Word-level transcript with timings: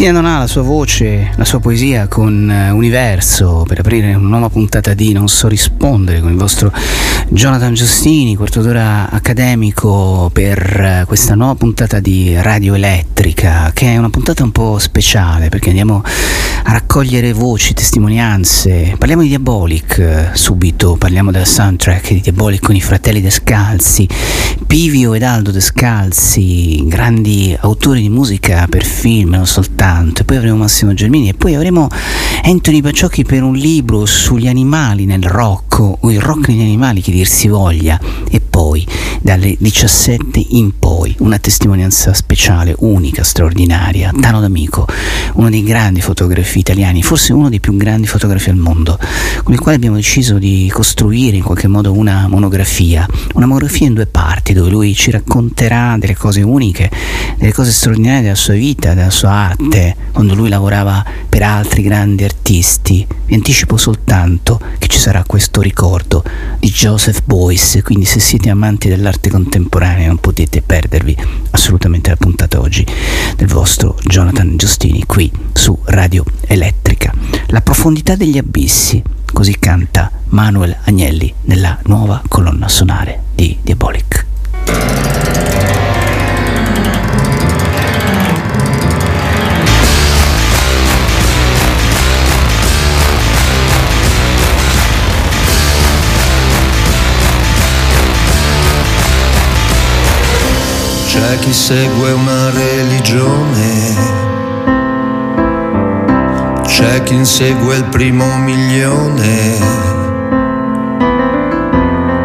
Cristina 0.00 0.34
ha 0.34 0.38
la 0.38 0.46
sua 0.46 0.62
voce, 0.62 1.30
la 1.36 1.44
sua 1.44 1.60
poesia 1.60 2.08
con 2.08 2.48
uh, 2.48 2.74
Universo 2.74 3.66
per 3.68 3.80
aprire 3.80 4.14
una 4.14 4.28
nuova 4.28 4.48
puntata 4.48 4.94
di 4.94 5.12
Non 5.12 5.28
so 5.28 5.46
rispondere 5.46 6.20
con 6.20 6.30
il 6.30 6.38
vostro 6.38 6.72
Jonathan 7.28 7.74
Giustini, 7.74 8.34
quarto 8.34 8.62
d'ora 8.62 9.10
accademico 9.10 10.30
per 10.32 11.02
uh, 11.02 11.06
questa 11.06 11.34
nuova 11.34 11.54
puntata 11.54 12.00
di 12.00 12.34
Radio 12.40 12.72
Elettrica, 12.72 13.72
che 13.74 13.92
è 13.92 13.98
una 13.98 14.08
puntata 14.08 14.42
un 14.42 14.52
po' 14.52 14.78
speciale 14.78 15.50
perché 15.50 15.68
andiamo 15.68 16.02
a 16.64 16.72
raccogliere 16.72 17.32
voci, 17.32 17.74
testimonianze. 17.74 18.94
Parliamo 18.98 19.22
di 19.22 19.28
Diabolic 19.28 20.30
uh, 20.32 20.36
subito, 20.36 20.96
parliamo 20.96 21.30
della 21.30 21.44
soundtrack 21.44 22.12
di 22.12 22.20
Diabolic 22.20 22.62
con 22.62 22.74
i 22.74 22.80
fratelli 22.80 23.20
Descalzi, 23.20 24.08
Pivio 24.66 25.14
ed 25.14 25.22
Aldo 25.22 25.50
Descalzi, 25.50 26.84
grandi 26.86 27.56
autori 27.58 28.02
di 28.02 28.08
musica 28.08 28.66
per 28.68 28.84
film, 28.84 29.30
non 29.30 29.46
soltanto. 29.46 29.78
Tanto, 29.80 30.24
poi 30.24 30.36
avremo 30.36 30.56
Massimo 30.56 30.92
Germini 30.92 31.30
e 31.30 31.34
poi 31.34 31.54
avremo 31.54 31.88
Anthony 32.42 32.82
Paciocchi 32.82 33.24
per 33.24 33.42
un 33.42 33.54
libro 33.54 34.04
sugli 34.04 34.46
animali 34.46 35.06
nel 35.06 35.22
rock 35.22 35.78
o 35.80 36.10
il 36.10 36.20
rock 36.20 36.48
negli 36.48 36.60
animali 36.60 37.00
che 37.00 37.10
dir 37.10 37.26
si 37.26 37.48
voglia. 37.48 37.98
E 38.30 38.40
poi 38.40 38.86
dalle 39.22 39.56
17 39.58 40.44
in 40.50 40.78
poi 40.78 40.99
una 41.18 41.38
testimonianza 41.38 42.14
speciale, 42.14 42.74
unica, 42.78 43.22
straordinaria, 43.22 44.12
Tano 44.20 44.40
D'Amico, 44.40 44.86
uno 45.34 45.50
dei 45.50 45.62
grandi 45.62 46.00
fotografi 46.00 46.58
italiani, 46.58 47.02
forse 47.02 47.32
uno 47.32 47.48
dei 47.48 47.60
più 47.60 47.76
grandi 47.76 48.06
fotografi 48.06 48.50
al 48.50 48.56
mondo, 48.56 48.98
con 49.42 49.52
il 49.52 49.60
quale 49.60 49.76
abbiamo 49.76 49.96
deciso 49.96 50.38
di 50.38 50.70
costruire 50.72 51.36
in 51.36 51.42
qualche 51.42 51.68
modo 51.68 51.92
una 51.92 52.28
monografia, 52.28 53.06
una 53.34 53.46
monografia 53.46 53.86
in 53.86 53.94
due 53.94 54.06
parti 54.06 54.52
dove 54.52 54.70
lui 54.70 54.94
ci 54.94 55.10
racconterà 55.10 55.96
delle 55.98 56.16
cose 56.16 56.42
uniche, 56.42 56.90
delle 57.36 57.52
cose 57.52 57.70
straordinarie 57.72 58.22
della 58.22 58.34
sua 58.34 58.54
vita, 58.54 58.94
della 58.94 59.10
sua 59.10 59.30
arte, 59.30 59.96
quando 60.12 60.34
lui 60.34 60.48
lavorava 60.48 61.04
per 61.28 61.42
altri 61.42 61.82
grandi 61.82 62.24
artisti, 62.24 63.06
vi 63.26 63.34
anticipo 63.34 63.76
soltanto 63.76 64.60
che 64.78 64.88
ci 64.88 64.98
sarà 64.98 65.22
questo 65.24 65.60
ricordo 65.60 66.22
di 66.58 66.68
Joseph 66.70 67.22
Boyce, 67.24 67.82
quindi 67.82 68.04
se 68.04 68.18
siete 68.20 68.50
amanti 68.50 68.88
dell'arte 68.88 69.30
contemporanea 69.30 70.08
non 70.08 70.18
potete 70.18 70.60
perdervi 71.00 71.16
assolutamente 71.50 72.10
la 72.10 72.16
puntata 72.16 72.60
oggi 72.60 72.86
del 73.36 73.48
vostro 73.48 73.96
Jonathan 74.02 74.56
Giustini 74.56 75.04
qui 75.06 75.30
su 75.52 75.76
Radio 75.84 76.24
Elettrica. 76.46 77.12
La 77.46 77.62
profondità 77.62 78.14
degli 78.14 78.38
abissi, 78.38 79.02
così 79.32 79.58
canta 79.58 80.10
Manuel 80.26 80.76
Agnelli 80.84 81.32
nella 81.42 81.78
nuova 81.84 82.22
colonna 82.28 82.68
sonare 82.68 83.22
di 83.34 83.58
Diabolic. 83.62 84.26
C'è 101.20 101.38
chi 101.40 101.52
segue 101.52 102.12
una 102.12 102.50
religione, 102.50 103.94
c'è 106.62 107.02
chi 107.02 107.12
insegue 107.12 107.76
il 107.76 107.84
primo 107.84 108.24
milione, 108.38 109.58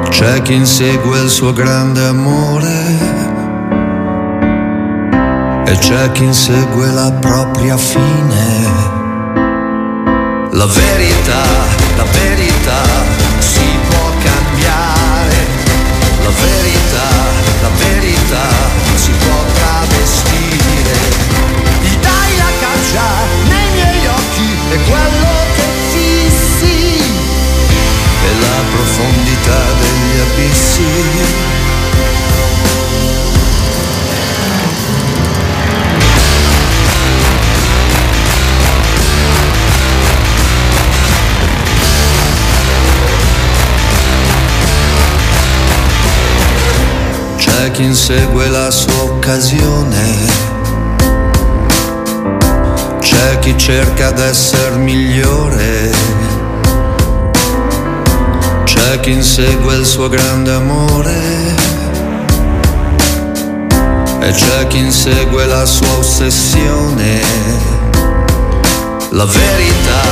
c'è 0.10 0.42
chi 0.44 0.54
insegue 0.54 1.20
il 1.20 1.30
suo 1.30 1.52
grande 1.52 2.06
amore. 2.06 2.84
E 5.66 5.78
c'è 5.78 6.12
chi 6.14 6.24
insegue 6.24 6.90
la 6.92 7.12
propria 7.20 7.76
fine. 7.76 8.64
La 10.52 10.68
verità, 10.68 11.44
la 11.98 12.06
verità 12.12 12.82
si 13.40 13.68
può 13.90 14.10
cambiare, 14.24 15.48
la 16.24 16.30
verità, 16.30 16.75
e 24.75 24.80
quello 24.89 25.33
che 25.56 25.63
fissi 25.94 26.98
è 28.24 28.31
la 28.42 28.62
profondità 28.72 29.63
degli 29.80 30.19
abissi. 30.19 30.83
C'è 47.38 47.72
chi 47.72 47.83
insegue 47.83 48.50
la 48.50 48.69
sua 48.72 49.04
occasione, 49.04 50.55
c'è 53.16 53.40
chi 53.40 53.58
cerca 53.58 54.12
d'essere 54.12 54.76
migliore, 54.76 55.90
c'è 58.66 59.00
chi 59.00 59.12
insegue 59.12 59.76
il 59.76 59.86
suo 59.86 60.10
grande 60.10 60.52
amore 60.52 61.16
e 64.20 64.32
c'è 64.32 64.68
chi 64.68 64.80
insegue 64.80 65.46
la 65.46 65.66
sua 65.66 65.94
ossessione. 65.98 67.22
La 69.12 69.26
verità, 69.26 70.04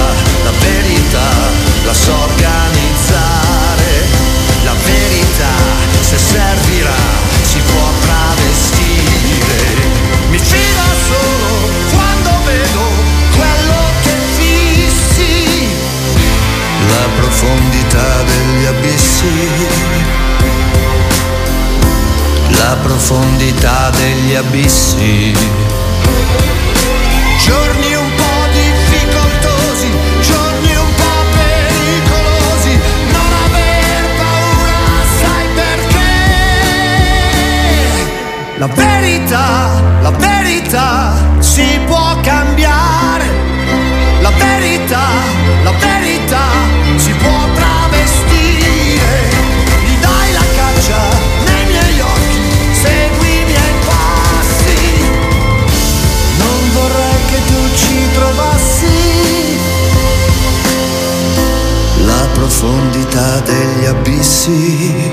profondità 17.33 18.21
degli 18.21 18.65
abissi. 18.65 19.25
La 22.49 22.77
profondità 22.83 23.89
degli 23.89 24.35
abissi. 24.35 25.33
Giorni 27.43 27.95
un 27.95 28.09
po' 28.15 28.45
difficoltosi, 28.51 29.89
giorni 30.21 30.75
un 30.75 30.93
po' 30.95 31.23
pericolosi, 31.33 32.79
non 33.11 33.31
aver 33.45 34.03
paura, 34.19 34.81
sai 35.19 35.47
perché? 35.55 36.13
La 38.57 38.67
verità, 38.67 39.81
la 40.01 40.11
verità 40.11 41.13
si 41.39 41.79
può 41.87 42.15
cambiare. 42.21 43.41
La 44.21 44.31
verità, 44.37 45.05
la 45.63 45.71
verità 45.71 46.72
profondità 62.63 63.41
degli 63.41 63.85
abissi. 63.85 65.11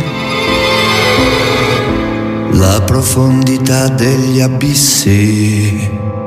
La 2.53 2.81
profondità 2.83 3.89
degli 3.89 4.41
abissi. 4.41 6.20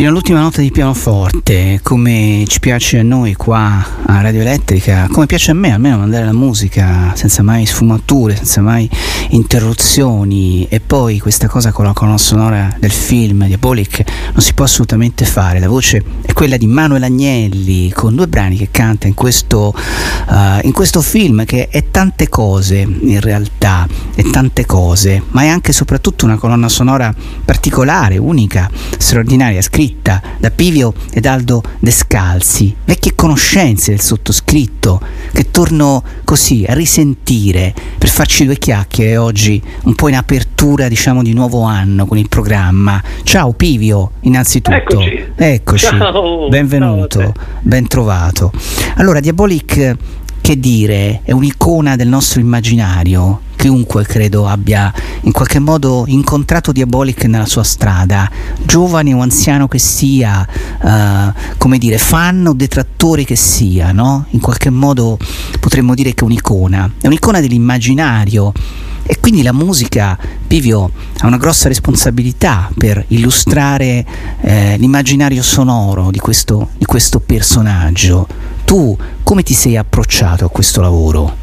Fino 0.00 0.12
all'ultima 0.12 0.40
nota 0.40 0.62
di 0.62 0.70
pianoforte, 0.70 1.78
come 1.82 2.44
ci 2.48 2.58
piace 2.58 3.00
a 3.00 3.02
noi 3.02 3.34
qua 3.34 3.86
a 4.06 4.22
Radio 4.22 4.40
Elettrica, 4.40 5.06
come 5.12 5.26
piace 5.26 5.50
a 5.50 5.54
me 5.54 5.74
almeno 5.74 5.98
mandare 5.98 6.24
la 6.24 6.32
musica 6.32 7.12
senza 7.14 7.42
mai 7.42 7.66
sfumature, 7.66 8.34
senza 8.34 8.62
mai 8.62 8.88
interruzioni 9.28 10.66
e 10.70 10.80
poi 10.80 11.18
questa 11.18 11.48
cosa 11.48 11.70
con 11.70 11.84
la 11.84 11.92
colonna 11.92 12.16
sonora 12.16 12.74
del 12.80 12.90
film 12.90 13.44
Diabolic 13.44 14.02
non 14.32 14.40
si 14.40 14.54
può 14.54 14.64
assolutamente 14.64 15.26
fare. 15.26 15.60
La 15.60 15.68
voce 15.68 16.02
quella 16.40 16.56
di 16.56 16.66
Manuel 16.66 17.02
Agnelli 17.02 17.92
con 17.92 18.14
due 18.14 18.26
brani 18.26 18.56
che 18.56 18.70
canta 18.70 19.06
in 19.06 19.12
questo, 19.12 19.74
uh, 19.76 20.32
in 20.62 20.72
questo 20.72 21.02
film 21.02 21.44
che 21.44 21.68
è 21.68 21.90
tante 21.90 22.30
cose 22.30 22.78
in 22.78 23.20
realtà, 23.20 23.86
è 24.14 24.22
tante 24.22 24.64
cose, 24.64 25.22
ma 25.32 25.42
è 25.42 25.48
anche 25.48 25.72
e 25.72 25.74
soprattutto 25.74 26.24
una 26.24 26.38
colonna 26.38 26.70
sonora 26.70 27.14
particolare, 27.44 28.16
unica, 28.16 28.70
straordinaria, 28.96 29.60
scritta 29.60 30.22
da 30.38 30.50
Pivio 30.50 30.94
ed 31.12 31.26
Aldo 31.26 31.62
Descalzi, 31.78 32.74
vecchie 32.86 33.14
conoscenze 33.14 33.90
del 33.90 34.00
sottoscritto 34.00 34.98
che 35.34 35.50
torno 35.50 36.02
così 36.24 36.64
a 36.66 36.72
risentire 36.72 37.74
per 37.98 38.08
farci 38.08 38.46
due 38.46 38.56
chiacchiere 38.56 39.18
oggi 39.18 39.62
un 39.82 39.94
po' 39.94 40.08
in 40.08 40.14
apertura 40.14 40.88
diciamo 40.88 41.22
di 41.22 41.34
nuovo 41.34 41.64
anno 41.64 42.06
con 42.06 42.16
il 42.16 42.30
programma. 42.30 43.02
Ciao 43.24 43.52
Pivio, 43.52 44.12
innanzitutto. 44.20 44.74
Eccoci. 44.74 45.19
Eccoci. 45.42 45.86
Ciao. 45.86 46.48
Benvenuto, 46.50 47.18
Ciao 47.18 47.32
ben 47.62 47.86
trovato. 47.86 48.52
Allora, 48.96 49.20
Diabolic 49.20 49.96
che 50.42 50.60
dire, 50.60 51.22
è 51.24 51.32
un'icona 51.32 51.96
del 51.96 52.08
nostro 52.08 52.40
immaginario. 52.40 53.40
Chiunque 53.56 54.04
credo 54.04 54.46
abbia 54.46 54.92
in 55.22 55.32
qualche 55.32 55.58
modo 55.58 56.04
incontrato 56.08 56.72
Diabolic 56.72 57.24
nella 57.24 57.46
sua 57.46 57.62
strada, 57.62 58.30
giovane 58.62 59.14
o 59.14 59.20
anziano 59.20 59.66
che 59.66 59.78
sia, 59.78 60.46
uh, 60.82 61.32
come 61.56 61.78
dire, 61.78 61.96
fan 61.96 62.46
o 62.46 62.52
detrattore 62.52 63.24
che 63.24 63.36
sia, 63.36 63.92
no? 63.92 64.26
In 64.30 64.40
qualche 64.40 64.68
modo 64.68 65.16
potremmo 65.58 65.94
dire 65.94 66.12
che 66.12 66.20
è 66.20 66.24
un'icona, 66.24 66.90
è 67.00 67.06
un'icona 67.06 67.40
dell'immaginario. 67.40 68.52
E 69.10 69.18
quindi 69.18 69.42
la 69.42 69.52
musica, 69.52 70.16
Pivio, 70.46 70.92
ha 71.18 71.26
una 71.26 71.36
grossa 71.36 71.66
responsabilità 71.66 72.70
per 72.78 73.04
illustrare 73.08 74.04
eh, 74.40 74.76
l'immaginario 74.78 75.42
sonoro 75.42 76.12
di 76.12 76.20
questo, 76.20 76.68
di 76.78 76.84
questo 76.84 77.18
personaggio. 77.18 78.28
Tu 78.64 78.96
come 79.24 79.42
ti 79.42 79.52
sei 79.52 79.76
approcciato 79.76 80.44
a 80.44 80.48
questo 80.48 80.80
lavoro? 80.80 81.34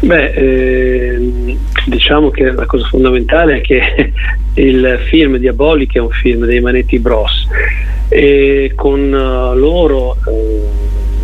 Beh, 0.00 0.32
eh, 0.32 1.56
diciamo 1.86 2.30
che 2.30 2.50
la 2.50 2.66
cosa 2.66 2.88
fondamentale 2.88 3.58
è 3.58 3.60
che 3.60 4.12
il 4.60 4.98
film 5.08 5.36
Diabolic 5.36 5.94
è 5.94 6.00
un 6.00 6.10
film 6.10 6.44
dei 6.44 6.58
Manetti 6.58 6.98
Bros 6.98 7.46
e 8.08 8.72
con 8.74 9.00
uh, 9.00 9.56
loro 9.56 10.16
eh, 10.26 10.62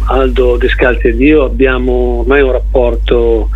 Aldo 0.07 0.57
Descalzi 0.59 1.09
ed 1.09 1.21
io 1.21 1.43
abbiamo 1.43 2.21
ormai 2.21 2.41
un 2.41 2.53
rapporto 2.53 3.49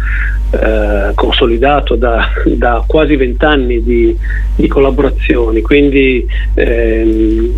eh, 0.54 1.12
consolidato 1.14 1.96
da, 1.96 2.28
da 2.54 2.84
quasi 2.86 3.16
vent'anni 3.16 3.82
di, 3.82 4.16
di, 4.54 4.68
collaborazioni, 4.68 5.60
quindi 5.62 6.26
ehm, 6.54 7.50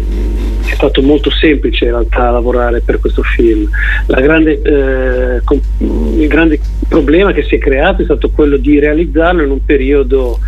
è 0.67 0.75
stato 0.75 1.03
molto 1.03 1.31
semplice 1.31 1.85
in 1.85 1.91
realtà 1.91 2.31
lavorare 2.31 2.81
per 2.81 2.99
questo 3.00 3.23
film. 3.23 3.69
Grande, 4.07 4.62
eh, 4.62 5.41
com- 5.45 5.61
il 5.79 6.26
grande 6.29 6.59
problema 6.88 7.33
che 7.33 7.43
si 7.43 7.57
è 7.57 7.59
creato 7.59 8.03
è 8.03 8.05
stato 8.05 8.31
quello 8.31 8.57
di 8.57 8.79
realizzarlo 8.79 9.43
in 9.43 9.50
un 9.50 9.65
periodo 9.65 10.38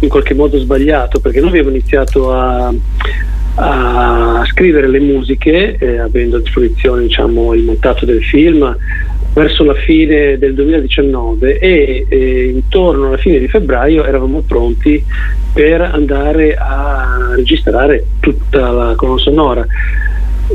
in 0.00 0.08
qualche 0.08 0.34
modo 0.34 0.58
sbagliato, 0.58 1.20
perché 1.20 1.40
noi 1.40 1.50
abbiamo 1.50 1.70
iniziato 1.70 2.32
a 2.32 2.72
a 3.58 4.44
scrivere 4.46 4.86
le 4.88 5.00
musiche, 5.00 5.76
eh, 5.78 5.98
avendo 5.98 6.36
a 6.36 6.40
disposizione 6.40 7.02
diciamo, 7.02 7.54
il 7.54 7.62
montato 7.62 8.04
del 8.04 8.22
film, 8.22 8.76
verso 9.36 9.64
la 9.64 9.74
fine 9.74 10.38
del 10.38 10.54
2019 10.54 11.58
e 11.58 12.06
eh, 12.08 12.44
intorno 12.46 13.08
alla 13.08 13.18
fine 13.18 13.38
di 13.38 13.46
febbraio 13.48 14.02
eravamo 14.02 14.40
pronti 14.40 15.04
per 15.52 15.82
andare 15.82 16.54
a 16.54 17.34
registrare 17.34 18.06
tutta 18.20 18.70
la 18.70 18.94
colonna 18.96 19.20
sonora. 19.20 19.66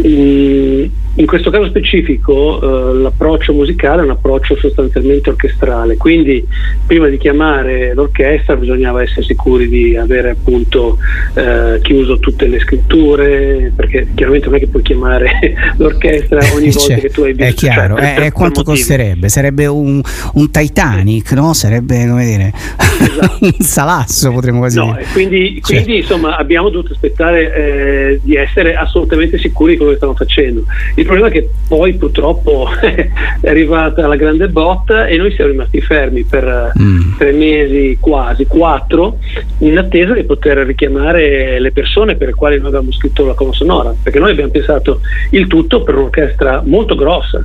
In, 0.02 0.90
in 1.16 1.26
questo 1.26 1.50
caso 1.50 1.68
specifico 1.68 2.62
eh, 2.62 2.94
l'approccio 2.96 3.54
musicale 3.54 4.02
è 4.02 4.06
un 4.06 4.12
approccio 4.12 4.56
sostanzialmente 4.56 5.30
orchestrale, 5.30 5.98
quindi 5.98 6.46
prima 6.86 7.08
di 7.08 7.18
chiamare 7.18 7.94
l'orchestra 7.94 8.56
bisognava 8.56 9.02
essere 9.02 9.24
sicuri 9.24 9.68
di 9.68 9.96
avere 9.98 10.30
appunto 10.30 10.98
eh, 11.34 11.80
chiuso 11.82 12.18
tutte 12.20 12.48
le 12.48 12.60
scritture, 12.60 13.74
perché 13.76 14.08
chiaramente 14.16 14.48
non 14.48 14.56
è 14.56 14.60
che 14.60 14.68
puoi 14.68 14.84
chiamare 14.84 15.54
l'orchestra 15.78 16.40
ogni 16.54 16.72
volta 16.72 16.80
cioè, 16.80 17.00
che 17.00 17.10
tu 17.10 17.22
hai 17.24 17.34
bisogno. 17.34 17.52
È 17.52 17.54
chiaro, 17.56 17.98
cioè, 17.98 18.14
per, 18.14 18.24
eh, 18.24 18.32
quanto 18.32 18.60
motivi. 18.60 18.78
costerebbe? 18.78 19.30
Sarebbe 19.30 19.66
un, 19.66 20.02
un, 20.34 20.52
Titanic, 20.52 21.32
no? 21.34 21.54
Sarebbe 21.54 22.08
come 22.08 22.26
dire 22.26 22.54
esatto. 23.02 23.38
un 23.46 23.54
salasso 23.60 24.32
potremmo 24.32 24.60
quasi 24.60 24.78
no, 24.78 24.94
dire. 24.94 25.06
Quindi, 25.12 25.62
cioè. 25.62 25.84
quindi 25.84 26.00
insomma 26.00 26.38
abbiamo 26.38 26.70
dovuto 26.70 26.94
aspettare 26.94 27.54
eh, 27.54 28.20
di 28.24 28.36
essere 28.36 28.76
assolutamente 28.76 29.38
sicuri 29.38 29.72
di 29.72 29.78
quello 29.78 29.92
che 29.92 29.98
stavamo 29.98 30.18
facendo. 30.18 30.64
Il 31.02 31.08
problema 31.08 31.30
è 31.30 31.32
che 31.32 31.50
poi 31.68 31.96
purtroppo 31.96 32.70
è 32.80 33.50
arrivata 33.50 34.06
la 34.06 34.16
grande 34.16 34.50
botta 34.50 35.08
e 35.08 35.18
noi 35.18 35.32
siamo 35.34 35.50
rimasti 35.50 35.82
fermi 35.82 36.24
per 36.24 36.74
mm. 36.80 37.18
tre 37.18 37.32
mesi 37.32 37.98
quasi, 38.00 38.46
quattro, 38.46 39.18
in 39.60 39.80
attesa 39.80 40.14
di 40.14 40.24
poter 40.24 40.60
richiamare 40.60 41.60
le 41.60 41.72
persone 41.72 42.16
per 42.16 42.28
le 42.28 42.34
quali 42.36 42.58
noi 42.58 42.68
avevamo 42.68 42.92
scritto 42.92 43.26
la 43.26 43.34
colonna 43.34 43.56
sonora, 43.56 43.96
perché 44.02 44.20
noi 44.20 44.32
abbiamo 44.32 44.52
pensato 44.52 45.02
il 45.32 45.48
tutto 45.48 45.82
per 45.82 45.96
un'orchestra 45.96 46.62
molto 46.66 46.94
grossa. 46.94 47.44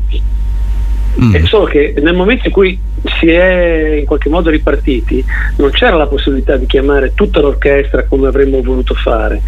Mm. 1.18 1.44
Solo 1.44 1.64
che 1.64 1.94
nel 1.96 2.14
momento 2.14 2.48
in 2.48 2.52
cui 2.52 2.78
si 3.18 3.28
è 3.28 3.96
in 3.98 4.04
qualche 4.04 4.28
modo 4.28 4.50
ripartiti, 4.50 5.24
non 5.56 5.70
c'era 5.70 5.96
la 5.96 6.06
possibilità 6.06 6.56
di 6.56 6.66
chiamare 6.66 7.12
tutta 7.14 7.40
l'orchestra 7.40 8.04
come 8.04 8.28
avremmo 8.28 8.62
voluto 8.62 8.94
fare 8.94 9.42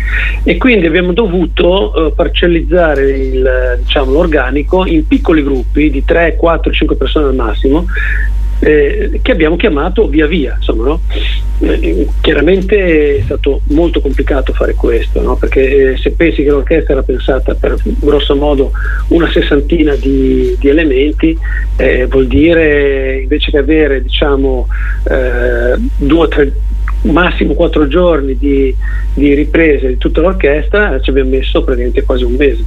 e 0.44 0.56
quindi 0.56 0.86
abbiamo 0.86 1.12
dovuto 1.12 1.92
uh, 1.94 2.14
parcellizzare 2.14 3.10
il, 3.10 3.78
diciamo, 3.82 4.12
l'organico 4.12 4.86
in 4.86 5.06
piccoli 5.06 5.42
gruppi 5.42 5.90
di 5.90 6.04
3, 6.04 6.36
4, 6.36 6.72
5 6.72 6.96
persone 6.96 7.26
al 7.26 7.34
massimo 7.34 7.86
eh, 8.60 9.20
che 9.22 9.32
abbiamo 9.32 9.56
chiamato 9.56 10.08
via 10.08 10.26
via. 10.26 10.54
Insomma, 10.56 10.84
no? 10.84 11.00
eh, 11.60 12.06
chiaramente 12.20 13.18
è 13.18 13.22
stato 13.22 13.60
molto 13.68 14.00
complicato 14.00 14.52
fare 14.52 14.74
questo, 14.74 15.20
no? 15.20 15.36
perché 15.36 15.92
eh, 15.92 15.96
se 15.96 16.10
pensi 16.12 16.42
che 16.42 16.50
l'orchestra 16.50 16.94
era 16.94 17.02
pensata 17.02 17.54
per 17.54 17.76
grosso 17.84 18.34
modo 18.36 18.72
una 19.08 19.30
sessantina 19.30 19.94
di, 19.94 20.56
di 20.58 20.68
elementi, 20.68 21.36
eh, 21.76 22.06
vuol 22.06 22.26
dire 22.26 23.20
invece 23.22 23.47
che 23.50 23.58
avere 23.58 24.02
diciamo 24.02 24.66
eh, 25.10 25.78
due 25.96 26.18
o 26.18 26.28
tre 26.28 26.52
massimo 27.02 27.54
quattro 27.54 27.86
giorni 27.86 28.36
di, 28.36 28.74
di 29.14 29.34
riprese 29.34 29.86
di 29.88 29.98
tutta 29.98 30.20
l'orchestra 30.20 31.00
ci 31.00 31.10
abbiamo 31.10 31.30
messo 31.30 31.62
praticamente 31.62 32.02
quasi 32.02 32.24
un 32.24 32.34
mese. 32.34 32.64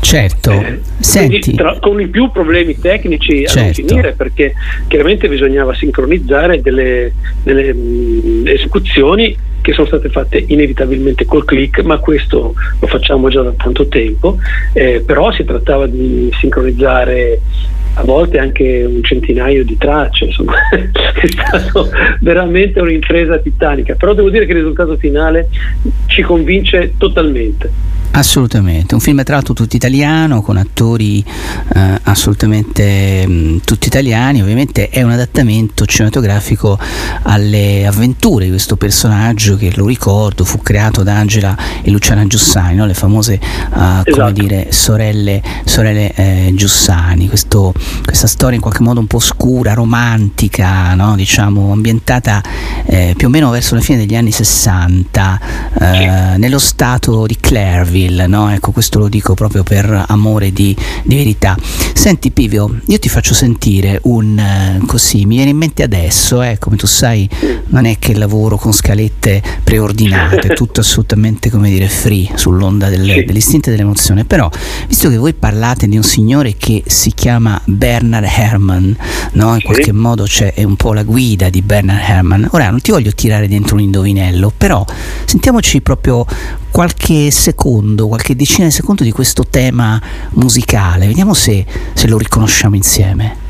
Certo, 0.00 0.52
eh, 0.52 0.80
Senti. 1.00 1.54
Tra, 1.54 1.78
con 1.80 2.00
i 2.00 2.06
più 2.06 2.30
problemi 2.30 2.78
tecnici 2.78 3.46
certo. 3.46 3.68
a 3.68 3.72
finire 3.72 4.12
perché 4.12 4.54
chiaramente 4.86 5.28
bisognava 5.28 5.74
sincronizzare 5.74 6.60
delle, 6.60 7.12
delle 7.42 7.74
mh, 7.74 8.46
esecuzioni 8.46 9.36
che 9.60 9.72
sono 9.72 9.86
state 9.86 10.08
fatte 10.08 10.42
inevitabilmente 10.46 11.26
col 11.26 11.44
click, 11.44 11.82
ma 11.82 11.98
questo 11.98 12.54
lo 12.78 12.86
facciamo 12.86 13.28
già 13.28 13.42
da 13.42 13.52
tanto 13.52 13.86
tempo, 13.88 14.38
eh, 14.72 15.02
però 15.04 15.30
si 15.32 15.44
trattava 15.44 15.86
di 15.86 16.30
sincronizzare 16.40 17.40
a 17.98 18.04
volte 18.04 18.38
anche 18.38 18.84
un 18.84 19.02
centinaio 19.02 19.64
di 19.64 19.76
tracce, 19.76 20.26
insomma 20.26 20.54
è 20.70 21.26
stata 21.26 21.88
veramente 22.20 22.80
un'impresa 22.80 23.38
titanica, 23.38 23.94
però 23.94 24.14
devo 24.14 24.30
dire 24.30 24.46
che 24.46 24.52
il 24.52 24.58
risultato 24.58 24.96
finale 24.96 25.48
ci 26.06 26.22
convince 26.22 26.94
totalmente. 26.96 27.96
Assolutamente, 28.18 28.94
un 28.94 29.00
film 29.00 29.22
tra 29.22 29.36
l'altro 29.36 29.54
tutto 29.54 29.76
italiano 29.76 30.42
con 30.42 30.56
attori 30.56 31.24
eh, 31.72 32.00
assolutamente 32.02 33.24
mh, 33.24 33.32
mm, 33.32 33.56
tutti 33.64 33.86
italiani, 33.86 34.42
ovviamente 34.42 34.88
è 34.88 35.04
un 35.04 35.12
adattamento 35.12 35.86
cinematografico 35.86 36.76
alle 37.22 37.86
avventure 37.86 38.46
di 38.46 38.50
questo 38.50 38.74
personaggio 38.74 39.56
che 39.56 39.70
lo 39.76 39.86
ricordo 39.86 40.44
fu 40.44 40.60
creato 40.62 41.04
da 41.04 41.14
Angela 41.14 41.56
e 41.80 41.92
Luciana 41.92 42.26
Giussani, 42.26 42.74
no? 42.74 42.86
le 42.86 42.94
famose 42.94 43.38
uh, 43.40 43.76
esatto. 43.76 44.10
come 44.10 44.32
dire, 44.32 44.72
sorelle, 44.72 45.40
sorelle 45.64 46.12
eh, 46.14 46.52
Giussani, 46.56 47.28
Questo, 47.28 47.72
questa 48.02 48.26
storia 48.26 48.56
in 48.56 48.62
qualche 48.62 48.82
modo 48.82 48.98
un 48.98 49.06
po' 49.06 49.20
scura, 49.20 49.74
romantica, 49.74 50.92
no? 50.94 51.14
diciamo 51.14 51.70
ambientata 51.70 52.42
eh, 52.84 53.14
più 53.16 53.28
o 53.28 53.30
meno 53.30 53.48
verso 53.50 53.76
la 53.76 53.80
fine 53.80 53.98
degli 53.98 54.16
anni 54.16 54.32
60 54.32 55.40
eh, 55.78 56.34
nello 56.36 56.58
stato 56.58 57.24
di 57.24 57.36
Clairville 57.38 58.06
Nashville, 58.08 58.26
no? 58.26 58.50
Ecco, 58.50 58.72
questo 58.72 58.98
lo 58.98 59.08
dico 59.08 59.34
proprio 59.34 59.62
per 59.62 60.04
amore 60.08 60.52
di, 60.52 60.74
di 61.04 61.16
verità. 61.16 61.56
Senti 61.92 62.30
Pivio, 62.30 62.80
io 62.86 62.98
ti 62.98 63.08
faccio 63.08 63.34
sentire 63.34 64.00
un 64.04 64.38
eh, 64.38 64.80
così, 64.86 65.26
mi 65.26 65.36
viene 65.36 65.50
in 65.50 65.56
mente 65.56 65.82
adesso, 65.82 66.42
eh, 66.42 66.56
come 66.58 66.76
tu 66.76 66.86
sai, 66.86 67.28
non 67.66 67.84
è 67.84 67.98
che 67.98 68.16
lavoro 68.16 68.56
con 68.56 68.72
scalette 68.72 69.42
preordinate, 69.62 70.48
tutto 70.54 70.80
assolutamente, 70.80 71.50
come 71.50 71.70
dire, 71.70 71.88
free 71.88 72.30
sull'onda 72.34 72.88
delle, 72.88 73.24
dell'istinto 73.24 73.68
e 73.68 73.72
dell'emozione, 73.72 74.24
però 74.24 74.48
visto 74.86 75.08
che 75.08 75.16
voi 75.16 75.34
parlate 75.34 75.88
di 75.88 75.96
un 75.96 76.02
signore 76.02 76.54
che 76.56 76.82
si 76.86 77.12
chiama 77.12 77.60
Bernard 77.64 78.26
Herrmann, 78.26 78.92
no? 79.32 79.54
In 79.54 79.62
qualche 79.62 79.92
modo 79.92 80.24
c'è 80.24 80.54
un 80.58 80.76
po' 80.76 80.92
la 80.92 81.02
guida 81.02 81.50
di 81.50 81.62
Bernard 81.62 82.00
Herrmann. 82.00 82.46
Ora 82.50 82.70
non 82.70 82.80
ti 82.80 82.90
voglio 82.90 83.12
tirare 83.12 83.48
dentro 83.48 83.74
un 83.74 83.82
indovinello, 83.82 84.52
però 84.56 84.84
sentiamoci 85.24 85.80
proprio 85.80 86.24
qualche 86.70 87.30
secondo, 87.30 88.08
qualche 88.08 88.36
decina 88.36 88.66
di 88.66 88.72
secondi 88.72 89.04
di 89.04 89.12
questo 89.12 89.44
tema 89.44 90.00
musicale, 90.30 91.06
vediamo 91.06 91.34
se, 91.34 91.64
se 91.92 92.06
lo 92.06 92.18
riconosciamo 92.18 92.76
insieme. 92.76 93.47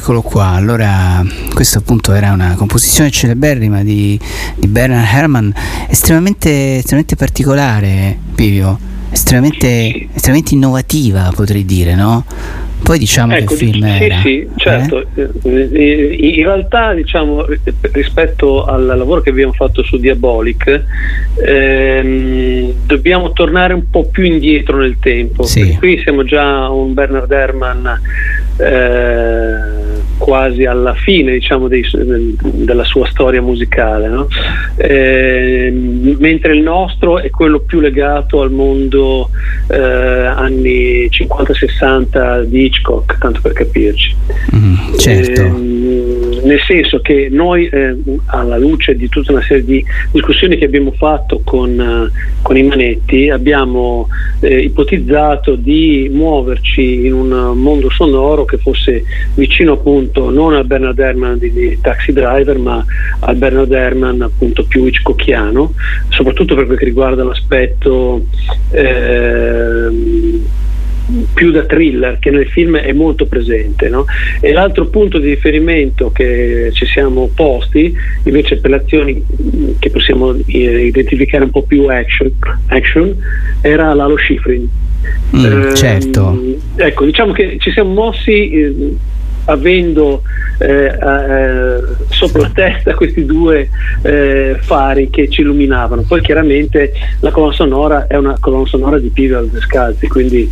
Eccolo, 0.00 0.22
qua. 0.22 0.46
Allora, 0.46 1.22
questa 1.52 1.78
appunto 1.78 2.14
era 2.14 2.32
una 2.32 2.54
composizione 2.56 3.10
celeberrima 3.10 3.82
di, 3.82 4.18
di 4.56 4.66
Bernard 4.66 5.06
Herrmann, 5.06 5.50
estremamente, 5.90 6.76
estremamente 6.76 7.16
particolare, 7.16 8.16
Pivio, 8.34 8.78
estremamente, 9.10 10.08
estremamente 10.14 10.54
innovativa, 10.54 11.30
potrei 11.34 11.66
dire, 11.66 11.94
no? 11.94 12.24
Poi 12.82 12.98
diciamo 12.98 13.34
ecco, 13.34 13.54
che 13.54 13.56
film 13.56 13.86
sì, 13.96 14.02
era. 14.04 14.20
Sì, 14.22 14.38
eh? 14.38 14.48
certo. 14.56 15.06
Eh? 15.14 16.16
In 16.18 16.44
realtà, 16.44 16.94
diciamo, 16.94 17.44
rispetto 17.92 18.64
al 18.64 18.86
lavoro 18.86 19.20
che 19.20 19.28
abbiamo 19.28 19.52
fatto 19.52 19.82
su 19.82 19.98
Diabolic, 19.98 20.84
ehm, 21.44 22.72
dobbiamo 22.86 23.32
tornare 23.32 23.74
un 23.74 23.90
po' 23.90 24.06
più 24.06 24.24
indietro 24.24 24.78
nel 24.78 24.96
tempo. 24.98 25.42
Sì. 25.42 25.76
Qui 25.78 26.00
siamo 26.02 26.24
già 26.24 26.70
un 26.70 26.94
Bernard 26.94 27.30
Herrmann 27.30 27.86
eh, 27.86 29.39
quasi 30.30 30.64
alla 30.64 30.94
fine 30.94 31.32
diciamo, 31.32 31.66
dei, 31.66 31.84
della 32.40 32.84
sua 32.84 33.04
storia 33.08 33.42
musicale, 33.42 34.06
no? 34.06 34.28
eh, 34.76 35.72
mentre 35.72 36.54
il 36.54 36.62
nostro 36.62 37.18
è 37.18 37.30
quello 37.30 37.58
più 37.58 37.80
legato 37.80 38.40
al 38.40 38.52
mondo 38.52 39.30
eh, 39.68 39.76
anni 39.76 41.08
50-60 41.08 42.42
di 42.42 42.64
Hitchcock, 42.66 43.18
tanto 43.18 43.40
per 43.40 43.54
capirci. 43.54 44.14
Mm, 44.54 44.94
certo. 44.98 45.40
Eh, 45.40 45.79
nel 46.42 46.60
senso 46.60 47.00
che 47.00 47.28
noi 47.30 47.66
eh, 47.66 47.96
alla 48.26 48.56
luce 48.56 48.94
di 48.94 49.08
tutta 49.08 49.32
una 49.32 49.42
serie 49.42 49.64
di 49.64 49.84
discussioni 50.10 50.56
che 50.56 50.64
abbiamo 50.64 50.92
fatto 50.92 51.40
con, 51.44 51.78
uh, 51.78 52.42
con 52.42 52.56
i 52.56 52.62
manetti 52.62 53.28
abbiamo 53.28 54.08
eh, 54.40 54.60
ipotizzato 54.60 55.54
di 55.54 56.08
muoverci 56.12 57.06
in 57.06 57.12
un 57.12 57.58
mondo 57.58 57.90
sonoro 57.90 58.44
che 58.44 58.58
fosse 58.58 59.04
vicino 59.34 59.72
appunto 59.72 60.30
non 60.30 60.54
al 60.54 60.66
Bernard 60.66 60.98
Herrmann 60.98 61.38
di, 61.38 61.52
di 61.52 61.78
Taxi 61.80 62.12
Driver 62.12 62.58
ma 62.58 62.84
al 63.20 63.36
Bernard 63.36 63.72
Herrmann 63.72 64.22
appunto 64.22 64.64
più 64.64 64.86
Hitchcockiano 64.86 65.74
soprattutto 66.08 66.54
per 66.54 66.66
quel 66.66 66.78
che 66.78 66.84
riguarda 66.84 67.24
l'aspetto 67.24 68.24
eh, 68.70 69.88
più 71.34 71.50
da 71.50 71.64
thriller 71.64 72.18
che 72.18 72.30
nel 72.30 72.46
film 72.48 72.76
è 72.76 72.92
molto 72.92 73.26
presente 73.26 73.88
no? 73.88 74.04
e 74.40 74.52
l'altro 74.52 74.86
punto 74.86 75.18
di 75.18 75.30
riferimento 75.30 76.10
che 76.10 76.70
ci 76.72 76.86
siamo 76.86 77.30
posti 77.34 77.94
invece 78.24 78.58
per 78.58 78.70
le 78.70 78.76
azioni 78.76 79.24
che 79.78 79.90
possiamo 79.90 80.34
identificare 80.46 81.44
un 81.44 81.50
po' 81.50 81.62
più 81.62 81.86
action, 81.86 82.32
action 82.66 83.16
era 83.60 83.92
l'alo 83.94 84.16
Schifrin 84.16 84.68
mm, 85.36 85.44
eh, 85.44 85.74
certo 85.74 86.40
ecco 86.76 87.04
diciamo 87.04 87.32
che 87.32 87.56
ci 87.58 87.70
siamo 87.70 87.92
mossi 87.92 88.50
eh, 88.50 88.96
avendo 89.46 90.22
eh, 90.58 90.86
eh, 90.86 91.80
sopra 92.08 92.42
la 92.42 92.50
testa 92.52 92.94
questi 92.94 93.24
due 93.24 93.68
eh, 94.02 94.56
fari 94.60 95.10
che 95.10 95.28
ci 95.28 95.40
illuminavano. 95.40 96.02
Poi 96.02 96.20
chiaramente 96.20 96.92
la 97.20 97.30
colonna 97.30 97.52
sonora 97.52 98.06
è 98.06 98.16
una 98.16 98.36
colonna 98.38 98.66
sonora 98.66 98.98
di 98.98 99.08
Pivel 99.08 99.48
Descalzi, 99.48 100.06
quindi 100.08 100.50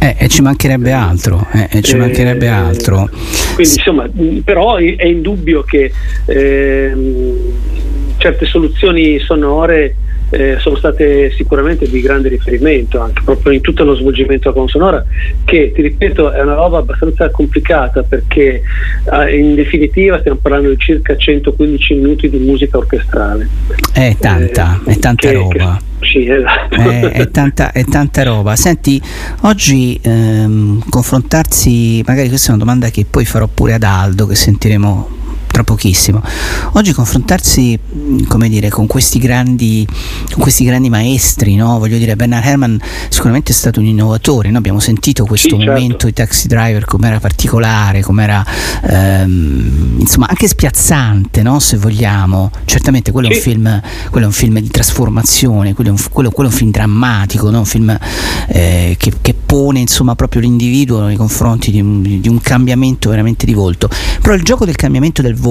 eh, 0.00 0.16
e 0.18 0.28
ci 0.28 0.40
mancherebbe 0.40 0.92
altro, 0.92 1.46
eh, 1.52 1.82
ci 1.82 1.94
mancherebbe 1.96 2.48
altro. 2.48 3.08
Quindi 3.54 3.74
insomma, 3.74 4.08
però 4.42 4.76
è 4.76 5.04
indubbio 5.04 5.62
che 5.62 5.92
ehm, 6.24 7.36
certe 8.16 8.46
soluzioni 8.46 9.18
sonore 9.18 9.94
eh, 10.30 10.56
sono 10.58 10.76
state 10.76 11.30
sicuramente 11.32 11.88
di 11.88 12.00
grande 12.00 12.28
riferimento 12.28 13.00
anche 13.00 13.22
proprio 13.24 13.52
in 13.52 13.60
tutto 13.60 13.84
lo 13.84 13.94
svolgimento 13.94 14.48
della 14.48 14.60
consonora 14.60 15.04
che 15.44 15.72
ti 15.74 15.82
ripeto 15.82 16.30
è 16.30 16.40
una 16.40 16.54
roba 16.54 16.78
abbastanza 16.78 17.30
complicata 17.30 18.02
perché 18.02 18.62
eh, 19.12 19.36
in 19.36 19.54
definitiva 19.54 20.18
stiamo 20.20 20.38
parlando 20.40 20.70
di 20.70 20.78
circa 20.78 21.16
115 21.16 21.94
minuti 21.94 22.30
di 22.30 22.38
musica 22.38 22.78
orchestrale 22.78 23.48
è 23.92 24.16
tanta, 24.18 24.80
eh, 24.86 24.92
è 24.92 24.98
tanta 24.98 25.28
che, 25.28 25.34
roba 25.34 25.78
che, 26.00 26.06
sì, 26.06 26.28
esatto. 26.28 26.76
è, 26.76 27.10
è, 27.12 27.30
tanta, 27.30 27.72
è, 27.72 27.84
tanta, 27.84 28.22
roba. 28.22 28.56
Senti, 28.56 29.00
oggi 29.42 30.00
ehm, 30.02 30.82
confrontarsi, 30.88 32.02
magari 32.06 32.28
questa 32.28 32.48
è 32.48 32.54
una 32.54 32.64
domanda 32.64 32.88
che 32.88 33.04
poi 33.08 33.26
farò 33.26 33.46
pure 33.52 33.74
ad 33.74 33.82
Aldo, 33.82 34.26
che 34.26 34.34
sentiremo 34.34 35.18
tra 35.60 35.64
pochissimo. 35.64 36.22
Oggi 36.72 36.92
confrontarsi, 36.92 37.78
come 38.26 38.48
dire, 38.48 38.68
con 38.68 38.86
questi 38.86 39.18
grandi, 39.18 39.86
con 40.32 40.42
questi 40.42 40.64
grandi 40.64 40.88
maestri, 40.88 41.54
no? 41.54 41.78
voglio 41.78 41.98
dire, 41.98 42.16
Bernard 42.16 42.44
Herrmann 42.44 42.76
sicuramente 43.08 43.52
è 43.52 43.54
stato 43.54 43.80
un 43.80 43.86
innovatore, 43.86 44.50
no? 44.50 44.58
abbiamo 44.58 44.80
sentito 44.80 45.24
questo 45.24 45.58
sì, 45.58 45.64
momento 45.64 45.90
certo. 45.90 46.06
di 46.06 46.12
Taxi 46.12 46.48
Driver 46.48 46.84
com'era 46.84 47.18
particolare, 47.20 48.02
com'era 48.02 48.44
ehm, 48.88 49.96
insomma 49.98 50.26
anche 50.28 50.48
spiazzante, 50.48 51.42
no? 51.42 51.58
se 51.58 51.76
vogliamo. 51.76 52.50
Certamente 52.64 53.12
quello, 53.12 53.28
sì. 53.28 53.34
è 53.34 53.36
un 53.36 53.42
film, 53.42 53.82
quello 54.10 54.26
è 54.26 54.28
un 54.28 54.34
film 54.34 54.58
di 54.60 54.68
trasformazione, 54.68 55.74
quello 55.74 55.90
è 55.90 55.92
un, 55.92 55.98
quello, 56.10 56.30
quello 56.30 56.48
è 56.48 56.52
un 56.52 56.58
film 56.58 56.70
drammatico, 56.70 57.48
un 57.48 57.64
film 57.64 57.96
eh, 58.48 58.94
che, 58.98 59.12
che, 59.20 59.34
pone 59.50 59.80
insomma 59.80 60.14
proprio 60.14 60.42
l'individuo 60.42 61.06
nei 61.06 61.16
confronti 61.16 61.72
di 61.72 61.80
un, 61.80 62.20
di 62.20 62.28
un 62.28 62.40
cambiamento 62.40 63.10
veramente 63.10 63.46
di 63.46 63.52
volto. 63.52 63.88
Però 64.20 64.34
il 64.34 64.44
gioco 64.44 64.64
del 64.64 64.76
cambiamento 64.76 65.22
del 65.22 65.34
volto, 65.34 65.49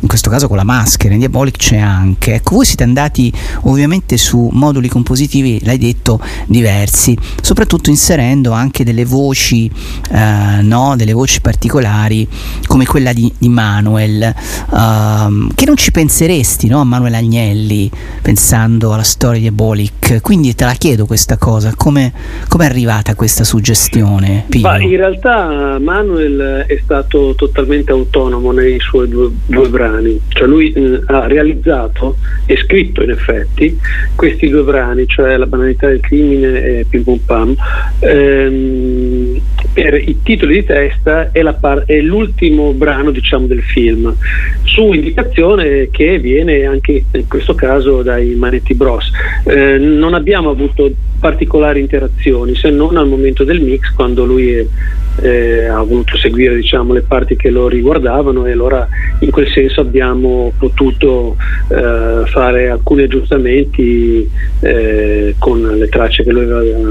in 0.00 0.08
questo 0.08 0.30
caso 0.30 0.48
con 0.48 0.56
la 0.56 0.64
maschera, 0.64 1.14
in 1.14 1.20
Diabolic 1.20 1.56
c'è 1.56 1.78
anche. 1.78 2.34
Ecco, 2.34 2.56
voi 2.56 2.64
siete 2.64 2.82
andati 2.82 3.32
ovviamente 3.62 4.16
su 4.16 4.48
moduli 4.52 4.88
compositivi, 4.88 5.60
l'hai 5.64 5.78
detto, 5.78 6.20
diversi, 6.46 7.16
soprattutto 7.40 7.90
inserendo 7.90 8.52
anche 8.52 8.84
delle 8.84 9.04
voci, 9.04 9.70
eh, 10.10 10.60
no? 10.62 10.94
delle 10.96 11.12
voci 11.12 11.40
particolari 11.40 12.26
come 12.66 12.84
quella 12.84 13.12
di, 13.12 13.32
di 13.38 13.48
Manuel, 13.48 14.22
eh, 14.22 14.34
che 15.54 15.64
non 15.66 15.76
ci 15.76 15.90
penseresti 15.90 16.66
no? 16.66 16.80
a 16.80 16.84
Manuel 16.84 17.14
Agnelli 17.14 17.90
pensando 18.20 18.92
alla 18.92 19.02
storia 19.02 19.38
di 19.38 19.40
Diabolic. 19.42 20.20
Quindi 20.20 20.54
te 20.54 20.64
la 20.64 20.74
chiedo 20.74 21.06
questa 21.06 21.36
cosa, 21.36 21.74
come 21.76 22.12
è 22.48 22.64
arrivata 22.64 23.14
questa 23.14 23.44
suggestione? 23.44 24.46
Ma 24.60 24.80
in 24.80 24.96
realtà 24.96 25.78
Manuel 25.78 26.64
è 26.66 26.80
stato 26.82 27.34
totalmente 27.34 27.92
autonomo 27.92 28.52
nei 28.52 28.78
suoi 28.80 29.01
due, 29.06 29.30
due 29.46 29.68
brani, 29.68 30.20
cioè 30.28 30.46
lui 30.46 30.72
eh, 30.72 31.00
ha 31.06 31.26
realizzato 31.26 32.16
e 32.46 32.56
scritto 32.56 33.02
in 33.02 33.10
effetti 33.10 33.78
questi 34.14 34.48
due 34.48 34.62
brani, 34.62 35.06
cioè 35.06 35.36
La 35.36 35.46
banalità 35.46 35.88
del 35.88 36.00
crimine 36.00 36.62
e 36.62 36.86
Pim 36.88 37.02
Pum 37.02 37.18
Pam, 37.18 37.54
ehm, 38.00 39.11
per 39.72 39.94
i 39.94 40.20
titoli 40.22 40.60
di 40.60 40.64
testa 40.64 41.30
è, 41.32 41.42
par- 41.54 41.84
è, 41.84 42.00
l'ultimo 42.00 42.72
brano 42.72 43.10
diciamo 43.10 43.46
del 43.46 43.62
film, 43.62 44.14
su 44.64 44.92
indicazione 44.92 45.88
che 45.90 46.18
viene 46.18 46.64
anche 46.66 47.04
in 47.10 47.28
questo 47.28 47.54
caso 47.54 48.02
dai 48.02 48.34
Manetti 48.34 48.74
Bros. 48.74 49.10
Eh, 49.44 49.78
non 49.78 50.14
abbiamo 50.14 50.50
avuto 50.50 50.90
particolari 51.22 51.78
interazioni 51.78 52.56
se 52.56 52.70
non 52.70 52.96
al 52.96 53.06
momento 53.06 53.44
del 53.44 53.60
mix 53.60 53.92
quando 53.92 54.24
lui 54.24 54.54
è, 54.54 54.66
eh, 55.20 55.66
ha 55.66 55.80
voluto 55.82 56.16
seguire 56.16 56.56
diciamo, 56.56 56.92
le 56.92 57.02
parti 57.02 57.36
che 57.36 57.48
lo 57.48 57.68
riguardavano 57.68 58.44
e 58.44 58.50
allora 58.50 58.88
in 59.20 59.30
quel 59.30 59.46
senso 59.46 59.82
abbiamo 59.82 60.52
potuto 60.58 61.36
eh, 61.68 62.26
fare 62.26 62.70
alcuni 62.70 63.02
aggiustamenti 63.02 64.28
eh, 64.60 65.36
con 65.38 65.60
le 65.62 65.88
tracce 65.88 66.24
che 66.24 66.32
lui 66.32 66.42
aveva 66.42 66.90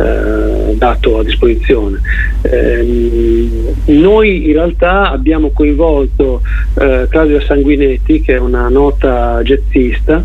eh, 0.00 0.74
dato 0.76 1.18
a 1.18 1.24
disposizione. 1.24 2.00
Ehm, 2.42 3.74
noi 3.86 4.46
in 4.46 4.52
realtà 4.52 5.10
abbiamo 5.10 5.50
coinvolto 5.50 6.42
eh, 6.78 7.06
Claudia 7.08 7.40
Sanguinetti 7.42 8.22
che 8.22 8.36
è 8.36 8.38
una 8.38 8.68
nota 8.68 9.40
jazzista 9.42 10.24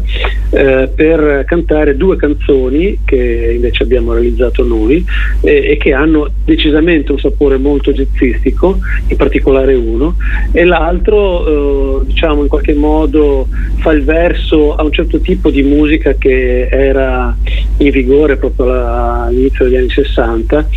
eh, 0.52 0.90
per 0.94 1.44
cantare 1.46 1.98
due 1.98 2.16
canzoni 2.16 3.00
che 3.04 3.54
invece 3.56 3.84
abbiamo 3.84 4.14
realizzato 4.14 4.64
noi 4.64 5.06
e 5.42 5.78
che 5.80 5.94
hanno 5.94 6.30
decisamente 6.46 7.12
un 7.12 7.20
sapore 7.20 7.58
molto 7.58 7.92
jazzistico, 7.92 8.80
in 9.08 9.18
particolare 9.18 9.74
uno, 9.74 10.16
e 10.52 10.64
l'altro 10.64 12.02
eh, 12.02 12.06
diciamo 12.06 12.44
in 12.44 12.48
qualche 12.48 12.74
modo 12.74 13.48
fa 13.78 13.92
il 13.92 14.04
verso 14.04 14.76
a 14.76 14.84
un 14.84 14.92
certo 14.92 15.20
tipo 15.20 15.50
di 15.50 15.64
musica 15.64 16.14
che 16.14 16.68
era 16.68 17.36
in 17.78 17.90
vigore 17.92 18.38
proprio 18.38 18.72
all'inizio 18.72 19.65
degli 19.66 19.76
anni 19.78 19.90
60 19.90 20.68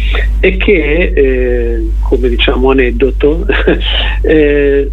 e 0.40 0.56
che, 0.56 1.12
eh, 1.14 1.86
come 2.00 2.28
diciamo 2.28 2.70
aneddoto, 2.70 3.46
eh, 4.22 4.90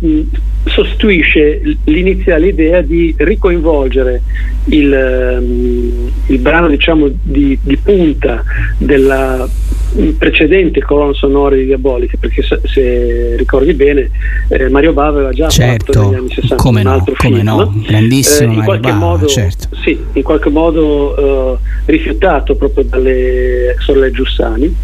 sostituisce 0.65 1.61
l'iniziale 1.85 2.47
idea 2.47 2.81
di 2.81 3.13
ricoinvolgere 3.17 4.21
il, 4.65 5.37
um, 5.39 6.11
il 6.27 6.39
brano 6.39 6.67
diciamo, 6.67 7.07
di, 7.21 7.57
di 7.61 7.77
punta 7.77 8.43
della 8.77 9.47
precedente 10.17 10.81
colonna 10.81 11.13
sonora 11.13 11.55
di 11.55 11.65
Diaboliche, 11.65 12.17
perché 12.17 12.41
se, 12.41 13.35
ricordi 13.37 13.73
bene 13.73 14.09
eh, 14.49 14.69
Mario 14.69 14.91
Bava 14.91 15.09
aveva 15.09 15.31
già 15.31 15.47
certo, 15.47 15.93
fatto 15.93 16.09
negli 16.09 16.19
anni 16.19 16.33
60 16.33 16.55
come 16.55 16.79
un 16.81 16.85
no, 16.87 16.91
altro 16.91 17.15
come 17.17 17.35
film, 17.37 17.47
no, 17.47 17.73
grandissimo 17.87 18.51
eh, 18.51 18.55
in 18.55 18.63
qualche 18.63 18.91
Bava, 18.91 19.05
modo, 19.05 19.25
certo. 19.27 19.69
sì, 19.83 19.97
in 20.13 20.23
qualche 20.23 20.49
modo 20.49 21.53
uh, 21.53 21.57
rifiutato 21.85 22.55
proprio 22.55 22.83
dalle 22.83 23.75
sorelle 23.85 24.11
Giussani 24.11 24.75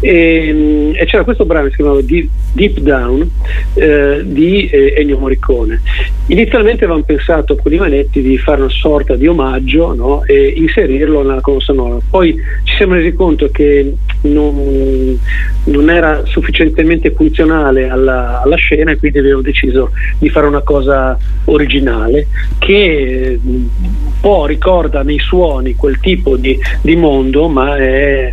e, 0.00 0.92
e, 0.94 1.04
c'era 1.06 1.24
questo 1.24 1.44
brano 1.44 1.64
che 1.64 1.70
si 1.70 1.76
chiamava 1.76 2.02
Deep, 2.02 2.28
Deep 2.52 2.78
Down 2.80 3.30
eh, 3.74 4.20
di 4.24 4.68
eh, 4.68 4.94
Ennio 4.98 5.18
Morricone. 5.18 5.80
Inizialmente 6.26 6.84
avevamo 6.84 7.04
pensato 7.04 7.56
con 7.56 7.72
i 7.72 7.78
Manetti 7.78 8.20
di 8.20 8.36
fare 8.38 8.60
una 8.60 8.70
sorta 8.70 9.16
di 9.16 9.26
omaggio 9.26 9.94
no? 9.94 10.24
e 10.24 10.54
inserirlo 10.56 11.22
nella 11.22 11.40
colonna 11.40 11.62
sonora, 11.62 11.98
poi 12.08 12.36
ci 12.64 12.76
siamo 12.76 12.94
resi 12.94 13.12
conto 13.14 13.48
che 13.50 13.94
non, 14.22 15.18
non 15.64 15.90
era 15.90 16.24
sufficientemente 16.26 17.10
funzionale 17.12 17.88
alla, 17.88 18.42
alla, 18.42 18.56
scena 18.56 18.92
e 18.92 18.98
quindi 18.98 19.18
abbiamo 19.18 19.40
deciso 19.40 19.90
di 20.18 20.28
fare 20.28 20.46
una 20.46 20.60
cosa 20.60 21.18
originale 21.46 22.26
che 22.58 23.38
un 23.42 23.68
po' 24.20 24.46
ricorda 24.46 25.02
nei 25.02 25.18
suoni 25.18 25.74
quel 25.74 25.98
tipo 25.98 26.36
di, 26.36 26.58
di 26.80 26.96
mondo 26.96 27.48
ma 27.48 27.76
è, 27.76 28.31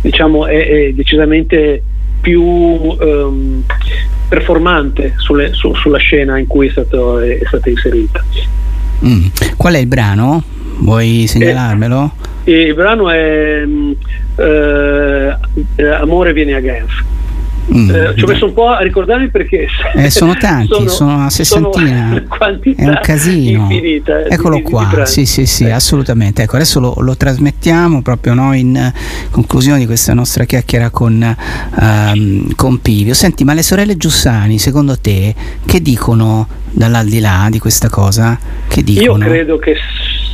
diciamo, 0.00 0.46
è, 0.46 0.66
è 0.66 0.92
decisamente 0.92 1.82
più 2.20 2.42
um, 2.42 3.62
performante 4.28 5.14
sulle, 5.18 5.52
su, 5.52 5.74
sulla 5.74 5.98
scena 5.98 6.38
in 6.38 6.46
cui 6.46 6.68
è, 6.68 6.70
stato, 6.70 7.18
è, 7.18 7.38
è 7.38 7.46
stata 7.46 7.68
inserita. 7.68 8.24
Mm. 9.04 9.26
Qual 9.56 9.74
è 9.74 9.78
il 9.78 9.86
brano? 9.86 10.42
Vuoi 10.78 11.26
segnalarmelo? 11.26 12.12
Eh, 12.44 12.62
il 12.62 12.74
brano 12.74 13.10
è 13.10 13.64
eh, 14.36 15.36
Amore 16.00 16.32
vieni 16.32 16.52
a 16.52 16.60
Genf. 16.60 17.02
Mm, 17.72 17.90
eh, 17.90 18.14
ci 18.16 18.24
ho 18.24 18.26
messo 18.26 18.44
un 18.44 18.52
po' 18.52 18.68
a 18.68 18.80
ricordarmi 18.80 19.30
perché 19.30 19.66
eh, 19.94 20.10
sono 20.10 20.34
tanti, 20.34 20.68
sono, 20.74 20.88
sono 20.88 21.14
una 21.14 21.30
sessantina, 21.30 22.14
è 22.76 22.84
un 22.86 22.98
casino. 23.02 23.62
Infinita, 23.62 24.26
Eccolo 24.26 24.56
di, 24.56 24.62
qua, 24.62 24.90
di 24.94 25.06
sì, 25.06 25.24
sì, 25.24 25.46
sì, 25.46 25.64
eh. 25.64 25.70
assolutamente. 25.70 26.42
Ecco, 26.42 26.56
adesso 26.56 26.78
lo, 26.78 26.94
lo, 26.98 27.16
trasmettiamo 27.16 28.02
proprio 28.02 28.34
noi 28.34 28.60
in 28.60 28.92
conclusione 29.30 29.78
di 29.78 29.86
questa 29.86 30.12
nostra 30.12 30.44
chiacchiera 30.44 30.90
con, 30.90 31.36
um, 31.80 32.54
con 32.54 32.80
Pivio. 32.80 33.14
Senti, 33.14 33.44
ma 33.44 33.54
le 33.54 33.62
sorelle 33.62 33.96
Giussani, 33.96 34.58
secondo 34.58 34.98
te, 34.98 35.34
che 35.64 35.80
dicono 35.80 36.46
dall'aldilà 36.70 37.48
di 37.50 37.58
questa 37.58 37.88
cosa? 37.88 38.38
Che 38.68 38.82
dicono? 38.82 39.24
Io 39.24 39.30
credo 39.30 39.58
che 39.58 39.76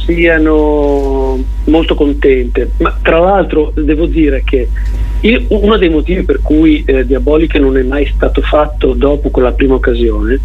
siano 0.05 1.38
molto 1.64 1.95
contente, 1.95 2.73
ma 2.79 2.99
tra 3.01 3.19
l'altro 3.19 3.73
devo 3.77 4.07
dire 4.07 4.43
che 4.45 4.69
io, 5.22 5.42
uno 5.48 5.76
dei 5.76 5.88
motivi 5.90 6.22
per 6.22 6.40
cui 6.40 6.83
eh, 6.87 7.04
Diabolica 7.04 7.59
non 7.59 7.76
è 7.76 7.83
mai 7.83 8.11
stato 8.14 8.40
fatto 8.40 8.94
dopo 8.94 9.30
quella 9.30 9.52
prima 9.52 9.74
occasione, 9.74 10.40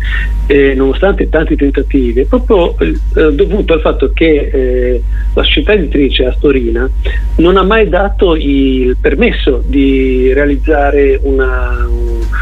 eh, 0.48 0.74
nonostante 0.74 1.30
tanti 1.30 1.56
tentativi, 1.56 2.22
è 2.22 2.26
proprio 2.26 2.76
eh, 2.80 3.34
dovuto 3.34 3.74
al 3.74 3.82
fatto 3.82 4.12
che 4.14 4.50
eh, 4.52 5.02
la 5.34 5.44
società 5.44 5.74
editrice 5.74 6.26
Astorina 6.26 6.90
non 7.38 7.58
ha 7.58 7.64
mai 7.64 7.88
dato 7.88 8.36
il 8.36 8.98
permesso 9.00 9.64
di 9.66 10.34
realizzare 10.34 11.20
una, 11.22 11.88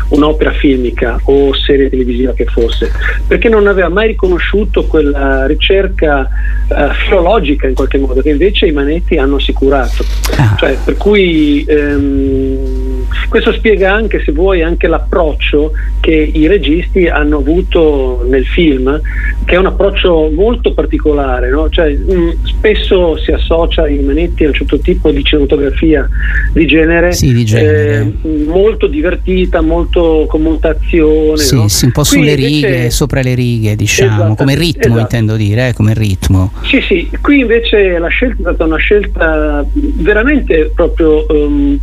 un'opera 0.10 0.52
filmica 0.52 1.20
o 1.26 1.54
serie 1.54 1.90
televisiva 1.90 2.34
che 2.34 2.46
fosse, 2.46 2.92
perché 3.28 3.50
non 3.50 3.68
aveva 3.68 3.90
mai 3.90 4.08
riconosciuto 4.08 4.86
quella 4.86 5.46
ricerca 5.46 6.28
eh, 6.68 6.94
filologica 7.06 7.68
in 7.68 7.76
qualche 7.76 7.98
modo 7.98 8.22
che 8.22 8.30
invece 8.30 8.68
i 8.68 8.72
Manetti 8.72 9.18
hanno 9.18 9.36
assicurato. 9.36 10.04
Ah. 10.38 10.56
Cioè, 10.58 10.78
per 10.84 10.98
cui 10.98 11.64
ehm, 11.68 12.23
E 12.24 12.93
questo 13.30 13.52
spiega 13.54 13.94
anche, 13.94 14.22
se 14.24 14.32
vuoi, 14.32 14.62
anche 14.62 14.88
l'approccio 14.88 15.72
che 16.00 16.14
i 16.14 16.48
registi 16.48 17.08
hanno 17.08 17.38
avuto 17.38 18.26
nel 18.28 18.46
film, 18.46 19.00
che 19.46 19.56
è 19.56 19.58
un 19.58 19.68
approccio 19.68 20.30
molto 20.34 20.74
particolare. 20.74 21.50
No? 21.50 21.70
Cioè, 21.70 21.94
mh, 21.94 22.14
mm, 22.14 22.30
spesso 22.44 23.18
si 23.18 23.32
associa 23.32 23.88
i 23.88 24.00
Manetti 24.00 24.44
a 24.44 24.48
un 24.48 24.54
certo 24.54 24.80
tipo 24.80 25.12
di 25.12 25.24
cinematografia 25.24 26.08
di 26.52 26.66
genere, 26.66 27.14
sì, 27.14 27.34
di 27.34 27.46
genere. 27.46 28.14
Eh, 28.22 28.46
molto 28.46 28.88
divertita, 28.88 29.62
molto 29.62 30.26
con 30.28 30.42
molta 30.42 30.70
azione. 30.70 31.38
Sì, 31.38 31.56
no? 31.56 31.68
sì 31.68 31.86
un 31.86 31.92
po' 31.92 32.04
sulle 32.04 32.36
Qui 32.36 32.46
righe, 32.46 32.68
invece... 32.68 32.90
sopra 32.90 33.22
le 33.22 33.34
righe, 33.34 33.76
diciamo, 33.76 34.14
esatto, 34.16 34.36
come 34.36 34.56
ritmo 34.56 34.84
esatto. 34.84 35.00
intendo 35.00 35.36
dire, 35.36 35.70
eh, 35.70 35.74
come 35.74 35.94
ritmo. 35.94 36.52
Sì, 36.64 36.82
sì, 36.82 37.10
qui 37.22 37.40
invece 37.40 37.98
la 37.98 38.08
scelta 38.08 38.36
è 38.36 38.42
stata 38.42 38.66
una 38.66 38.78
scelta 38.78 39.66
veramente 39.74 40.72
proprio 40.74 41.26
um, 41.30 41.80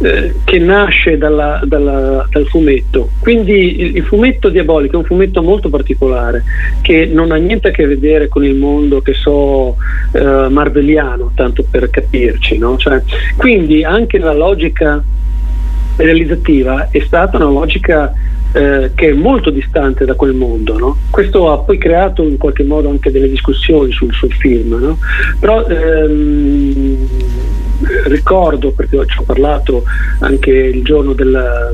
eh, 0.00 0.34
che 0.44 0.58
nasce 0.68 1.16
dalla, 1.16 1.60
dalla, 1.64 2.26
dal 2.30 2.46
fumetto. 2.46 3.08
Quindi 3.20 3.80
il, 3.80 3.96
il, 3.96 4.04
fumetto 4.04 4.50
diabolico 4.50 4.94
è 4.94 4.98
un 4.98 5.04
fumetto 5.04 5.42
molto 5.42 5.70
particolare 5.70 6.44
che 6.82 7.06
non 7.06 7.32
ha 7.32 7.36
niente 7.36 7.68
a 7.68 7.70
che 7.70 7.86
vedere 7.86 8.28
con 8.28 8.44
il 8.44 8.54
mondo 8.54 9.00
che 9.00 9.14
so 9.14 9.76
eh, 10.12 10.48
marveliano, 10.48 11.32
tanto 11.34 11.64
per 11.68 11.88
capirci. 11.88 12.58
No? 12.58 12.76
Cioè, 12.76 13.02
quindi 13.36 13.82
anche 13.82 14.18
la 14.18 14.34
logica 14.34 15.02
realizzativa 15.96 16.88
è 16.90 17.00
stata 17.00 17.38
una 17.38 17.46
logica 17.46 18.12
eh, 18.52 18.92
che 18.94 19.10
è 19.10 19.12
molto 19.12 19.50
distante 19.50 20.04
da 20.04 20.14
quel 20.14 20.34
mondo. 20.34 20.78
No? 20.78 20.96
Questo 21.10 21.50
ha 21.50 21.58
poi 21.58 21.78
creato 21.78 22.22
in 22.22 22.36
qualche 22.36 22.62
modo 22.62 22.90
anche 22.90 23.10
delle 23.10 23.28
discussioni 23.28 23.90
sul, 23.92 24.12
sul 24.12 24.32
film, 24.32 24.74
no? 24.74 24.98
però 25.40 25.66
ehm, 25.66 27.08
ricordo, 28.06 28.72
perché 28.72 29.04
ci 29.06 29.18
ho 29.18 29.22
parlato 29.22 29.84
anche 30.20 30.50
il 30.50 30.82
giorno 30.82 31.12
della 31.12 31.72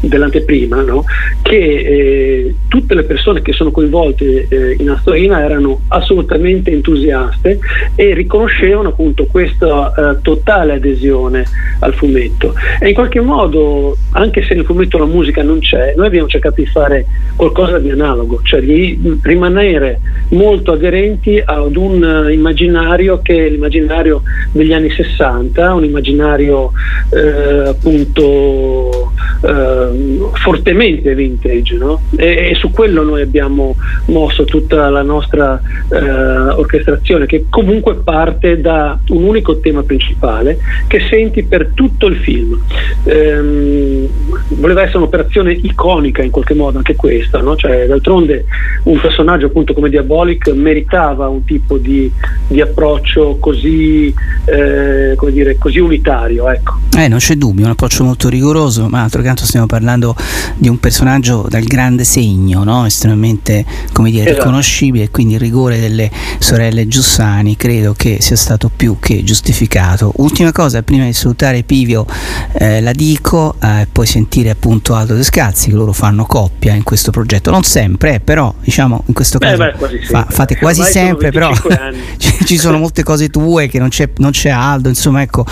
dell'anteprima, 0.00 0.82
no? 0.82 1.04
che 1.42 1.56
eh, 1.56 2.54
tutte 2.68 2.94
le 2.94 3.04
persone 3.04 3.42
che 3.42 3.52
sono 3.52 3.70
coinvolte 3.70 4.46
eh, 4.48 4.76
in 4.78 4.90
Astorina 4.90 5.42
erano 5.42 5.80
assolutamente 5.88 6.70
entusiaste 6.70 7.58
e 7.94 8.14
riconoscevano 8.14 8.90
appunto 8.90 9.26
questa 9.26 9.92
eh, 9.92 10.20
totale 10.22 10.74
adesione 10.74 11.44
al 11.80 11.94
fumetto. 11.94 12.54
E 12.80 12.88
in 12.88 12.94
qualche 12.94 13.20
modo, 13.20 13.96
anche 14.12 14.42
se 14.42 14.54
nel 14.54 14.64
fumetto 14.64 14.98
la 14.98 15.06
musica 15.06 15.42
non 15.42 15.60
c'è, 15.60 15.94
noi 15.96 16.06
abbiamo 16.06 16.28
cercato 16.28 16.60
di 16.60 16.66
fare 16.66 17.06
qualcosa 17.36 17.78
di 17.78 17.90
analogo, 17.90 18.40
cioè 18.42 18.60
di 18.60 19.18
rimanere 19.22 20.00
molto 20.30 20.72
aderenti 20.72 21.40
ad 21.44 21.76
un 21.76 22.28
immaginario 22.30 23.20
che 23.22 23.46
è 23.46 23.50
l'immaginario 23.50 24.22
degli 24.52 24.72
anni 24.72 24.90
60, 24.90 25.74
un 25.74 25.84
immaginario 25.84 26.72
eh, 27.10 27.68
appunto 27.68 29.12
eh, 29.46 30.18
fortemente 30.32 31.14
vintage 31.14 31.76
no? 31.76 32.00
e, 32.16 32.50
e, 32.50 32.54
su 32.56 32.70
quello 32.70 33.02
noi 33.02 33.22
abbiamo 33.22 33.76
mosso 34.06 34.44
tutta 34.44 34.88
la 34.90 35.02
nostra 35.02 35.60
eh, 35.90 35.98
orchestrazione 35.98 37.26
che 37.26 37.46
comunque 37.48 37.96
parte 37.96 38.60
da 38.60 38.98
un 39.08 39.22
unico 39.22 39.58
tema 39.60 39.82
principale 39.82 40.58
che 40.86 41.00
senti 41.08 41.44
per 41.44 41.70
tutto 41.74 42.06
il 42.06 42.16
film. 42.16 42.60
Ehm, 43.04 44.08
voleva 44.48 44.82
essere 44.82 44.98
un'operazione 44.98 45.52
iconica 45.52 46.22
in 46.22 46.30
qualche 46.30 46.54
modo 46.54 46.78
anche 46.78 46.96
questa, 46.96 47.40
no? 47.40 47.56
cioè, 47.56 47.86
d'altronde 47.86 48.44
un 48.84 49.00
personaggio 49.00 49.46
appunto 49.46 49.72
come 49.74 49.88
Diabolic 49.88 50.48
meritava 50.48 51.28
un 51.28 51.44
tipo 51.44 51.78
di, 51.78 52.10
di 52.48 52.60
approccio 52.60 53.36
così, 53.38 54.12
eh, 54.44 55.16
dire, 55.30 55.56
così 55.58 55.78
unitario. 55.78 56.50
Ecco. 56.50 56.74
Eh, 56.96 57.08
non 57.08 57.18
c'è 57.18 57.34
dubbio, 57.34 57.64
un 57.64 57.72
approccio 57.72 58.04
molto 58.04 58.28
rigoroso, 58.28 58.88
ma 58.88 59.02
altro 59.02 59.20
canto 59.36 59.44
stiamo 59.44 59.66
parlando 59.66 60.16
di 60.56 60.68
un 60.68 60.80
personaggio 60.80 61.46
dal 61.48 61.64
grande 61.64 62.04
segno, 62.04 62.64
no? 62.64 62.86
estremamente 62.86 63.64
come 63.92 64.10
dire, 64.10 64.24
esatto. 64.24 64.38
riconoscibile 64.38 65.10
quindi 65.10 65.34
il 65.34 65.40
rigore 65.40 65.78
delle 65.78 66.10
sorelle 66.38 66.88
Giussani 66.88 67.56
credo 67.56 67.92
che 67.94 68.18
sia 68.20 68.36
stato 68.36 68.70
più 68.74 68.96
che 68.98 69.22
giustificato. 69.22 70.12
Ultima 70.16 70.52
cosa, 70.52 70.82
prima 70.82 71.04
di 71.04 71.12
salutare 71.12 71.62
Pivio 71.62 72.06
eh, 72.52 72.80
la 72.80 72.92
dico 72.92 73.56
e 73.60 73.80
eh, 73.82 73.88
poi 73.90 74.06
sentire 74.06 74.50
appunto 74.50 74.94
Aldo 74.94 75.14
Descalzi 75.14 75.68
che 75.68 75.76
loro 75.76 75.92
fanno 75.92 76.24
coppia 76.24 76.72
in 76.72 76.82
questo 76.82 77.10
progetto, 77.10 77.50
non 77.50 77.62
sempre, 77.62 78.14
eh, 78.14 78.20
però 78.20 78.54
diciamo 78.60 79.02
in 79.06 79.14
questo 79.14 79.38
caso 79.38 79.56
beh, 79.56 79.74
beh, 79.78 80.00
fa, 80.04 80.26
fate 80.28 80.56
quasi 80.56 80.80
Ormai 80.80 80.92
sempre, 80.92 81.30
però 81.30 81.52
ci 82.44 82.56
sono 82.56 82.78
molte 82.78 83.02
cose 83.02 83.28
tue 83.28 83.68
che 83.68 83.78
non 83.78 83.88
c'è, 83.88 84.08
non 84.16 84.30
c'è 84.30 84.48
Aldo, 84.50 84.88
insomma 84.88 85.20
ecco, 85.20 85.44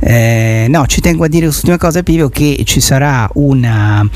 eh, 0.00 0.66
no 0.68 0.86
ci 0.86 1.00
tengo 1.00 1.24
a 1.24 1.28
dire 1.28 1.44
quest'ultima 1.44 1.78
cosa 1.78 2.02
Pivio 2.02 2.28
che 2.28 2.62
ci 2.64 2.80
sarà 2.80 3.27
una 3.34 4.08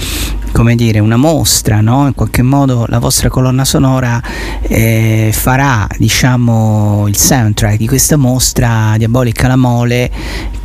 come 0.52 0.74
dire, 0.74 0.98
una 0.98 1.16
mostra, 1.16 1.80
no? 1.80 2.06
in 2.06 2.14
qualche 2.14 2.42
modo 2.42 2.84
la 2.86 2.98
vostra 2.98 3.28
colonna 3.28 3.64
sonora 3.64 4.22
eh, 4.60 5.30
farà 5.32 5.86
diciamo, 5.96 7.06
il 7.08 7.16
soundtrack 7.16 7.76
di 7.78 7.88
questa 7.88 8.16
mostra 8.16 8.94
Diabolica 8.98 9.48
la 9.48 9.56
Mole 9.56 10.10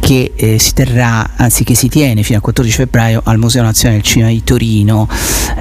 che 0.08 0.32
eh, 0.38 0.58
si 0.58 0.74
terrà, 0.74 1.32
anzi 1.36 1.66
che 1.66 1.76
si 1.76 1.90
tiene 1.90 2.24
fino 2.24 2.38
al 2.38 2.42
14 2.42 2.78
febbraio 2.78 3.22
al 3.26 3.38
Museo 3.38 3.62
Nazionale 3.62 4.00
del 4.00 4.10
Cinema 4.10 4.32
di 4.32 4.42
Torino 4.42 5.06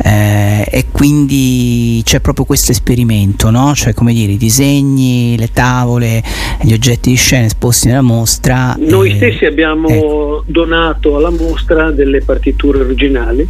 eh, 0.04 0.64
e 0.70 0.84
quindi 0.92 2.00
c'è 2.04 2.20
proprio 2.20 2.44
questo 2.44 2.70
esperimento, 2.70 3.50
no? 3.50 3.74
cioè 3.74 3.92
come 3.92 4.12
dire 4.12 4.30
i 4.30 4.36
disegni, 4.36 5.36
le 5.36 5.50
tavole, 5.52 6.22
gli 6.62 6.72
oggetti 6.72 7.10
di 7.10 7.16
scena 7.16 7.46
esposti 7.46 7.88
nella 7.88 8.02
mostra. 8.02 8.76
Noi 8.78 9.10
eh, 9.10 9.16
stessi 9.16 9.46
abbiamo 9.46 9.88
ecco. 9.88 10.44
donato 10.46 11.16
alla 11.16 11.30
mostra 11.30 11.90
delle 11.90 12.20
partiture 12.20 12.78
originali 12.78 13.48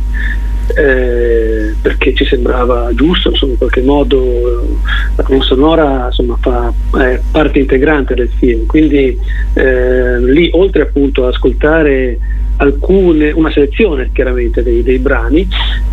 eh, 0.74 1.74
perché 1.80 2.14
ci 2.14 2.24
sembrava 2.24 2.92
giusto, 2.94 3.30
insomma, 3.30 3.52
in 3.52 3.58
qualche 3.58 3.82
modo 3.82 4.78
la 5.16 5.22
colonna 5.22 5.44
sonora 5.44 6.04
insomma, 6.06 6.36
fa 6.40 6.72
è 6.98 7.20
parte 7.30 7.58
integrante 7.58 8.14
del 8.14 8.30
film, 8.36 8.66
quindi 8.66 9.18
eh, 9.54 10.20
lì 10.20 10.50
oltre 10.52 10.82
appunto 10.82 11.26
ad 11.26 11.34
ascoltare 11.34 12.18
alcune, 12.56 13.30
una 13.32 13.50
selezione 13.50 14.10
chiaramente 14.12 14.62
dei, 14.62 14.82
dei 14.82 14.98
brani, 14.98 15.46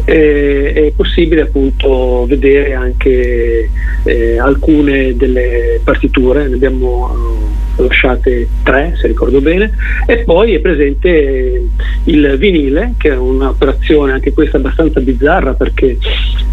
eh, 0.05 0.73
è 0.73 0.91
possibile 0.95 1.41
appunto 1.41 2.25
vedere 2.27 2.73
anche 2.73 3.69
eh, 4.03 4.39
alcune 4.39 5.15
delle 5.15 5.79
partiture, 5.83 6.47
ne 6.47 6.55
abbiamo 6.55 7.51
lasciate 7.77 8.47
tre 8.63 8.95
se 8.99 9.07
ricordo 9.07 9.41
bene. 9.41 9.71
E 10.05 10.19
poi 10.19 10.53
è 10.53 10.59
presente 10.59 11.67
il 12.05 12.35
vinile 12.37 12.93
che 12.97 13.09
è 13.09 13.17
un'operazione 13.17 14.11
anche 14.11 14.33
questa 14.33 14.57
abbastanza 14.57 14.99
bizzarra 14.99 15.53
perché 15.53 15.97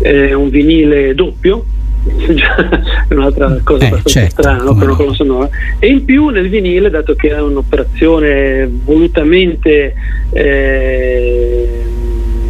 è 0.00 0.32
un 0.32 0.48
vinile 0.48 1.14
doppio 1.14 1.64
è 2.02 3.12
un'altra 3.14 3.58
cosa 3.62 3.84
eh, 3.84 3.88
abbastanza 3.88 4.20
certo, 4.20 4.42
strana 4.42 4.62
no? 4.62 4.74
per 4.74 4.88
una 4.88 4.96
colonna 4.96 5.14
sonora 5.14 5.48
e 5.78 5.86
in 5.88 6.04
più 6.04 6.28
nel 6.28 6.48
vinile 6.48 6.88
dato 6.90 7.14
che 7.14 7.28
è 7.28 7.40
un'operazione 7.40 8.70
volutamente 8.84 9.94
eh, 10.32 11.89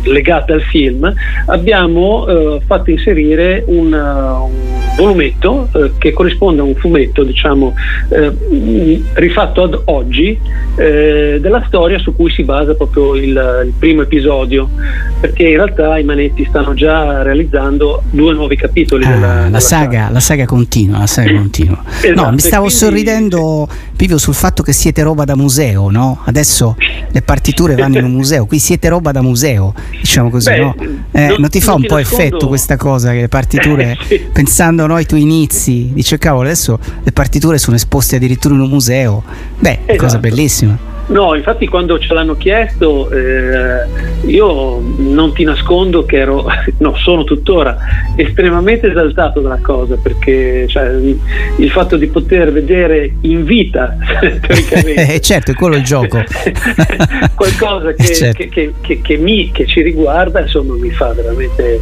legata 0.05 0.53
al 0.53 0.63
film 0.63 1.13
abbiamo 1.47 2.27
eh, 2.27 2.61
fatto 2.67 2.91
inserire 2.91 3.65
un, 3.67 3.93
un 3.93 4.81
volumetto 4.97 5.69
eh, 5.75 5.93
che 5.99 6.13
corrisponde 6.13 6.61
a 6.61 6.65
un 6.65 6.75
fumetto 6.75 7.25
diciamo 7.25 7.75
eh, 8.11 9.03
rifatto 9.15 9.63
ad 9.63 9.81
oggi 9.87 10.39
eh, 10.77 11.39
della 11.41 11.65
storia 11.67 11.99
su 11.99 12.15
cui 12.15 12.31
si 12.31 12.43
basa 12.43 12.75
proprio 12.75 13.15
il, 13.15 13.63
il, 13.65 13.73
primo 13.79 14.03
episodio 14.03 14.69
perché 15.21 15.49
in 15.49 15.57
realtà 15.57 15.99
i 15.99 16.05
manetti 16.05 16.45
stanno 16.45 16.75
già 16.75 17.23
realizzando 17.23 18.03
due 18.11 18.33
nuovi 18.35 18.57
capitoli 18.57 19.05
ah, 19.05 19.11
della, 19.11 19.49
la, 19.49 19.61
saga, 19.61 19.99
saga, 20.01 20.13
la 20.13 20.21
saga 20.21 20.45
continua 20.45 20.99
la 20.99 21.07
saga 21.07 21.33
continua. 21.33 21.83
Esatto, 22.01 22.23
no 22.23 22.31
mi 22.33 22.39
stavo 22.39 22.67
quindi... 22.67 22.79
sorridendo 22.79 23.69
Pivio 24.01 24.17
sul 24.17 24.33
fatto 24.33 24.63
che 24.63 24.73
siete 24.73 25.03
roba 25.03 25.27
da 25.27 25.37
museo 25.37 25.91
no? 25.91 26.23
adesso 26.25 26.75
le 27.11 27.21
partiture 27.21 27.75
vanno 27.75 27.99
in 27.99 28.05
un 28.05 28.13
museo 28.13 28.47
qui 28.47 28.59
siete 28.59 28.89
roba 28.89 29.13
da 29.13 29.21
museo 29.21 29.75
diciamo 29.91 30.31
così 30.31 30.49
Beh, 30.49 30.59
no? 30.59 30.75
Eh, 31.11 31.27
non, 31.27 31.41
non, 31.41 31.51
ti 31.51 31.61
fa 31.61 31.73
non 31.73 31.83
un 31.83 31.87
po' 31.87 31.97
nascondo... 31.97 32.25
effetto 32.25 32.49
questa 32.49 32.79
cosa 32.79 33.11
che 33.11 33.21
le 33.21 33.29
partiture 33.29 33.99
sì. 34.09 34.19
pensando 34.33 34.87
no, 34.87 34.95
ai 34.95 35.05
tuoi 35.05 35.21
inizi 35.21 35.91
dice 35.93 36.17
cavolo 36.17 36.47
adesso 36.47 36.79
le 37.03 37.13
partiture 37.13 37.59
sono 37.59 37.77
esposte 37.77 38.17
addirittura 38.17 38.55
in 38.55 38.61
un 38.61 38.71
museo 38.71 39.23
beh 39.59 39.81
esatto. 39.85 39.97
cosa 39.99 40.17
bellissima 40.17 40.79
No, 41.07 41.35
infatti 41.35 41.67
quando 41.67 41.99
ce 41.99 42.15
l'hanno 42.15 42.37
chiesto 42.37 43.11
eh, 43.11 43.85
io 44.27 44.81
non 44.99 45.33
ti 45.33 45.45
nascondo 45.45 46.05
che 46.05 46.19
ero, 46.19 46.47
no, 46.79 46.95
sono 46.97 47.25
tuttora 47.25 47.77
estremamente 48.17 48.89
esaltato 48.89 49.41
dalla 49.41 49.59
cosa 49.61 49.97
perché 49.97 50.67
cioè, 50.69 50.91
il 51.57 51.71
fatto 51.71 51.97
di 51.97 52.07
poter 52.07 52.53
vedere 52.53 53.15
in 53.23 53.45
vita, 53.45 53.97
teoricamente, 54.21 55.15
eh, 55.15 55.21
certo, 55.21 55.51
è 55.53 55.55
quello 55.55 55.77
il 55.77 55.83
gioco, 55.83 56.23
qualcosa 57.35 57.93
che, 57.93 58.15
certo. 58.15 58.47
che, 58.49 58.75
che, 58.81 59.01
che, 59.01 59.17
mi, 59.17 59.51
che 59.53 59.67
ci 59.67 59.83
riguarda, 59.83 60.41
insomma, 60.41 60.75
mi 60.75 60.91
fa 60.91 61.13
veramente 61.13 61.81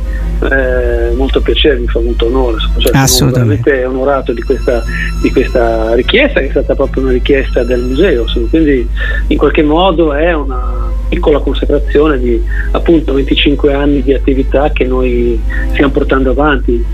eh, 0.50 1.14
molto 1.14 1.40
piacere, 1.40 1.78
mi 1.78 1.88
fa 1.88 2.00
molto 2.00 2.26
onore, 2.26 2.58
cioè, 2.78 3.06
sono 3.06 3.30
veramente 3.30 3.84
onorato 3.84 4.32
di 4.32 4.42
questa, 4.42 4.82
di 5.20 5.30
questa, 5.30 5.94
richiesta 5.94 6.40
che 6.40 6.46
è 6.46 6.50
stata 6.50 6.74
proprio 6.74 7.02
una 7.04 7.12
richiesta 7.12 7.62
del 7.64 7.82
museo, 7.82 8.22
insomma, 8.22 8.46
quindi 8.48 8.88
in 9.26 9.36
qualche 9.36 9.62
modo 9.62 10.14
è 10.14 10.32
una 10.32 10.90
piccola 11.08 11.38
consacrazione 11.40 12.18
di 12.18 12.42
appunto 12.72 13.14
25 13.14 13.72
anni 13.72 14.02
di 14.02 14.12
attività 14.12 14.70
che 14.70 14.84
noi 14.84 15.40
stiamo 15.70 15.90
portando 15.90 16.30
avanti 16.30 16.84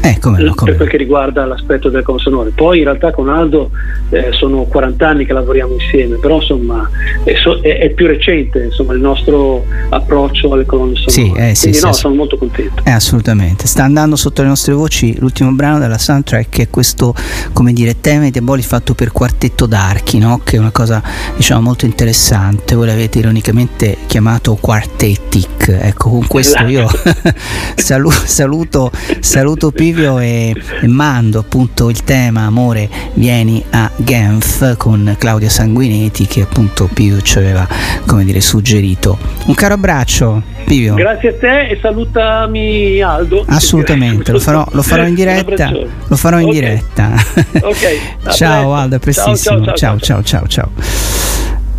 eh, 0.00 0.18
come 0.20 0.42
no, 0.42 0.54
come 0.54 0.70
per 0.70 0.80
quel 0.80 0.88
che 0.90 0.96
riguarda 0.98 1.46
l'aspetto 1.46 1.88
del 1.88 2.02
consonore. 2.02 2.50
Poi 2.50 2.78
in 2.78 2.84
realtà 2.84 3.10
con 3.10 3.28
Aldo 3.28 3.70
eh, 4.10 4.32
sono 4.32 4.64
40 4.64 5.08
anni 5.08 5.24
che 5.24 5.32
lavoriamo 5.32 5.72
insieme, 5.72 6.16
però 6.16 6.36
insomma 6.36 6.88
è, 7.22 7.34
so, 7.36 7.58
è, 7.60 7.78
è 7.78 7.90
più 7.90 8.06
recente 8.06 8.64
insomma, 8.64 8.92
il 8.92 9.00
nostro 9.00 9.64
approccio 9.88 10.52
alle 10.52 10.66
colonne 10.66 10.94
sonore. 10.94 11.12
Sì, 11.12 11.22
eh, 11.22 11.54
sì, 11.54 11.60
Quindi 11.62 11.78
sì, 11.78 11.84
no, 11.86 11.92
sono 11.92 12.14
molto 12.14 12.36
contento. 12.36 12.82
Eh, 12.84 12.90
assolutamente. 12.90 13.66
Sta 13.66 13.84
andando 13.84 14.16
sotto 14.16 14.42
le 14.42 14.48
nostre 14.48 14.74
voci 14.74 15.18
l'ultimo 15.18 15.50
brano 15.52 15.78
della 15.78 15.98
soundtrack 15.98 16.48
che 16.50 16.62
è 16.64 16.70
questo, 16.70 17.14
come 17.54 17.72
dire, 17.72 18.00
tema 18.00 18.28
di 18.28 18.38
Eboli 18.38 18.62
fatto 18.62 18.94
per 18.94 19.10
quartetto 19.10 19.64
d'archi, 19.66 20.18
no? 20.18 20.40
che 20.44 20.56
è 20.56 20.58
una 20.58 20.70
cosa 20.70 21.02
diciamo 21.34 21.62
molto 21.62 21.86
interessante. 21.86 22.74
Voi 22.74 22.86
l'avete 22.86 23.20
ironicamente 23.20 23.63
chiamato 24.06 24.56
quartettic. 24.60 25.68
Ecco, 25.68 26.10
con 26.10 26.26
questo 26.26 26.62
io 26.64 26.88
saluto, 27.74 28.22
saluto, 28.24 28.90
saluto 29.20 29.70
Pivi 29.70 29.94
Silvio 29.94 30.18
e, 30.18 30.52
e, 30.82 30.86
mando 30.88 31.38
appunto 31.38 31.88
il 31.88 32.02
tema 32.02 32.42
Amore 32.42 32.88
vieni 33.14 33.64
a 33.70 33.88
Genf 33.96 34.76
con 34.76 35.14
Claudia 35.18 35.48
Sanguinetti 35.48 36.26
che 36.26 36.42
appunto 36.42 36.88
Pivio 36.92 37.20
ci 37.22 37.38
aveva 37.38 37.66
come 38.06 38.24
dire 38.24 38.40
suggerito. 38.40 39.16
Un 39.46 39.54
caro 39.54 39.74
abbraccio 39.74 40.42
Pivio. 40.64 40.94
Grazie 40.94 41.28
a 41.28 41.34
te 41.34 41.68
e 41.68 41.78
salutami 41.80 43.00
Aldo. 43.00 43.44
Assolutamente, 43.46 44.32
lo 44.32 44.40
farò, 44.40 44.66
lo 44.72 44.82
farò 44.82 45.06
in 45.06 45.14
diretta. 45.14 45.70
Lo 45.70 46.16
farò 46.16 46.40
in 46.40 46.48
okay. 46.48 46.60
diretta. 46.60 47.12
Okay. 47.60 47.98
ciao 48.34 48.74
Aldo, 48.74 48.96
a 48.96 48.98
prestissimo. 48.98 49.64
Ciao 49.64 49.76
ciao 49.76 49.98
ciao, 49.98 50.22
ciao 50.22 50.46
ciao 50.46 50.46
ciao. 50.48 51.33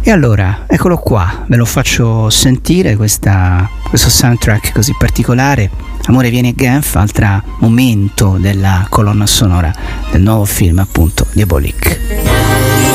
E 0.08 0.12
allora, 0.12 0.66
eccolo 0.68 0.98
qua, 0.98 1.46
ve 1.48 1.56
lo 1.56 1.66
faccio 1.66 2.30
sentire 2.30 2.96
questa, 2.96 3.68
questo 3.90 4.12
soundtrack 4.12 4.72
così 4.72 4.94
particolare 4.96 5.72
Amore 6.08 6.30
viene 6.30 6.54
Genf, 6.54 6.96
altro 6.96 7.42
momento 7.62 8.38
della 8.40 8.86
colonna 8.88 9.26
sonora 9.26 9.74
del 10.12 10.22
nuovo 10.22 10.46
film 10.46 10.78
appunto 10.78 11.26
Diabolique. 11.34 12.95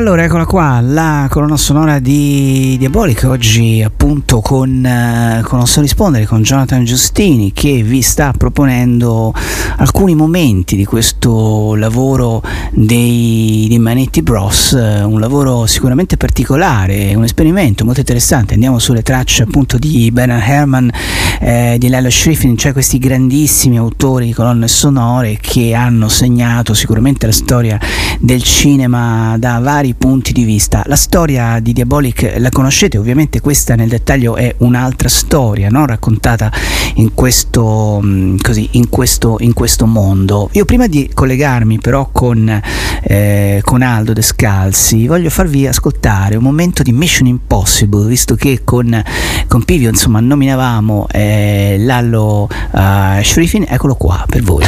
Allora 0.00 0.24
eccola 0.24 0.46
qua, 0.46 0.80
la 0.80 1.26
colonna 1.28 1.58
sonora 1.58 1.98
di 1.98 2.76
Diabolic 2.78 3.24
oggi 3.24 3.82
appunto 3.82 4.40
con, 4.40 4.82
eh, 4.82 5.42
con 5.44 5.58
Non 5.58 5.66
so 5.66 5.82
rispondere 5.82 6.24
con 6.24 6.40
Jonathan 6.40 6.84
Giustini 6.84 7.52
che 7.52 7.82
vi 7.82 8.00
sta 8.00 8.32
proponendo 8.34 9.34
alcuni 9.76 10.14
momenti 10.14 10.74
di 10.74 10.86
questo 10.86 11.74
lavoro 11.74 12.42
dei, 12.72 13.66
dei 13.68 13.78
Manetti 13.78 14.22
Bros, 14.22 14.72
un 14.72 15.20
lavoro 15.20 15.66
sicuramente 15.66 16.16
particolare, 16.16 17.14
un 17.14 17.24
esperimento 17.24 17.84
molto 17.84 18.00
interessante. 18.00 18.54
Andiamo 18.54 18.78
sulle 18.78 19.02
tracce 19.02 19.42
appunto 19.42 19.76
di 19.76 20.10
Bernard 20.10 20.48
Herrmann, 20.48 20.88
eh, 21.40 21.76
di 21.78 21.88
Lalo 21.88 22.08
Schriffin, 22.08 22.56
cioè 22.56 22.72
questi 22.72 22.98
grandissimi 22.98 23.76
autori 23.76 24.26
di 24.26 24.32
colonne 24.32 24.66
sonore 24.66 25.36
che 25.38 25.74
hanno 25.74 26.08
segnato 26.08 26.72
sicuramente 26.72 27.26
la 27.26 27.32
storia 27.32 27.78
del 28.18 28.42
cinema 28.42 29.36
da 29.38 29.58
vari 29.58 29.88
punti 29.94 30.32
di 30.32 30.44
vista. 30.44 30.82
La 30.86 30.96
storia 30.96 31.58
di 31.60 31.72
Diabolic 31.72 32.34
la 32.38 32.50
conoscete, 32.50 32.98
ovviamente 32.98 33.40
questa 33.40 33.74
nel 33.74 33.88
dettaglio 33.88 34.36
è 34.36 34.54
un'altra 34.58 35.08
storia, 35.08 35.68
no? 35.68 35.86
raccontata 35.86 36.52
in 36.94 37.14
questo, 37.14 38.00
mm, 38.02 38.36
così, 38.40 38.68
in, 38.72 38.88
questo, 38.88 39.36
in 39.40 39.52
questo, 39.52 39.86
mondo. 39.86 40.48
Io 40.52 40.64
prima 40.64 40.86
di 40.86 41.10
collegarmi 41.12 41.78
però 41.78 42.08
con, 42.12 42.60
eh, 43.02 43.60
con 43.64 43.82
Aldo 43.82 44.12
Descalzi 44.12 45.06
voglio 45.06 45.30
farvi 45.30 45.66
ascoltare 45.66 46.36
un 46.36 46.42
momento 46.42 46.82
di 46.82 46.92
Mission 46.92 47.26
Impossible, 47.26 48.06
visto 48.06 48.34
che 48.34 48.62
con, 48.64 49.02
con 49.48 49.64
Pivio 49.64 49.88
insomma 49.88 50.20
nominavamo 50.20 51.06
eh, 51.10 51.76
Lallo 51.78 52.48
uh, 52.72 53.22
Shrifin, 53.22 53.66
eccolo 53.68 53.94
qua 53.94 54.24
per 54.28 54.42
voi. 54.42 54.64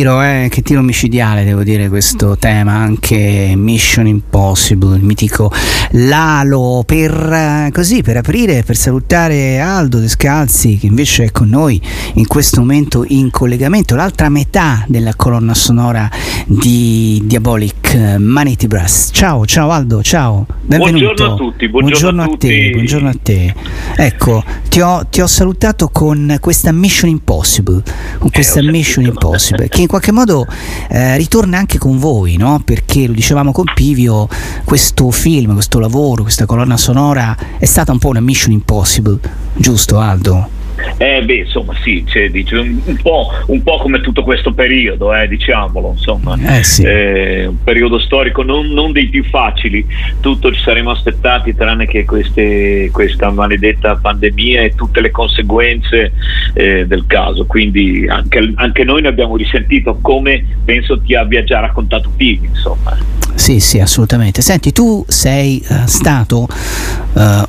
Tiro, 0.00 0.22
eh, 0.22 0.48
che 0.50 0.62
tiro 0.62 0.80
micidiale 0.80 1.44
devo 1.44 1.62
dire 1.62 1.90
questo 1.90 2.38
tema, 2.38 2.72
anche 2.72 3.52
Mission 3.54 4.06
Impossible, 4.06 4.96
il 4.96 5.02
mitico 5.02 5.52
Lalo, 5.90 6.84
per, 6.86 7.12
eh, 7.12 7.70
così, 7.70 8.00
per 8.02 8.16
aprire, 8.16 8.62
per 8.62 8.76
salutare 8.76 9.58
Aldo 9.58 9.98
Descalzi 9.98 10.78
che 10.78 10.86
invece 10.86 11.24
è 11.24 11.32
con 11.32 11.48
noi 11.50 11.78
in 12.14 12.26
questo 12.26 12.60
momento 12.60 13.04
in 13.08 13.30
collegamento, 13.30 13.94
l'altra 13.94 14.30
metà 14.30 14.84
della 14.88 15.14
colonna 15.14 15.52
sonora 15.52 16.08
di 16.46 17.20
Diabolic 17.24 17.92
eh, 17.94 18.18
Manity 18.18 18.68
Brass. 18.68 19.10
Ciao, 19.12 19.44
ciao 19.44 19.70
Aldo, 19.70 20.02
ciao, 20.02 20.46
benvenuto. 20.62 21.04
Buongiorno 21.04 21.34
a 21.34 21.36
tutti, 21.36 21.68
buongiorno, 21.68 22.22
buongiorno 22.22 22.22
a, 22.22 22.24
a, 22.24 22.38
te, 22.38 22.70
buongiorno 22.70 23.08
a 23.08 23.16
te. 23.22 23.54
Ecco, 23.96 24.44
ti 24.70 24.80
ho, 24.80 25.04
ti 25.10 25.20
ho, 25.20 25.26
salutato 25.26 25.88
con 25.88 26.38
questa 26.40 26.72
Mission 26.72 27.10
Impossible, 27.10 27.82
con 28.18 28.28
eh, 28.28 28.30
questa 28.30 28.60
eh, 28.60 28.70
Mission 28.70 29.04
Impossible 29.04 29.68
che 29.68 29.82
in 29.82 29.88
qualche 29.90 30.12
modo 30.12 30.46
eh, 30.88 31.16
ritorna 31.16 31.58
anche 31.58 31.76
con 31.76 31.98
voi, 31.98 32.36
no? 32.36 32.62
perché 32.64 33.08
lo 33.08 33.12
dicevamo 33.12 33.50
con 33.50 33.64
Pivio, 33.74 34.28
questo 34.64 35.10
film, 35.10 35.54
questo 35.54 35.80
lavoro, 35.80 36.22
questa 36.22 36.46
colonna 36.46 36.76
sonora 36.76 37.36
è 37.58 37.64
stata 37.64 37.90
un 37.90 37.98
po' 37.98 38.10
una 38.10 38.20
mission 38.20 38.52
impossible, 38.52 39.18
giusto 39.56 39.98
Aldo? 39.98 40.59
Eh 40.96 41.22
beh, 41.22 41.34
insomma, 41.34 41.74
sì, 41.82 42.04
cioè, 42.06 42.30
dice, 42.30 42.56
un, 42.56 42.78
un, 42.84 42.96
po', 42.96 43.30
un, 43.46 43.62
po', 43.62 43.78
come 43.78 44.00
tutto 44.00 44.22
questo 44.22 44.52
periodo, 44.52 45.14
eh, 45.14 45.26
diciamolo, 45.28 45.92
insomma, 45.92 46.36
eh, 46.58 46.62
sì. 46.62 46.82
eh, 46.82 47.46
un 47.46 47.62
periodo 47.62 47.98
storico 47.98 48.42
non, 48.42 48.68
non, 48.68 48.92
dei 48.92 49.08
più 49.08 49.24
facili, 49.24 49.84
tutto 50.20 50.52
ci 50.52 50.60
saremmo 50.60 50.90
aspettati 50.90 51.54
tranne 51.54 51.86
che 51.86 52.04
queste, 52.04 52.90
questa 52.92 53.30
maledetta 53.30 53.96
pandemia 53.96 54.62
e 54.62 54.74
tutte 54.74 55.00
le 55.00 55.10
conseguenze 55.10 56.12
eh, 56.54 56.86
del 56.86 57.04
caso, 57.06 57.46
quindi 57.46 58.06
anche, 58.08 58.52
anche, 58.56 58.84
noi 58.84 59.02
ne 59.02 59.08
abbiamo 59.08 59.36
risentito 59.36 59.98
come 60.00 60.44
penso 60.64 61.00
ti 61.00 61.14
abbia 61.14 61.42
già 61.44 61.60
raccontato 61.60 62.10
Piggy, 62.16 62.46
insomma. 62.46 62.96
Sì, 63.34 63.58
sì, 63.58 63.78
assolutamente. 63.78 64.42
Senti, 64.42 64.70
tu 64.72 65.02
sei 65.08 65.64
uh, 65.66 65.86
stato 65.86 66.46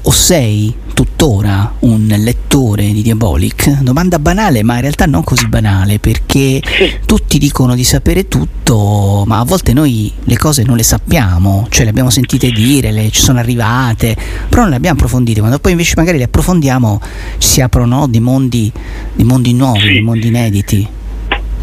o 0.04 0.12
sei 0.12 0.74
tuttora 1.02 1.74
un 1.80 2.06
lettore 2.16 2.92
di 2.92 3.02
Diabolic? 3.02 3.82
Domanda 3.82 4.20
banale, 4.20 4.62
ma 4.62 4.76
in 4.76 4.82
realtà 4.82 5.08
non 5.08 5.24
così 5.24 5.48
banale, 5.48 5.98
perché 5.98 6.62
tutti 7.08 7.40
dicono 7.40 7.74
di 7.74 7.84
sapere 7.84 8.28
tutto, 8.28 9.24
ma 9.26 9.40
a 9.40 9.44
volte 9.44 9.74
noi 9.74 10.12
le 10.26 10.38
cose 10.38 10.62
non 10.62 10.76
le 10.76 10.84
sappiamo, 10.84 11.66
cioè 11.72 11.86
le 11.86 11.90
abbiamo 11.90 12.12
sentite 12.12 12.52
dire, 12.52 12.92
le, 12.92 13.10
ci 13.10 13.20
sono 13.20 13.40
arrivate, 13.40 14.16
però 14.48 14.62
non 14.62 14.70
le 14.70 14.76
abbiamo 14.76 14.98
approfondite. 14.98 15.40
Quando 15.40 15.58
poi 15.58 15.72
invece 15.72 15.96
magari 15.98 16.20
le 16.20 16.26
approfondiamo 16.26 17.02
ci 17.40 17.48
si 17.48 17.62
aprono 17.62 18.08
dei 18.08 18.22
mondi, 18.22 18.72
dei 19.16 19.26
mondi 19.26 19.54
nuovi, 19.54 19.80
sì. 19.80 19.88
dei 19.88 20.02
mondi 20.02 20.28
inediti. 20.28 20.88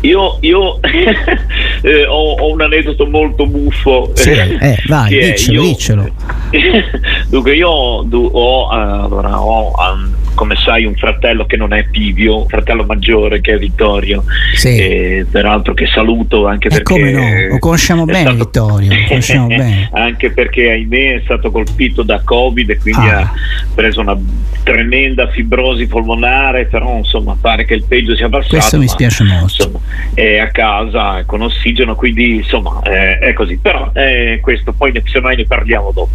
Io, 0.00 0.38
io 0.40 0.78
eh, 1.82 2.06
ho, 2.06 2.34
ho, 2.34 2.52
un 2.52 2.60
aneddoto 2.60 3.06
molto 3.06 3.46
buffo. 3.46 4.10
Sì, 4.14 4.30
eh, 4.30 4.78
vai, 4.86 5.08
diccelo, 5.10 5.62
io, 5.62 5.68
diccelo. 5.68 6.08
Dunque, 7.28 7.54
io 7.54 7.68
ho, 7.68 8.68
allora, 8.68 9.40
ho 9.40 9.72
um, 9.76 10.14
come 10.38 10.54
sai, 10.54 10.84
un 10.84 10.94
fratello 10.94 11.46
che 11.46 11.56
non 11.56 11.72
è 11.72 11.88
Pivio, 11.90 12.42
un 12.42 12.46
fratello 12.46 12.84
maggiore 12.84 13.40
che 13.40 13.54
è 13.54 13.58
Vittorio. 13.58 14.22
Sì. 14.54 15.26
Peraltro 15.28 15.74
che 15.74 15.88
saluto 15.88 16.46
anche 16.46 16.68
perché... 16.68 16.84
Come 16.84 17.10
no? 17.10 17.48
Lo 17.50 17.58
conosciamo 17.58 18.04
bene 18.04 18.20
stato... 18.20 18.36
Vittorio, 18.36 18.92
conosciamo 19.08 19.46
bene. 19.50 19.88
anche 19.92 20.30
perché 20.30 20.70
ahimè 20.70 21.16
è 21.16 21.20
stato 21.24 21.50
colpito 21.50 22.04
da 22.04 22.20
Covid 22.22 22.70
e 22.70 22.78
quindi 22.78 23.08
ah. 23.08 23.18
ha 23.18 23.32
preso 23.74 24.00
una 24.00 24.16
tremenda 24.62 25.28
fibrosi 25.28 25.86
polmonare, 25.86 26.66
però 26.66 26.98
insomma 26.98 27.36
pare 27.40 27.64
che 27.64 27.74
il 27.74 27.84
peggio 27.84 28.14
sia 28.14 28.28
passato. 28.28 28.54
Questo 28.54 28.78
mi 28.78 28.86
spiace 28.86 29.24
molto. 29.24 29.44
Insomma, 29.44 29.78
è 30.14 30.38
a 30.38 30.50
casa 30.50 31.24
con 31.24 31.40
ossigeno, 31.40 31.96
quindi 31.96 32.36
insomma 32.36 32.80
è, 32.82 33.18
è 33.18 33.32
così. 33.32 33.56
Però 33.56 33.90
è 33.92 34.38
questo, 34.40 34.72
poi 34.72 34.92
ne, 34.92 35.02
se 35.06 35.20
mai 35.20 35.36
ne 35.36 35.46
parliamo 35.46 35.90
dopo. 35.92 36.10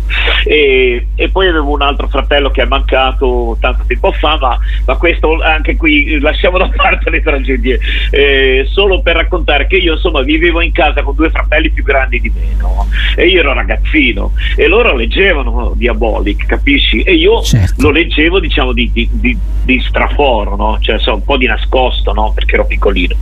E, 0.45 1.07
e, 1.15 1.29
poi 1.29 1.47
avevo 1.47 1.71
un 1.71 1.81
altro 1.81 2.07
fratello 2.07 2.51
che 2.51 2.61
è 2.61 2.65
mancato 2.65 3.57
tanto 3.59 3.83
tempo 3.87 4.12
fa, 4.13 4.37
ma, 4.39 4.57
ma 4.85 4.95
questo 4.95 5.41
anche 5.41 5.75
qui 5.75 6.19
lasciamo 6.19 6.57
da 6.57 6.69
parte 6.73 7.09
le 7.09 7.21
tragedie, 7.21 7.79
eh, 8.11 8.67
solo 8.69 9.01
per 9.01 9.15
raccontare 9.15 9.67
che 9.67 9.77
io 9.77 9.93
insomma 9.93 10.21
vivevo 10.21 10.61
in 10.61 10.71
casa 10.71 11.01
con 11.03 11.15
due 11.15 11.29
fratelli 11.29 11.69
più 11.69 11.83
grandi 11.83 12.19
di 12.19 12.31
me 12.33 12.55
no? 12.57 12.87
e 13.15 13.27
io 13.27 13.39
ero 13.39 13.53
ragazzino 13.53 14.31
e 14.55 14.67
loro 14.67 14.95
leggevano 14.95 15.73
Diabolic, 15.75 16.45
capisci? 16.45 17.01
E 17.01 17.13
io 17.13 17.41
certo. 17.41 17.81
lo 17.81 17.91
leggevo 17.91 18.39
diciamo 18.39 18.71
di, 18.73 18.89
di, 18.91 19.07
di, 19.11 19.37
di 19.63 19.79
straforo, 19.79 20.55
no? 20.55 20.77
cioè 20.81 20.99
so, 20.99 21.15
un 21.15 21.23
po' 21.23 21.37
di 21.37 21.47
nascosto 21.47 22.13
no? 22.13 22.31
perché 22.33 22.55
ero 22.55 22.65
piccolino 22.65 23.15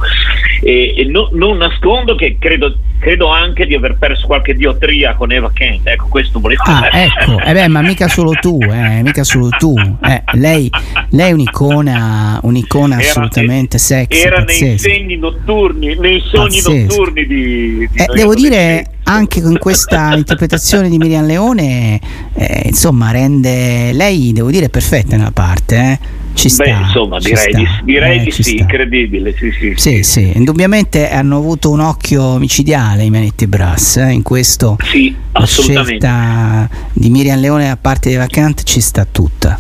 e, 0.62 0.94
e 0.96 1.06
no, 1.06 1.30
non 1.34 1.58
nascondo 1.58 2.16
che 2.16 2.38
credo, 2.40 2.76
credo, 3.00 3.28
anche 3.28 3.66
di 3.66 3.74
aver 3.74 3.98
perso 3.98 4.28
qualche 4.28 4.56
diotria 4.56 5.16
con 5.16 5.32
Eva 5.32 5.50
Kent, 5.52 5.88
ecco 5.88 6.08
questo 6.08 6.40
volevo 6.40 6.62
ah, 6.66 6.90
ecco, 6.92 7.40
eh 7.40 7.54
beh, 7.54 7.68
ma 7.68 7.82
mica 7.82 8.08
solo 8.08 8.32
tu, 8.34 8.60
eh, 8.62 9.02
mica 9.02 9.24
solo 9.24 9.50
tu, 9.50 9.74
eh, 10.04 10.24
lei, 10.34 10.70
lei, 11.10 11.30
è 11.30 11.34
un'icona, 11.34 12.40
un'icona 12.44 13.00
era, 13.00 13.10
assolutamente 13.10 13.78
sexy. 13.78 14.22
Era 14.22 14.44
pazzesca. 14.44 14.66
nei 14.66 14.78
segni 14.80 15.18
notturni, 15.18 15.96
nei 15.96 16.22
sogni 16.26 16.62
Pazzesco. 16.62 16.72
notturni 16.72 17.26
di, 17.26 17.90
di 17.92 18.04
eh, 18.04 18.06
Devo 18.14 18.34
dire 18.34 18.86
anche 19.04 19.42
con 19.42 19.58
questa 19.58 20.16
interpretazione 20.16 20.90
di 20.90 20.98
Miriam 20.98 21.26
Leone, 21.26 22.00
eh, 22.34 22.62
insomma, 22.66 23.12
rende 23.12 23.92
lei, 23.94 24.32
devo 24.32 24.52
dire, 24.52 24.70
perfetta 24.70 25.18
nella 25.18 25.32
parte. 25.32 25.76
Eh? 25.76 26.20
Ci 26.34 26.48
sta, 26.48 26.64
Beh, 26.64 26.70
insomma, 26.70 27.20
direi, 27.20 27.54
di, 27.54 27.68
direi 27.84 28.20
eh, 28.20 28.24
di 28.24 28.32
sì, 28.32 28.44
sta. 28.44 28.52
incredibile. 28.52 29.36
Sì 29.38 29.52
sì, 29.52 29.74
sì, 29.76 30.04
sì, 30.04 30.32
Indubbiamente 30.34 31.10
hanno 31.10 31.38
avuto 31.38 31.70
un 31.70 31.82
occhio 31.82 32.38
micidiale 32.38 33.04
i 33.04 33.10
Manetti 33.10 33.48
Brass 33.48 33.98
eh, 33.98 34.12
in 34.12 34.22
questo. 34.22 34.78
Sì, 34.82 35.14
assolutamente. 35.34 36.06
La 36.08 36.68
scelta 36.68 36.70
di 36.94 37.10
Miriam 37.10 37.40
Leone 37.40 37.70
a 37.70 37.76
parte 37.76 38.10
dei 38.10 38.18
vacanti 38.18 38.64
ci 38.64 38.80
sta 38.80 39.06
tutta. 39.10 39.60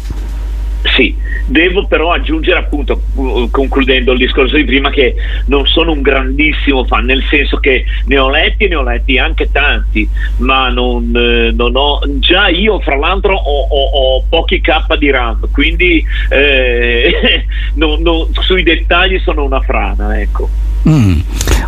Sì, 0.95 1.15
devo 1.45 1.85
però 1.87 2.11
aggiungere 2.11 2.59
appunto, 2.59 3.01
concludendo 3.49 4.11
il 4.11 4.17
discorso 4.17 4.55
di 4.55 4.65
prima, 4.65 4.89
che 4.89 5.15
non 5.45 5.65
sono 5.65 5.91
un 5.91 6.01
grandissimo 6.01 6.85
fan, 6.85 7.05
nel 7.05 7.23
senso 7.29 7.57
che 7.57 7.85
ne 8.05 8.17
ho 8.17 8.29
letti 8.29 8.65
e 8.65 8.67
ne 8.67 8.75
ho 8.75 8.83
letti 8.83 9.17
anche 9.17 9.49
tanti, 9.51 10.07
ma 10.37 10.69
non, 10.69 11.13
eh, 11.15 11.51
non 11.51 11.75
ho, 11.75 11.99
già 12.19 12.49
io 12.49 12.79
fra 12.81 12.97
l'altro 12.97 13.35
ho, 13.35 13.67
ho, 13.69 14.15
ho 14.17 14.23
pochi 14.27 14.59
K 14.59 14.97
di 14.97 15.09
RAM, 15.09 15.49
quindi 15.51 16.03
eh, 16.29 17.45
non, 17.75 18.01
non, 18.01 18.27
sui 18.33 18.63
dettagli 18.63 19.19
sono 19.19 19.43
una 19.43 19.61
frana, 19.61 20.19
ecco. 20.19 20.49
Mm, 20.89 21.19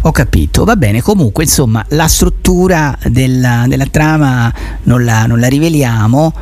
ho 0.01 0.11
capito, 0.11 0.65
va 0.65 0.75
bene, 0.75 1.01
comunque 1.01 1.43
insomma 1.43 1.85
la 1.89 2.07
struttura 2.07 2.97
della, 3.05 3.65
della 3.67 3.85
trama 3.85 4.51
non 4.83 5.05
la, 5.05 5.25
non 5.27 5.39
la 5.39 5.47
riveliamo 5.47 6.33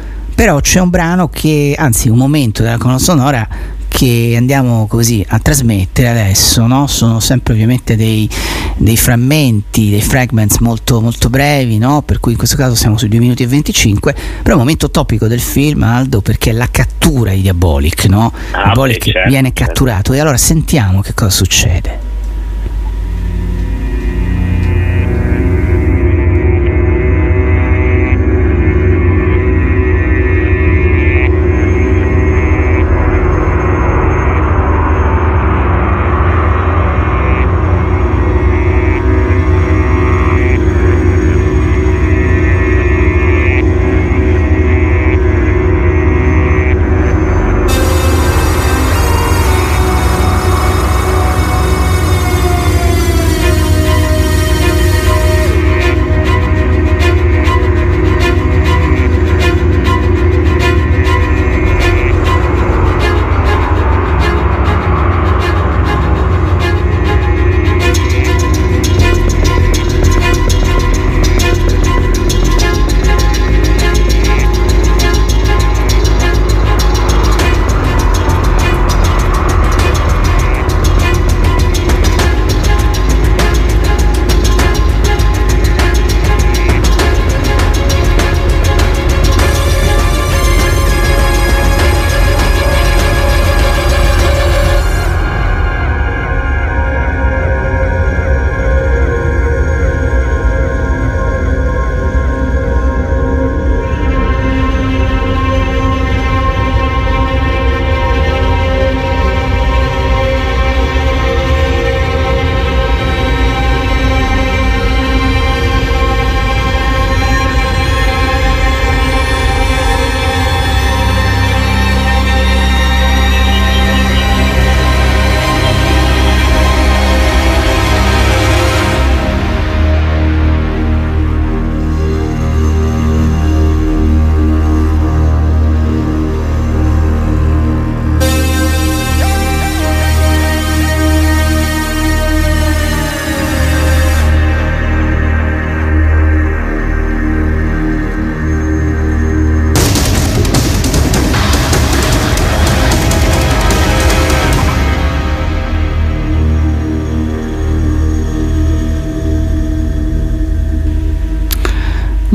però 0.42 0.60
c'è 0.60 0.80
un 0.80 0.90
brano 0.90 1.30
che, 1.30 1.76
anzi 1.78 2.10
un 2.10 2.18
momento 2.18 2.64
della 2.64 2.80
colonna 2.80 2.98
sonora 2.98 3.48
che 3.88 4.34
andiamo 4.36 4.88
così 4.88 5.24
a 5.30 5.38
trasmettere 5.38 6.08
adesso, 6.08 6.66
no? 6.66 6.88
sono 6.88 7.20
sempre 7.20 7.54
ovviamente 7.54 7.96
dei, 7.96 8.28
dei, 8.76 8.98
frammenti, 8.98 9.92
dei 9.92 10.02
fragments 10.02 10.58
molto, 10.58 11.00
molto 11.00 11.30
brevi, 11.30 11.78
no? 11.78 12.02
per 12.02 12.20
cui 12.20 12.32
in 12.32 12.40
questo 12.40 12.56
caso 12.56 12.74
siamo 12.74 12.98
sui 12.98 13.10
2 13.10 13.20
minuti 13.20 13.44
e 13.44 13.48
25, 13.48 14.14
però 14.42 14.50
è 14.50 14.54
un 14.54 14.62
momento 14.62 14.90
topico 14.90 15.28
del 15.28 15.42
film 15.42 15.84
Aldo 15.84 16.22
perché 16.22 16.50
è 16.50 16.54
la 16.54 16.70
cattura 16.72 17.34
di 17.34 17.42
Diabolic, 17.42 18.06
no? 18.06 18.34
Ah, 18.54 18.64
Diabolic 18.64 18.98
beh, 18.98 19.12
certo, 19.12 19.30
viene 19.30 19.52
certo. 19.54 19.64
catturato 19.64 20.14
e 20.14 20.20
allora 20.22 20.38
sentiamo 20.38 21.02
che 21.02 21.14
cosa 21.14 21.30
succede. 21.30 22.11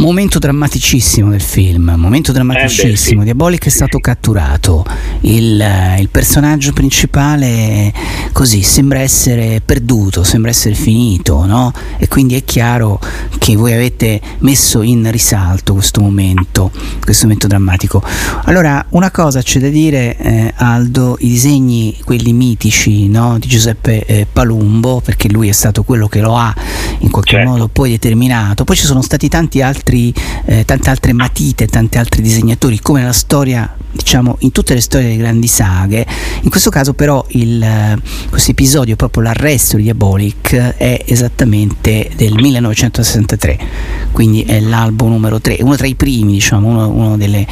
Momento 0.06 0.38
drammaticissimo 0.38 1.30
del 1.30 1.40
film, 1.40 1.94
momento 1.96 2.30
drammaticissimo. 2.30 2.92
Eh 2.92 2.92
beh, 2.92 3.20
sì. 3.20 3.24
Diabolic 3.24 3.66
è 3.66 3.70
stato 3.70 3.98
catturato. 3.98 4.84
Il, 5.22 5.60
eh, 5.60 5.96
il, 5.98 6.10
personaggio 6.10 6.72
principale 6.72 7.92
così 8.30 8.62
sembra 8.62 9.00
essere 9.00 9.60
perduto, 9.64 10.22
sembra 10.22 10.50
essere 10.52 10.76
finito, 10.76 11.44
no? 11.44 11.72
E 11.98 12.06
quindi 12.06 12.36
è 12.36 12.44
chiaro 12.44 13.00
che 13.38 13.56
voi 13.56 13.72
avete 13.72 14.20
messo 14.38 14.82
in 14.82 15.10
risalto 15.10 15.72
questo 15.72 16.00
momento, 16.00 16.70
questo 17.00 17.24
momento 17.24 17.48
drammatico. 17.48 18.00
Allora, 18.44 18.86
una 18.90 19.10
cosa 19.10 19.42
c'è 19.42 19.58
da 19.58 19.68
dire, 19.68 20.16
eh, 20.18 20.52
Aldo, 20.54 21.16
i 21.18 21.28
disegni, 21.28 21.98
quelli 22.04 22.32
mitici 22.32 23.08
no? 23.08 23.40
di 23.40 23.48
Giuseppe 23.48 24.04
eh, 24.04 24.26
Palumbo, 24.32 25.00
perché 25.04 25.28
lui 25.28 25.48
è 25.48 25.52
stato 25.52 25.82
quello 25.82 26.06
che 26.06 26.20
lo 26.20 26.36
ha 26.36 26.54
in 27.06 27.12
qualche 27.12 27.36
certo. 27.36 27.50
modo 27.50 27.68
poi 27.68 27.90
determinato. 27.90 28.64
Poi 28.64 28.76
ci 28.76 28.84
sono 28.84 29.00
stati 29.00 29.28
tanti 29.28 29.62
altri 29.62 30.12
eh, 30.44 30.64
tante 30.64 30.90
altre 30.90 31.12
matite, 31.12 31.66
tanti 31.66 31.98
altri 31.98 32.22
disegnatori, 32.22 32.80
come 32.80 33.00
nella 33.00 33.12
storia, 33.12 33.74
diciamo, 33.90 34.36
in 34.40 34.52
tutte 34.52 34.74
le 34.74 34.80
storie 34.80 35.06
delle 35.06 35.18
grandi 35.18 35.46
saghe. 35.46 36.06
In 36.42 36.50
questo 36.50 36.70
caso 36.70 36.94
però 36.94 37.24
il, 37.30 37.62
eh, 37.62 37.96
questo 38.28 38.50
episodio, 38.52 38.96
proprio 38.96 39.22
l'arresto 39.24 39.76
di 39.76 39.84
Diabolic, 39.84 40.54
è 40.54 41.04
esattamente 41.06 42.10
del 42.16 42.34
1963, 42.34 43.58
quindi 44.12 44.42
è 44.42 44.60
l'album 44.60 45.10
numero 45.10 45.40
3, 45.40 45.58
uno 45.60 45.76
tra 45.76 45.86
i 45.86 45.94
primi, 45.94 46.32
diciamo, 46.32 46.68
uno, 46.68 46.88
uno 46.88 47.16
delle, 47.16 47.46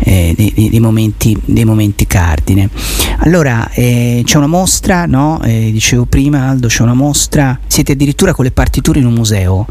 eh, 0.00 0.34
dei, 0.36 0.68
dei, 0.70 0.80
momenti, 0.80 1.36
dei, 1.44 1.64
momenti, 1.64 2.06
cardine. 2.06 2.68
Allora, 3.18 3.70
eh, 3.70 4.22
c'è 4.24 4.36
una 4.36 4.46
mostra, 4.46 5.06
no? 5.06 5.40
Eh, 5.42 5.70
dicevo 5.72 6.04
prima 6.04 6.48
Aldo, 6.48 6.68
c'è 6.68 6.82
una 6.82 6.94
mostra, 6.94 7.58
siete 7.66 7.92
addirittura 7.92 8.32
con 8.32 8.44
le 8.44 8.50
partiture 8.50 8.99
in 9.00 9.06
un 9.06 9.14
museo. 9.14 9.66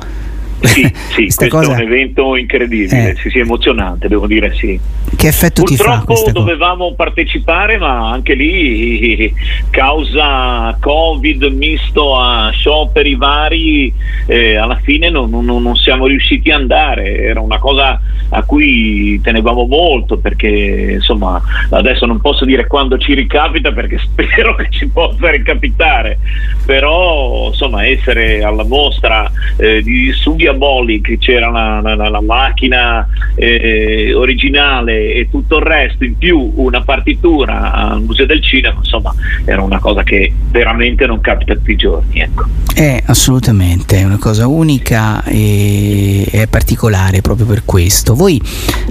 Sì, 0.61 0.91
sì 1.09 1.21
questo 1.33 1.47
cosa... 1.47 1.71
è 1.71 1.75
un 1.75 1.81
evento 1.81 2.35
incredibile, 2.35 3.11
eh. 3.11 3.15
sì, 3.15 3.29
sì, 3.29 3.39
emozionante, 3.39 4.07
devo 4.07 4.27
dire 4.27 4.53
sì. 4.55 4.79
Che 5.15 5.27
effetto 5.27 5.63
Purtroppo 5.63 6.13
ti 6.13 6.23
fa 6.25 6.31
dovevamo 6.31 6.83
cosa? 6.85 6.95
partecipare, 6.95 7.77
ma 7.77 8.11
anche 8.11 8.33
lì 8.33 9.33
causa 9.69 10.77
Covid 10.79 11.43
misto 11.45 12.17
a 12.17 12.51
scioperi 12.51 13.15
vari, 13.15 13.93
eh, 14.25 14.55
alla 14.55 14.79
fine 14.83 15.09
non, 15.09 15.29
non, 15.29 15.45
non, 15.45 15.75
siamo 15.75 16.07
riusciti 16.07 16.51
ad 16.51 16.61
andare. 16.61 17.17
Era 17.17 17.39
una 17.39 17.57
cosa 17.57 17.99
a 18.31 18.43
cui 18.43 19.19
tenevamo 19.21 19.65
molto 19.65 20.17
perché 20.17 20.91
insomma 20.93 21.41
adesso 21.71 22.05
non 22.05 22.21
posso 22.21 22.45
dire 22.45 22.67
quando 22.67 22.97
ci 22.99 23.15
ricapita 23.15 23.71
perché 23.71 23.97
spero 24.03 24.55
che 24.55 24.67
ci 24.69 24.87
possa 24.87 25.31
ricapitare, 25.31 26.19
però 26.65 27.47
insomma 27.47 27.85
essere 27.85 28.43
alla 28.43 28.63
mostra 28.63 29.29
eh, 29.57 29.81
di 29.81 30.11
Sughi 30.11 30.47
Diabolic, 30.49 31.17
c'era 31.19 31.49
la, 31.49 31.79
la, 31.81 32.09
la 32.09 32.21
macchina 32.21 33.07
eh, 33.35 34.13
originale 34.13 35.13
e 35.13 35.27
tutto 35.29 35.57
il 35.57 35.63
resto, 35.63 36.03
in 36.03 36.17
più 36.17 36.51
una 36.55 36.81
partitura 36.81 37.71
al 37.71 38.01
Museo 38.01 38.25
del 38.25 38.41
Cinema, 38.43 38.77
insomma 38.79 39.13
era 39.45 39.61
una 39.61 39.79
cosa 39.79 40.03
che 40.03 40.33
veramente 40.49 41.05
non 41.05 41.21
capita 41.21 41.53
tutti 41.53 41.71
i 41.71 41.75
giorni. 41.75 42.19
Ecco. 42.21 42.45
È 42.73 43.01
assolutamente 43.05 44.03
una 44.03 44.17
cosa 44.17 44.47
unica 44.47 45.23
e 45.23 46.27
è 46.31 46.47
particolare 46.47 47.21
proprio 47.21 47.45
per 47.45 47.63
questo. 47.65 48.15
Voi 48.15 48.41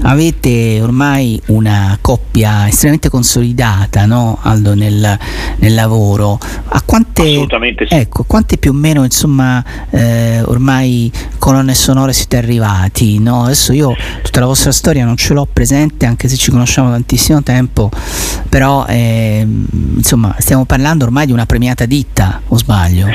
avete 0.02 0.80
ormai 0.80 1.40
una 1.46 1.96
coppia 2.00 2.68
estremamente 2.68 3.08
consolidata, 3.08 4.06
no, 4.06 4.38
Aldo, 4.42 4.74
nel, 4.74 5.18
nel 5.56 5.74
lavoro. 5.74 6.38
A 6.68 6.82
quante, 6.84 7.22
sì. 7.22 7.46
Ecco, 7.88 8.24
quante 8.24 8.58
più 8.58 8.70
o 8.70 8.74
meno 8.74 9.04
insomma 9.04 9.64
eh, 9.90 10.40
ormai 10.42 11.10
colonne 11.48 11.74
sonore 11.74 12.12
siete 12.12 12.36
arrivati? 12.36 13.18
No? 13.18 13.44
Adesso 13.44 13.72
io 13.72 13.96
tutta 14.22 14.40
la 14.40 14.44
vostra 14.46 14.70
storia 14.70 15.06
non 15.06 15.16
ce 15.16 15.32
l'ho 15.32 15.48
presente, 15.50 16.04
anche 16.04 16.28
se 16.28 16.36
ci 16.36 16.50
conosciamo 16.50 16.90
tantissimo 16.90 17.42
tempo, 17.42 17.90
però 18.50 18.84
eh, 18.86 19.46
insomma 19.96 20.36
stiamo 20.40 20.66
parlando 20.66 21.06
ormai 21.06 21.24
di 21.24 21.32
una 21.32 21.46
premiata 21.46 21.86
ditta, 21.86 22.42
o 22.48 22.58
sbaglio? 22.58 23.06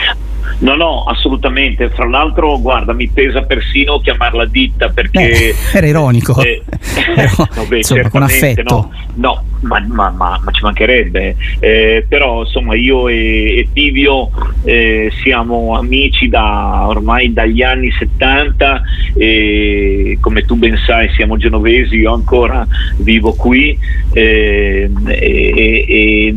No, 0.60 0.76
no, 0.76 1.04
assolutamente. 1.04 1.90
Fra 1.90 2.08
l'altro, 2.08 2.60
guarda, 2.60 2.94
mi 2.94 3.08
pesa 3.08 3.42
persino 3.42 4.00
chiamarla 4.00 4.46
ditta 4.46 4.90
perché. 4.90 5.50
Eh, 5.50 5.56
era 5.74 5.88
ironico. 5.88 6.42
Eh, 6.42 6.62
Però, 7.16 7.48
no, 7.56 7.66
beh, 7.66 7.78
insomma, 7.78 8.10
con 8.10 8.24
affetto. 8.24 8.64
No, 8.64 8.92
no 9.16 9.44
ma, 9.64 9.80
ma, 9.88 10.10
ma, 10.10 10.40
ma, 10.44 10.52
ci 10.52 10.62
mancherebbe. 10.62 11.36
Eh, 11.60 12.06
però, 12.08 12.42
insomma, 12.42 12.76
io 12.76 13.08
e, 13.08 13.60
e 13.60 13.68
Tivio 13.74 14.30
eh, 14.64 15.12
siamo 15.24 15.76
amici 15.76 16.28
da 16.28 16.88
ormai 16.88 17.34
dagli 17.34 17.62
anni 17.62 17.92
70 17.92 18.82
e 19.16 20.18
come 20.20 20.46
tu 20.46 20.56
ben 20.56 20.78
sai 20.86 21.10
siamo 21.14 21.38
genovesi, 21.38 21.96
io 21.96 22.14
ancora 22.14 22.66
vivo 22.98 23.34
qui 23.34 23.78
eh, 24.14 24.90
e, 25.06 25.86
e 25.88 26.36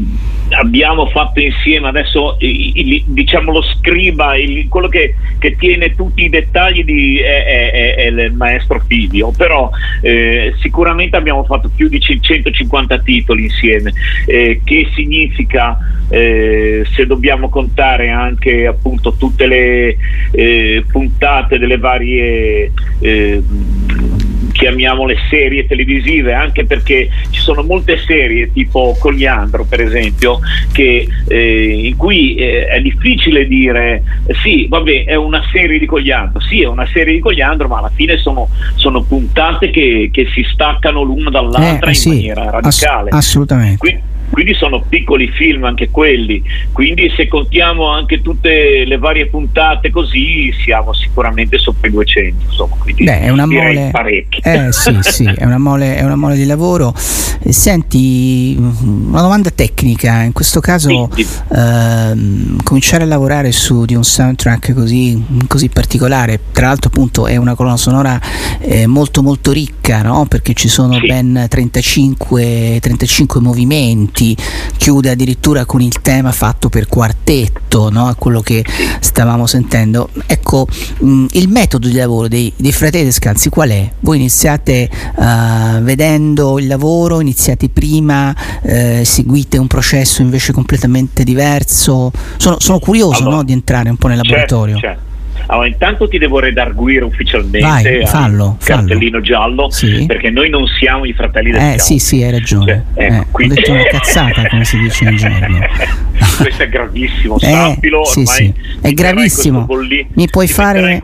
abbiamo 0.51 1.07
fatto 1.07 1.41
insieme 1.41 1.89
adesso 1.89 2.37
diciamo 2.39 3.53
lo 3.53 3.63
scriba 3.97 4.37
il, 4.37 4.69
quello 4.69 4.89
che, 4.89 5.15
che, 5.39 5.57
tiene 5.57 5.95
tutti 5.95 6.25
i 6.25 6.29
dettagli 6.29 6.85
di, 6.85 7.19
è, 7.19 7.45
è, 7.45 7.95
è, 7.97 8.07
il 8.07 8.33
maestro 8.35 8.81
Fivio 8.87 9.33
però 9.35 9.71
eh, 10.03 10.55
sicuramente 10.61 11.17
abbiamo 11.17 11.45
fatto 11.45 11.71
più 11.75 11.89
di 11.89 11.99
150 11.99 12.99
titoli 13.01 13.45
insieme 13.45 13.93
eh, 14.27 14.61
che 14.63 14.89
significa 14.95 15.79
eh, 16.11 16.85
se 16.95 17.07
dobbiamo 17.07 17.49
contare 17.49 18.11
anche 18.11 18.67
appunto 18.67 19.15
tutte 19.15 19.47
le 19.47 19.97
eh, 20.31 20.85
puntate 20.91 21.59
delle 21.59 21.79
varie 21.79 22.73
eh, 23.01 23.43
chiamiamole 24.57 25.17
serie 25.29 25.67
televisive, 25.67 26.33
anche 26.33 26.65
perché 26.65 27.09
ci 27.31 27.41
sono 27.41 27.63
molte 27.63 27.99
serie 27.99 28.53
tipo 28.53 28.97
Cogliandro 28.99 29.65
per 29.65 29.81
esempio, 29.81 30.41
che, 30.73 31.07
eh, 31.29 31.87
in 31.87 31.97
cui 31.97 32.37
eh, 32.37 32.67
è 32.67 32.81
difficile 32.81 33.47
dire 33.47 34.03
sì, 34.43 34.67
vabbè, 34.69 35.05
è 35.05 35.15
una 35.15 35.43
serie 35.53 35.79
di 35.79 35.87
Cogliandro, 35.87 36.41
sì, 36.41 36.63
è 36.63 36.67
una 36.67 36.87
serie 36.93 37.15
di 37.15 37.21
Cogliandro, 37.21 37.69
ma 37.69 37.79
alla 37.79 37.93
fine 37.95 38.17
sono, 38.17 38.49
sono 38.75 39.03
puntate 39.03 39.71
che, 39.71 40.11
che, 40.13 40.27
si 40.33 40.45
staccano 40.51 41.03
l'una 41.03 41.31
dall'altra 41.31 41.87
eh, 41.87 41.91
in 41.91 41.95
sì, 41.95 42.09
maniera 42.09 42.51
radicale. 42.51 43.11
Ass- 43.11 43.17
assolutamente. 43.17 43.77
Quindi, 43.79 44.03
quindi 44.31 44.55
sono 44.55 44.85
piccoli 44.87 45.29
film 45.29 45.65
anche 45.65 45.91
quelli, 45.91 46.43
quindi 46.73 47.11
se 47.17 47.29
contiamo 47.29 47.89
anche 47.89 48.21
tutte 48.23 48.85
le 48.85 48.99
varie 48.99 49.27
puntate 49.27 49.91
così 49.91 50.53
siamo 50.65 50.93
sicuramente 50.93 51.59
sopra 51.59 51.89
i 51.89 51.93
200, 51.93 52.45
insomma, 52.45 52.77
quindi 52.79 53.05
Beh, 53.05 53.21
è 53.21 53.29
una 53.31 53.47
mole, 53.47 53.89
parecchi. 53.93 54.41
Eh 54.43 54.73
sì, 54.73 54.99
sì, 55.03 55.25
è 55.25 55.45
una 55.45 55.59
mole, 55.59 55.97
è 55.97 56.05
una 56.05 56.17
mole 56.17 56.37
di 56.37 56.45
lavoro. 56.45 56.95
Eh, 57.43 57.53
senti, 57.53 58.57
una 58.59 59.21
domanda 59.21 59.51
tecnica, 59.51 60.23
in 60.23 60.33
questo 60.33 60.61
caso 60.61 61.11
sì, 61.15 61.25
sì. 61.25 61.37
Eh, 61.55 62.57
cominciare 62.63 63.05
a 63.05 63.07
lavorare 63.07 63.53
su 63.53 63.85
di 63.85 63.95
un 63.95 64.05
soundtrack 64.05 64.73
così, 64.73 65.23
così, 65.47 65.69
particolare, 65.69 66.41
tra 66.53 66.67
l'altro 66.67 66.89
appunto 66.89 67.27
è 67.27 67.37
una 67.37 67.55
colonna 67.55 67.77
sonora 67.77 68.21
eh, 68.61 68.87
molto 68.87 69.23
molto 69.23 69.53
ricca, 69.53 70.03
no? 70.03 70.27
perché 70.27 70.55
ci 70.55 70.69
sono 70.69 70.95
sì. 70.95 71.07
ben 71.07 71.47
35, 71.49 72.79
35 72.81 73.41
movimenti 73.41 74.16
Monti 74.17 74.35
chiude 74.79 75.11
addirittura 75.11 75.67
con 75.67 75.83
il 75.83 76.01
tema 76.01 76.33
fatto 76.33 76.71
per 76.71 76.87
quartetto, 76.87 77.91
no? 77.91 78.15
quello 78.19 78.41
che 78.41 78.65
stavamo 79.01 79.47
sentendo. 79.47 80.09
Ecco, 80.27 80.67
mh, 81.01 81.27
il 81.33 81.49
metodo 81.49 81.87
di 81.87 81.95
lavoro 81.95 82.27
dei, 82.27 82.51
dei 82.57 82.73
fratelli 82.73 83.05
Descansi 83.05 83.51
qual 83.51 83.69
è? 83.69 83.91
Voi 84.01 84.17
iniziate 84.17 84.89
uh, 85.17 85.83
vedendo 85.83 86.59
il 86.59 86.67
lavoro, 86.67 87.21
iniziate 87.21 87.69
prima, 87.69 88.35
uh, 88.63 89.05
seguite 89.05 89.59
un 89.59 89.67
processo 89.67 90.23
invece 90.23 90.53
completamente 90.53 91.23
diverso? 91.23 92.11
Sono, 92.39 92.57
sono 92.59 92.79
curioso 92.79 93.21
allora, 93.21 93.37
no, 93.37 93.45
di 93.45 93.53
entrare 93.53 93.91
un 93.91 93.97
po' 93.97 94.09
nel 94.09 94.17
certo, 94.17 94.31
laboratorio. 94.31 94.79
Certo, 94.79 94.97
certo. 94.97 95.16
Allora, 95.47 95.67
intanto 95.67 96.09
ti 96.09 96.19
devo 96.19 96.39
redarguire 96.41 97.05
ufficialmente 97.05 97.61
Vai, 97.61 98.07
fallo, 98.07 98.57
cartellino 98.63 99.21
giallo 99.21 99.71
sì. 99.71 100.05
perché 100.07 100.31
noi 100.31 100.49
non 100.51 100.67
siamo 100.67 101.05
i 101.05 101.13
fratelli 101.13 101.53
del 101.53 101.61
eh, 101.61 101.69
Ciao. 101.77 101.79
Sì, 101.79 101.99
sì, 101.99 102.23
hai 102.23 102.31
ragione. 102.31 102.87
Cioè, 102.95 103.05
ecco, 103.05 103.15
eh, 103.15 103.27
quindi... 103.31 103.55
Ho 103.55 103.57
detto 103.57 103.73
una 103.73 103.85
cazzata, 103.91 104.49
come 104.49 104.65
si 104.65 104.79
dice 104.79 105.05
in 105.05 105.17
gergo. 105.17 105.59
Questo 106.39 106.63
è 106.63 106.69
gravissimo, 106.69 107.37
eh, 107.41 107.47
sappilo. 107.47 108.05
Sì, 108.05 108.25
sì. 108.27 108.53
È 108.81 108.93
gravissimo. 108.93 109.67
Mi 110.15 110.29
puoi 110.29 110.49
fare 110.49 111.01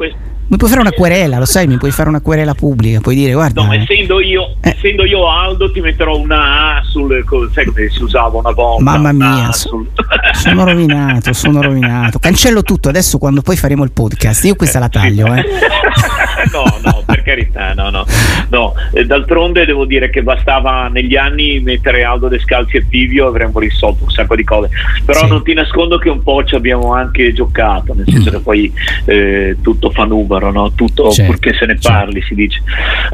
mi 0.53 0.59
puoi 0.59 0.69
fare 0.69 0.83
una 0.83 0.93
querela, 0.93 1.39
lo 1.39 1.47
sai, 1.47 1.67
mi 1.67 1.79
puoi 1.79 1.91
fare 1.91 2.11
una 2.11 2.21
querela 2.21 2.53
pubblica, 2.53 3.01
puoi 3.01 3.15
dire 3.15 3.33
guarda. 3.33 3.65
No, 3.65 3.73
essendo 3.73 4.21
io, 4.21 4.57
eh. 4.61 4.69
essendo 4.69 5.07
io 5.07 5.27
Aldo 5.27 5.73
ti 5.73 5.81
metterò 5.81 6.19
una 6.19 6.77
A 6.77 6.83
sul 6.85 7.25
sai 7.55 7.65
come 7.65 7.89
si 7.89 8.03
usava 8.03 8.37
una 8.37 8.51
volta. 8.51 8.83
Mamma 8.83 9.13
mia, 9.13 9.51
sul... 9.53 9.89
sono 10.35 10.67
rovinato, 10.67 11.33
sono 11.33 11.63
rovinato. 11.63 12.19
Cancello 12.19 12.63
tutto 12.63 12.91
adesso 12.91 13.17
quando 13.17 13.41
poi 13.41 13.57
faremo 13.57 13.83
il 13.83 13.93
podcast. 13.93 14.45
Io 14.45 14.55
questa 14.55 14.79
la 14.79 14.91
taglio, 14.91 15.33
eh. 15.35 15.43
no, 16.53 16.65
no, 16.85 17.03
per 17.07 17.23
carità, 17.23 17.73
no, 17.75 17.91
no. 17.91 18.05
no. 18.51 18.75
D'altronde 19.07 19.65
devo 19.65 19.85
dire 19.85 20.11
che 20.11 20.23
bastava 20.23 20.89
negli 20.89 21.17
anni 21.17 21.61
mettere 21.61 22.05
Aldo 22.05 22.29
Descalzi 22.29 22.77
e 22.77 22.85
Pivio 22.85 23.25
e 23.25 23.29
avremmo 23.29 23.59
risolto 23.59 24.05
un 24.05 24.11
sacco 24.11 24.35
di 24.35 24.45
cose. 24.45 24.69
Però 25.05 25.21
sì. 25.21 25.29
non 25.29 25.43
ti 25.43 25.55
nascondo 25.55 25.99
che 25.99 26.09
un 26.09 26.23
po' 26.23 26.45
ci 26.45 26.55
abbiamo 26.55 26.93
anche 26.93 27.33
giocato, 27.33 27.95
nel 27.95 28.07
senso 28.07 28.31
mm. 28.31 28.33
che 28.33 28.39
poi 28.41 28.73
eh, 29.07 29.57
tutto 29.63 29.91
fa 29.91 30.05
numero, 30.05 30.42
no? 30.51 30.73
tutto 30.73 31.11
certo. 31.11 31.33
purché 31.33 31.55
se 31.55 31.67
ne 31.67 31.79
parli, 31.81 32.21
certo. 32.21 32.27
si 32.27 32.35
dice. 32.35 32.63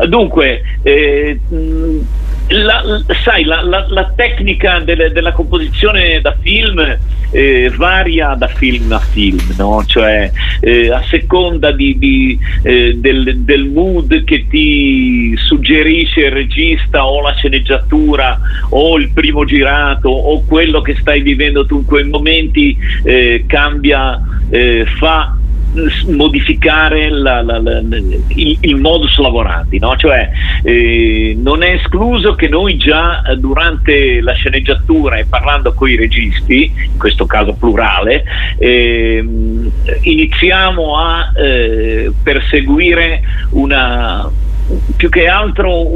Dunque, 0.08 0.62
eh, 0.82 1.38
la, 2.48 2.82
sai, 3.22 3.44
la, 3.44 3.62
la, 3.62 3.86
la 3.88 4.12
tecnica 4.14 4.78
delle, 4.80 5.10
della 5.10 5.32
composizione 5.32 6.20
da 6.20 6.34
film 6.40 6.98
eh, 7.30 7.70
varia 7.76 8.34
da 8.34 8.48
film 8.48 8.90
a 8.92 8.98
film, 8.98 9.38
no? 9.58 9.84
cioè 9.86 10.30
eh, 10.60 10.90
a 10.90 11.02
seconda 11.08 11.72
di, 11.72 11.98
di, 11.98 12.38
eh, 12.62 12.94
del, 12.96 13.40
del, 13.40 13.66
mood 13.66 14.24
che 14.24 14.46
ti 14.48 15.36
suggerisce 15.36 16.20
il 16.20 16.30
regista 16.30 17.06
o 17.06 17.20
la 17.20 17.34
sceneggiatura 17.34 18.38
o 18.70 18.96
il 18.96 19.10
primo 19.12 19.44
girato 19.44 20.08
o 20.08 20.42
quello 20.44 20.80
che 20.80 20.96
stai 20.98 21.20
vivendo 21.20 21.66
tu 21.66 21.76
in 21.76 21.84
quei 21.84 22.04
momenti 22.04 22.76
eh, 23.04 23.44
cambia, 23.46 24.20
eh, 24.48 24.86
fa 24.98 25.36
modificare 26.08 27.10
la, 27.10 27.42
la, 27.42 27.58
la, 27.58 27.78
il, 27.78 28.56
il, 28.60 28.76
modus 28.76 29.18
lavorandi, 29.18 29.78
no? 29.78 29.96
cioè 29.96 30.30
eh, 30.62 31.36
non 31.38 31.62
è 31.62 31.72
escluso 31.72 32.34
che 32.34 32.48
noi 32.48 32.76
già 32.76 33.22
eh, 33.22 33.36
durante 33.36 34.20
la 34.20 34.32
sceneggiatura 34.32 35.16
e 35.16 35.26
parlando 35.26 35.74
con 35.74 35.88
i 35.88 35.96
registi, 35.96 36.72
in 36.92 36.98
questo 36.98 37.26
caso 37.26 37.54
plurale, 37.54 38.24
eh, 38.58 39.24
iniziamo 40.00 40.96
a 40.96 41.32
eh, 41.36 42.10
perseguire 42.22 43.22
una 43.50 44.30
più 44.96 45.08
che 45.08 45.26
altro 45.28 45.86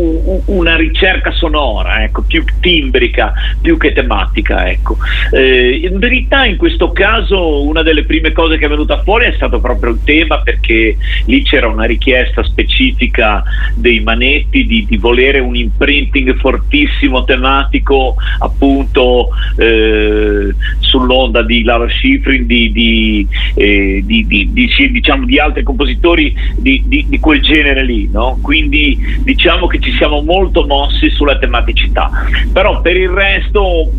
una 0.46 0.76
ricerca 0.76 1.30
sonora, 1.32 2.02
ecco, 2.02 2.22
più 2.22 2.44
timbrica, 2.60 3.32
più 3.60 3.76
che 3.76 3.92
tematica. 3.92 4.68
Ecco. 4.68 4.96
Eh, 5.30 5.80
in 5.84 5.98
verità 5.98 6.44
in 6.44 6.56
questo 6.56 6.92
caso 6.92 7.62
una 7.62 7.82
delle 7.82 8.04
prime 8.04 8.32
cose 8.32 8.58
che 8.58 8.66
è 8.66 8.68
venuta 8.68 9.02
fuori 9.02 9.26
è 9.26 9.32
stato 9.34 9.60
proprio 9.60 9.92
il 9.92 10.00
tema 10.04 10.40
perché 10.40 10.96
lì 11.26 11.42
c'era 11.42 11.68
una 11.68 11.84
richiesta 11.84 12.42
specifica 12.42 13.42
dei 13.74 14.00
manetti 14.00 14.66
di, 14.66 14.86
di 14.88 14.96
volere 14.96 15.38
un 15.38 15.56
imprinting 15.56 16.36
fortissimo 16.36 17.24
tematico 17.24 18.16
appunto 18.38 19.28
eh, 19.56 20.54
sull'onda 20.78 21.42
di 21.42 21.62
Laura 21.62 21.88
Schifrin, 21.88 22.46
di, 22.46 22.72
di, 22.72 23.26
eh, 23.54 24.02
di, 24.04 24.50
diciamo, 24.52 25.24
di 25.24 25.38
altri 25.38 25.62
compositori 25.62 26.34
di, 26.56 27.18
quel 27.20 27.40
genere 27.40 27.84
lì. 27.84 28.08
No? 28.10 28.38
Quindi 28.42 28.61
quindi 28.62 29.18
diciamo 29.22 29.66
che 29.66 29.80
ci 29.80 29.92
siamo 29.92 30.22
molto 30.22 30.64
mossi 30.66 31.10
sulla 31.10 31.38
tematicità. 31.38 32.10
Però 32.52 32.80
per 32.80 32.96
il 32.96 33.08
resto 33.08 33.90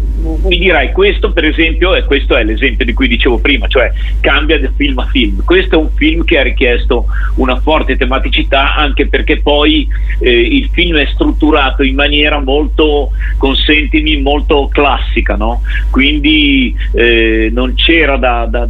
mi 0.45 0.57
dirai 0.57 0.93
questo 0.93 1.33
per 1.33 1.43
esempio, 1.43 1.95
e 1.95 2.05
questo 2.05 2.37
è 2.37 2.43
l'esempio 2.43 2.85
di 2.85 2.93
cui 2.93 3.07
dicevo 3.07 3.39
prima, 3.39 3.67
cioè 3.67 3.91
cambia 4.21 4.59
da 4.59 4.71
film 4.75 4.99
a 4.99 5.07
film. 5.07 5.43
Questo 5.43 5.75
è 5.75 5.77
un 5.77 5.89
film 5.95 6.23
che 6.23 6.39
ha 6.39 6.43
richiesto 6.43 7.05
una 7.35 7.59
forte 7.59 7.97
tematicità 7.97 8.75
anche 8.75 9.07
perché 9.07 9.41
poi 9.41 9.87
eh, 10.19 10.31
il 10.31 10.69
film 10.71 10.97
è 10.97 11.05
strutturato 11.07 11.83
in 11.83 11.95
maniera 11.95 12.39
molto, 12.39 13.11
consentimi, 13.37 14.21
molto 14.21 14.69
classica, 14.71 15.35
no? 15.35 15.61
quindi 15.89 16.75
eh, 16.93 17.49
non 17.51 17.73
c'era 17.73 18.15
da, 18.17 18.45
da 18.45 18.67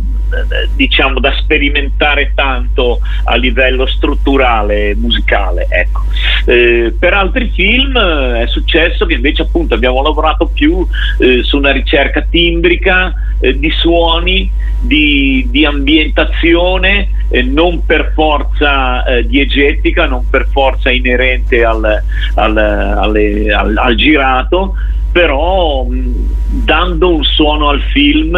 diciamo 0.76 1.20
da 1.20 1.34
sperimentare 1.34 2.32
tanto 2.34 3.00
a 3.26 3.36
livello 3.36 3.86
strutturale 3.86 4.96
musicale 4.96 5.68
ecco. 5.84 6.02
eh, 6.46 6.94
per 6.98 7.14
altri 7.14 7.52
film 7.54 7.96
eh, 7.96 8.44
è 8.44 8.48
successo 8.48 9.06
che 9.06 9.14
invece 9.14 9.44
appunto 9.44 9.74
abbiamo 9.74 10.02
lavorato 10.02 10.48
più 10.48 10.86
eh, 11.20 11.44
su 11.44 11.58
una 11.58 11.72
ricerca 11.72 12.22
timbrica 12.22 13.14
eh, 13.40 13.58
di 13.58 13.70
suoni 13.72 14.52
di, 14.80 15.48
di 15.50 15.66
ambientazione 15.66 17.10
non 17.46 17.84
per 17.86 18.12
forza 18.14 19.04
eh, 19.06 19.26
diegetica 19.26 20.06
non 20.06 20.30
per 20.30 20.48
forza 20.52 20.92
inerente 20.92 21.64
al, 21.64 22.04
al, 22.36 22.58
alle, 22.58 23.52
al, 23.52 23.76
al 23.76 23.96
girato 23.96 24.76
però 25.14 25.88
dando 26.50 27.16
un 27.16 27.24
suono 27.24 27.70
al 27.70 27.82
film 27.94 28.36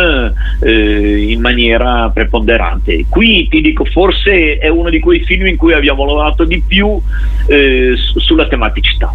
eh, 0.61 1.32
in 1.32 1.39
maniera 1.39 2.11
preponderante. 2.13 3.05
Qui 3.09 3.47
ti 3.47 3.61
dico, 3.61 3.86
forse 3.86 4.57
è 4.57 4.67
uno 4.67 4.89
di 4.89 4.99
quei 4.99 5.23
film 5.23 5.47
in 5.47 5.55
cui 5.55 5.73
abbiamo 5.73 6.05
lavorato 6.05 6.43
di 6.43 6.61
più 6.61 6.99
eh, 7.47 7.93
sulla 7.95 8.47
tematicità. 8.47 9.13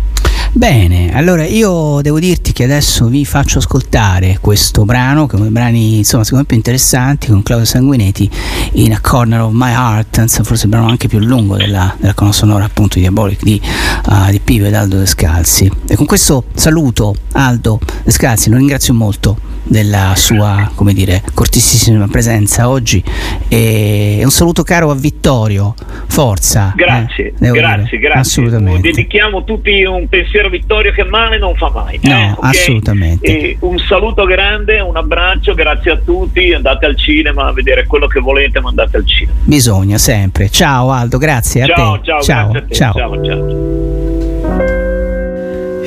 Bene, 0.52 1.14
allora 1.14 1.46
io 1.46 2.00
devo 2.02 2.18
dirti 2.18 2.52
che 2.52 2.64
adesso 2.64 3.06
vi 3.06 3.24
faccio 3.24 3.58
ascoltare 3.58 4.38
questo 4.40 4.84
brano, 4.84 5.26
che 5.26 5.36
è 5.36 5.40
uno 5.40 5.48
brani 5.48 5.98
insomma 5.98 6.24
secondo 6.24 6.42
me 6.42 6.48
più 6.48 6.56
interessanti, 6.56 7.28
con 7.28 7.44
Claudio 7.44 7.64
Sanguinetti 7.64 8.28
in 8.72 8.92
A 8.92 9.00
Corner 9.00 9.42
of 9.42 9.52
My 9.54 9.70
Heart, 9.70 10.42
forse 10.42 10.64
il 10.64 10.70
brano 10.70 10.88
anche 10.88 11.06
più 11.06 11.20
lungo 11.20 11.56
della, 11.56 11.94
della 12.00 12.14
sonora 12.32 12.64
appunto 12.64 12.96
di 12.96 13.02
Diabolic 13.02 13.44
di, 13.44 13.60
uh, 14.08 14.30
di 14.30 14.40
Pivo 14.40 14.66
ed 14.66 14.74
Aldo 14.74 14.98
Descalzi. 14.98 15.70
E 15.86 15.94
con 15.94 16.06
questo 16.06 16.46
saluto 16.52 17.14
Aldo 17.32 17.78
Descalzi, 18.02 18.50
lo 18.50 18.56
ringrazio 18.56 18.92
molto 18.92 19.38
della 19.62 20.14
sua, 20.16 20.70
come 20.74 20.92
dire, 20.92 21.22
cortissima 21.34 22.08
presenza 22.08 22.68
oggi 22.68 23.02
e 23.48 24.20
un 24.22 24.30
saluto 24.30 24.62
caro 24.62 24.90
a 24.90 24.94
Vittorio, 24.94 25.74
forza. 26.06 26.72
Grazie, 26.74 27.34
eh, 27.38 27.50
grazie, 27.50 27.84
dire. 27.90 27.98
grazie. 27.98 28.20
Assolutamente. 28.20 28.90
Dedichiamo 28.90 29.44
tutti 29.44 29.82
un 29.84 30.08
pensiero 30.08 30.48
a 30.48 30.50
Vittorio 30.50 30.92
che 30.92 31.04
male 31.04 31.38
non 31.38 31.54
fa 31.54 31.70
mai. 31.72 31.98
No, 32.02 32.10
eh, 32.10 32.30
okay? 32.36 32.50
assolutamente. 32.50 33.26
E 33.26 33.56
un 33.60 33.78
saluto 33.78 34.24
grande, 34.24 34.80
un 34.80 34.96
abbraccio, 34.96 35.54
grazie 35.54 35.92
a 35.92 35.96
tutti, 35.96 36.52
andate 36.52 36.86
al 36.86 36.96
cinema 36.96 37.46
a 37.46 37.52
vedere 37.52 37.86
quello 37.86 38.06
che 38.06 38.20
volete, 38.20 38.60
ma 38.60 38.70
andate 38.70 38.96
al 38.96 39.06
cinema. 39.06 39.38
Bisogna 39.44 39.98
sempre. 39.98 40.48
Ciao 40.50 40.90
Aldo, 40.90 41.18
grazie 41.18 41.66
ciao, 41.66 41.94
a 41.94 41.98
te. 41.98 42.04
Ciao, 42.04 42.22
ciao, 42.22 42.52
ciao. 42.52 42.64
ciao. 42.70 42.94
ciao, 42.94 43.24
ciao. 43.24 44.09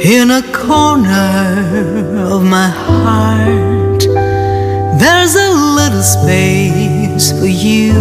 In 0.04 0.32
a 0.32 0.42
corner 0.52 1.64
of 2.30 2.44
my 2.44 2.68
heart, 2.68 4.02
there's 5.00 5.34
a 5.34 5.50
little 5.78 6.04
space 6.04 7.32
for 7.32 7.46
you. 7.46 7.94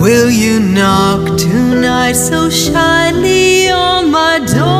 Will 0.00 0.30
you 0.30 0.60
knock 0.60 1.36
tonight 1.36 2.12
so 2.12 2.48
shyly 2.48 3.70
on 3.70 4.12
my 4.12 4.38
door? 4.54 4.70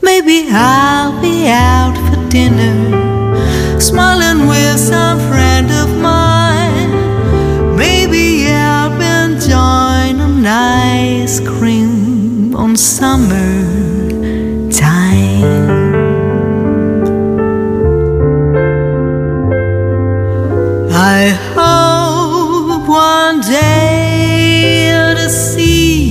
Maybe 0.00 0.46
I'll 0.52 1.20
be 1.20 1.48
out 1.48 1.96
for 2.06 2.28
dinner, 2.28 3.80
smiling 3.80 4.46
with 4.46 4.78
some 4.78 5.18
friend 5.28 5.68
of 5.72 5.88
mine. 5.98 6.92
Maybe 7.76 8.46
I'll 8.52 9.00
enjoy 9.00 10.14
a 10.22 10.28
ice 10.46 11.40
cream 11.40 11.87
summer 12.78 14.70
time. 14.70 15.42
I 20.92 21.30
hope 21.56 22.88
one 22.88 23.40
day 23.40 24.92
to 25.16 25.28
see 25.28 26.04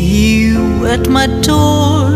you 0.52 0.86
at 0.88 1.08
my 1.08 1.28
door. 1.42 2.12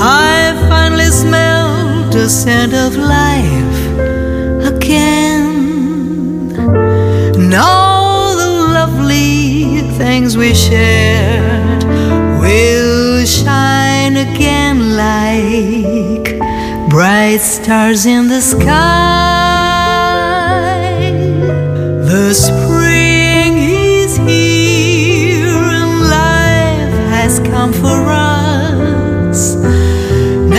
I 0.00 0.54
finally 0.70 1.10
smell 1.10 2.08
the 2.10 2.30
scent 2.30 2.72
of 2.72 2.96
life 2.96 3.78
again. 4.72 5.42
And 7.36 7.54
all 7.54 8.34
the 8.36 8.50
lovely 8.78 9.82
things 9.98 10.36
we 10.38 10.54
share 10.54 11.51
will 12.52 13.24
shine 13.24 14.16
again 14.28 14.76
like 15.06 16.26
bright 16.90 17.40
stars 17.40 18.04
in 18.04 18.28
the 18.28 18.40
sky. 18.40 18.68
The 22.12 22.34
spring 22.34 23.52
is 23.56 24.12
here 24.16 25.64
and 25.80 25.92
life 26.20 26.94
has 27.14 27.32
come 27.52 27.72
for 27.72 28.00
us. 28.40 29.54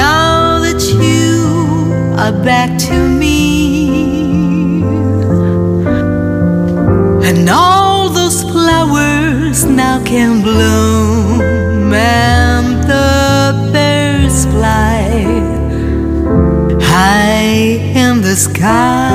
Now 0.04 0.60
that 0.66 0.82
you 1.04 1.34
are 2.24 2.36
back 2.52 2.70
to 2.90 2.98
me, 3.22 3.38
and 7.30 7.48
all 7.50 8.10
those 8.10 8.40
flowers 8.52 9.60
now 9.66 9.96
can 10.12 10.42
bloom 10.42 10.83
the 18.34 18.40
sky. 18.40 19.13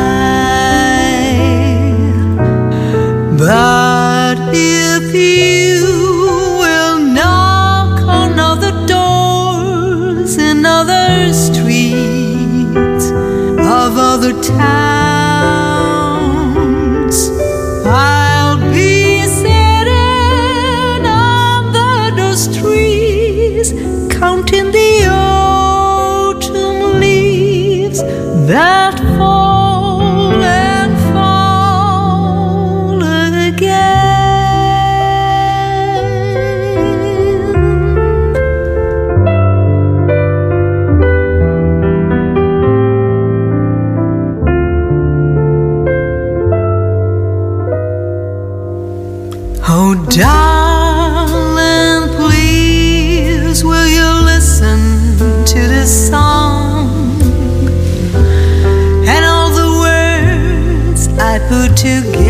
Put 61.48 61.74
together? 61.76 62.28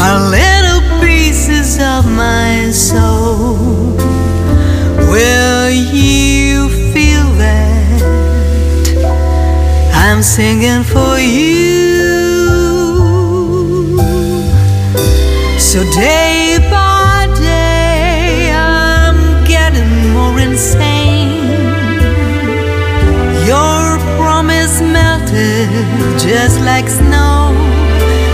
Are 0.00 0.20
little 0.30 0.80
pieces 1.04 1.78
of 1.78 2.06
my 2.10 2.70
soul. 2.70 3.96
Will 5.12 5.70
you 5.70 6.68
feel 6.92 7.26
that 7.44 8.02
I'm 9.94 10.22
singing 10.22 10.82
for 10.84 11.18
you? 11.18 11.73
Just 26.34 26.58
like 26.62 26.88
snow 26.88 27.54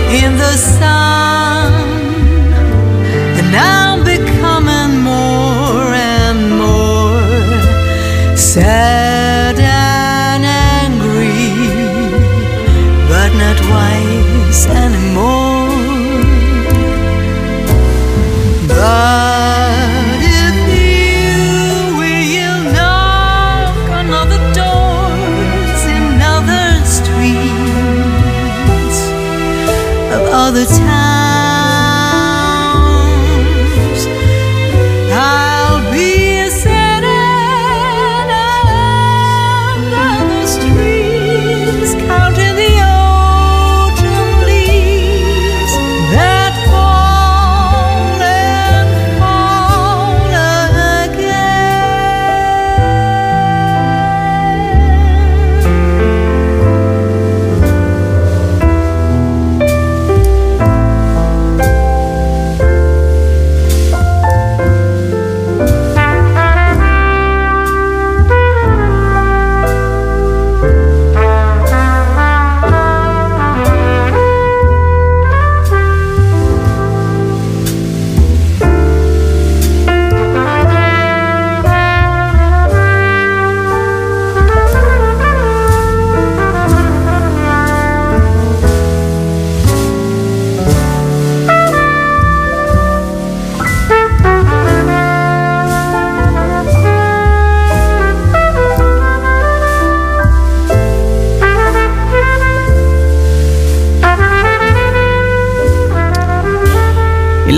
in 0.09 0.35
the 0.35 0.53
sun, 0.57 1.00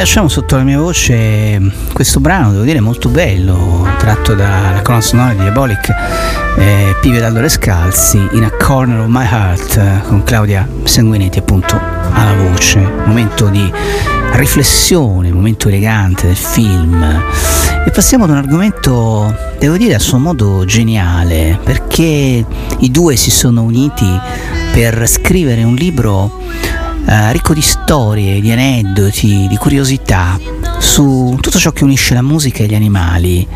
lasciamo 0.04 0.28
sotto 0.28 0.58
la 0.58 0.64
mia 0.64 0.80
voce 0.80 1.62
questo 1.94 2.20
brano, 2.20 2.52
devo 2.52 2.66
dire 2.66 2.82
molto 2.82 3.08
bello, 3.08 3.88
tratto 3.98 4.34
dalla 4.34 4.82
colonna 4.82 5.02
sonora 5.02 5.32
di 5.32 5.40
Diabolic, 5.40 5.94
eh, 6.58 6.94
Pive 7.00 7.22
d'Allore 7.22 7.48
Scalzi, 7.48 8.18
In 8.34 8.44
a 8.44 8.52
Corner 8.52 9.00
of 9.00 9.06
My 9.08 9.24
Heart, 9.24 10.02
con 10.10 10.22
Claudia 10.24 10.68
Sanguinetti 10.84 11.40
appunto 11.40 11.80
alla 12.12 12.34
voce, 12.34 12.80
momento 13.06 13.48
di 13.48 13.72
riflessione, 14.34 15.32
momento 15.32 15.70
elegante 15.70 16.28
del 16.28 16.36
film. 16.36 17.02
E 17.86 17.90
passiamo 17.90 18.26
ad 18.26 18.32
un 18.32 18.38
argomento, 18.38 19.34
devo 19.58 19.78
dire, 19.78 19.96
a 19.96 20.00
suo 20.00 20.18
modo 20.18 20.66
geniale, 20.66 21.58
perché 21.64 22.46
i 22.78 22.92
due 22.92 23.16
si 23.16 23.32
sono 23.32 23.62
uniti 23.62 24.20
per 24.74 25.08
scrivere 25.08 25.64
un 25.64 25.76
libro 25.76 26.42
eh, 27.14 27.32
ricco 27.32 27.54
di 27.54 27.62
storie, 27.62 28.42
di 28.42 28.52
aneddoti, 28.52 29.46
di 29.48 29.56
curiosità 29.58 30.40
su 30.80 31.38
tutto 31.40 31.60
ciò 31.60 31.72
che 31.72 31.84
unisce 31.84 32.16
la 32.16 32.24
musica 32.24 32.64
e 32.64 32.66
gli 32.66 32.74
animali, 32.74 33.48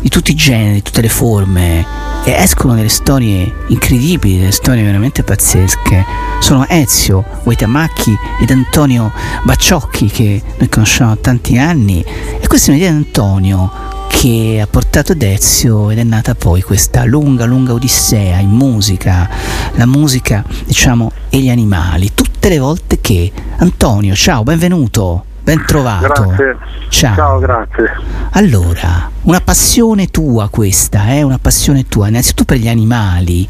di 0.00 0.08
tutti 0.10 0.32
i 0.32 0.34
generi, 0.34 0.74
di 0.74 0.82
tutte 0.82 1.00
le 1.00 1.08
forme. 1.08 2.04
E 2.24 2.32
escono 2.32 2.74
delle 2.74 2.88
storie 2.88 3.50
incredibili, 3.68 4.38
delle 4.38 4.50
storie 4.50 4.82
veramente 4.82 5.22
pazzesche. 5.22 6.04
Sono 6.40 6.66
Ezio 6.68 7.24
Waitamacchi 7.44 8.14
ed 8.40 8.50
Antonio 8.50 9.10
Bacciocchi 9.44 10.08
che 10.08 10.42
noi 10.58 10.68
conosciamo 10.68 11.14
da 11.14 11.20
tanti 11.20 11.56
anni 11.56 12.04
e 12.40 12.46
questa 12.46 12.70
è 12.70 12.74
un'idea 12.74 12.90
di 12.90 12.96
Antonio 12.96 13.70
che 14.08 14.60
ha 14.62 14.66
portato 14.66 15.12
ad 15.12 15.22
Ezio 15.22 15.90
ed 15.90 15.98
è 15.98 16.02
nata 16.02 16.34
poi 16.34 16.62
questa 16.62 17.04
lunga 17.04 17.44
lunga 17.44 17.72
odissea 17.72 18.38
in 18.38 18.50
musica, 18.50 19.28
la 19.74 19.86
musica 19.86 20.44
diciamo 20.64 21.12
e 21.28 21.38
gli 21.38 21.48
animali, 21.48 22.10
tutte 22.46 22.48
le 22.48 22.58
volte 22.58 23.00
che 23.00 23.32
Antonio, 23.56 24.14
ciao, 24.14 24.44
benvenuto, 24.44 25.24
ben 25.42 25.64
trovato. 25.66 26.06
Grazie. 26.06 26.56
Ciao. 26.88 27.14
Ciao, 27.16 27.38
grazie. 27.40 27.90
Allora, 28.30 29.10
una 29.22 29.40
passione 29.40 30.06
tua 30.06 30.48
questa, 30.48 31.08
eh? 31.08 31.22
una 31.22 31.38
passione 31.38 31.88
tua, 31.88 32.06
innanzitutto 32.06 32.44
per 32.44 32.58
gli 32.58 32.68
animali, 32.68 33.48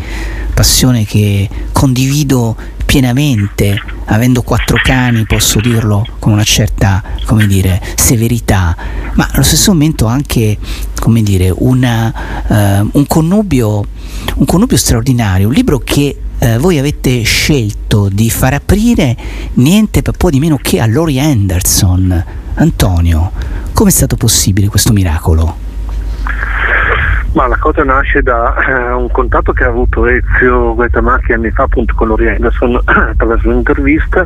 passione 0.55 1.05
che 1.05 1.47
condivido 1.73 2.57
pienamente, 2.87 3.79
avendo 4.07 4.41
quattro 4.41 4.79
cani 4.83 5.27
posso 5.27 5.61
dirlo 5.61 6.07
con 6.19 6.33
una 6.33 6.45
certa, 6.45 7.03
come 7.27 7.47
dire, 7.47 7.83
severità, 7.97 8.75
ma 9.13 9.29
allo 9.33 9.43
stesso 9.43 9.73
momento 9.73 10.07
anche, 10.07 10.57
come 10.99 11.23
dire, 11.23 11.53
una, 11.55 12.15
eh, 12.49 12.89
un, 12.93 13.07
connubio, 13.07 13.85
un 14.37 14.45
connubio 14.47 14.79
straordinario, 14.79 15.49
un 15.49 15.55
libro 15.55 15.81
che 15.81 16.21
eh, 16.39 16.59
voi 16.59 16.79
avete 16.79 17.23
scelto 17.23 18.09
di 18.11 18.31
far 18.31 18.55
aprire 18.55 19.17
niente 19.55 20.03
per 20.03 20.17
po' 20.17 20.31
di 20.31 20.39
meno 20.39 20.59
che 20.61 20.81
a 20.81 20.87
Laurie 20.87 21.21
Anderson. 21.21 22.25
Antonio, 22.55 23.33
come 23.73 23.91
è 23.91 23.93
stato 23.93 24.17
possibile 24.17 24.69
questo 24.69 24.93
miracolo? 24.93 25.57
Ma 27.37 27.47
la 27.47 27.59
cosa 27.59 27.85
nasce 27.85 28.23
da 28.23 28.57
eh, 28.57 28.93
un 28.93 29.11
contatto 29.11 29.53
che 29.53 29.65
ha 29.65 29.69
avuto 29.69 30.07
Ezio 30.07 30.75
Guaitamacchi 30.75 31.35
anni 31.35 31.51
fa 31.51 31.65
appunto 31.65 31.93
con 31.95 32.09
Lori 32.09 32.31
Anderson 32.31 32.81
attraverso 32.83 33.51
un'intervista. 33.51 34.25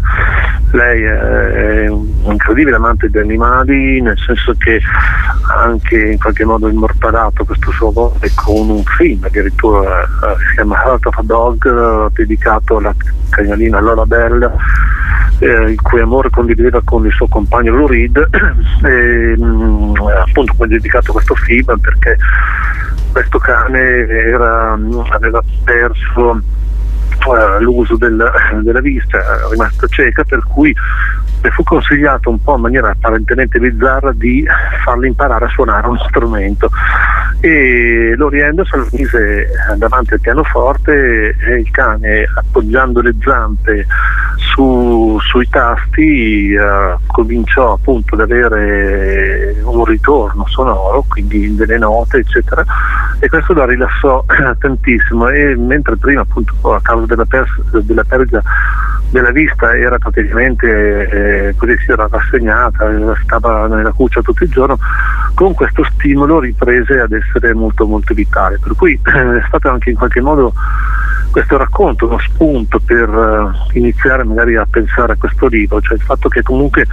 Lei 0.70 1.02
è 1.02 1.88
un 1.88 2.06
incredibile 2.22 2.76
amante 2.76 3.11
degli 3.11 3.24
animali, 3.24 4.00
nel 4.00 4.16
senso 4.16 4.54
che 4.56 4.80
ha 5.48 5.61
anche 5.61 6.11
in 6.12 6.18
qualche 6.18 6.44
modo 6.44 6.68
immortalato 6.68 7.44
questo 7.44 7.72
suo 7.72 7.88
amore 7.88 8.30
con 8.36 8.70
un 8.70 8.84
film, 8.84 9.24
addirittura 9.24 10.04
eh, 10.04 10.36
si 10.46 10.54
chiama 10.54 10.80
Heart 10.80 11.06
of 11.06 11.18
a 11.18 11.22
Dog, 11.24 12.12
dedicato 12.12 12.76
alla 12.76 12.94
cagnolina 13.28 13.80
Lola 13.80 14.06
Bell. 14.06 14.54
Eh, 15.40 15.70
il 15.70 15.80
cui 15.80 16.00
amore 16.00 16.28
condivideva 16.30 16.82
con 16.84 17.06
il 17.06 17.12
suo 17.12 17.26
compagno 17.26 17.74
Lou 17.74 17.86
Reed 17.86 18.28
e, 18.84 19.36
mh, 19.36 19.94
appunto 20.26 20.52
come 20.54 20.68
dedicato 20.68 21.11
a 21.11 21.14
questo 21.14 21.34
film 21.34 21.78
perché 21.80 22.18
questo 23.12 23.39
cane 23.39 24.07
era, 24.07 24.79
aveva 25.11 25.43
perso 25.64 26.41
eh, 27.21 27.61
l'uso 27.61 27.97
del, 27.97 28.31
della 28.62 28.81
vista, 28.81 29.18
è 29.18 29.49
rimasta 29.51 29.87
cieca, 29.89 30.25
per 30.25 30.43
cui 30.45 30.75
le 31.43 31.51
fu 31.51 31.62
consigliato 31.62 32.30
un 32.30 32.43
po' 32.43 32.57
in 32.57 32.62
maniera 32.62 32.91
apparentemente 32.91 33.59
bizzarra 33.59 34.12
di 34.12 34.45
farle 34.84 35.07
imparare 35.07 35.47
a 35.47 35.49
suonare 35.49 35.86
un 35.86 35.99
strumento. 35.99 36.68
E 37.41 38.14
Lori 38.16 38.43
Anderson 38.43 38.86
mise 38.93 39.49
davanti 39.76 40.14
al 40.14 40.20
pianoforte 40.20 41.34
e 41.38 41.55
il 41.59 41.70
cane 41.70 42.28
appoggiando 42.34 43.01
le 43.01 43.14
zampe 43.22 43.86
su, 44.36 45.18
sui 45.20 45.49
tasti 45.49 46.53
eh, 46.53 46.97
cominciò 47.07 47.72
appunto 47.72 48.14
ad 48.14 48.20
avere 48.20 49.57
un 49.62 49.84
ritorno 49.84 50.47
sonoro, 50.47 51.05
quindi 51.09 51.55
delle 51.55 51.78
note 51.78 52.18
eccetera 52.18 52.64
e 53.18 53.28
questo 53.28 53.55
la 53.55 53.66
rilassò 53.66 54.24
tantissimo. 54.59 55.28
E 55.28 55.57
mentre 55.57 55.97
prima 55.97 56.22
appunto 56.22 56.74
a 56.74 56.80
causa 56.82 57.07
della, 57.07 57.24
pers- 57.24 57.80
della 57.80 58.05
perdita 58.05 58.43
della 59.11 59.30
vista 59.30 59.76
era 59.76 59.99
praticamente 59.99 61.09
eh, 61.09 61.30
così 61.57 61.76
si 61.85 61.91
era 61.91 62.07
rassegnata, 62.11 62.89
stava 63.22 63.66
nella 63.66 63.93
cuccia 63.93 64.22
tutto 64.22 64.45
il 64.45 64.51
giorno, 64.51 64.78
con 65.35 65.55
questo 65.55 65.85
stimolo 65.85 66.41
riprese 66.41 67.01
ad 67.01 67.12
essere 67.12 67.55
molto 67.55 67.87
molto 67.87 68.14
vitale. 68.14 68.59
Per 68.62 68.74
cui 68.76 68.93
eh, 68.93 69.11
è 69.39 69.45
stato 69.47 69.68
anche 69.68 69.91
in 69.91 69.97
qualche 69.97 70.20
modo 70.20 70.53
questo 71.31 71.57
racconto 71.57 72.07
uno 72.07 72.18
spunto 72.18 72.81
per 72.81 73.09
uh, 73.09 73.53
iniziare 73.72 74.24
magari 74.24 74.57
a 74.57 74.66
pensare 74.68 75.12
a 75.12 75.16
questo 75.16 75.47
libro, 75.47 75.81
cioè 75.81 75.97
il 75.97 76.03
fatto 76.03 76.28
che 76.28 76.43
comunque 76.43 76.87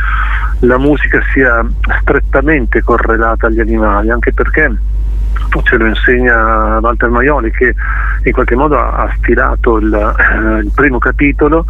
la 0.59 0.77
musica 0.77 1.19
sia 1.33 1.65
strettamente 2.01 2.81
correlata 2.83 3.47
agli 3.47 3.59
animali, 3.59 4.11
anche 4.11 4.33
perché 4.33 4.75
ce 5.63 5.77
lo 5.77 5.85
insegna 5.85 6.79
Walter 6.79 7.09
Maioli 7.09 7.51
che 7.51 7.73
in 8.23 8.31
qualche 8.31 8.55
modo 8.55 8.77
ha 8.77 9.09
stilato 9.17 9.77
il, 9.77 9.93
eh, 9.93 10.59
il 10.59 10.71
primo 10.73 10.97
capitolo 10.97 11.65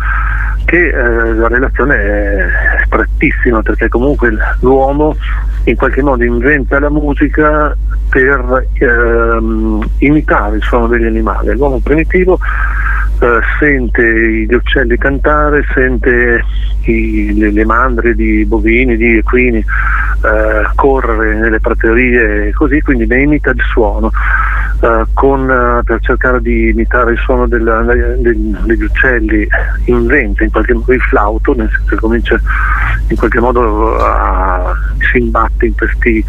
che 0.66 0.90
eh, 0.90 1.34
la 1.34 1.48
relazione 1.48 1.96
è 1.96 2.48
strettissima 2.86 3.62
perché 3.62 3.88
comunque 3.88 4.36
l'uomo 4.60 5.16
in 5.64 5.76
qualche 5.76 6.02
modo 6.02 6.24
inventa 6.24 6.80
la 6.80 6.90
musica 6.90 7.76
per 8.10 8.68
ehm, 8.74 9.86
imitare 10.00 10.58
il 10.58 10.64
suono 10.64 10.88
degli 10.88 11.06
animali. 11.06 11.56
L'uomo 11.56 11.80
primitivo 11.80 12.40
eh, 13.20 13.40
sente 13.60 14.46
gli 14.46 14.54
uccelli 14.54 14.98
cantare, 14.98 15.66
sente 15.74 16.44
i, 16.86 17.34
le, 17.34 17.52
le, 17.52 17.66
mandrie 17.66 18.14
di 18.14 18.46
bovini, 18.46 18.96
di 18.96 19.18
equini 19.18 19.58
eh, 19.58 20.70
correre 20.76 21.36
nelle 21.36 21.60
praterie 21.60 22.48
e 22.48 22.54
così, 22.54 22.82
quindi 22.82 23.06
ne 23.08 23.22
imita 23.24 23.52
il 23.52 23.62
suono. 23.72 24.12
Uh, 24.80 25.08
con, 25.14 25.50
uh, 25.50 25.84
per 25.84 26.00
cercare 26.02 26.40
di 26.40 26.70
imitare 26.70 27.14
il 27.14 27.18
suono 27.18 27.48
del, 27.48 27.64
del, 28.20 28.38
degli 28.64 28.84
uccelli 28.84 29.48
inventa 29.86 30.44
in 30.44 30.52
qualche 30.52 30.74
modo 30.74 30.94
il 30.94 31.02
flauto, 31.02 31.56
nel 31.56 31.68
senso 31.68 31.86
che 31.88 31.96
comincia 31.96 32.40
in 33.08 33.18
qualche 33.18 33.40
modo 33.40 33.98
a, 33.98 34.76
si 35.12 35.18
imbatte 35.18 35.66
in, 35.66 35.76
questi, 35.76 36.24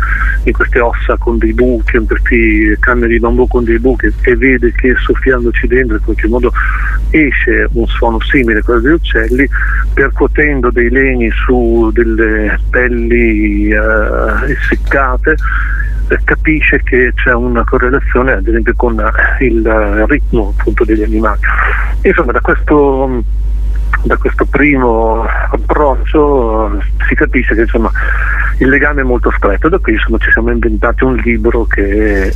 in, 0.45 0.53
queste 0.53 0.81
ossa 0.81 1.17
con 1.19 1.37
dei 1.37 1.53
buchi, 1.53 1.97
in 1.97 2.07
questi 2.07 2.75
canne 2.81 3.07
di 3.07 3.19
bambù 3.19 3.47
con 3.49 3.65
dei 3.65 3.79
buchi 3.79 4.07
e 4.23 4.37
vede 4.37 4.73
che 4.73 4.95
soffiandoci 4.97 5.67
dentro 5.67 5.97
in 5.97 6.03
qualche 6.05 6.29
modo 6.29 6.51
esce 7.11 7.69
un 7.73 7.87
suono 7.87 8.21
simile 8.21 8.61
a 8.61 8.63
quello 8.63 8.81
degli 8.81 8.93
uccelli, 8.93 9.49
percuotendo 9.95 10.71
dei 10.71 10.91
legni 10.91 11.31
su 11.31 11.91
delle 11.93 12.59
pelli 12.71 13.73
uh, 13.73 14.45
essiccate 14.47 15.37
capisce 16.25 16.83
che 16.83 17.13
c'è 17.15 17.35
una 17.35 17.65
correlazione 17.65 18.33
ad 18.33 18.47
esempio 18.47 18.73
con 18.77 18.99
il 19.41 20.05
ritmo 20.09 20.55
appunto 20.59 20.85
degli 20.85 21.03
animali. 21.03 21.41
Insomma 22.03 22.33
da 22.33 22.41
questo, 22.41 23.23
da 24.03 24.17
questo 24.17 24.45
primo 24.45 25.25
approccio 25.25 26.81
si 27.07 27.15
capisce 27.15 27.55
che 27.55 27.63
insomma, 27.63 27.91
il 28.59 28.69
legame 28.69 29.01
è 29.01 29.05
molto 29.05 29.33
stretto, 29.37 29.69
da 29.69 29.79
qui 29.79 29.93
insomma, 29.93 30.19
ci 30.19 30.31
siamo 30.31 30.51
inventati 30.51 31.05
un 31.05 31.17
libro 31.17 31.65
che 31.65 32.33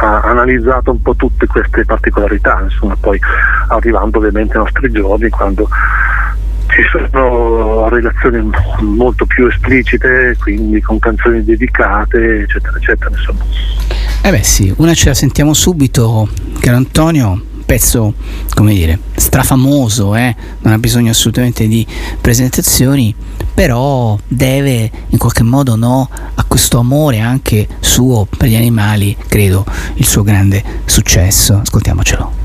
ha 0.00 0.20
analizzato 0.20 0.90
un 0.90 1.02
po' 1.02 1.14
tutte 1.14 1.46
queste 1.46 1.84
particolarità, 1.84 2.60
insomma, 2.62 2.96
poi 2.98 3.18
arrivando 3.68 4.18
ovviamente 4.18 4.56
ai 4.56 4.64
nostri 4.64 4.90
giorni 4.90 5.28
quando 5.30 5.68
ci 6.68 6.82
sono 6.90 7.88
relazioni 7.88 8.50
molto 8.80 9.26
più 9.26 9.46
esplicite, 9.46 10.36
quindi 10.40 10.80
con 10.80 10.98
canzoni 10.98 11.44
dedicate, 11.44 12.40
eccetera, 12.40 12.76
eccetera. 12.76 13.10
Insomma. 13.10 13.44
Eh 14.22 14.30
beh 14.30 14.42
sì, 14.42 14.74
una 14.78 14.94
ce 14.94 15.08
la 15.08 15.14
sentiamo 15.14 15.52
subito, 15.54 16.28
caro 16.58 16.76
Antonio, 16.76 17.40
pezzo, 17.64 18.14
come 18.54 18.74
dire, 18.74 18.98
strafamoso, 19.14 20.14
eh? 20.14 20.34
non 20.60 20.72
ha 20.72 20.78
bisogno 20.78 21.10
assolutamente 21.10 21.66
di 21.66 21.86
presentazioni, 22.20 23.14
però 23.54 24.18
deve 24.26 24.90
in 25.08 25.18
qualche 25.18 25.42
modo 25.42 25.76
no, 25.76 26.08
a 26.34 26.44
questo 26.44 26.78
amore 26.78 27.20
anche 27.20 27.66
suo 27.80 28.26
per 28.26 28.48
gli 28.48 28.56
animali, 28.56 29.16
credo, 29.26 29.64
il 29.94 30.06
suo 30.06 30.22
grande 30.22 30.62
successo. 30.84 31.60
Ascoltiamocelo. 31.62 32.43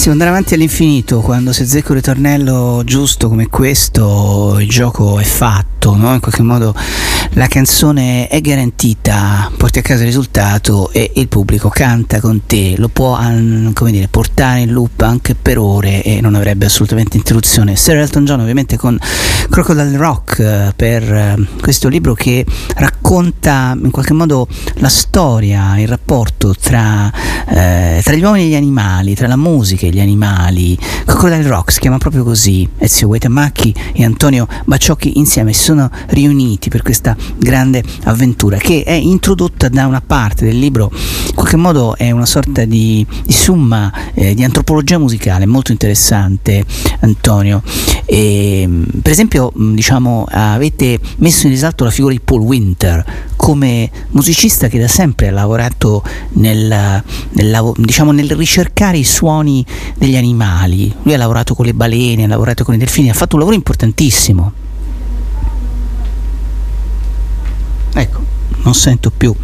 Si 0.00 0.08
andrà 0.08 0.30
avanti 0.30 0.54
all'infinito 0.54 1.20
quando 1.20 1.52
si 1.52 1.60
azzecca 1.60 1.90
un 1.90 1.96
ritornello 1.96 2.80
giusto 2.86 3.28
come 3.28 3.48
questo, 3.48 4.56
il 4.58 4.66
gioco 4.66 5.18
è 5.18 5.24
fatto, 5.24 5.94
no? 5.94 6.14
in 6.14 6.20
qualche 6.20 6.40
modo 6.42 6.74
la 7.34 7.46
canzone 7.46 8.28
è 8.28 8.40
garantita, 8.40 9.50
porti 9.56 9.78
a 9.78 9.82
casa 9.82 10.00
il 10.00 10.06
risultato 10.06 10.90
e 10.92 11.12
il 11.14 11.28
pubblico 11.28 11.68
canta 11.68 12.20
con 12.20 12.42
te, 12.46 12.74
lo 12.76 12.88
può 12.88 13.18
dire, 13.90 14.08
portare 14.08 14.60
in 14.60 14.72
loop 14.72 15.00
anche 15.02 15.34
per 15.34 15.58
ore 15.58 16.02
e 16.02 16.20
non 16.20 16.34
avrebbe 16.34 16.66
assolutamente 16.66 17.16
interruzione. 17.16 17.76
Sir 17.76 17.96
Elton 17.96 18.24
John 18.24 18.40
ovviamente 18.40 18.76
con 18.76 18.98
Crocodile 19.48 19.96
Rock 19.96 20.38
eh, 20.38 20.72
per 20.74 21.02
eh, 21.02 21.36
questo 21.60 21.88
libro 21.88 22.14
che 22.14 22.44
racconta 22.76 23.76
in 23.80 23.90
qualche 23.90 24.12
modo 24.12 24.48
la 24.74 24.88
storia, 24.88 25.78
il 25.78 25.88
rapporto 25.88 26.54
tra, 26.54 27.12
eh, 27.48 28.00
tra 28.02 28.14
gli 28.14 28.22
uomini 28.22 28.44
e 28.44 28.48
gli 28.48 28.54
animali, 28.54 29.14
tra 29.14 29.26
la 29.26 29.36
musica 29.36 29.48
musiche, 29.70 29.90
gli 29.90 30.00
animali. 30.00 30.78
Crocodile 31.04 31.46
Rock 31.46 31.72
si 31.72 31.80
chiama 31.80 31.98
proprio 31.98 32.24
così. 32.24 32.68
Ezio 32.78 33.08
Guaitamacchi 33.08 33.74
e 33.92 34.04
Antonio 34.04 34.46
Baciocchi 34.64 35.18
insieme 35.18 35.52
si 35.52 35.64
sono 35.64 35.90
riuniti 36.08 36.68
per 36.68 36.82
questa 36.82 37.16
grande 37.36 37.82
avventura 38.04 38.56
che 38.56 38.82
è 38.82 38.92
introdotta 38.92 39.68
da 39.68 39.86
una 39.86 40.00
parte 40.00 40.44
del 40.44 40.58
libro, 40.58 40.90
in 40.92 41.34
qualche 41.34 41.56
modo 41.56 41.96
è 41.96 42.10
una 42.10 42.26
sorta 42.26 42.64
di, 42.64 43.06
di 43.24 43.32
summa 43.32 43.92
eh, 44.14 44.34
di 44.34 44.44
antropologia 44.44 44.98
musicale 44.98 45.46
molto 45.46 45.72
interessante, 45.72 46.64
Antonio. 47.00 47.62
E, 48.04 48.68
per 49.02 49.12
esempio, 49.12 49.52
diciamo, 49.54 50.26
avete 50.28 50.98
messo 51.18 51.46
in 51.46 51.52
risalto 51.52 51.84
la 51.84 51.90
figura 51.90 52.12
di 52.12 52.20
Paul 52.20 52.40
Winter 52.40 53.04
come 53.36 53.90
musicista 54.10 54.68
che 54.68 54.78
da 54.78 54.88
sempre 54.88 55.28
ha 55.28 55.32
lavorato 55.32 56.02
nel, 56.32 57.02
nel, 57.30 57.72
diciamo, 57.76 58.12
nel 58.12 58.30
ricercare 58.32 58.98
i 58.98 59.04
suoni 59.04 59.64
degli 59.96 60.16
animali. 60.16 60.92
Lui 61.02 61.14
ha 61.14 61.18
lavorato 61.18 61.54
con 61.54 61.66
le 61.66 61.74
balene, 61.74 62.24
ha 62.24 62.28
lavorato 62.28 62.64
con 62.64 62.74
i 62.74 62.78
delfini, 62.78 63.10
ha 63.10 63.14
fatto 63.14 63.34
un 63.34 63.40
lavoro 63.40 63.56
importantissimo. 63.56 64.52
Ecco, 67.94 68.20
non 68.62 68.74
sento 68.74 69.10
più 69.10 69.34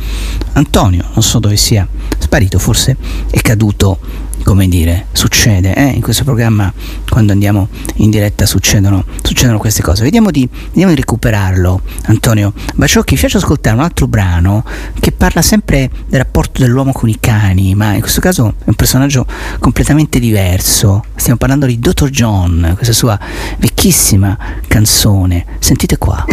Antonio, 0.52 1.04
non 1.12 1.22
so 1.22 1.38
dove 1.38 1.56
sia 1.56 1.86
sparito, 2.18 2.58
forse 2.58 2.96
è 3.30 3.40
caduto 3.40 3.98
come 4.46 4.68
dire, 4.68 5.06
succede, 5.10 5.74
eh? 5.74 5.88
in 5.88 6.00
questo 6.00 6.22
programma 6.22 6.72
quando 7.08 7.32
andiamo 7.32 7.68
in 7.96 8.10
diretta 8.10 8.46
succedono, 8.46 9.04
succedono 9.22 9.58
queste 9.58 9.82
cose. 9.82 10.04
Vediamo 10.04 10.30
di, 10.30 10.48
vediamo 10.68 10.90
di 10.90 11.00
recuperarlo, 11.00 11.80
Antonio 12.04 12.52
Baciocchi, 12.76 13.16
faccio 13.16 13.38
ascoltare 13.38 13.74
un 13.74 13.82
altro 13.82 14.06
brano 14.06 14.64
che 15.00 15.10
parla 15.10 15.42
sempre 15.42 15.90
del 16.06 16.20
rapporto 16.20 16.62
dell'uomo 16.62 16.92
con 16.92 17.08
i 17.08 17.18
cani, 17.18 17.74
ma 17.74 17.94
in 17.94 18.00
questo 18.00 18.20
caso 18.20 18.54
è 18.60 18.68
un 18.68 18.74
personaggio 18.74 19.26
completamente 19.58 20.20
diverso. 20.20 21.04
Stiamo 21.16 21.38
parlando 21.38 21.66
di 21.66 21.80
Dr. 21.80 22.08
John, 22.10 22.72
questa 22.76 22.94
sua 22.94 23.18
vecchissima 23.58 24.38
canzone. 24.68 25.44
Sentite 25.58 25.98
qua. 25.98 26.24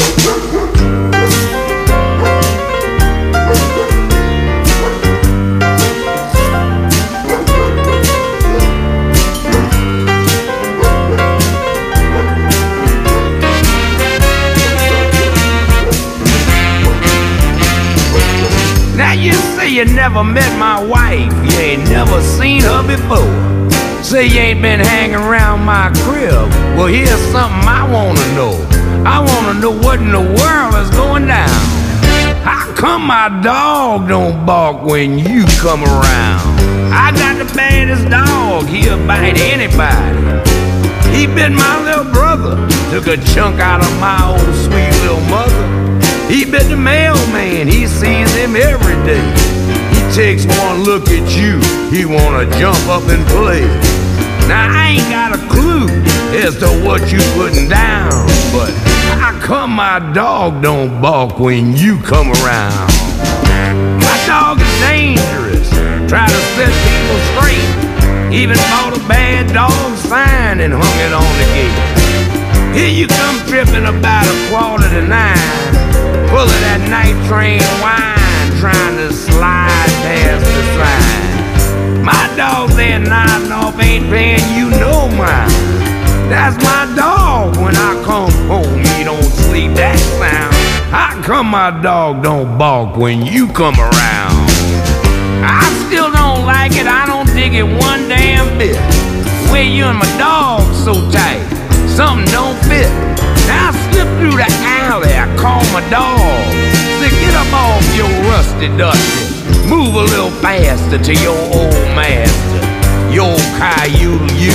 You 19.73 19.85
never 19.85 20.23
met 20.23 20.55
my 20.59 20.79
wife, 20.85 21.33
you 21.43 21.57
ain't 21.57 21.89
never 21.89 22.21
seen 22.21 22.61
her 22.61 22.85
before. 22.85 23.33
Say 24.03 24.27
you 24.27 24.39
ain't 24.39 24.61
been 24.61 24.79
hanging 24.79 25.15
around 25.15 25.65
my 25.65 25.89
crib. 26.05 26.47
Well, 26.77 26.85
here's 26.85 27.19
something 27.33 27.67
I 27.67 27.81
wanna 27.91 28.21
know. 28.35 28.53
I 29.03 29.17
wanna 29.19 29.59
know 29.59 29.71
what 29.71 29.99
in 29.99 30.11
the 30.11 30.21
world 30.21 30.75
is 30.75 30.91
going 30.91 31.25
down. 31.25 31.49
How 32.45 32.71
come 32.75 33.07
my 33.07 33.41
dog 33.41 34.07
don't 34.07 34.45
bark 34.45 34.83
when 34.83 35.17
you 35.17 35.43
come 35.57 35.83
around? 35.83 36.43
I 36.93 37.11
got 37.15 37.43
the 37.43 37.51
baddest 37.55 38.07
dog, 38.11 38.67
he'll 38.67 39.03
bite 39.07 39.39
anybody. 39.39 40.21
He 41.17 41.25
bit 41.25 41.51
my 41.51 41.83
little 41.83 42.11
brother, 42.13 42.55
took 42.91 43.07
a 43.07 43.17
chunk 43.33 43.59
out 43.59 43.81
of 43.81 43.91
my 43.99 44.21
old 44.29 44.53
sweet 44.65 44.93
little 45.01 45.25
mother. 45.33 45.65
He 46.29 46.45
bit 46.45 46.69
the 46.69 46.77
mailman, 46.77 47.67
he 47.67 47.87
sees 47.87 48.31
him 48.35 48.55
every 48.55 48.95
day 49.03 49.52
takes 50.13 50.45
one 50.45 50.83
look 50.83 51.09
at 51.09 51.25
you, 51.33 51.57
he 51.89 52.05
wanna 52.05 52.45
jump 52.59 52.77
up 52.85 53.01
and 53.09 53.25
play. 53.33 53.65
Now 54.47 54.69
I 54.69 54.93
ain't 54.93 55.09
got 55.09 55.33
a 55.33 55.41
clue 55.49 55.89
as 56.37 56.55
to 56.59 56.69
what 56.85 57.11
you 57.11 57.17
putting 57.33 57.67
down, 57.67 58.11
but 58.53 58.69
how 59.17 59.33
come 59.41 59.71
my 59.71 59.97
dog 60.13 60.61
don't 60.61 61.01
bark 61.01 61.39
when 61.39 61.75
you 61.75 61.97
come 61.97 62.29
around? 62.45 62.93
My 64.05 64.17
dog 64.29 64.61
is 64.61 64.73
dangerous, 64.85 65.67
try 66.07 66.27
to 66.29 66.41
set 66.53 66.69
people 66.69 67.19
straight. 67.33 67.73
Even 68.31 68.57
bought 68.69 68.93
a 68.95 69.01
bad 69.09 69.51
dog 69.51 69.97
sign 69.97 70.61
and 70.61 70.73
hung 70.77 70.97
it 71.01 71.13
on 71.13 71.33
the 71.41 71.47
gate. 71.57 72.77
Here 72.77 72.89
you 72.89 73.07
come 73.07 73.37
tripping 73.47 73.85
about 73.89 74.27
a 74.29 74.37
quarter 74.49 74.89
to 74.93 75.01
nine, 75.01 75.73
full 76.29 76.45
of 76.45 76.61
that 76.69 76.85
night 76.87 77.17
train 77.27 77.61
wine 77.81 78.12
trying 78.63 78.95
to 78.95 79.11
slide 79.11 79.91
past 80.07 80.45
the 80.45 80.63
sign. 80.79 82.01
My 82.01 82.33
dog 82.37 82.69
there 82.79 82.97
nodding 82.97 83.51
off 83.51 83.77
ain't 83.77 84.05
paying 84.09 84.39
you 84.55 84.69
no 84.79 85.09
mind. 85.19 85.51
That's 86.31 86.55
my 86.63 86.87
dog 86.95 87.57
when 87.57 87.75
I 87.75 88.01
come 88.05 88.31
home, 88.47 88.79
he 88.95 89.03
don't 89.03 89.21
sleep 89.21 89.73
that 89.75 89.99
sound. 90.15 90.55
How 90.95 91.21
come 91.23 91.47
my 91.47 91.71
dog 91.81 92.23
don't 92.23 92.57
bark 92.57 92.95
when 92.95 93.25
you 93.25 93.49
come 93.49 93.75
around? 93.75 94.47
I 95.43 95.67
still 95.83 96.09
don't 96.09 96.45
like 96.45 96.71
it, 96.71 96.87
I 96.87 97.05
don't 97.05 97.27
dig 97.35 97.55
it 97.55 97.67
one 97.67 98.07
damn 98.07 98.47
bit. 98.57 98.79
Where 99.51 99.67
you 99.67 99.83
and 99.91 99.99
my 99.99 100.07
dog 100.17 100.63
so 100.73 100.93
tight, 101.11 101.43
something 101.91 102.31
don't 102.31 102.55
fit. 102.71 102.87
Now 103.43 103.75
I 103.75 103.91
slip 103.91 104.07
through 104.23 104.37
the 104.39 104.47
alley, 104.87 105.11
I 105.11 105.27
call 105.35 105.59
my 105.75 105.83
dog 105.89 106.92
up 107.33 107.51
off 107.53 107.83
your 107.95 108.09
rusty 108.29 108.69
dusty. 108.77 109.43
Move 109.67 109.95
a 109.95 110.05
little 110.13 110.31
faster 110.41 110.97
to 110.97 111.13
your 111.13 111.37
old 111.53 111.73
master, 111.97 112.61
your 113.11 113.35
Caillou. 113.57 114.21
You. 114.37 114.53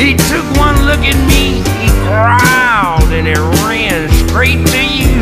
He 0.00 0.16
took 0.16 0.44
one 0.56 0.76
look 0.86 1.00
at 1.04 1.18
me, 1.28 1.60
he 1.80 1.88
growled, 2.08 3.12
and 3.12 3.26
he 3.28 3.36
ran 3.64 4.08
straight 4.26 4.64
to 4.68 4.82
you. 4.82 5.20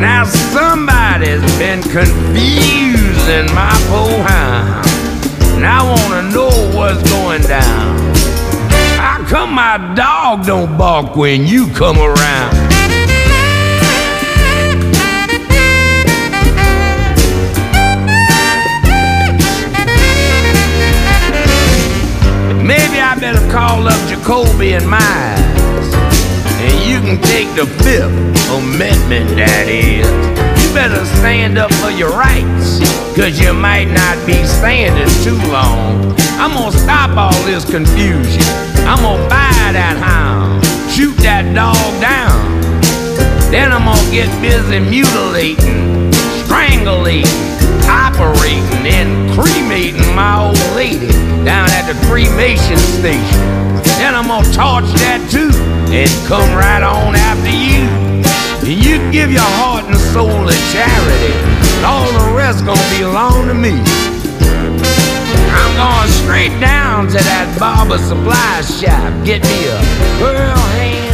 Now 0.00 0.24
somebody's 0.24 1.42
been 1.58 1.82
confusing 1.82 3.46
my 3.54 3.74
poor 3.88 4.22
hound. 4.24 4.86
And 5.56 5.64
I 5.64 5.82
wanna 5.82 6.30
know 6.30 6.50
what's 6.76 7.02
going 7.10 7.42
down. 7.42 7.96
How 8.96 9.24
come 9.26 9.52
my 9.52 9.94
dog 9.94 10.46
don't 10.46 10.76
bark 10.76 11.16
when 11.16 11.46
you 11.46 11.68
come 11.72 11.98
around? 11.98 12.75
I 23.16 23.18
better 23.18 23.50
call 23.50 23.88
up 23.88 23.96
Jacoby 24.10 24.74
and 24.74 24.86
Miles. 24.86 25.88
And 26.60 26.76
you 26.84 27.00
can 27.00 27.16
take 27.24 27.48
the 27.56 27.64
fifth 27.80 28.12
amendment, 28.52 29.32
that 29.40 29.72
is. 29.72 30.04
You 30.04 30.68
better 30.76 31.00
stand 31.16 31.56
up 31.56 31.72
for 31.80 31.88
your 31.88 32.12
rights, 32.12 32.76
cause 33.16 33.40
you 33.40 33.54
might 33.54 33.88
not 33.88 34.20
be 34.28 34.36
standing 34.44 35.08
too 35.24 35.40
long. 35.48 36.12
I'm 36.36 36.52
gonna 36.52 36.76
stop 36.76 37.16
all 37.16 37.32
this 37.48 37.64
confusion. 37.64 38.44
I'm 38.84 39.00
gonna 39.00 39.24
buy 39.32 39.72
that 39.72 39.96
hound, 39.96 40.60
shoot 40.92 41.16
that 41.24 41.48
dog 41.56 41.80
down. 42.04 42.36
Then 43.48 43.72
I'm 43.72 43.88
gonna 43.88 44.12
get 44.12 44.28
busy 44.44 44.76
mutilating, 44.76 46.12
strangulating, 46.44 47.55
operating, 47.88 48.86
and 48.86 49.30
cremating 49.34 50.14
my 50.14 50.46
old 50.46 50.58
lady 50.74 51.08
down 51.44 51.70
at 51.70 51.86
the 51.86 51.94
cremation 52.06 52.78
station. 52.98 53.40
Then 53.98 54.14
I'm 54.14 54.28
gonna 54.28 54.44
torch 54.52 54.90
that 55.00 55.24
too 55.30 55.50
and 55.94 56.10
come 56.26 56.50
right 56.52 56.82
on 56.82 57.14
after 57.14 57.54
you. 57.54 57.86
And 58.66 58.76
you 58.84 58.98
give 59.12 59.30
your 59.30 59.50
heart 59.62 59.86
and 59.86 59.96
soul 60.12 60.28
to 60.28 60.56
charity. 60.74 61.32
All 61.86 62.10
the 62.10 62.34
rest 62.34 62.66
gonna 62.66 62.82
belong 62.98 63.46
to 63.48 63.54
me. 63.54 63.78
I'm 65.54 65.72
going 65.78 66.10
straight 66.22 66.54
down 66.60 67.06
to 67.08 67.20
that 67.30 67.46
barber 67.58 67.98
supply 67.98 68.60
shop. 68.66 69.12
Get 69.24 69.42
me 69.46 69.70
a 69.70 69.78
pearl 70.18 70.58
hand, 70.74 71.05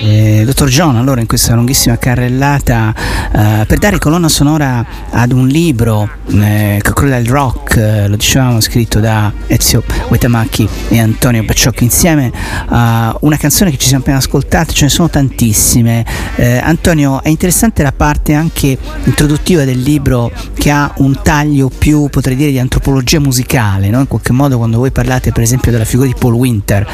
Eh, 0.00 0.42
dottor 0.44 0.68
John, 0.68 0.96
allora 0.96 1.20
in 1.20 1.26
questa 1.26 1.54
lunghissima 1.54 1.98
carrellata 1.98 2.94
eh, 3.32 3.64
per 3.66 3.78
dare 3.78 3.98
colonna 3.98 4.28
sonora 4.28 4.84
ad 5.10 5.30
un 5.30 5.46
libro 5.46 6.08
eh, 6.28 6.78
Crocodile 6.82 7.22
Rock, 7.24 7.76
eh, 7.76 8.08
lo 8.08 8.16
dicevamo 8.16 8.60
scritto 8.60 9.00
da 9.00 9.32
Ezio 9.46 9.82
Uetamacchi 10.08 10.68
e 10.88 10.98
Antonio 11.00 11.44
Bacciocchi 11.44 11.84
insieme 11.84 12.32
a 12.66 13.16
una 13.20 13.36
canzone 13.36 13.70
che 13.70 13.76
ci 13.76 13.86
siamo 13.88 14.02
appena 14.02 14.18
ascoltate, 14.18 14.72
ce 14.72 14.84
ne 14.84 14.90
sono 14.90 15.08
tantissime. 15.08 16.04
Eh, 16.36 16.56
Antonio, 16.58 17.22
è 17.22 17.28
interessante 17.28 17.82
la 17.82 17.92
parte 17.92 18.34
anche 18.34 18.76
introduttiva 19.04 19.64
del 19.64 19.80
libro 19.80 20.32
che 20.54 20.70
ha 20.70 20.92
un 20.96 21.20
taglio 21.22 21.70
più, 21.76 22.08
potrei 22.08 22.36
dire, 22.36 22.50
di 22.50 22.58
antropologia 22.58 23.20
musicale, 23.20 23.90
no? 23.90 24.00
in 24.00 24.08
qualche 24.08 24.32
modo 24.32 24.56
quando 24.56 24.78
voi 24.78 24.90
parlate 24.90 25.30
per 25.30 25.42
esempio 25.42 25.70
della 25.70 25.84
figura 25.84 26.08
di 26.08 26.14
Paul 26.18 26.34
Winter, 26.34 26.86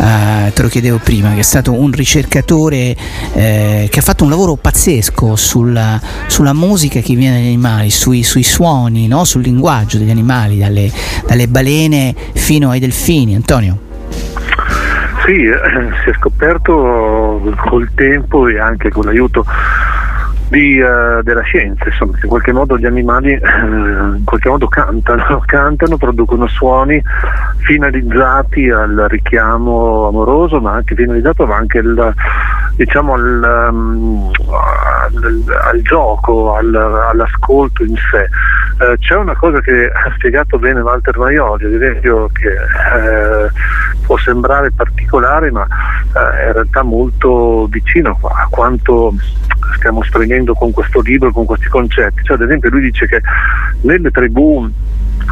eh, 0.00 0.52
te 0.52 0.62
lo 0.62 0.68
chiedevo 0.68 0.98
prima, 0.98 1.34
che 1.34 1.40
è 1.40 1.42
stato 1.42 1.57
un 1.66 1.90
ricercatore 1.92 2.96
eh, 3.34 3.88
che 3.90 3.98
ha 3.98 4.02
fatto 4.02 4.24
un 4.24 4.30
lavoro 4.30 4.56
pazzesco 4.56 5.36
sulla, 5.36 6.00
sulla, 6.26 6.52
musica 6.52 7.00
che 7.00 7.14
viene 7.14 7.36
dagli 7.36 7.46
animali, 7.46 7.90
sui, 7.90 8.22
sui 8.22 8.42
suoni, 8.42 9.08
no? 9.08 9.24
sul 9.24 9.42
linguaggio 9.42 9.98
degli 9.98 10.10
animali, 10.10 10.58
dalle, 10.58 10.90
dalle 11.26 11.48
balene 11.48 12.14
fino 12.34 12.70
ai 12.70 12.80
delfini. 12.80 13.34
Antonio. 13.34 13.86
Sì, 15.26 15.44
eh, 15.44 15.58
si 16.02 16.10
è 16.10 16.14
scoperto 16.14 17.54
col 17.68 17.90
tempo 17.94 18.48
e 18.48 18.58
anche 18.58 18.90
con 18.90 19.04
l'aiuto 19.04 19.44
di, 20.48 20.80
uh, 20.80 21.22
della 21.22 21.42
scienza, 21.42 21.84
insomma, 21.84 22.12
che 22.12 22.24
in 22.24 22.28
qualche 22.28 22.52
modo 22.52 22.78
gli 22.78 22.86
animali 22.86 23.32
uh, 23.34 24.16
in 24.16 24.22
qualche 24.24 24.48
modo 24.48 24.66
cantano, 24.66 25.42
cantano, 25.46 25.96
producono 25.96 26.46
suoni 26.46 27.02
finalizzati 27.58 28.70
al 28.70 29.06
richiamo 29.08 30.08
amoroso, 30.08 30.60
ma 30.60 30.72
anche 30.72 30.94
finalizzato 30.94 31.46
ma 31.46 31.56
anche 31.56 31.78
il, 31.78 32.14
diciamo, 32.76 33.14
al, 33.14 33.68
um, 33.70 34.30
al, 34.50 35.44
al 35.70 35.82
gioco, 35.82 36.54
al, 36.54 36.74
all'ascolto 36.74 37.84
in 37.84 37.96
sé. 37.96 38.28
Uh, 38.78 38.96
c'è 38.98 39.16
una 39.16 39.36
cosa 39.36 39.60
che 39.60 39.90
ha 39.92 40.12
spiegato 40.16 40.58
bene 40.58 40.80
Walter 40.80 41.18
Maioli, 41.18 41.64
ad 41.66 41.72
esempio, 41.72 42.28
che 42.32 42.56
può 44.06 44.16
sembrare 44.16 44.70
particolare, 44.70 45.50
ma 45.50 45.66
è 46.12 46.46
in 46.46 46.52
realtà 46.52 46.82
molto 46.82 47.66
vicino 47.66 48.18
a 48.22 48.46
quanto 48.48 49.12
stiamo 49.76 50.02
esprimendo 50.02 50.54
con 50.54 50.72
questo 50.72 51.00
libro, 51.00 51.32
con 51.32 51.44
questi 51.44 51.68
concetti. 51.68 52.22
Cioè, 52.22 52.36
ad 52.36 52.42
esempio 52.42 52.70
lui 52.70 52.82
dice 52.82 53.06
che 53.06 53.20
nelle 53.82 54.10
tribù 54.10 54.68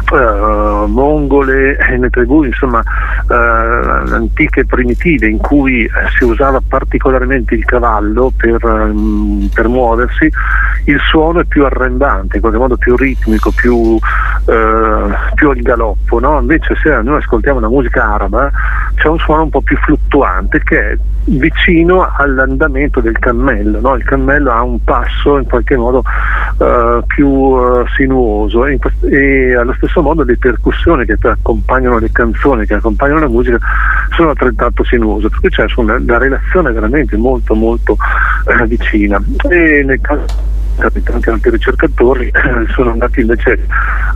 Uh, 0.09 0.85
mongole, 0.87 1.75
nelle 1.89 2.09
tribù 2.09 2.43
insomma 2.43 2.79
uh, 2.79 3.33
antiche 3.33 4.61
e 4.61 4.65
primitive 4.65 5.27
in 5.27 5.37
cui 5.37 5.83
uh, 5.83 5.89
si 6.17 6.23
usava 6.23 6.61
particolarmente 6.65 7.55
il 7.55 7.65
cavallo 7.65 8.31
per, 8.35 8.63
um, 8.63 9.49
per, 9.53 9.67
muoversi, 9.67 10.31
il 10.85 10.99
suono 11.09 11.41
è 11.41 11.43
più 11.43 11.65
arrembante, 11.65 12.35
in 12.35 12.41
qualche 12.41 12.59
modo 12.59 12.77
più 12.77 12.95
ritmico, 12.95 13.51
più, 13.51 13.97
più 15.33 15.49
al 15.49 15.61
galoppo. 15.61 16.19
No? 16.19 16.39
Invece 16.39 16.75
se 16.81 16.89
noi 17.01 17.17
ascoltiamo 17.17 17.57
una 17.57 17.67
musica 17.67 18.13
araba 18.13 18.49
c'è 18.95 19.09
un 19.09 19.19
suono 19.19 19.43
un 19.43 19.49
po' 19.49 19.61
più 19.61 19.77
fluttuante 19.77 20.61
che 20.63 20.91
è 20.91 20.97
vicino 21.27 22.09
all'andamento 22.17 23.01
del 23.01 23.17
cammello. 23.19 23.79
No? 23.79 23.95
Il 23.95 24.03
cammello 24.03 24.51
ha 24.51 24.61
un 24.63 24.83
passo 24.83 25.37
in 25.37 25.45
qualche 25.45 25.75
modo 25.75 26.03
uh, 26.57 27.05
più 27.05 27.27
uh, 27.27 27.85
sinuoso 27.95 28.65
e, 28.65 28.79
e, 29.09 29.55
allo 29.55 29.73
stesso 29.77 30.01
modo 30.01 30.23
le 30.23 30.37
percussioni 30.37 31.05
che 31.05 31.17
accompagnano 31.21 31.99
le 31.99 32.11
canzoni, 32.11 32.65
che 32.65 32.75
accompagnano 32.75 33.21
la 33.21 33.27
musica, 33.27 33.57
sono 34.15 34.31
altrettanto 34.31 34.83
sinuose, 34.83 35.29
perché 35.29 35.49
c'è 35.49 35.65
una, 35.77 36.01
la 36.05 36.17
relazione 36.17 36.71
veramente 36.71 37.15
molto 37.15 37.55
molto 37.55 37.93
uh, 37.93 38.65
vicina. 38.65 39.21
E 39.49 39.83
nel 39.83 40.01
caso 40.01 40.55
anche 40.79 41.29
altri 41.29 41.49
ricercatori 41.49 42.31
sono 42.73 42.91
andati 42.91 43.21
invece 43.21 43.65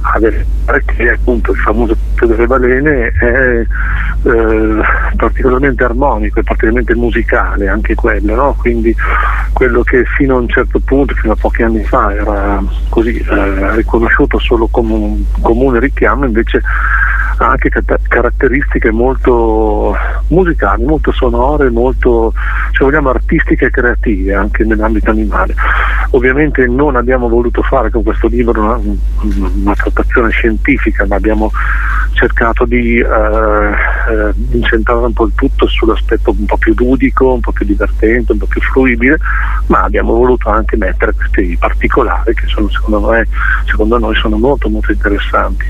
a 0.02 0.20
vedere 0.20 0.46
che 0.86 1.10
appunto 1.10 1.52
il 1.52 1.58
famoso 1.58 1.96
punto 1.96 2.26
delle 2.26 2.48
balene 2.48 3.08
è 3.08 3.66
eh, 4.24 4.82
particolarmente 5.16 5.84
armonico 5.84 6.40
e 6.40 6.44
particolarmente 6.44 6.96
musicale 6.96 7.68
anche 7.68 7.96
quello, 7.96 8.36
no? 8.36 8.56
quindi 8.60 8.96
quello 9.54 9.82
che 9.84 10.06
fino 10.18 10.36
a 10.36 10.40
un 10.40 10.48
certo 10.48 10.80
punto, 10.80 11.14
fino 11.16 11.34
a 11.34 11.38
pochi 11.38 11.64
anni 11.64 11.84
fa 11.84 12.14
era 12.14 12.64
così 12.90 13.18
eh, 13.18 13.76
riconosciuto 13.76 14.40
solo 14.40 14.68
come 14.68 14.94
un 14.94 15.24
comune 15.42 15.80
richiamo 15.80 16.26
invece 16.26 16.62
ha 17.42 17.50
anche 17.50 17.72
caratteristiche 18.08 18.92
molto 18.92 19.96
musicali, 20.28 20.84
molto 20.84 21.12
sonore, 21.12 21.70
molto 21.70 22.34
se 22.72 22.84
vogliamo 22.84 23.10
artistiche 23.10 23.66
e 23.66 23.70
creative 23.72 24.34
anche 24.34 24.64
nell'ambito 24.64 25.10
animale. 25.10 25.56
Ovviamente 26.12 26.66
non 26.68 26.96
abbiamo 26.96 27.28
voluto 27.28 27.62
fare 27.64 27.90
con 27.90 28.04
questo 28.04 28.28
libro 28.28 28.62
una, 28.62 28.80
una 29.62 29.76
trattazione 29.76 30.30
scientifica, 30.30 31.06
ma 31.08 31.16
abbiamo 31.16 31.52
cercato 32.14 32.66
di 32.66 32.98
eh, 32.98 33.06
eh, 33.06 34.34
incentrare 34.52 35.06
un 35.06 35.14
po' 35.14 35.26
il 35.26 35.34
tutto 35.36 35.68
sull'aspetto 35.68 36.36
un 36.38 36.46
po' 36.46 36.58
più 36.58 36.74
ludico, 36.78 37.34
un 37.34 37.40
po' 37.40 37.52
più 37.52 37.66
divertente, 37.66 38.34
un 38.34 38.38
po' 38.38 38.48
più 38.48 38.62
fruibile, 38.62 39.18
ma 39.68 39.82
abbiamo 39.82 40.14
voluto 40.14 40.50
anche 40.50 40.78
mettere 40.78 41.14
questi 41.14 41.58
particolari 41.60 42.34
che 42.36 42.46
sono, 42.48 42.70
secondo, 42.70 43.10
me, 43.10 43.28
secondo 43.66 43.98
noi 43.98 44.16
sono 44.16 44.38
molto 44.38 44.70
molto 44.70 44.92
interessanti. 44.92 45.66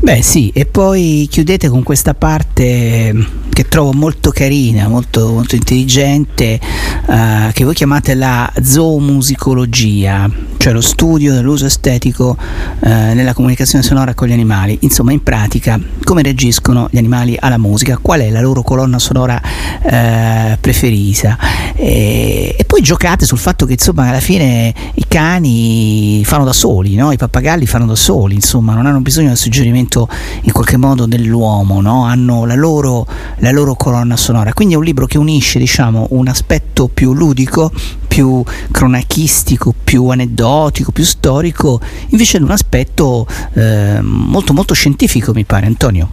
Beh 0.00 0.22
sì, 0.22 0.50
e 0.54 0.66
poi 0.66 1.26
chiudete 1.30 1.68
con 1.68 1.82
questa 1.82 2.14
parte 2.14 3.14
che 3.50 3.68
trovo 3.68 3.92
molto 3.92 4.30
carina, 4.30 4.88
molto, 4.88 5.32
molto 5.32 5.54
intelligente, 5.54 6.60
uh, 7.06 7.50
che 7.52 7.64
voi 7.64 7.74
chiamate 7.74 8.14
la 8.14 8.52
zoomusicologia, 8.62 10.30
cioè 10.66 10.74
lo 10.74 10.80
studio 10.80 11.32
dell'uso 11.32 11.64
estetico 11.64 12.36
uh, 12.36 12.88
nella 12.88 13.34
comunicazione 13.34 13.84
sonora 13.84 14.14
con 14.14 14.26
gli 14.26 14.32
animali. 14.32 14.76
Insomma, 14.80 15.12
in 15.12 15.22
pratica, 15.22 15.78
come 16.02 16.22
reagiscono 16.22 16.88
gli 16.90 16.98
animali 16.98 17.36
alla 17.38 17.56
musica, 17.56 17.98
qual 18.02 18.22
è 18.22 18.30
la 18.30 18.40
loro 18.40 18.62
colonna 18.62 18.98
sonora 18.98 19.40
uh, 19.40 20.58
preferita. 20.60 21.38
E, 21.76 22.56
e, 22.58 22.64
poi 22.64 22.80
giocate 22.82 23.26
sul 23.26 23.38
fatto 23.38 23.64
che 23.64 23.74
insomma 23.74 24.08
alla 24.08 24.18
fine 24.18 24.74
i 24.94 25.04
cani 25.06 26.24
fanno 26.24 26.42
da 26.42 26.52
soli, 26.52 26.96
no? 26.96 27.12
i 27.12 27.16
pappagalli 27.16 27.64
fanno 27.64 27.86
da 27.86 27.94
soli, 27.94 28.34
insomma, 28.34 28.74
non 28.74 28.86
hanno 28.86 29.00
bisogno 29.00 29.28
del 29.28 29.36
suggerimento 29.36 30.08
in 30.42 30.50
qualche 30.50 30.76
modo 30.76 31.06
dell'uomo, 31.06 31.80
no? 31.80 32.06
hanno 32.06 32.44
la 32.44 32.56
loro, 32.56 33.06
la 33.36 33.52
loro 33.52 33.76
colonna 33.76 34.16
sonora. 34.16 34.52
Quindi 34.52 34.74
è 34.74 34.76
un 34.76 34.82
libro 34.82 35.06
che 35.06 35.16
unisce 35.16 35.60
diciamo, 35.60 36.08
un 36.10 36.26
aspetto 36.26 36.88
più 36.92 37.14
ludico, 37.14 37.70
più 38.08 38.42
cronachistico, 38.70 39.74
più 39.84 40.08
aneddotico, 40.08 40.54
più 40.92 41.04
storico, 41.04 41.80
invece 42.08 42.38
di 42.38 42.44
un 42.44 42.50
aspetto 42.50 43.26
eh, 43.54 43.98
molto 44.02 44.52
molto 44.52 44.74
scientifico, 44.74 45.32
mi 45.32 45.44
pare, 45.44 45.66
Antonio. 45.66 46.10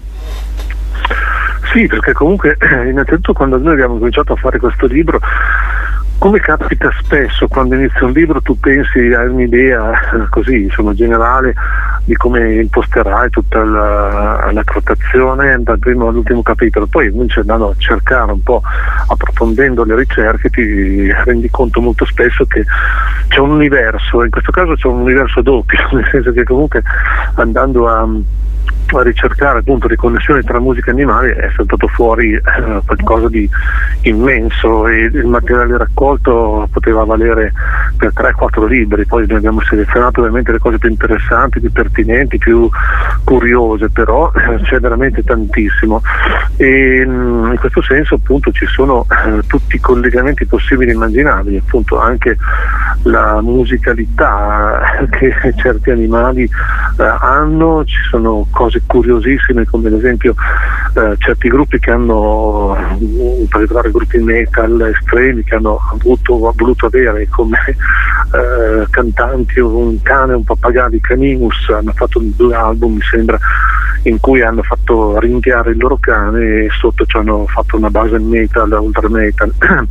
Sì, 1.74 1.88
perché 1.88 2.14
comunque 2.14 2.58
innanzitutto 2.90 3.34
quando 3.34 3.58
noi 3.58 3.74
abbiamo 3.74 3.98
cominciato 3.98 4.34
a 4.34 4.36
fare 4.36 4.60
questo 4.60 4.86
libro 4.86 5.20
come 6.18 6.40
capita 6.40 6.90
spesso 7.02 7.48
quando 7.48 7.76
inizi 7.76 8.04
un 8.04 8.12
libro 8.12 8.42
tu 8.42 8.58
pensi 8.60 9.12
a 9.12 9.24
un'idea 9.24 9.92
eh, 9.92 10.30
così 10.30 10.64
insomma 10.64 10.94
generale 10.94 11.54
di 12.06 12.16
come 12.16 12.56
imposterai 12.56 13.30
tutta 13.30 13.64
la, 13.64 14.52
la 14.52 14.64
trattazione 14.64 15.62
dal 15.62 15.80
primo 15.80 16.10
all'ultimo 16.10 16.42
capitolo, 16.42 16.86
poi 16.88 17.08
invece 17.08 17.42
andando 17.42 17.70
a 17.70 17.76
cercare 17.78 18.32
un 18.32 18.44
po' 18.44 18.62
approfondendo 19.08 19.84
le 19.84 19.96
ricerche 19.96 20.50
ti 20.50 21.12
rendi 21.12 21.50
conto 21.50 21.80
molto 21.82 22.06
spesso 22.06 22.46
che 22.46 22.66
c'è 23.28 23.40
un 23.40 23.52
universo, 23.52 24.24
in 24.24 24.32
questo 24.32 24.52
caso 24.52 24.76
c'è 24.76 24.88
un 24.88 25.02
universo 25.02 25.42
doppio, 25.42 25.80
nel 25.94 26.08
senso 26.12 26.32
che 26.32 26.44
comunque 26.44 26.84
andando 27.36 27.88
a 27.88 28.08
a 29.00 29.02
ricercare 29.02 29.60
appunto 29.60 29.88
le 29.88 29.96
connessioni 29.96 30.42
tra 30.44 30.60
musica 30.60 30.92
e 30.92 30.94
animali 30.94 31.32
è 31.32 31.50
saltato 31.56 31.88
fuori 31.88 32.34
eh, 32.34 32.42
qualcosa 32.86 33.28
di 33.28 33.50
immenso 34.02 34.88
e 34.88 35.06
il 35.06 35.26
materiale 35.26 35.78
raccolto 35.78 36.68
poteva 36.72 37.04
valere 37.04 37.54
per 37.98 38.12
3-4 38.14 38.68
libri, 38.68 39.06
poi 39.06 39.26
noi 39.28 39.38
abbiamo 39.38 39.62
selezionato 39.62 40.20
ovviamente 40.20 40.52
le 40.52 40.60
cose 40.60 40.78
più 40.78 40.90
interessanti, 40.90 41.60
più 41.60 41.72
pertinenti, 41.72 42.38
più 42.38 42.70
curiose, 43.24 43.90
però 43.90 44.32
eh, 44.34 44.62
c'è 44.64 44.80
veramente 44.80 45.24
tantissimo. 45.24 46.02
E 46.58 47.04
mm, 47.06 47.52
in 47.52 47.58
questo 47.60 47.82
senso 47.82 48.16
appunto 48.16 48.52
ci 48.52 48.66
sono 48.66 49.06
eh, 49.10 49.42
tutti 49.48 49.76
i 49.76 49.80
collegamenti 49.80 50.46
possibili 50.46 50.92
e 50.92 50.94
immaginabili, 50.94 51.58
appunto 51.58 52.00
anche 52.00 52.38
la 53.04 53.42
musicalità 53.42 54.82
che 55.10 55.34
certi 55.56 55.92
animali 55.92 56.44
eh, 56.44 57.04
hanno, 57.20 57.84
ci 57.86 58.02
sono 58.10 58.48
cose 58.54 58.82
curiosissime 58.86 59.66
come 59.66 59.88
ad 59.88 59.96
esempio 59.96 60.36
eh, 60.96 61.16
certi 61.18 61.50
gruppi 61.50 61.80
che 61.80 61.92
hanno, 61.92 62.78
in 63.00 63.48
particolare 63.50 63.92
gruppi 63.92 64.20
metal 64.20 64.80
estremi 64.94 65.44
che 65.44 65.56
hanno 65.56 65.80
avuto, 65.92 66.54
voluto 66.56 66.86
avere 66.86 67.28
come 67.28 67.58
eh, 67.68 68.88
cantanti 68.90 69.60
un 69.60 70.02
cane, 70.02 70.34
un 70.34 70.44
pappagallo, 70.44 70.98
Canimus, 71.02 71.70
hanno 71.70 71.92
fatto 71.94 72.20
due 72.22 72.56
album 72.56 72.94
mi 72.94 73.02
sembra 73.02 73.40
in 74.04 74.20
cui 74.20 74.42
hanno 74.42 74.64
fatto 74.64 75.20
ringhiare 75.20 75.72
il 75.72 75.78
loro 75.78 75.98
cane 75.98 76.66
e 76.66 76.70
sotto 76.78 77.06
ci 77.06 77.18
hanno 77.18 77.46
fatto 77.48 77.78
una 77.78 77.90
base 77.90 78.20
metal, 78.20 78.72
ultra 78.72 79.10
metal. 79.10 79.54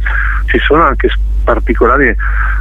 ci 0.47 0.59
sono 0.59 0.83
anche 0.83 1.09
particolari 1.43 2.15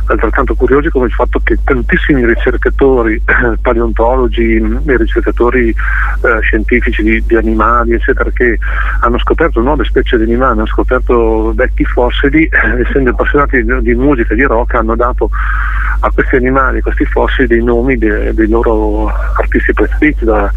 altrettanto 0.06 0.56
curiosi 0.56 0.90
come 0.90 1.06
il 1.06 1.12
fatto 1.12 1.40
che 1.44 1.58
tantissimi 1.64 2.26
ricercatori, 2.26 3.22
paleontologi 3.62 4.80
ricercatori 4.86 5.70
eh, 5.70 6.42
scientifici 6.42 7.02
di, 7.04 7.24
di, 7.26 7.36
animali, 7.36 7.94
eccetera, 7.94 8.30
che 8.32 8.58
hanno 9.02 9.18
scoperto 9.20 9.62
nuove 9.62 9.86
specie 9.86 10.18
di 10.18 10.24
animali, 10.24 10.58
hanno 10.58 10.66
scoperto 10.66 11.54
vecchi 11.54 11.86
fossili, 11.86 12.44
eh, 12.46 12.82
essendo 12.86 13.12
appassionati 13.12 13.64
di, 13.64 13.82
di 13.82 13.96
musica, 13.96 14.34
di 14.34 14.44
rock, 14.44 14.76
hanno 14.76 14.96
dato 14.96 15.30
a 16.00 16.12
questi 16.12 16.36
animali, 16.36 16.80
a 16.80 16.82
questi 16.82 17.06
fossili 17.06 17.48
dei 17.48 17.64
nomi 17.64 17.98
de, 17.98 18.34
dei 18.34 18.48
loro 18.48 19.08
artisti 19.08 19.72
preferiti, 19.74 20.26
da, 20.26 20.52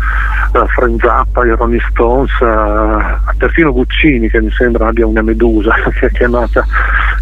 da 0.51 0.67
Frank 0.85 1.03
Zappa, 1.03 1.47
i 1.47 1.51
Ronnie 1.57 1.81
Stones, 1.91 2.31
a 2.43 3.35
perfino 3.39 3.73
Guccini 3.73 4.29
che 4.29 4.41
mi 4.43 4.51
sembra 4.51 4.89
abbia 4.89 5.07
una 5.07 5.23
medusa 5.23 5.73
che 5.99 6.07
è 6.07 6.11
chiamata 6.11 6.67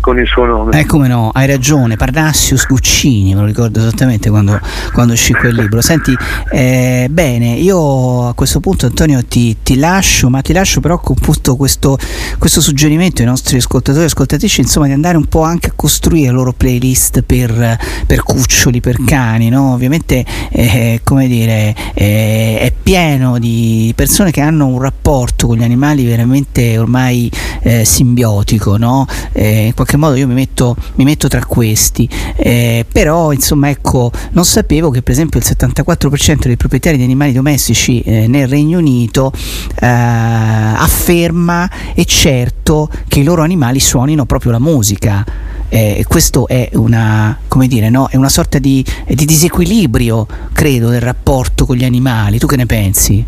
con 0.00 0.18
il 0.18 0.26
suo 0.26 0.44
nome. 0.46 0.80
Eh 0.80 0.84
come 0.84 1.06
no, 1.06 1.30
hai 1.32 1.46
ragione, 1.46 1.94
Parnassius 1.94 2.66
Guccini, 2.66 3.34
me 3.34 3.40
lo 3.40 3.46
ricordo 3.46 3.78
esattamente 3.78 4.30
quando, 4.30 4.58
quando 4.92 5.12
uscì 5.12 5.32
quel 5.32 5.54
libro. 5.54 5.80
Senti, 5.80 6.12
eh, 6.50 7.06
bene, 7.08 7.52
io 7.52 8.26
a 8.26 8.34
questo 8.34 8.58
punto 8.58 8.86
Antonio 8.86 9.24
ti, 9.24 9.58
ti, 9.62 9.76
lascio, 9.76 10.28
ma 10.28 10.40
ti 10.40 10.52
lascio 10.52 10.80
però 10.80 10.98
con 10.98 11.14
questo, 11.56 11.56
questo 11.56 12.60
suggerimento 12.60 13.22
ai 13.22 13.28
nostri 13.28 13.58
ascoltatori 13.58 14.02
e 14.02 14.06
ascoltatrici, 14.06 14.62
insomma, 14.62 14.86
di 14.86 14.92
andare 14.92 15.16
un 15.16 15.26
po' 15.26 15.42
anche 15.42 15.68
a 15.68 15.72
costruire 15.76 16.26
la 16.26 16.32
loro 16.32 16.52
playlist 16.52 17.22
per, 17.22 17.78
per 18.06 18.22
cuccioli, 18.24 18.80
per 18.80 18.96
cani, 19.06 19.50
no? 19.50 19.72
Ovviamente, 19.72 20.24
eh, 20.50 21.00
come 21.04 21.28
dire, 21.28 21.74
eh, 21.94 22.58
è 22.58 22.72
pieno 22.82 23.38
di 23.38 23.51
persone 23.94 24.30
che 24.30 24.40
hanno 24.40 24.66
un 24.66 24.80
rapporto 24.80 25.46
con 25.46 25.56
gli 25.56 25.62
animali 25.62 26.04
veramente 26.04 26.78
ormai 26.78 27.30
eh, 27.62 27.84
simbiotico, 27.84 28.76
no? 28.76 29.06
Eh, 29.32 29.66
in 29.66 29.74
qualche 29.74 29.96
modo 29.96 30.14
io 30.14 30.26
mi 30.26 30.34
metto, 30.34 30.76
mi 30.96 31.04
metto 31.04 31.28
tra 31.28 31.44
questi, 31.44 32.08
eh, 32.36 32.84
però 32.90 33.32
insomma 33.32 33.70
ecco, 33.70 34.10
non 34.32 34.44
sapevo 34.44 34.90
che 34.90 35.02
per 35.02 35.12
esempio 35.12 35.40
il 35.40 35.46
74% 35.46 36.46
dei 36.46 36.56
proprietari 36.56 36.96
di 36.96 37.04
animali 37.04 37.32
domestici 37.32 38.00
eh, 38.00 38.26
nel 38.26 38.48
Regno 38.48 38.78
Unito 38.78 39.32
eh, 39.80 39.86
afferma 39.86 41.70
e 41.94 42.04
certo 42.04 42.88
che 43.08 43.20
i 43.20 43.24
loro 43.24 43.42
animali 43.42 43.80
suonino 43.80 44.24
proprio 44.26 44.52
la 44.52 44.58
musica. 44.58 45.50
Eh, 45.74 46.04
questo 46.06 46.46
è 46.48 46.68
una, 46.74 47.38
dire, 47.66 47.88
no? 47.88 48.06
è 48.10 48.16
una 48.16 48.28
sorta 48.28 48.58
di, 48.58 48.84
di 49.06 49.24
disequilibrio, 49.24 50.26
credo, 50.52 50.90
del 50.90 51.00
rapporto 51.00 51.64
con 51.64 51.76
gli 51.76 51.84
animali. 51.84 52.38
Tu 52.38 52.46
che 52.46 52.56
ne 52.56 52.66
pensi? 52.66 53.24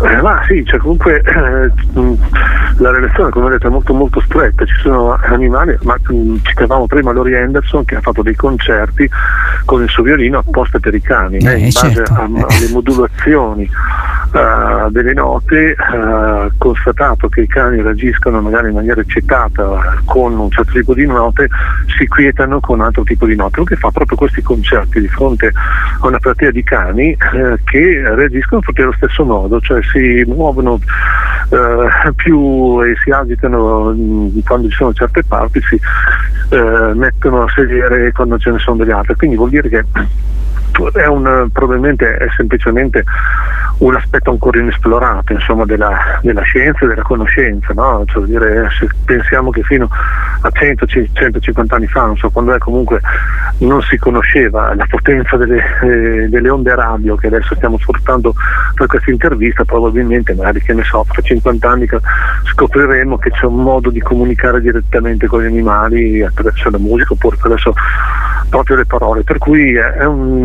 Eh, 0.00 0.22
ma 0.22 0.42
sì, 0.46 0.64
cioè 0.64 0.78
comunque 0.78 1.20
eh, 1.20 1.70
la 2.78 2.90
relazione 2.90 3.30
come 3.30 3.46
vedete 3.46 3.66
è 3.66 3.70
molto 3.70 3.92
molto 3.92 4.20
stretta, 4.20 4.64
ci 4.64 4.74
sono 4.80 5.18
animali, 5.22 5.76
ma 5.82 5.96
citavamo 6.42 6.86
prima 6.86 7.10
Lori 7.10 7.36
Anderson 7.36 7.84
che 7.84 7.96
ha 7.96 8.00
fatto 8.00 8.22
dei 8.22 8.36
concerti 8.36 9.10
con 9.64 9.82
il 9.82 9.88
suo 9.88 10.04
violino 10.04 10.38
apposta 10.38 10.78
per 10.78 10.94
i 10.94 11.00
cani, 11.00 11.38
eh, 11.38 11.58
in 11.58 11.70
base 11.72 11.94
certo. 11.94 12.12
a, 12.12 12.24
alle 12.24 12.68
modulazioni 12.70 13.68
uh, 14.32 14.90
delle 14.90 15.14
note, 15.14 15.74
uh, 15.76 16.50
constatato 16.56 17.28
che 17.28 17.42
i 17.42 17.46
cani 17.48 17.82
reagiscono 17.82 18.40
magari 18.40 18.68
in 18.68 18.74
maniera 18.74 19.00
eccitata 19.00 20.00
con 20.04 20.38
un 20.38 20.50
certo 20.50 20.72
tipo 20.72 20.94
di 20.94 21.06
note, 21.06 21.48
si 21.98 22.06
quietano 22.06 22.60
con 22.60 22.78
un 22.78 22.84
altro 22.86 23.02
tipo 23.02 23.26
di 23.26 23.34
note, 23.34 23.64
che 23.64 23.76
fa 23.76 23.90
proprio 23.90 24.16
questi 24.16 24.42
concerti 24.42 25.00
di 25.00 25.08
fronte 25.08 25.52
a 26.00 26.06
una 26.06 26.18
platea 26.18 26.50
di 26.50 26.62
cani 26.62 27.10
eh, 27.10 27.58
che 27.64 28.02
reagiscono 28.14 28.60
proprio 28.60 28.84
allo 28.86 28.94
stesso 28.94 29.24
modo, 29.24 29.60
cioè 29.60 29.82
si 29.92 30.24
muovono 30.26 30.78
eh, 31.50 32.12
più 32.14 32.80
e 32.82 32.94
si 33.02 33.10
agitano 33.10 33.92
mm, 33.92 34.38
quando 34.44 34.68
ci 34.68 34.76
sono 34.76 34.92
certe 34.92 35.24
parti, 35.24 35.60
si 35.62 35.80
eh, 36.50 36.92
mettono 36.94 37.42
a 37.42 37.52
sedere 37.54 38.12
quando 38.12 38.38
ce 38.38 38.50
ne 38.50 38.58
sono 38.58 38.76
delle 38.76 38.92
altre. 38.92 39.16
Quindi 39.16 39.36
vuol 39.36 39.50
dire 39.50 39.68
che 39.68 39.84
è 40.92 41.06
un, 41.06 41.48
probabilmente 41.52 42.16
è 42.16 42.26
semplicemente 42.36 43.04
un 43.78 43.94
aspetto 43.94 44.30
ancora 44.30 44.58
inesplorato 44.58 45.32
insomma, 45.32 45.64
della, 45.64 46.18
della, 46.22 46.42
scienza 46.42 46.84
e 46.84 46.88
della 46.88 47.02
conoscenza. 47.02 47.72
No? 47.74 48.02
Cioè, 48.06 48.24
dire, 48.24 48.68
se 48.78 48.88
pensiamo 49.04 49.50
che 49.50 49.62
fino 49.62 49.88
a 50.40 50.48
100-150 50.48 51.66
anni 51.68 51.86
fa, 51.86 52.12
so 52.16 52.30
quando 52.30 52.56
comunque, 52.58 53.00
non 53.58 53.82
si 53.82 53.96
conosceva 53.98 54.74
la 54.74 54.86
potenza 54.88 55.36
delle, 55.36 55.62
eh, 55.82 56.28
delle, 56.28 56.48
onde 56.48 56.74
radio 56.74 57.16
che 57.16 57.28
adesso 57.28 57.54
stiamo 57.54 57.78
sfruttando 57.78 58.34
per 58.74 58.86
questa 58.86 59.10
intervista, 59.10 59.64
probabilmente 59.64 60.34
magari 60.34 60.60
che 60.60 60.74
ne 60.74 60.82
so, 60.84 61.04
fra 61.04 61.22
50 61.22 61.68
anni 61.68 61.86
scopriremo 62.44 63.18
che 63.18 63.30
c'è 63.30 63.46
un 63.46 63.62
modo 63.62 63.90
di 63.90 64.00
comunicare 64.00 64.60
direttamente 64.60 65.26
con 65.26 65.42
gli 65.42 65.46
animali 65.46 66.22
attraverso 66.22 66.70
la 66.70 66.78
musica 66.78 67.12
oppure 67.12 67.36
attraverso 67.36 67.74
proprio 68.48 68.76
le 68.76 68.86
parole. 68.86 69.22
Per 69.22 69.38
cui 69.38 69.74
è 69.74 70.04
un 70.04 70.44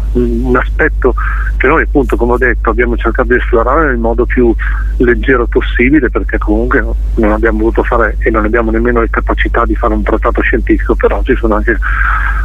un 0.13 0.55
aspetto 0.55 1.13
che 1.57 1.67
noi 1.67 1.83
appunto 1.83 2.15
come 2.15 2.33
ho 2.33 2.37
detto 2.37 2.69
abbiamo 2.69 2.97
cercato 2.97 3.29
di 3.29 3.35
esplorare 3.35 3.87
nel 3.87 3.97
modo 3.97 4.25
più 4.25 4.53
leggero 4.97 5.45
possibile 5.47 6.09
perché 6.09 6.37
comunque 6.37 6.83
non 7.15 7.31
abbiamo 7.31 7.59
voluto 7.59 7.83
fare 7.83 8.17
e 8.19 8.29
non 8.29 8.45
abbiamo 8.45 8.71
nemmeno 8.71 9.01
le 9.01 9.09
capacità 9.09 9.63
di 9.65 9.75
fare 9.75 9.93
un 9.93 10.03
trattato 10.03 10.41
scientifico 10.41 10.95
però 10.95 11.21
ci 11.23 11.35
sono 11.35 11.55
anche 11.55 11.77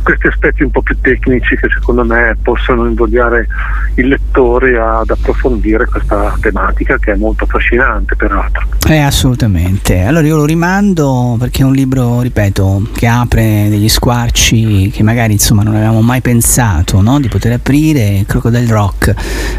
questi 0.03 0.27
aspetti 0.29 0.63
un 0.63 0.71
po' 0.71 0.83
più 0.83 0.97
tecnici 1.01 1.57
che 1.57 1.69
secondo 1.73 2.05
me 2.05 2.37
possono 2.43 2.87
invogliare 2.87 3.47
il 3.95 4.09
lettore 4.09 4.79
ad 4.79 5.11
approfondire 5.11 5.87
questa 5.87 6.37
tematica 6.41 6.97
che 6.99 7.13
è 7.13 7.17
molto 7.17 7.45
affascinante 7.45 8.15
peraltro. 8.15 8.67
Eh, 8.87 8.99
assolutamente. 8.99 10.03
Allora 10.03 10.27
io 10.27 10.37
lo 10.37 10.45
rimando 10.45 11.37
perché 11.41 11.63
è 11.63 11.65
un 11.65 11.73
libro, 11.73 12.21
ripeto, 12.21 12.91
che 12.95 13.07
apre 13.09 13.67
degli 13.69 13.89
squarci 13.89 14.91
che 14.91 15.03
magari 15.03 15.33
insomma 15.33 15.65
non 15.65 15.75
avevamo 15.75 16.03
mai 16.03 16.21
pensato 16.21 17.01
no? 17.01 17.19
di 17.19 17.29
poter 17.29 17.53
aprire 17.57 18.25
Crocodile 18.27 18.67
Rock, 18.67 19.15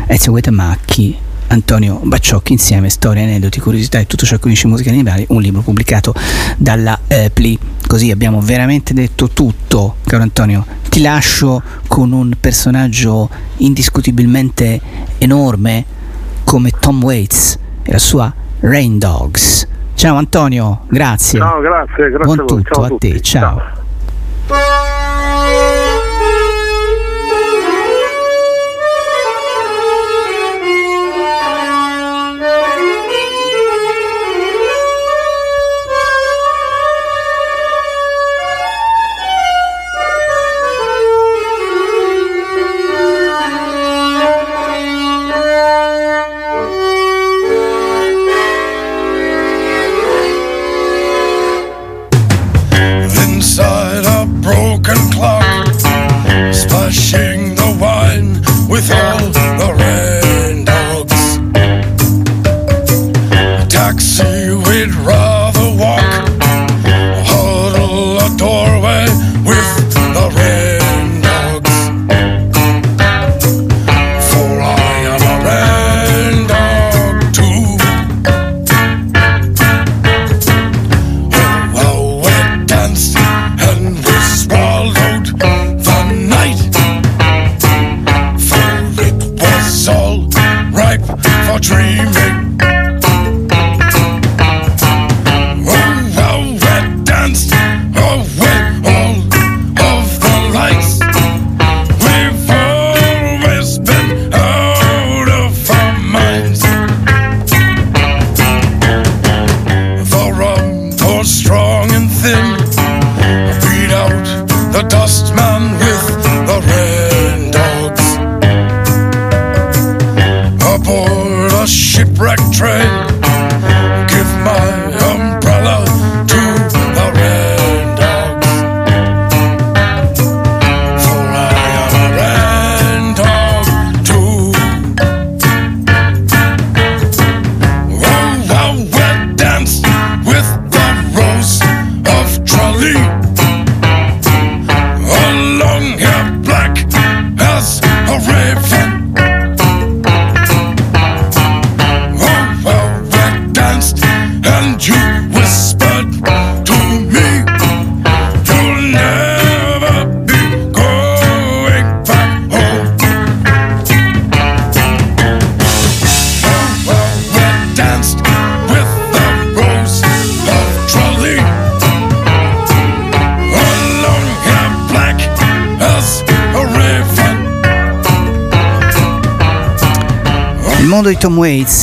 Ezio 0.07 0.31
Guetamacchi, 0.31 1.17
Antonio 1.47 1.99
Bacciocchi 2.03 2.53
insieme 2.53 2.89
storie, 2.89 3.23
aneddoti, 3.23 3.59
curiosità 3.59 3.99
e 3.99 4.07
tutto 4.07 4.25
ciò 4.25 4.37
che 4.37 4.47
unisce 4.47 4.67
musica 4.67 4.89
animali, 4.89 5.25
un 5.29 5.41
libro 5.41 5.61
pubblicato 5.61 6.13
dalla 6.57 6.99
Epli. 7.07 7.57
Così 7.87 8.11
abbiamo 8.11 8.41
veramente 8.41 8.93
detto 8.93 9.29
tutto, 9.29 9.97
caro 10.05 10.23
Antonio. 10.23 10.65
Ti 10.89 11.01
lascio 11.01 11.61
con 11.87 12.11
un 12.11 12.33
personaggio 12.39 13.29
indiscutibilmente 13.57 14.79
enorme 15.19 15.85
come 16.43 16.71
Tom 16.71 17.01
Waits 17.03 17.57
e 17.83 17.91
la 17.91 17.99
sua 17.99 18.33
Rain 18.59 18.97
Dogs. 18.97 19.67
Ciao 19.93 20.17
Antonio, 20.17 20.81
grazie. 20.89 21.39
Ciao, 21.39 21.59
grazie, 21.61 22.09
grazie 22.09 22.17
Buon 22.19 22.39
a, 22.39 22.43
tutto 22.45 22.73
ciao 22.73 22.83
a, 22.83 22.87
a 22.87 22.97
te, 22.97 23.21
ciao. 23.21 23.61
ciao. 24.47 24.86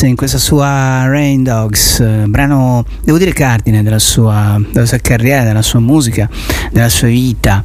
In 0.06 0.16
questa 0.16 0.38
sua 0.38 1.06
Rain 1.06 1.42
Dogs, 1.42 2.00
eh, 2.00 2.24
brano 2.26 2.84
devo 3.02 3.18
dire 3.18 3.32
cardine 3.32 3.82
della 3.82 3.98
sua, 3.98 4.60
della 4.72 4.86
sua 4.86 4.98
carriera, 4.98 5.44
della 5.44 5.62
sua 5.62 5.80
musica, 5.80 6.28
della 6.70 6.88
sua 6.88 7.08
vita. 7.08 7.62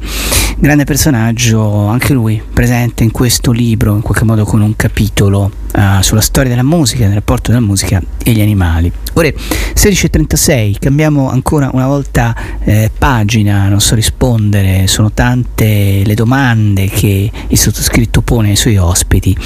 Grande 0.58 0.84
personaggio, 0.84 1.86
anche 1.86 2.12
lui 2.12 2.42
presente 2.52 3.04
in 3.04 3.10
questo 3.10 3.50
libro, 3.50 3.94
in 3.94 4.02
qualche 4.02 4.24
modo 4.24 4.44
con 4.44 4.60
un 4.60 4.74
capitolo 4.76 5.59
uh, 5.74 6.02
sulla 6.02 6.20
storia 6.20 6.50
della 6.50 6.62
musica, 6.62 7.04
del 7.04 7.14
rapporto 7.14 7.50
della 7.50 7.64
musica 7.64 8.00
e 8.22 8.32
gli 8.32 8.40
animali. 8.40 8.90
Ora 9.14 9.28
16.36, 9.28 10.76
cambiamo 10.78 11.30
ancora 11.30 11.70
una 11.72 11.86
volta 11.86 12.34
eh, 12.62 12.90
pagina, 12.96 13.68
non 13.68 13.80
so 13.80 13.94
rispondere, 13.94 14.86
sono 14.86 15.12
tante 15.12 16.02
le 16.04 16.14
domande 16.14 16.86
che 16.86 17.30
il 17.46 17.58
sottoscritto 17.58 18.22
pone 18.22 18.50
ai 18.50 18.56
suoi 18.56 18.76
ospiti 18.76 19.36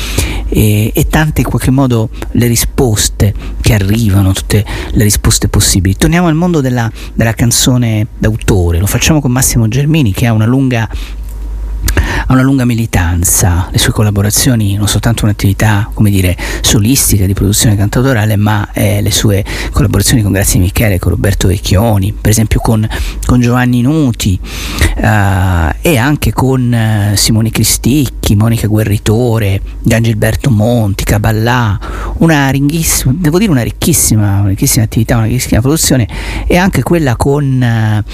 e, 0.48 0.92
e 0.94 1.06
tante 1.08 1.40
in 1.40 1.46
qualche 1.46 1.70
modo 1.70 2.10
le 2.32 2.46
risposte 2.46 3.34
che 3.60 3.74
arrivano, 3.74 4.32
tutte 4.32 4.64
le 4.90 5.02
risposte 5.02 5.48
possibili. 5.48 5.96
Torniamo 5.96 6.28
al 6.28 6.34
mondo 6.34 6.60
della, 6.60 6.90
della 7.14 7.32
canzone 7.32 8.06
d'autore, 8.18 8.78
lo 8.78 8.86
facciamo 8.86 9.20
con 9.20 9.32
Massimo 9.32 9.68
Germini 9.68 10.12
che 10.12 10.26
ha 10.26 10.32
una 10.32 10.46
lunga 10.46 10.88
ha 12.26 12.32
una 12.32 12.42
lunga 12.42 12.64
militanza, 12.64 13.68
le 13.70 13.78
sue 13.78 13.92
collaborazioni 13.92 14.76
non 14.76 14.88
soltanto 14.88 15.24
un'attività 15.24 15.90
come 15.92 16.10
dire 16.10 16.36
solistica 16.60 17.26
di 17.26 17.34
produzione 17.34 17.76
cantautorale 17.76 18.36
ma 18.36 18.68
eh, 18.72 19.00
le 19.00 19.10
sue 19.10 19.44
collaborazioni 19.72 20.22
con 20.22 20.32
Grazia 20.32 20.60
Michele, 20.60 20.98
con 20.98 21.12
Roberto 21.12 21.48
Vecchioni, 21.48 22.12
per 22.12 22.30
esempio 22.30 22.60
con, 22.60 22.86
con 23.24 23.40
Giovanni 23.40 23.82
Nuti 23.82 24.38
eh, 24.96 25.74
e 25.80 25.96
anche 25.96 26.32
con 26.32 26.72
eh, 26.72 27.12
Simone 27.16 27.50
Cristicchi, 27.50 28.36
Monica 28.36 28.66
Guerritore, 28.66 29.60
Gian 29.82 30.02
Gilberto 30.02 30.50
Monti, 30.50 31.04
Caballà, 31.04 31.78
una 32.18 32.48
ringhissima, 32.50 33.12
devo 33.16 33.38
dire 33.38 33.50
una 33.50 33.62
ricchissima, 33.62 34.40
una 34.40 34.48
ricchissima 34.48 34.84
attività, 34.84 35.16
una 35.16 35.26
ricchissima 35.26 35.60
produzione 35.60 36.08
e 36.46 36.56
anche 36.56 36.82
quella 36.82 37.16
con 37.16 37.62
eh, 37.62 38.04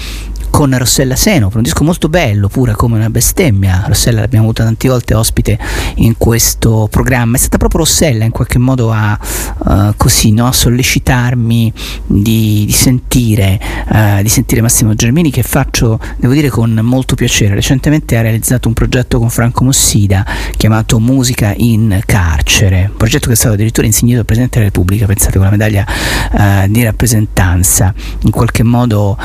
con 0.61 0.77
Rossella 0.77 1.15
Seno, 1.15 1.47
per 1.47 1.57
un 1.57 1.63
disco 1.63 1.83
molto 1.83 2.07
bello, 2.07 2.47
pura 2.47 2.75
come 2.75 2.95
una 2.95 3.09
bestemmia. 3.09 3.85
Rossella 3.87 4.19
l'abbiamo 4.19 4.45
avuta 4.45 4.63
tante 4.63 4.87
volte 4.87 5.15
ospite 5.15 5.57
in 5.95 6.17
questo 6.19 6.87
programma. 6.87 7.35
È 7.35 7.39
stata 7.39 7.57
proprio 7.57 7.79
Rossella 7.79 8.25
in 8.25 8.29
qualche 8.29 8.59
modo 8.59 8.91
a 8.91 9.17
uh, 9.57 9.93
così, 9.97 10.31
no? 10.31 10.51
sollecitarmi 10.51 11.73
di, 12.05 12.65
di, 12.67 12.71
sentire, 12.71 13.59
uh, 13.87 14.21
di 14.21 14.29
sentire 14.29 14.61
Massimo 14.61 14.93
Germini 14.93 15.31
che 15.31 15.41
faccio, 15.41 15.99
devo 16.17 16.31
dire, 16.31 16.49
con 16.49 16.79
molto 16.83 17.15
piacere. 17.15 17.55
Recentemente 17.55 18.15
ha 18.15 18.21
realizzato 18.21 18.67
un 18.67 18.75
progetto 18.75 19.17
con 19.17 19.31
Franco 19.31 19.63
Mossida 19.63 20.23
chiamato 20.57 20.99
Musica 20.99 21.55
in 21.57 21.99
carcere, 22.05 22.89
un 22.91 22.97
progetto 22.97 23.25
che 23.25 23.33
è 23.33 23.35
stato 23.35 23.55
addirittura 23.55 23.87
insegnato 23.87 24.19
al 24.19 24.25
Presidente 24.25 24.59
della 24.59 24.69
Repubblica, 24.71 25.07
pensate 25.07 25.39
con 25.39 25.45
la 25.45 25.49
medaglia 25.49 25.87
uh, 26.33 26.67
di 26.67 26.83
rappresentanza, 26.83 27.91
in 28.19 28.29
qualche 28.29 28.61
modo 28.61 29.17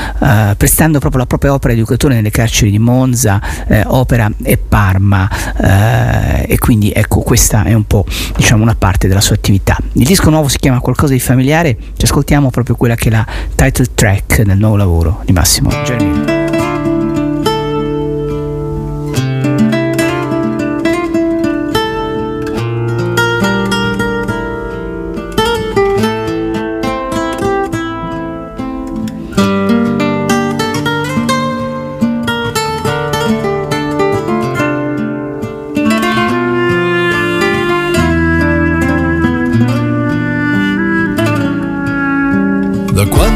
prestando 0.57 0.97
proprio 0.97 1.21
la 1.21 1.25
propria 1.27 1.53
opera 1.53 1.73
di 1.73 1.79
educatore 1.79 2.15
nelle 2.15 2.31
carceri 2.31 2.71
di 2.71 2.79
Monza, 2.79 3.39
eh, 3.67 3.83
Opera 3.85 4.29
e 4.43 4.57
Parma 4.57 5.29
eh, 5.57 6.45
e 6.47 6.57
quindi 6.57 6.91
ecco 6.91 7.21
questa 7.21 7.63
è 7.63 7.73
un 7.73 7.85
po' 7.85 8.05
diciamo 8.35 8.63
una 8.63 8.75
parte 8.75 9.07
della 9.07 9.21
sua 9.21 9.35
attività. 9.35 9.77
Il 9.93 10.05
disco 10.05 10.29
nuovo 10.29 10.47
si 10.47 10.57
chiama 10.57 10.79
Qualcosa 10.79 11.13
di 11.13 11.19
familiare, 11.19 11.77
ci 11.97 12.05
ascoltiamo 12.05 12.49
proprio 12.49 12.75
quella 12.75 12.95
che 12.95 13.09
è 13.09 13.11
la 13.11 13.25
title 13.55 13.87
track 13.93 14.41
del 14.43 14.57
nuovo 14.57 14.75
lavoro 14.77 15.21
di 15.25 15.33
Massimo 15.33 15.69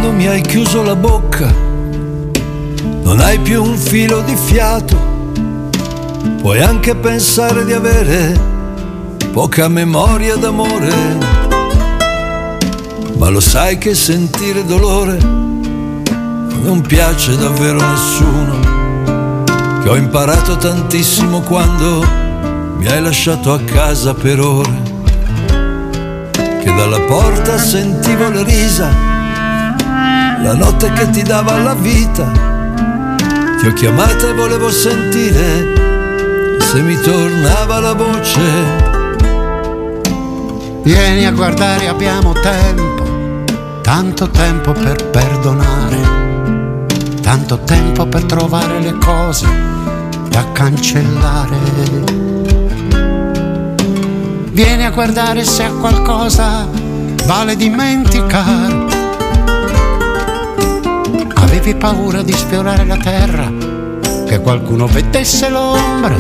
Germino. 0.01 0.31
hai 0.31 0.41
chiuso 0.41 0.81
la 0.81 0.95
bocca, 0.95 1.53
non 3.03 3.19
hai 3.19 3.37
più 3.39 3.63
un 3.63 3.77
filo 3.77 4.21
di 4.21 4.35
fiato, 4.35 4.97
puoi 6.41 6.61
anche 6.61 6.95
pensare 6.95 7.65
di 7.65 7.73
avere 7.73 8.39
poca 9.31 9.67
memoria 9.67 10.35
d'amore, 10.37 10.93
ma 13.17 13.29
lo 13.29 13.39
sai 13.39 13.77
che 13.77 13.93
sentire 13.93 14.65
dolore 14.65 15.17
non 15.19 16.81
piace 16.81 17.37
davvero 17.37 17.79
a 17.79 17.91
nessuno, 17.91 18.59
che 19.83 19.89
ho 19.89 19.95
imparato 19.95 20.57
tantissimo 20.57 21.41
quando 21.41 22.05
mi 22.77 22.87
hai 22.87 23.01
lasciato 23.01 23.53
a 23.53 23.59
casa 23.59 24.13
per 24.13 24.39
ore, 24.39 24.81
che 26.63 26.73
dalla 26.73 27.01
porta 27.01 27.57
sentivo 27.57 28.29
le 28.29 28.43
risa 28.43 29.10
la 30.41 30.53
notte 30.53 30.91
che 30.93 31.09
ti 31.09 31.21
dava 31.21 31.57
la 31.57 31.73
vita. 31.73 32.29
Ti 33.59 33.67
ho 33.67 33.73
chiamata 33.73 34.29
e 34.29 34.33
volevo 34.33 34.69
sentire 34.71 36.59
se 36.59 36.81
mi 36.81 36.99
tornava 36.99 37.79
la 37.79 37.93
voce. 37.93 38.89
Vieni 40.83 41.25
a 41.27 41.31
guardare, 41.31 41.87
abbiamo 41.87 42.33
tempo, 42.33 43.43
tanto 43.81 44.29
tempo 44.29 44.71
per 44.71 45.09
perdonare, 45.09 45.97
tanto 47.21 47.59
tempo 47.59 48.07
per 48.07 48.23
trovare 48.23 48.79
le 48.79 48.97
cose 48.97 49.47
da 50.29 50.43
cancellare. 50.53 51.57
Vieni 54.51 54.85
a 54.85 54.91
guardare 54.91 55.43
se 55.43 55.63
a 55.63 55.71
qualcosa 55.71 56.67
vale 57.25 57.55
dimenticare 57.55 58.90
Avevi 61.71 61.79
paura 61.79 62.21
di 62.21 62.33
sfiorare 62.33 62.85
la 62.85 62.97
terra, 62.97 63.49
che 64.27 64.41
qualcuno 64.41 64.87
vedesse 64.87 65.47
l'ombra, 65.47 66.13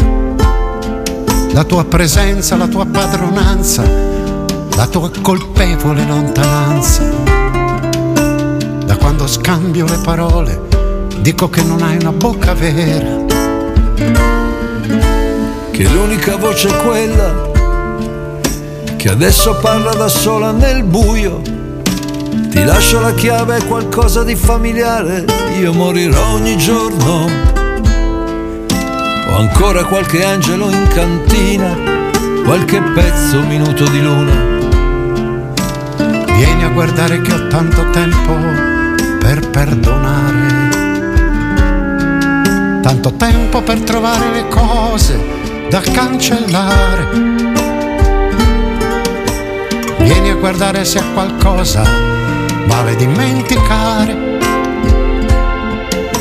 la 1.51 1.63
tua 1.65 1.83
presenza, 1.83 2.55
la 2.55 2.67
tua 2.67 2.85
padronanza, 2.85 3.83
la 4.77 4.87
tua 4.87 5.11
colpevole 5.21 6.05
lontananza. 6.05 7.03
Da 8.85 8.95
quando 8.95 9.27
scambio 9.27 9.85
le 9.87 9.97
parole, 10.01 10.61
dico 11.19 11.49
che 11.49 11.63
non 11.63 11.81
hai 11.81 11.97
una 11.97 12.13
bocca 12.13 12.53
vera. 12.53 13.25
Che 15.71 15.83
l'unica 15.89 16.37
voce 16.37 16.69
è 16.69 16.77
quella 16.77 17.49
che 18.95 19.09
adesso 19.09 19.57
parla 19.57 19.93
da 19.95 20.07
sola 20.07 20.51
nel 20.51 20.83
buio 20.83 21.50
ti 22.51 22.65
lascio 22.65 22.99
la 22.99 23.13
chiave 23.13 23.57
e 23.57 23.65
qualcosa 23.65 24.23
di 24.25 24.35
familiare, 24.35 25.25
io 25.57 25.71
morirò 25.71 26.33
ogni 26.33 26.57
giorno. 26.57 27.29
Ho 29.29 29.37
ancora 29.37 29.85
qualche 29.85 30.25
angelo 30.25 30.69
in 30.69 30.87
cantina, 30.93 31.73
qualche 32.43 32.81
pezzo, 32.93 33.39
minuto 33.43 33.85
di 33.87 34.01
luna. 34.01 34.33
Vieni 36.35 36.63
a 36.65 36.69
guardare 36.69 37.21
che 37.21 37.33
ho 37.33 37.47
tanto 37.47 37.89
tempo 37.91 38.33
per 39.19 39.49
perdonare. 39.49 40.69
Tanto 42.81 43.13
tempo 43.13 43.61
per 43.61 43.79
trovare 43.79 44.29
le 44.31 44.47
cose 44.49 45.17
da 45.69 45.79
cancellare. 45.79 47.07
Vieni 49.99 50.29
a 50.31 50.35
guardare 50.35 50.83
se 50.83 50.99
ha 50.99 51.03
qualcosa 51.13 52.10
vale 52.65 52.95
dimenticare 52.95 54.39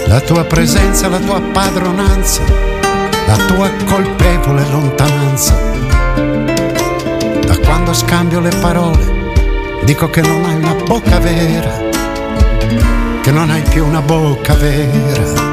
la 0.06 0.20
tua 0.20 0.44
presenza, 0.44 1.08
la 1.08 1.18
tua 1.18 1.40
padronanza, 1.40 2.42
la 3.26 3.36
tua 3.46 3.70
colpevole 3.84 4.68
lontananza. 4.68 5.54
Da 7.46 7.56
quando 7.58 7.92
scambio 7.92 8.40
le 8.40 8.50
parole, 8.60 9.32
dico 9.84 10.10
che 10.10 10.20
non 10.20 10.44
hai 10.44 10.56
una 10.56 10.74
bocca 10.74 11.18
vera, 11.20 11.80
che 13.22 13.30
non 13.30 13.50
hai 13.50 13.62
più 13.62 13.86
una 13.86 14.00
bocca 14.00 14.54
vera. 14.54 15.49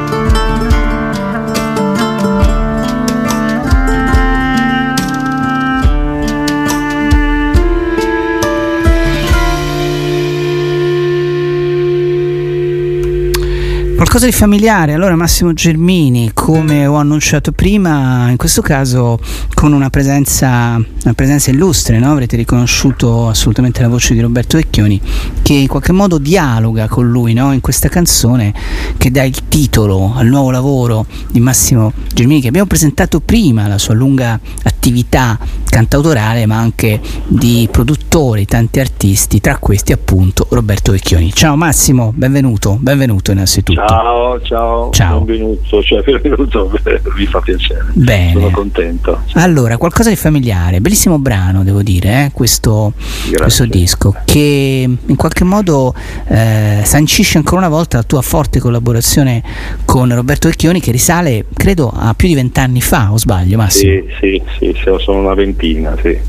Qualcosa 13.98 14.28
di 14.28 14.32
familiare, 14.32 14.94
allora 14.94 15.16
Massimo 15.16 15.54
Germini, 15.54 16.30
come 16.32 16.86
ho 16.86 16.98
annunciato 16.98 17.52
prima, 17.52 18.30
in 18.30 18.38
questo 18.38 18.62
caso 18.62 19.18
con 19.58 19.74
una 19.74 19.90
presenza, 19.90 20.76
una 20.76 21.14
presenza 21.16 21.50
illustre, 21.50 21.98
no? 21.98 22.12
avrete 22.12 22.36
riconosciuto 22.36 23.28
assolutamente 23.28 23.82
la 23.82 23.88
voce 23.88 24.14
di 24.14 24.20
Roberto 24.22 24.56
Vecchioni, 24.56 25.02
che 25.42 25.54
in 25.54 25.68
qualche 25.68 25.92
modo 25.92 26.20
dialoga 26.20 26.88
con 26.88 27.10
lui 27.10 27.34
no? 27.34 27.52
in 27.54 27.60
questa 27.60 27.90
canzone 27.90 28.54
che 28.98 29.10
dà 29.10 29.24
il 29.24 29.48
titolo 29.48 30.14
al 30.16 30.28
nuovo 30.28 30.52
lavoro 30.52 31.08
di 31.32 31.40
Massimo 31.40 31.92
Germini, 32.14 32.40
che 32.40 32.50
abbiamo 32.50 32.68
presentato 32.68 33.20
prima, 33.20 33.68
la 33.68 33.80
sua 33.80 33.96
lunga 33.96 34.40
attività 34.62 35.40
cantautorale, 35.78 36.46
ma 36.46 36.58
anche 36.58 37.00
di 37.28 37.68
produttori, 37.72 38.46
tanti 38.46 38.80
artisti, 38.80 39.40
tra 39.42 39.58
questi 39.58 39.92
appunto 39.92 40.48
Roberto 40.50 40.92
Vecchioni. 40.92 41.32
Ciao 41.34 41.56
Massimo, 41.56 42.14
benvenuto, 42.16 42.78
benvenuto 42.80 43.32
innanzitutto. 43.32 43.86
Ciao, 43.88 44.42
ciao, 44.42 44.90
Ciao. 44.92 45.20
benvenuto, 45.22 45.82
cioè 45.82 46.02
benvenuto, 46.06 46.72
mi 47.16 47.26
fa 47.26 47.40
piacere. 47.42 47.86
Bene. 47.94 48.34
Sono 48.34 48.50
contento. 48.50 49.22
Allora, 49.48 49.78
qualcosa 49.78 50.10
di 50.10 50.18
familiare, 50.18 50.82
bellissimo 50.82 51.20
brano 51.20 51.64
devo 51.64 51.82
dire, 51.82 52.26
eh, 52.26 52.32
questo, 52.34 52.92
questo 53.34 53.66
disco, 53.66 54.14
che 54.26 54.84
in 54.84 55.16
qualche 55.16 55.46
modo 55.46 55.96
eh, 56.28 56.82
sancisce 56.84 57.38
ancora 57.38 57.60
una 57.60 57.70
volta 57.70 57.96
la 57.96 58.04
tua 58.04 58.22
forte 58.22 58.60
collaborazione 58.60 59.42
con 59.86 60.14
Roberto 60.14 60.50
Vecchioni 60.50 60.82
che 60.82 60.92
risale, 60.92 61.46
credo, 61.54 61.90
a 61.96 62.14
più 62.14 62.28
di 62.28 62.36
vent'anni 62.36 62.82
fa, 62.82 63.14
o 63.14 63.18
sbaglio 63.18 63.56
Massimo? 63.56 63.90
Sì, 63.94 64.04
sì, 64.20 64.44
sì, 64.60 64.76
sì, 64.84 64.96
sono 64.98 65.20
una 65.20 65.34
ventina, 65.34 65.96
sì. 66.02 66.20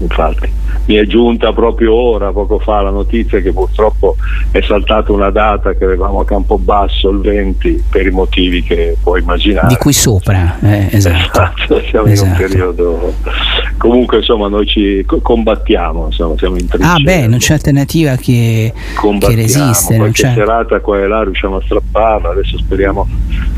Infatti. 0.00 0.61
Mi 0.86 0.94
è 0.96 1.06
giunta 1.06 1.52
proprio 1.52 1.94
ora, 1.94 2.32
poco 2.32 2.58
fa, 2.58 2.80
la 2.82 2.90
notizia 2.90 3.40
che 3.40 3.52
purtroppo 3.52 4.16
è 4.50 4.60
saltata 4.62 5.12
una 5.12 5.30
data 5.30 5.74
che 5.74 5.84
avevamo 5.84 6.20
a 6.20 6.24
Campobasso 6.24 7.08
il 7.10 7.18
20 7.20 7.84
per 7.90 8.06
i 8.06 8.10
motivi 8.10 8.62
che 8.62 8.96
puoi 9.02 9.20
immaginare. 9.20 9.68
Di 9.68 9.76
qui 9.76 9.92
sopra, 9.92 10.58
eh, 10.60 10.88
esatto. 10.90 11.80
siamo 11.88 12.06
in 12.06 12.12
Esatto. 12.12 12.30
un 12.30 12.36
periodo. 12.36 13.14
Comunque 13.78 14.18
insomma 14.18 14.48
noi 14.48 14.66
ci 14.66 15.02
co- 15.06 15.20
combattiamo, 15.20 16.06
insomma, 16.06 16.34
siamo 16.36 16.56
in 16.56 16.66
trincea. 16.68 16.92
Ah 16.92 16.98
beh, 16.98 17.26
non 17.26 17.38
c'è 17.38 17.54
alternativa 17.54 18.16
che, 18.16 18.72
che 19.18 19.34
resiste, 19.34 19.90
non 19.96 20.02
qualche 20.10 20.22
c'è... 20.22 20.34
serata 20.34 20.80
qua 20.80 20.98
e 20.98 21.06
là 21.06 21.22
riusciamo 21.24 21.56
a 21.56 21.62
strapparla, 21.64 22.30
adesso 22.30 22.58
speriamo 22.58 23.08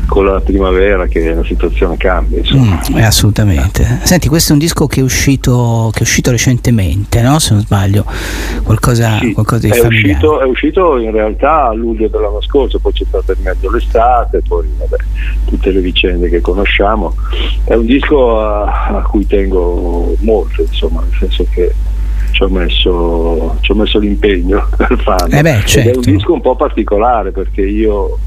con 0.07 0.25
la 0.25 0.39
primavera 0.39 1.05
che 1.07 1.33
la 1.33 1.43
situazione 1.43 1.97
cambi. 1.97 2.37
Insomma. 2.37 2.81
Mm, 2.91 2.97
assolutamente. 2.97 3.99
Senti, 4.03 4.27
questo 4.27 4.51
è 4.51 4.53
un 4.53 4.59
disco 4.59 4.87
che 4.87 4.99
è 5.01 5.03
uscito, 5.03 5.89
che 5.93 5.99
è 5.99 6.03
uscito 6.03 6.31
recentemente, 6.31 7.04
no? 7.21 7.39
Se 7.39 7.53
non 7.53 7.61
sbaglio, 7.61 8.05
qualcosa, 8.63 9.17
Sì, 9.19 9.33
qualcosa 9.33 9.67
di 9.67 9.73
è, 9.73 9.75
familiare. 9.77 10.11
uscito, 10.11 10.41
è 10.41 10.45
uscito 10.45 10.97
in 10.97 11.11
realtà 11.11 11.67
a 11.67 11.73
luglio 11.73 12.07
dell'anno 12.07 12.41
scorso, 12.41 12.79
poi 12.79 12.91
c'è 12.93 13.05
stata 13.07 13.33
in 13.33 13.43
mezzo 13.43 13.71
l'estate, 13.71 14.41
poi 14.47 14.67
vabbè, 14.77 14.95
tutte 15.45 15.71
le 15.71 15.79
vicende 15.81 16.29
che 16.29 16.41
conosciamo. 16.41 17.15
È 17.63 17.73
un 17.73 17.85
disco 17.85 18.41
a, 18.41 18.87
a 18.87 19.01
cui 19.01 19.25
tengo 19.25 20.15
molto, 20.19 20.61
insomma, 20.61 21.01
nel 21.01 21.17
senso 21.19 21.45
che 21.51 21.73
ci 22.35 22.43
ho 22.43 22.49
messo, 22.49 23.55
ci 23.61 23.71
ho 23.71 23.75
messo 23.75 23.97
l'impegno 23.97 24.67
per 24.75 24.99
farlo. 25.01 25.33
Eh 25.33 25.41
beh, 25.41 25.55
Ed 25.55 25.61
È 25.61 25.65
certo. 25.65 25.99
un 25.99 26.01
disco 26.01 26.33
un 26.33 26.41
po' 26.41 26.57
particolare 26.57 27.31
perché 27.31 27.61
io, 27.61 28.17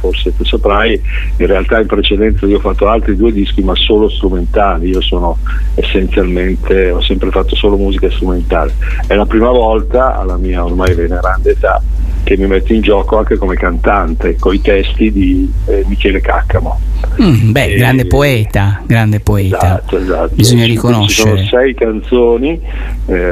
forse 0.00 0.34
tu 0.36 0.44
saprai, 0.44 1.00
in 1.36 1.46
realtà 1.46 1.78
in 1.80 1.86
precedenza 1.86 2.46
io 2.46 2.56
ho 2.56 2.60
fatto 2.60 2.88
altri 2.88 3.14
due 3.14 3.30
dischi 3.30 3.62
ma 3.62 3.76
solo 3.76 4.08
strumentali, 4.08 4.88
io 4.88 5.00
sono 5.00 5.38
essenzialmente, 5.76 6.90
ho 6.90 7.00
sempre 7.00 7.30
fatto 7.30 7.54
solo 7.54 7.76
musica 7.76 8.10
strumentale. 8.10 8.74
È 9.06 9.14
la 9.14 9.26
prima 9.26 9.50
volta 9.50 10.18
alla 10.18 10.36
mia 10.36 10.64
ormai 10.64 10.92
veneranda 10.94 11.48
età 11.48 11.80
che 12.24 12.36
mi 12.36 12.46
metto 12.46 12.74
in 12.74 12.82
gioco 12.82 13.16
anche 13.16 13.38
come 13.38 13.54
cantante, 13.54 14.36
con 14.36 14.52
i 14.52 14.60
testi 14.60 15.10
di 15.10 15.50
eh, 15.66 15.84
Michele 15.86 16.20
Caccamo. 16.20 16.78
Mm, 17.22 17.52
beh, 17.52 17.72
Eh, 17.72 17.76
grande 17.76 18.06
poeta, 18.06 18.82
grande 18.86 19.20
poeta. 19.20 19.56
Esatto, 19.56 19.98
esatto. 19.98 20.34
Bisogna 20.34 20.66
riconoscere. 20.66 21.38
Ci 21.38 21.46
sono 21.46 21.62
sei 21.62 21.74
canzoni, 21.74 22.60
eh, 23.06 23.27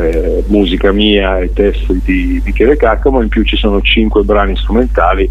musica 0.46 0.92
mia 0.92 1.38
e 1.38 1.52
testi 1.52 2.00
di 2.04 2.42
Michele 2.44 2.76
Caccamo, 2.76 3.22
in 3.22 3.28
più 3.28 3.42
ci 3.44 3.56
sono 3.56 3.80
cinque 3.80 4.22
brani 4.22 4.56
strumentali 4.56 5.30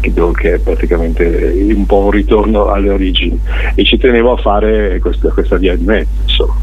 che, 0.00 0.54
è 0.54 0.58
praticamente 0.58 1.54
un 1.74 1.86
po' 1.86 2.04
un 2.04 2.10
ritorno 2.10 2.68
alle 2.68 2.90
origini 2.90 3.38
e 3.74 3.84
ci 3.84 3.96
tenevo 3.96 4.34
a 4.34 4.36
fare 4.36 4.98
questa, 5.00 5.30
questa 5.30 5.56
via 5.56 5.76
di 5.76 5.84
mezzo. 5.84 6.10
Insomma. 6.22 6.54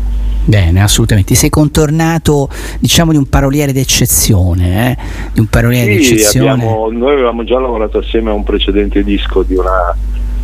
Bene, 0.45 0.81
assolutamente. 0.81 1.33
Ti 1.33 1.39
sei 1.39 1.49
contornato, 1.49 2.49
diciamo, 2.79 3.11
di 3.11 3.17
un 3.17 3.27
paroliere 3.29 3.71
d'eccezione, 3.71 4.91
eh? 4.91 4.97
Di 5.31 5.39
un 5.39 5.47
paroliere 5.47 5.93
Sì, 6.01 6.15
d'eccezione. 6.15 6.51
abbiamo- 6.51 6.89
noi 6.91 7.13
avevamo 7.13 7.43
già 7.45 7.59
lavorato 7.59 7.99
assieme 7.99 8.29
a 8.29 8.33
un 8.33 8.43
precedente 8.43 9.03
disco 9.03 9.43
di 9.43 9.55
una 9.55 9.95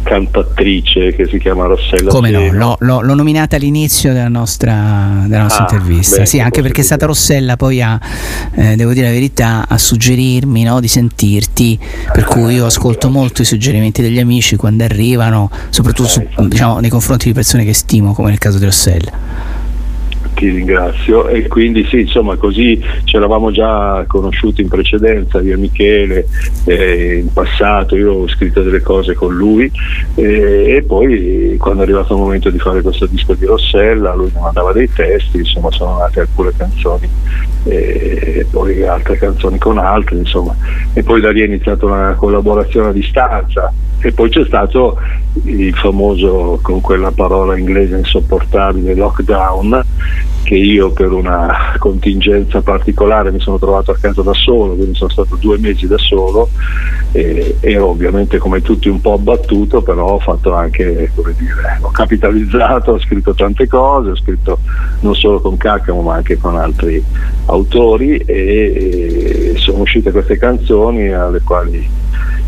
cantatrice 0.04 1.14
che 1.14 1.28
si 1.28 1.38
chiama 1.40 1.66
Rossella 1.66 2.10
Come 2.10 2.32
no, 2.32 2.40
Pieno. 2.40 2.76
l'ho, 2.80 3.00
l'ho- 3.02 3.14
nominata 3.16 3.56
all'inizio 3.58 4.14
della 4.14 4.28
nostra, 4.28 5.24
della 5.28 5.44
nostra 5.44 5.66
Ah, 5.68 5.74
intervista, 5.74 6.14
bene, 6.16 6.26
sì, 6.28 6.40
anche 6.40 6.62
perché 6.62 6.82
è 6.82 6.84
stata 6.84 7.06
Rossella 7.06 7.56
poi 7.58 7.82
a, 7.82 8.00
eh, 8.56 8.76
devo 8.76 8.94
dire 8.94 9.08
la 9.08 9.14
verità, 9.14 9.66
a 9.68 9.78
suggerirmi 9.78 10.64
no, 10.64 10.80
di 10.80 10.88
sentirti, 10.88 11.78
per 12.14 12.24
cui 12.26 12.54
io 12.56 12.66
ascolto 12.66 13.10
molto 13.10 13.42
i 13.42 13.46
suggerimenti 13.46 14.02
degli 14.02 14.20
amici 14.20 14.56
quando 14.56 14.84
arrivano, 14.84 15.50
soprattutto 15.70 16.08
su- 16.10 16.28
diciamo, 16.48 16.80
nei 16.80 16.90
confronti 16.90 17.28
di 17.28 17.34
persone 17.34 17.66
che 17.66 17.74
stimo, 17.74 18.14
come 18.14 18.30
nel 18.30 18.38
caso 18.40 18.58
di 18.58 18.66
Rossella. 18.66 19.49
Ti 20.40 20.48
ringrazio. 20.48 21.28
E 21.28 21.49
quindi 21.49 21.84
sì, 21.84 21.99
insomma 21.99 22.38
così 22.38 22.82
ci 23.03 23.18
eravamo 23.18 23.52
già 23.52 24.06
conosciuti 24.07 24.61
in 24.61 24.70
precedenza, 24.70 25.40
e 25.40 25.57
Michele, 25.57 26.28
eh, 26.64 27.18
in 27.18 27.34
passato, 27.34 27.98
io 27.98 28.14
ho 28.14 28.28
scritto 28.30 28.61
delle 28.61 28.82
cose 28.82 29.16
con 29.16 29.36
lui. 29.36 29.70
Eh, 30.16 30.78
e 30.78 30.84
poi 30.84 31.57
quando 31.57 31.82
è 31.82 31.84
arrivato 31.84 32.14
il 32.14 32.22
momento 32.22 32.49
di 32.49 32.57
fare 32.57 32.82
questo 32.82 33.06
disco 33.07 33.34
di 33.34 33.45
Rossella 33.45 34.16
lui 34.16 34.32
mi 34.34 34.40
mandava 34.40 34.72
dei 34.72 34.90
testi, 34.90 35.40
insomma 35.40 35.72
sono 35.72 35.98
nate 35.98 36.22
alcune 36.22 36.52
canzoni 36.56 37.10
e 37.66 38.45
poi 38.49 38.88
altre 38.88 39.18
canzoni 39.18 39.57
con 39.57 39.78
altri, 39.78 40.20
insomma, 40.20 40.56
e 40.94 41.03
poi 41.03 41.20
da 41.20 41.32
lì 41.32 41.41
è 41.41 41.45
iniziata 41.45 41.86
una 41.86 42.14
collaborazione 42.14 42.88
a 42.88 42.94
distanza. 42.94 43.74
E 44.02 44.14
poi 44.14 44.30
c'è 44.30 44.45
stato 44.45 44.98
il 45.44 45.76
famoso, 45.76 46.60
con 46.61 46.80
quella 46.80 47.11
parola 47.11 47.57
inglese 47.57 47.98
insopportabile, 47.98 48.95
lockdown, 48.95 49.84
che 50.43 50.56
io 50.56 50.91
per 50.91 51.11
una 51.11 51.76
contingenza 51.77 52.61
particolare 52.61 53.31
mi 53.31 53.39
sono 53.39 53.60
trovato 53.60 53.91
a 53.91 53.97
casa 53.99 54.22
da 54.22 54.34
solo, 54.34 54.73
quindi 54.73 54.95
sono 54.95 55.10
stato 55.10 55.35
due 55.35 55.57
mesi 55.60 55.85
da 55.85 55.97
solo 55.97 56.49
e 57.11 57.57
ero 57.60 57.88
ovviamente 57.88 58.38
come 58.38 58.61
tutti 58.61 58.89
un 58.89 58.99
po' 58.99 59.14
abbattuto, 59.14 59.81
però 59.81 60.14
ho 60.14 60.19
fatto 60.19 60.53
anche, 60.53 61.11
come 61.14 61.35
dire, 61.38 61.77
ho 61.81 61.91
capitalizzato, 61.91 62.93
ho 62.93 62.99
scritto 62.99 63.34
tante 63.34 63.68
cose, 63.68 64.11
ho 64.11 64.15
scritto 64.15 64.60
non 65.01 65.15
solo 65.15 65.39
con 65.39 65.56
Caccamo 65.57 66.01
ma 66.01 66.15
anche 66.15 66.38
con 66.38 66.57
altri 66.57 67.03
autori 67.45 68.18
e 68.18 69.53
sono 69.57 69.81
uscite 69.81 70.11
queste 70.11 70.38
canzoni 70.38 71.10
alle 71.10 71.41
quali 71.41 71.88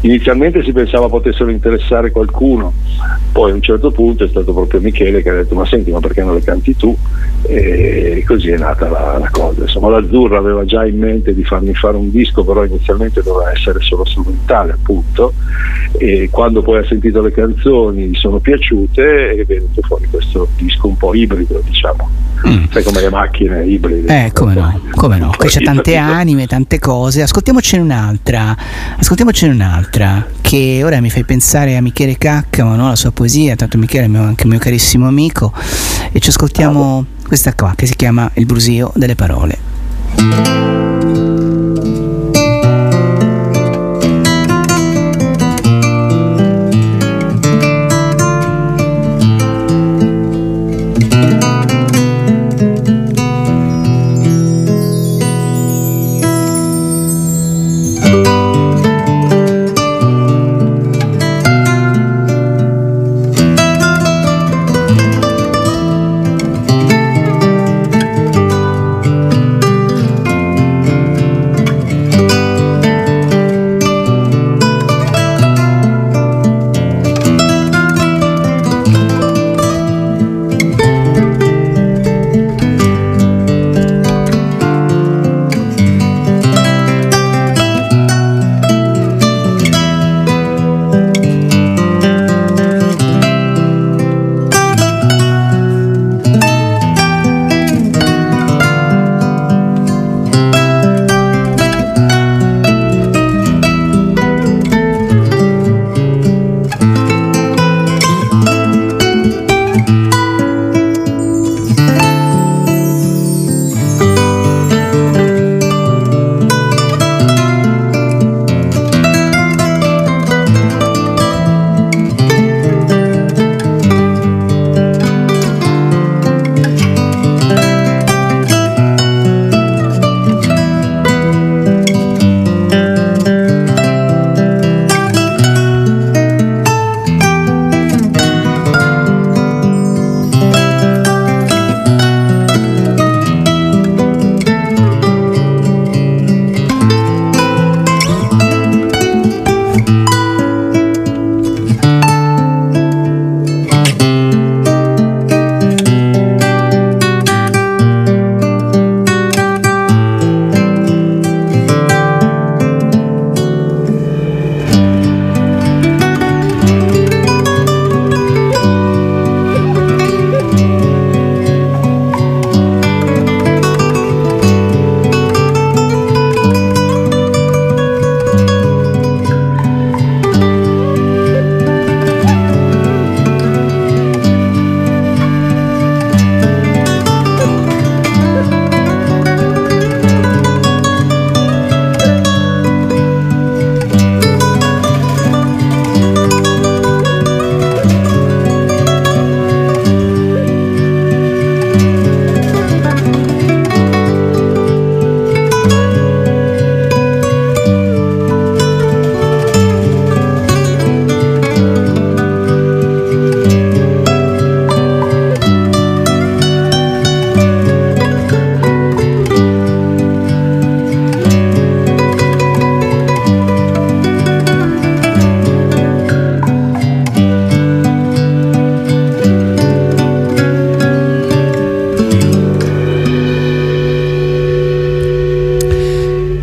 inizialmente 0.02 0.64
si 0.64 0.72
pensava 0.72 1.08
potessero 1.08 1.50
interessare 1.50 2.12
qualcuno, 2.12 2.74
poi 3.32 3.52
a 3.52 3.54
un 3.54 3.62
certo 3.62 3.92
punto 3.92 4.24
è 4.24 4.28
stato 4.28 4.54
proprio 4.54 4.82
Michele 4.82 5.22
che 5.22 5.30
ha 5.30 5.36
detto 5.36 5.56
ma 5.56 5.66
senti 5.66 5.92
ma 5.92 6.00
perché 6.00 6.24
non 6.24 6.36
le 6.36 6.42
canti 6.42 6.76
tu? 6.76 6.96
E 7.44 8.24
così 8.26 8.50
è 8.50 8.58
nata 8.58 8.90
la, 8.90 9.18
la 9.20 9.30
cosa. 9.30 9.62
Insomma 9.62 9.90
l'Azzurra 9.90 10.38
aveva 10.38 10.66
già 10.66 10.86
in 10.86 11.00
mente 11.00 11.34
di 11.34 11.44
farmi 11.44 11.74
fare 11.74 11.98
un 11.98 12.12
disco, 12.12 12.44
però 12.44 12.64
inizialmente 12.64 13.22
doveva 13.24 13.52
essere 13.52 13.80
solo 13.82 14.06
strumentale 14.06 14.74
appunto 14.74 15.34
e 15.98 16.30
quando 16.32 16.62
poi 16.62 16.80
ha 16.80 16.86
sentito 16.86 17.22
le 17.22 17.32
canzoni 17.32 18.08
gli 18.08 18.16
sono 18.16 18.40
piaciute 18.40 19.30
è 19.32 19.46
venuto 19.46 19.82
fuori 19.82 20.08
questo 20.10 20.48
disco 20.58 20.88
un 20.88 20.98
po' 20.98 21.14
ibrido 21.14 21.62
diciamo. 21.66 22.31
Sai 22.72 22.84
come 22.84 23.02
le 23.02 23.10
macchine 23.10 23.66
ibride. 23.66 24.26
Eh, 24.26 24.32
come 24.32 24.54
no, 24.54 24.82
come 24.96 25.18
no. 25.18 25.34
Qui 25.38 25.48
c'è 25.50 25.62
tante 25.62 25.96
anime, 25.96 26.48
tante 26.48 26.80
cose. 26.80 27.22
Ascoltiamocene 27.22 27.84
un'altra, 27.84 28.56
ascoltiamocene 28.98 29.54
un'altra, 29.54 30.26
che 30.42 30.82
ora 30.84 31.00
mi 31.02 31.10
fai 31.10 31.24
pensare 31.24 31.76
a 31.78 31.82
Michele 31.82 32.18
Caccamo, 32.18 32.76
no? 32.76 32.88
la 32.88 32.96
sua 32.96 33.12
poesia, 33.12 33.56
tanto 33.56 33.78
Michele 33.78 34.06
è 34.06 34.08
mio- 34.08 34.24
anche 34.24 34.48
mio 34.48 34.60
carissimo 34.60 35.08
amico, 35.08 35.54
e 36.12 36.20
ci 36.20 36.30
ascoltiamo 36.30 37.06
questa 37.28 37.54
qua 37.54 37.74
che 37.76 37.86
si 37.86 37.96
chiama 37.96 38.30
Il 38.34 38.46
brusio 38.46 38.92
delle 38.96 39.16
parole. 39.16 40.91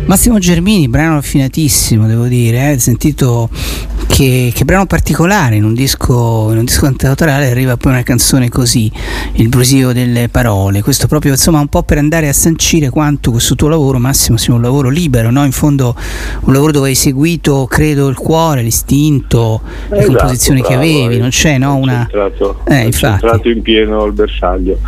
Massimo 0.09 0.39
Germini, 0.39 0.87
brano 0.87 1.17
affinatissimo, 1.17 2.07
devo 2.07 2.25
dire, 2.25 2.71
eh? 2.71 2.79
sentito 2.79 3.47
che, 4.07 4.51
che, 4.51 4.65
brano 4.65 4.87
particolare 4.87 5.55
in 5.55 5.63
un 5.63 5.75
disco, 5.75 6.47
in 6.49 6.57
un 6.57 6.65
disco 6.65 6.81
cantautorale 6.85 7.51
arriva 7.51 7.77
poi 7.77 7.91
una 7.91 8.01
canzone 8.01 8.49
così, 8.49 8.91
il 9.33 9.49
brusio 9.49 9.93
delle 9.93 10.27
parole, 10.27 10.81
questo 10.81 11.05
proprio 11.05 11.33
insomma 11.33 11.59
un 11.59 11.67
po' 11.67 11.83
per 11.83 11.99
andare 11.99 12.27
a 12.27 12.33
sancire 12.33 12.89
quanto 12.89 13.29
questo 13.29 13.53
tuo 13.53 13.67
lavoro 13.67 13.99
Massimo 13.99 14.37
sia 14.37 14.51
un 14.51 14.63
lavoro 14.63 14.89
libero, 14.89 15.29
no? 15.29 15.45
in 15.45 15.51
fondo 15.51 15.95
un 16.39 16.53
lavoro 16.53 16.71
dove 16.71 16.89
hai 16.89 16.95
seguito 16.95 17.67
credo 17.69 18.07
il 18.07 18.15
cuore, 18.15 18.63
l'istinto, 18.63 19.61
esatto, 19.63 19.95
le 19.95 20.05
composizioni 20.05 20.61
bravo, 20.61 20.73
che 20.73 20.79
avevi, 20.79 21.19
non 21.19 21.29
c'è 21.29 21.59
no? 21.59 21.75
una... 21.75 22.09
Eh, 22.65 22.85
infatti. 22.85 23.49
in 23.49 23.61
pieno 23.61 24.01
al 24.01 24.13
bersaglio, 24.13 24.79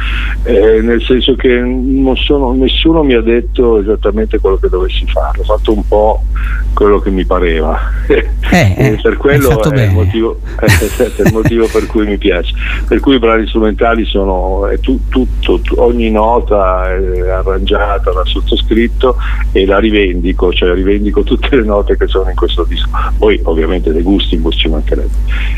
eh, 0.43 0.81
nel 0.81 1.01
senso 1.03 1.35
che 1.35 1.61
sono, 2.15 2.53
nessuno 2.53 3.03
mi 3.03 3.13
ha 3.13 3.21
detto 3.21 3.79
esattamente 3.79 4.39
quello 4.39 4.57
che 4.57 4.69
dovessi 4.69 5.05
fare, 5.07 5.39
ho 5.39 5.43
fatto 5.43 5.73
un 5.73 5.87
po' 5.87 6.23
quello 6.73 6.99
che 6.99 7.09
mi 7.09 7.25
pareva. 7.25 7.79
Eh, 8.51 8.75
eh, 8.75 8.99
per 9.01 9.15
quello 9.15 9.49
è 9.71 9.83
il, 9.85 9.91
motivo, 9.93 10.39
è 10.59 10.65
il, 10.65 11.31
motivo, 11.31 11.69
per 11.71 11.85
cui 11.85 12.05
mi 12.05 12.17
piace. 12.17 12.53
Per 12.85 12.99
cui 12.99 13.15
i 13.15 13.19
brani 13.19 13.47
strumentali 13.47 14.03
sono 14.03 14.67
tu, 14.81 14.99
tutto, 15.07 15.61
tu, 15.61 15.75
ogni 15.77 16.11
nota 16.11 16.91
è 16.91 17.29
arrangiata 17.29 18.11
da 18.11 18.25
sottoscritto 18.25 19.15
e 19.53 19.65
la 19.65 19.79
rivendico, 19.79 20.51
cioè 20.51 20.73
rivendico 20.73 21.23
tutte 21.23 21.55
le 21.55 21.63
note 21.63 21.95
che 21.95 22.07
sono 22.07 22.29
in 22.29 22.35
questo 22.35 22.65
disco. 22.65 22.89
Poi 23.17 23.39
ovviamente 23.43 23.93
dei 23.93 24.03
gusti 24.03 24.35
in 24.35 24.41
ci 24.51 24.67
mancherebbe. 24.67 25.09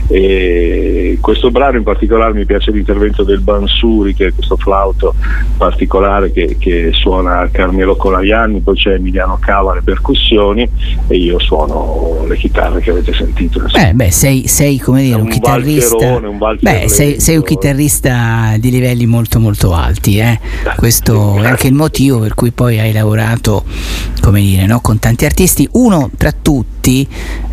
E 0.07 1.17
questo 1.21 1.51
brano 1.51 1.77
in 1.77 1.83
particolare 1.83 2.33
mi 2.33 2.45
piace 2.45 2.71
l'intervento 2.71 3.23
del 3.23 3.39
Bansuri, 3.39 4.13
che 4.13 4.27
è 4.27 4.33
questo 4.33 4.57
flauto 4.57 5.15
particolare 5.57 6.31
che, 6.31 6.57
che 6.59 6.89
suona 6.93 7.49
Carmelo 7.51 7.95
Colaianni, 7.95 8.59
poi 8.59 8.75
c'è 8.75 8.93
Emiliano 8.93 9.37
Cava 9.39 9.73
le 9.73 9.81
percussioni 9.81 10.67
e 11.07 11.15
io 11.15 11.39
suono 11.39 12.25
le 12.27 12.35
chitarre 12.35 12.81
che 12.81 12.91
avete 12.91 13.13
sentito. 13.13 13.61
Beh, 13.71 13.93
beh 13.93 14.11
sei, 14.11 14.47
sei, 14.47 14.77
come 14.79 15.03
dire 15.03 15.15
un, 15.15 15.23
un 15.23 15.29
chitarrista. 15.29 16.17
Un 16.17 16.37
beh, 16.59 16.89
sei, 16.89 17.19
sei, 17.19 17.37
un 17.37 17.43
chitarrista 17.43 18.55
di 18.57 18.69
livelli 18.69 19.05
molto 19.05 19.39
molto 19.39 19.73
alti, 19.73 20.17
eh? 20.17 20.39
questo 20.75 21.41
è 21.41 21.47
anche 21.47 21.67
il 21.67 21.73
motivo 21.73 22.19
per 22.19 22.33
cui 22.33 22.51
poi 22.51 22.79
hai 22.79 22.91
lavorato 22.91 23.63
come 24.21 24.41
dire, 24.41 24.65
no? 24.65 24.79
con 24.81 24.99
tanti 24.99 25.25
artisti. 25.25 25.67
Uno 25.73 26.09
tra 26.17 26.31
tutti, 26.31 26.72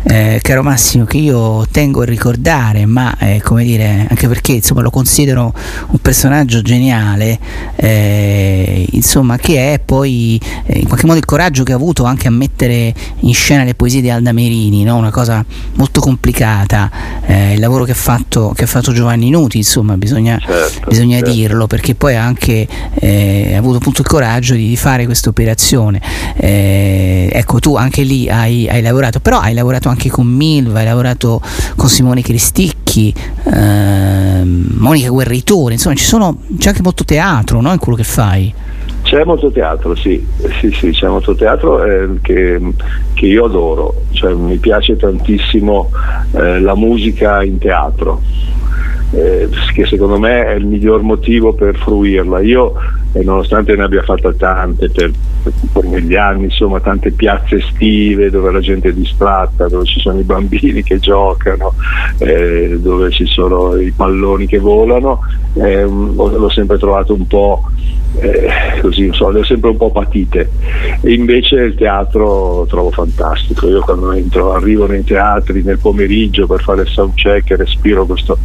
eh, 0.03 0.39
caro 0.41 0.61
Massimo, 0.61 1.05
che 1.05 1.17
io 1.17 1.65
tengo 1.71 2.01
a 2.01 2.05
ricordare, 2.05 2.85
ma 2.85 3.15
eh, 3.17 3.41
come 3.41 3.63
dire, 3.63 4.07
anche 4.09 4.27
perché 4.27 4.53
insomma, 4.53 4.81
lo 4.81 4.89
considero 4.89 5.53
un 5.87 5.99
personaggio 5.99 6.61
geniale, 6.61 7.39
eh, 7.77 8.85
insomma, 8.91 9.37
che 9.37 9.73
è 9.73 9.79
poi 9.79 10.41
eh, 10.65 10.79
in 10.79 10.87
qualche 10.87 11.05
modo 11.05 11.17
il 11.17 11.23
coraggio 11.23 11.63
che 11.63 11.71
ha 11.71 11.75
avuto 11.75 12.03
anche 12.03 12.27
a 12.27 12.31
mettere 12.31 12.93
in 13.19 13.33
scena 13.33 13.63
le 13.63 13.73
poesie 13.73 14.01
di 14.01 14.09
Alda 14.09 14.33
Merini, 14.33 14.83
no? 14.83 14.97
una 14.97 15.11
cosa 15.11 15.45
molto 15.75 16.01
complicata, 16.01 16.91
eh, 17.25 17.53
il 17.53 17.59
lavoro 17.61 17.85
che 17.85 17.91
ha, 17.91 17.95
fatto, 17.95 18.51
che 18.53 18.65
ha 18.65 18.67
fatto 18.67 18.91
Giovanni 18.91 19.29
Nuti, 19.29 19.57
insomma, 19.57 19.95
bisogna, 19.95 20.37
certo, 20.39 20.89
bisogna 20.89 21.19
certo. 21.19 21.31
dirlo, 21.31 21.67
perché 21.67 21.95
poi 21.95 22.15
ha 22.15 22.23
anche 22.23 22.67
eh, 22.95 23.55
avuto 23.55 23.77
appunto 23.77 24.01
il 24.01 24.07
coraggio 24.07 24.55
di, 24.55 24.67
di 24.67 24.75
fare 24.75 25.05
questa 25.05 25.29
operazione. 25.29 26.01
Ecco, 26.35 27.59
tu 27.59 27.75
anche 27.77 28.01
lì 28.03 28.27
hai, 28.27 28.67
hai, 28.67 28.81
lavorato, 28.81 29.20
però 29.21 29.39
hai 29.39 29.53
lavorato 29.53 29.89
anche 29.89 30.09
con 30.09 30.27
Milva, 30.27 30.79
hai 30.79 30.85
lavorato 30.85 31.41
con 31.75 31.87
Simone 31.87 32.21
Cristicchi, 32.21 33.13
ehm, 33.53 34.75
Monica 34.77 35.09
Guerritore, 35.09 35.73
insomma, 35.73 35.95
sono, 35.97 36.37
c'è 36.57 36.69
anche 36.69 36.81
molto 36.81 37.05
teatro 37.05 37.61
no, 37.61 37.71
in 37.71 37.79
quello 37.79 37.97
che 37.97 38.03
fai. 38.03 38.53
C'è 39.03 39.23
molto 39.25 39.51
teatro, 39.51 39.95
sì, 39.95 40.25
sì, 40.59 40.71
sì 40.71 40.91
c'è 40.91 41.07
molto 41.07 41.35
teatro 41.35 41.83
eh, 41.83 42.09
che, 42.21 42.59
che, 43.13 43.25
io 43.25 43.45
adoro, 43.45 44.03
cioè, 44.11 44.33
mi 44.33 44.57
piace 44.57 44.95
tantissimo 44.95 45.89
eh, 46.33 46.59
la 46.59 46.75
musica 46.75 47.43
in 47.43 47.57
teatro, 47.57 48.21
eh, 49.11 49.49
che 49.73 49.85
secondo 49.85 50.17
me 50.17 50.45
è 50.45 50.53
il 50.53 50.65
miglior 50.65 51.01
motivo 51.01 51.53
per 51.53 51.75
fruirla. 51.75 52.39
Io, 52.39 52.73
eh, 53.13 53.23
nonostante 53.23 53.75
ne 53.75 53.83
abbia 53.83 54.03
fatte 54.03 54.35
tante 54.37 54.89
per, 54.89 55.11
per, 55.71 55.83
negli 55.85 56.15
anni, 56.15 56.45
insomma, 56.45 56.79
tante 56.79 57.11
piazze 57.11 57.57
estive 57.57 58.29
dove 58.29 58.51
la 58.51 58.59
gente 58.59 58.89
è 58.89 58.93
distratta, 58.93 59.67
dove 59.67 59.85
ci 59.85 59.99
sono 59.99 60.19
i 60.19 60.23
bambini 60.23 60.83
che 60.83 60.99
giocano, 60.99 61.73
eh, 62.19 62.77
dove 62.79 63.11
ci 63.11 63.25
sono 63.25 63.75
i 63.75 63.91
palloni 63.91 64.47
che 64.47 64.59
volano, 64.59 65.19
eh, 65.55 65.83
l'ho 65.83 66.49
sempre 66.49 66.77
trovato 66.77 67.13
un 67.13 67.27
po' 67.27 67.69
eh, 68.19 68.79
così, 68.81 69.09
so, 69.13 69.29
le 69.29 69.39
ho 69.39 69.43
sempre 69.43 69.69
un 69.69 69.77
po' 69.77 69.91
patite. 69.91 70.49
E 71.01 71.13
invece 71.13 71.55
il 71.55 71.75
teatro 71.75 72.57
lo 72.57 72.65
trovo 72.67 72.91
fantastico. 72.91 73.67
Io 73.67 73.81
quando 73.81 74.11
entro, 74.11 74.53
arrivo 74.53 74.85
nei 74.85 75.03
teatri 75.03 75.63
nel 75.63 75.79
pomeriggio 75.79 76.47
per 76.47 76.61
fare 76.61 76.81
il 76.81 76.87
soundcheck 76.87 77.51
e 77.51 77.55
respiro 77.55 78.05
questo 78.05 78.37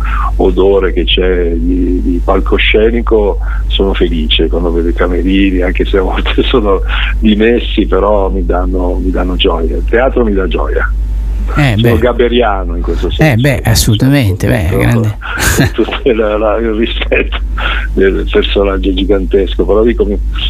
odore 0.57 0.93
che 0.93 1.05
c'è 1.05 1.53
di, 1.53 2.01
di 2.01 2.20
palcoscenico, 2.24 3.39
sono 3.66 3.93
felice 3.93 4.49
quando 4.49 4.73
vedo 4.73 4.89
i 4.89 4.95
camerini, 4.95 5.61
anche 5.61 5.85
se 5.85 5.99
a 5.99 6.03
volte 6.03 6.43
sono 6.49 6.81
dimessi, 7.19 7.87
però 7.87 8.31
mi 8.31 8.45
danno, 8.45 8.95
mi 8.95 9.11
danno 9.11 9.37
gioia. 9.37 9.77
Il 9.77 9.85
teatro 9.85 10.24
mi 10.24 10.33
dà 10.33 10.49
gioia. 10.49 10.91
Eh, 11.55 11.74
sono 11.78 11.94
beh. 11.94 11.98
gabberiano 11.98 12.77
in 12.77 12.82
questo 12.82 13.10
senso. 13.10 13.23
Eh 13.23 13.36
beh, 13.36 13.62
assolutamente, 13.64 14.47
beh, 14.48 14.77
grande. 14.77 15.16
tutto 15.73 16.01
il, 16.05 16.16
la, 16.16 16.56
il 16.56 16.73
rispetto 16.73 17.39
del 17.94 18.28
personaggio 18.31 18.93
gigantesco, 18.93 19.64
però 19.64 19.82
dico 19.82 20.06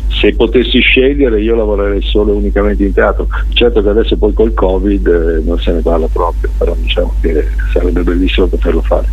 se 0.09 0.35
potessi 0.35 0.81
scegliere 0.81 1.40
io 1.40 1.55
lavorerei 1.55 2.02
solo 2.02 2.32
e 2.32 2.36
unicamente 2.36 2.85
in 2.85 2.93
teatro. 2.93 3.28
Certo 3.52 3.82
che 3.82 3.89
adesso 3.89 4.16
poi 4.16 4.32
col 4.32 4.55
Covid 4.55 5.06
eh, 5.06 5.43
non 5.44 5.59
se 5.59 5.73
ne 5.73 5.81
parla 5.81 6.09
proprio, 6.12 6.51
però 6.56 6.74
diciamo 6.77 7.14
che 7.20 7.47
sarebbe 7.73 8.02
bellissimo 8.02 8.47
poterlo 8.47 8.82
fare. 8.82 9.06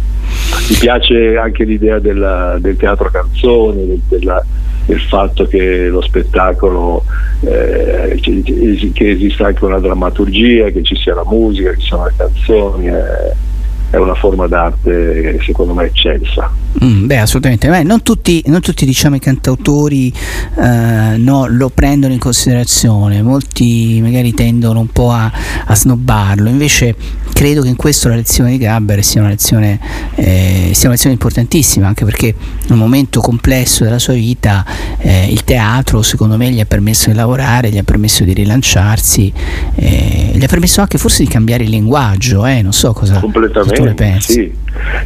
Mi 0.69 0.77
piace 0.79 1.37
anche 1.37 1.63
l'idea 1.63 1.99
della, 1.99 2.57
del 2.59 2.77
teatro 2.77 3.09
canzone, 3.11 3.85
del, 3.85 4.01
della, 4.07 4.43
del 4.85 4.99
fatto 4.99 5.45
che 5.45 5.87
lo 5.87 6.01
spettacolo 6.01 7.03
eh, 7.41 8.19
che 8.21 9.09
esista 9.09 9.47
anche 9.47 9.65
una 9.65 9.79
drammaturgia, 9.79 10.69
che 10.69 10.83
ci 10.83 10.95
sia 10.95 11.13
la 11.13 11.25
musica, 11.25 11.71
che 11.71 11.79
ci 11.79 11.87
siano 11.87 12.05
le 12.05 12.13
canzoni. 12.15 12.87
Eh, 12.87 13.51
è 13.93 13.97
una 13.97 14.15
forma 14.15 14.47
d'arte 14.47 15.37
secondo 15.43 15.75
me 15.75 15.83
eccelsa. 15.83 16.51
Mm, 16.83 17.05
beh, 17.05 17.19
assolutamente. 17.19 17.69
Beh, 17.69 17.83
non, 17.83 18.01
tutti, 18.01 18.41
non, 18.47 18.59
tutti, 18.59 18.85
diciamo, 18.85 19.17
i 19.17 19.19
cantautori 19.19 20.11
eh, 20.59 21.15
no, 21.17 21.45
lo 21.47 21.69
prendono 21.69 22.11
in 22.11 22.17
considerazione, 22.17 23.21
molti 23.21 23.99
magari 24.01 24.33
tendono 24.33 24.79
un 24.79 24.87
po' 24.87 25.11
a, 25.11 25.31
a, 25.65 25.75
snobbarlo, 25.75 26.49
invece 26.49 26.95
credo 27.33 27.61
che 27.61 27.67
in 27.67 27.75
questo 27.75 28.09
la 28.09 28.15
lezione 28.15 28.49
di 28.51 28.57
Gabber 28.57 29.03
sia 29.03 29.21
una 29.21 29.29
lezione, 29.29 29.79
eh, 30.15 30.71
sia 30.71 30.85
una 30.85 30.93
lezione 30.93 31.13
importantissima, 31.13 31.85
anche 31.85 32.03
perché 32.03 32.27
in 32.65 32.71
un 32.71 32.79
momento 32.79 33.21
complesso 33.21 33.83
della 33.83 33.99
sua 33.99 34.13
vita 34.13 34.65
eh, 34.97 35.27
il 35.29 35.43
teatro 35.43 36.01
secondo 36.01 36.35
me 36.37 36.49
gli 36.49 36.59
ha 36.59 36.65
permesso 36.65 37.11
di 37.11 37.15
lavorare, 37.15 37.69
gli 37.69 37.77
ha 37.77 37.83
permesso 37.83 38.23
di 38.23 38.33
rilanciarsi, 38.33 39.31
eh, 39.75 40.31
gli 40.33 40.43
ha 40.43 40.47
permesso 40.47 40.81
anche 40.81 40.97
forse 40.97 41.23
di 41.23 41.29
cambiare 41.29 41.63
il 41.63 41.69
linguaggio, 41.69 42.43
eh, 42.47 42.63
non 42.63 42.73
so 42.73 42.91
cosa, 42.93 43.19
Completamente 43.19 43.82
ne 43.83 43.93
pensi. 43.93 44.33
Sì. 44.33 44.55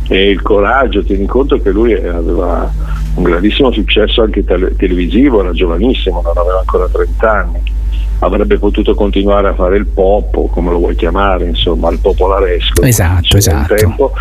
E 0.07 0.29
il 0.29 0.41
coraggio, 0.41 1.03
tieni 1.03 1.25
conto 1.25 1.59
che 1.61 1.71
lui 1.71 1.93
aveva 1.93 2.71
un 3.15 3.23
grandissimo 3.23 3.71
successo 3.71 4.21
anche 4.21 4.43
tele- 4.43 4.75
televisivo, 4.75 5.41
era 5.41 5.51
giovanissimo, 5.51 6.21
non 6.21 6.37
aveva 6.37 6.59
ancora 6.59 6.87
30 6.87 7.31
anni 7.31 7.75
avrebbe 8.19 8.57
potuto 8.57 8.95
continuare 8.95 9.49
a 9.49 9.53
fare 9.53 9.77
il 9.77 9.85
pop 9.85 10.49
come 10.49 10.71
lo 10.71 10.79
vuoi 10.79 10.95
chiamare 10.95 11.45
insomma 11.45 11.91
il 11.91 11.99
popolaresco 11.99 12.81
esatto 12.81 13.37
esatto 13.37 13.75
tempo, 13.75 14.13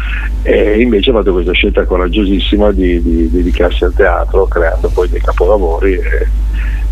e 0.43 0.81
invece 0.81 1.11
ha 1.11 1.15
fatto 1.15 1.33
questa 1.33 1.53
scelta 1.53 1.85
coraggiosissima 1.85 2.73
di, 2.73 3.01
di, 3.01 3.17
di 3.17 3.31
dedicarsi 3.31 3.85
al 3.85 3.95
teatro 3.95 4.45
creando 4.47 4.91
poi 4.91 5.09
dei 5.09 5.21
capolavori 5.21 5.95
e, 5.95 6.29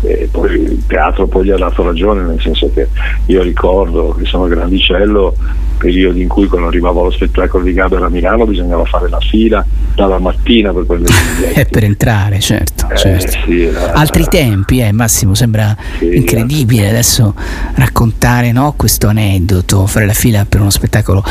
e 0.07 0.29
poi 0.31 0.53
il 0.53 0.83
teatro 0.87 1.27
poi 1.27 1.45
gli 1.45 1.51
ha 1.51 1.57
dato 1.57 1.83
ragione 1.83 2.23
nel 2.23 2.41
senso 2.41 2.71
che 2.73 2.87
io 3.25 3.41
ricordo 3.41 4.15
che 4.17 4.25
sono 4.25 4.45
grandicello 4.47 5.35
periodi 5.77 6.21
in 6.21 6.27
cui 6.27 6.47
quando 6.47 6.67
arrivavo 6.67 7.01
allo 7.01 7.11
spettacolo 7.11 7.63
di 7.63 7.73
Gaber 7.73 8.01
a 8.01 8.09
Milano 8.09 8.45
bisognava 8.45 8.85
fare 8.85 9.09
la 9.09 9.19
fila 9.19 9.65
dalla 9.93 10.19
mattina 10.19 10.73
per 10.73 10.85
prendere 10.85 11.13
i 11.13 11.17
biglietti. 11.35 11.59
Eh, 11.59 11.65
per 11.65 11.83
entrare 11.83 12.39
certo, 12.39 12.89
eh, 12.89 12.97
certo. 12.97 13.37
Sì, 13.45 13.63
era, 13.63 13.93
altri 13.93 14.25
tempi 14.27 14.79
eh, 14.79 14.91
Massimo 14.91 15.33
sembra 15.33 15.75
sì, 15.97 16.15
incredibile. 16.15 16.89
Adesso 16.89 17.33
raccontare 17.75 18.51
no, 18.51 18.73
questo 18.75 19.07
aneddoto 19.07 19.85
fare 19.85 20.05
la 20.05 20.13
fila 20.13 20.45
per 20.47 20.61
uno 20.61 20.69
spettacolo 20.69 21.23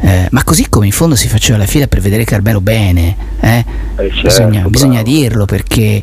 eh, 0.00 0.28
ma 0.30 0.44
così 0.44 0.68
come 0.68 0.86
in 0.86 0.92
fondo 0.92 1.14
si 1.14 1.28
faceva 1.28 1.58
la 1.58 1.66
fila 1.66 1.86
per 1.86 2.00
vedere 2.00 2.24
Carmelo 2.24 2.60
bene 2.60 3.16
eh? 3.40 3.64
Eh, 3.96 4.10
certo, 4.10 4.22
bisogna, 4.22 4.68
bisogna, 4.68 5.02
dirlo 5.02 5.44
perché 5.44 6.02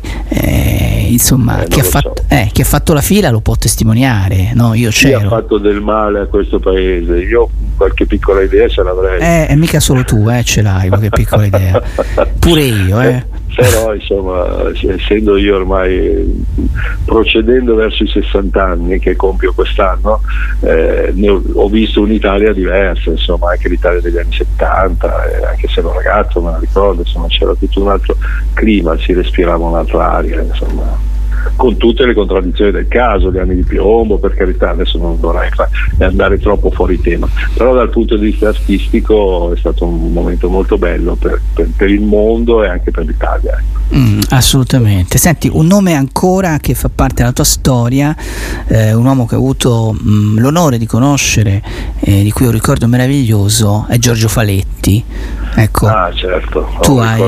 insomma 1.08 1.64
chi 1.68 1.80
ha 1.80 1.84
fatto 1.84 2.19
eh, 2.28 2.48
chi 2.52 2.62
ha 2.62 2.64
fatto 2.64 2.92
la 2.92 3.00
fila 3.00 3.30
lo 3.30 3.40
può 3.40 3.54
testimoniare, 3.56 4.52
no? 4.54 4.74
Io 4.74 4.90
c'ero. 4.90 5.18
Chi 5.18 5.24
ha 5.24 5.28
fatto 5.28 5.58
del 5.58 5.80
male 5.80 6.20
a 6.20 6.26
questo 6.26 6.58
paese? 6.58 7.18
Io 7.18 7.48
qualche 7.76 8.06
piccola 8.06 8.42
idea 8.42 8.68
ce 8.68 8.82
l'avrei. 8.82 9.20
Eh, 9.20 9.52
e 9.52 9.56
mica 9.56 9.80
solo 9.80 10.04
tu, 10.04 10.28
eh, 10.28 10.42
ce 10.44 10.62
l'hai 10.62 10.88
qualche 10.88 11.10
piccola 11.10 11.44
idea. 11.44 11.82
Pure 12.38 12.62
io, 12.62 13.00
eh. 13.00 13.24
però 13.54 13.94
insomma 13.94 14.70
essendo 14.74 15.36
io 15.36 15.56
ormai 15.56 16.44
procedendo 17.04 17.74
verso 17.74 18.02
i 18.02 18.08
60 18.08 18.64
anni 18.64 18.98
che 18.98 19.16
compio 19.16 19.52
quest'anno 19.52 20.20
eh, 20.60 21.12
ho, 21.28 21.42
ho, 21.54 21.68
visto 21.68 22.00
un'Italia 22.00 22.52
diversa 22.52 23.10
insomma 23.10 23.50
anche 23.50 23.68
l'Italia 23.68 24.00
degli 24.00 24.18
anni 24.18 24.32
70 24.32 25.24
eh, 25.24 25.46
anche 25.46 25.68
se 25.68 25.80
ero 25.80 25.92
ragazzo 25.92 26.40
me 26.40 26.52
la 26.52 26.58
ricordo 26.58 27.02
insomma 27.02 27.26
c'era 27.26 27.54
tutto 27.54 27.82
un 27.82 27.88
altro 27.88 28.16
clima 28.54 28.96
si 28.98 29.12
respirava 29.12 29.66
un'altra 29.66 30.12
aria 30.12 30.40
insomma 30.40 31.08
con 31.56 31.76
tutte 31.76 32.04
le 32.06 32.14
contraddizioni 32.14 32.70
del 32.70 32.88
caso, 32.88 33.30
gli 33.30 33.38
anni 33.38 33.56
di 33.56 33.64
piombo, 33.64 34.18
per 34.18 34.34
carità, 34.34 34.70
adesso 34.70 34.98
non 34.98 35.18
vorrei 35.18 35.48
andare 35.98 36.38
troppo 36.38 36.70
fuori 36.70 37.00
tema, 37.00 37.28
però 37.54 37.74
dal 37.74 37.90
punto 37.90 38.16
di 38.16 38.30
vista 38.30 38.48
artistico 38.48 39.52
è 39.52 39.56
stato 39.58 39.84
un 39.84 40.12
momento 40.12 40.48
molto 40.48 40.78
bello 40.78 41.14
per, 41.14 41.40
per, 41.54 41.68
per 41.76 41.90
il 41.90 42.02
mondo 42.02 42.62
e 42.64 42.68
anche 42.68 42.90
per 42.90 43.04
l'Italia. 43.04 43.58
Ecco. 43.58 43.80
Mm, 43.96 44.20
assolutamente. 44.30 45.18
Senti, 45.18 45.50
un 45.52 45.66
nome 45.66 45.94
ancora 45.94 46.58
che 46.58 46.74
fa 46.74 46.88
parte 46.94 47.16
della 47.16 47.32
tua 47.32 47.44
storia, 47.44 48.14
eh, 48.68 48.92
un 48.92 49.04
uomo 49.04 49.26
che 49.26 49.34
ho 49.34 49.38
avuto 49.38 49.92
mh, 49.92 50.10
mm, 50.10 50.38
l'onore 50.38 50.78
di 50.78 50.86
conoscere, 50.86 51.62
eh, 52.00 52.22
di 52.22 52.30
cui 52.30 52.46
ho 52.46 52.48
un 52.48 52.54
ricordo 52.54 52.86
meraviglioso, 52.86 53.86
è 53.88 53.98
Giorgio 53.98 54.28
Faletti. 54.28 55.04
Ecco, 55.52 55.88
ah, 55.88 56.12
certo. 56.14 56.68
tu 56.80 56.98
hai 56.98 57.20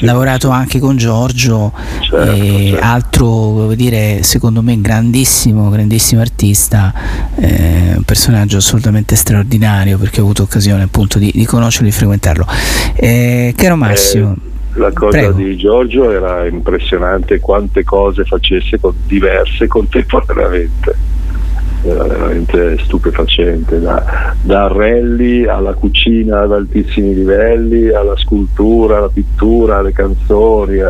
lavorato 0.00 0.50
anche 0.50 0.78
con 0.78 0.96
Giorgio, 0.96 1.72
certo, 2.00 2.36
certo. 2.36 2.78
altro, 2.84 3.27
dire, 3.74 4.22
secondo 4.22 4.62
me, 4.62 4.80
grandissimo, 4.80 5.68
grandissimo 5.68 6.20
artista, 6.20 6.92
eh, 7.36 7.94
un 7.96 8.02
personaggio 8.04 8.58
assolutamente 8.58 9.16
straordinario 9.16 9.98
perché 9.98 10.20
ho 10.20 10.24
avuto 10.24 10.42
occasione 10.42 10.82
appunto 10.84 11.18
di, 11.18 11.30
di 11.34 11.44
conoscerlo 11.44 11.88
e 11.88 11.90
di 11.90 11.96
frequentarlo. 11.96 12.46
Eh, 12.94 13.54
caro 13.56 13.76
Massimo. 13.76 14.32
Eh, 14.32 14.78
la 14.78 14.92
cosa 14.92 15.18
Prego. 15.18 15.32
di 15.32 15.56
Giorgio 15.56 16.10
era 16.10 16.46
impressionante 16.46 17.40
quante 17.40 17.82
cose 17.82 18.24
facesse 18.24 18.78
con 18.78 18.94
diverse 19.06 19.66
contemporaneamente 19.68 21.16
era 21.82 22.04
veramente 22.04 22.78
stupefacente 22.78 23.80
da, 23.80 24.34
da 24.42 24.66
rally 24.66 25.46
alla 25.46 25.74
cucina 25.74 26.40
ad 26.40 26.52
altissimi 26.52 27.14
livelli 27.14 27.88
alla 27.90 28.16
scultura, 28.16 28.96
alla 28.98 29.08
pittura, 29.08 29.78
alle 29.78 29.92
canzoni 29.92 30.80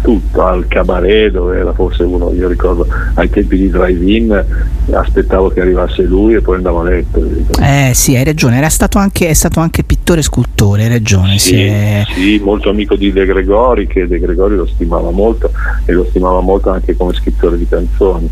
tutto, 0.00 0.44
al 0.44 0.66
cabaret 0.68 1.30
dove 1.30 1.58
era 1.58 1.72
forse 1.72 2.02
uno, 2.02 2.32
io 2.32 2.48
ricordo 2.48 2.86
ai 3.14 3.28
tempi 3.28 3.56
di 3.56 3.70
drive-in 3.70 4.44
aspettavo 4.92 5.50
che 5.50 5.60
arrivasse 5.60 6.02
lui 6.02 6.34
e 6.34 6.40
poi 6.40 6.56
andavo 6.56 6.80
a 6.80 6.84
letto. 6.84 7.22
Eh 7.60 7.92
sì, 7.94 8.16
hai 8.16 8.24
ragione, 8.24 8.56
era 8.56 8.68
stato 8.68 8.98
anche, 8.98 9.28
è 9.28 9.34
stato 9.34 9.60
anche 9.60 9.82
pittore 9.84 10.20
e 10.20 10.22
scultore, 10.22 10.84
hai 10.84 10.88
ragione. 10.88 11.38
Sì, 11.38 11.62
è... 11.62 12.04
sì, 12.14 12.40
molto 12.42 12.70
amico 12.70 12.96
di 12.96 13.12
De 13.12 13.26
Gregori, 13.26 13.86
che 13.86 14.06
De 14.06 14.18
Gregori 14.18 14.56
lo 14.56 14.66
stimava 14.66 15.10
molto 15.10 15.50
e 15.84 15.92
lo 15.92 16.06
stimava 16.08 16.40
molto 16.40 16.70
anche 16.70 16.96
come 16.96 17.12
scrittore 17.12 17.58
di 17.58 17.66
canzoni. 17.68 18.30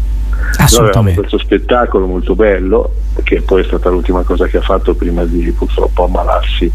Assolutamente. 0.59 1.21
questo 1.21 1.39
spettacolo 1.39 2.07
molto 2.07 2.35
bello, 2.35 2.93
che 3.23 3.41
poi 3.41 3.63
è 3.63 3.65
stata 3.65 3.89
l'ultima 3.89 4.23
cosa 4.23 4.47
che 4.47 4.59
ha 4.59 4.63
fatto 4.63 4.95
prima 4.95 5.25
di 5.25 5.51
purtroppo 5.51 6.05
ammalarsi 6.05 6.71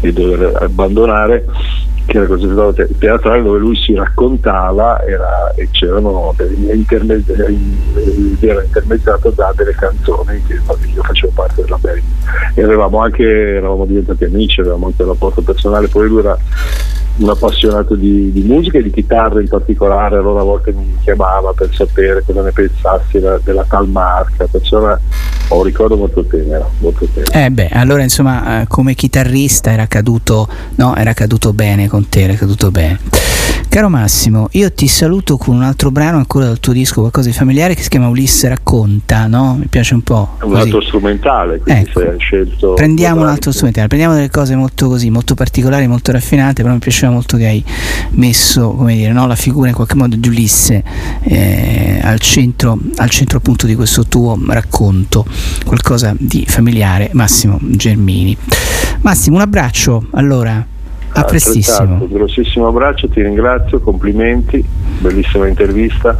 e 0.00 0.12
dover 0.12 0.62
abbandonare 0.62 1.44
che 2.06 2.16
era 2.16 2.26
questo 2.26 2.74
teatrale 2.98 3.42
dove 3.42 3.58
lui 3.58 3.76
si 3.76 3.94
raccontava 3.94 5.00
era, 5.02 5.52
e 5.54 5.68
c'erano 5.70 6.34
intermed- 6.72 7.30
era 8.40 8.62
intermezzato 8.62 9.30
da 9.30 9.52
delle 9.56 9.74
canzoni 9.74 10.42
che 10.46 10.54
io 10.54 11.02
facevo 11.02 11.32
parte 11.34 11.62
della 11.62 11.78
band. 11.78 12.02
E 12.54 12.62
avevamo 12.62 12.98
anche 12.98 13.24
eravamo 13.24 13.86
diventati 13.86 14.24
amici 14.24 14.60
avevamo 14.60 14.86
anche 14.86 15.02
un 15.02 15.08
rapporto 15.08 15.42
personale 15.42 15.88
poi 15.88 16.08
lui 16.08 16.18
era 16.18 16.36
un 17.16 17.28
appassionato 17.28 17.94
di, 17.94 18.32
di, 18.32 18.42
musica 18.42 18.78
e 18.78 18.82
di 18.82 18.90
chitarra 18.90 19.40
in 19.40 19.48
particolare, 19.48 20.16
allora 20.16 20.40
a 20.40 20.44
volte 20.44 20.72
mi 20.72 20.96
chiamava 21.02 21.52
per 21.52 21.74
sapere 21.74 22.22
cosa 22.24 22.42
ne 22.42 22.52
pensassi 22.52 23.18
della, 23.18 23.38
della 23.42 23.64
tal 23.68 23.88
marca, 23.88 24.46
perciò 24.46 24.96
ho 25.48 25.56
un 25.56 25.62
ricordo 25.62 25.96
molto 25.96 26.24
tenero, 26.24 26.70
molto 26.78 27.06
tenero. 27.12 27.32
Eh 27.32 27.50
beh, 27.50 27.68
allora 27.68 28.02
insomma 28.02 28.62
eh, 28.62 28.66
come 28.66 28.94
chitarrista 28.94 29.70
era 29.72 29.86
caduto, 29.86 30.48
no, 30.76 30.96
era 30.96 31.12
caduto 31.12 31.52
bene 31.52 31.88
con 31.88 32.08
te, 32.08 32.22
era 32.22 32.34
caduto 32.34 32.70
bene. 32.70 32.98
Caro 33.72 33.88
Massimo, 33.88 34.48
io 34.50 34.70
ti 34.70 34.86
saluto 34.86 35.38
con 35.38 35.56
un 35.56 35.62
altro 35.62 35.90
brano 35.90 36.18
ancora 36.18 36.44
dal 36.44 36.60
tuo 36.60 36.74
disco, 36.74 37.00
qualcosa 37.00 37.30
di 37.30 37.34
familiare 37.34 37.74
che 37.74 37.80
si 37.80 37.88
chiama 37.88 38.06
Ulisse 38.08 38.46
racconta, 38.46 39.26
no? 39.26 39.56
Mi 39.58 39.64
piace 39.64 39.94
un 39.94 40.02
po'. 40.02 40.36
È 40.38 40.44
un 40.44 40.56
altro 40.56 40.82
strumentale, 40.82 41.58
quindi 41.58 41.88
ecco. 41.88 42.00
hai 42.00 42.18
scelto. 42.18 42.74
Prendiamo 42.74 43.22
un 43.22 43.28
altro 43.28 43.50
strumentale, 43.50 43.86
prendiamo 43.86 44.14
delle 44.14 44.28
cose 44.28 44.56
molto 44.56 44.88
così, 44.88 45.08
molto 45.08 45.34
particolari, 45.34 45.86
molto 45.86 46.12
raffinate, 46.12 46.60
però 46.60 46.74
mi 46.74 46.80
piaceva 46.80 47.12
molto 47.12 47.38
che 47.38 47.46
hai 47.46 47.64
messo, 48.10 48.72
come 48.72 48.94
dire, 48.94 49.10
no? 49.12 49.26
la 49.26 49.36
figura 49.36 49.70
in 49.70 49.74
qualche 49.74 49.94
modo 49.94 50.16
di 50.16 50.28
Ulisse 50.28 50.84
eh, 51.22 51.98
al 52.02 52.20
centro, 52.20 52.78
al 52.96 53.08
centro 53.08 53.38
appunto 53.38 53.66
di 53.66 53.74
questo 53.74 54.04
tuo 54.04 54.38
racconto, 54.48 55.24
qualcosa 55.64 56.14
di 56.18 56.44
familiare, 56.46 57.08
Massimo 57.14 57.58
Germini. 57.62 58.36
Massimo, 59.00 59.36
un 59.36 59.42
abbraccio 59.42 60.08
allora. 60.10 60.71
A 61.14 61.24
prestissimo. 61.24 61.94
Un 62.00 62.08
grossissimo 62.10 62.68
abbraccio, 62.68 63.08
ti 63.08 63.22
ringrazio, 63.22 63.80
complimenti, 63.80 64.64
bellissima 64.98 65.46
intervista 65.46 66.18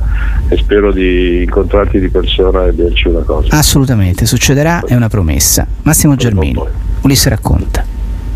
e 0.49 0.57
spero 0.57 0.93
di 0.93 1.43
incontrarti 1.43 1.99
di 1.99 2.09
persona 2.09 2.67
e 2.67 2.75
dirci 2.75 3.09
una 3.09 3.23
cosa. 3.23 3.57
Assolutamente, 3.57 4.27
succederà, 4.27 4.83
è 4.85 4.95
una 4.95 5.09
promessa. 5.09 5.67
Massimo 5.83 6.15
Germini, 6.15 6.61
Ulisse 7.03 7.29
racconta. 7.31 7.85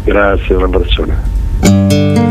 Grazie, 0.04 0.54
un 0.54 0.62
abbraccione. 0.62 2.25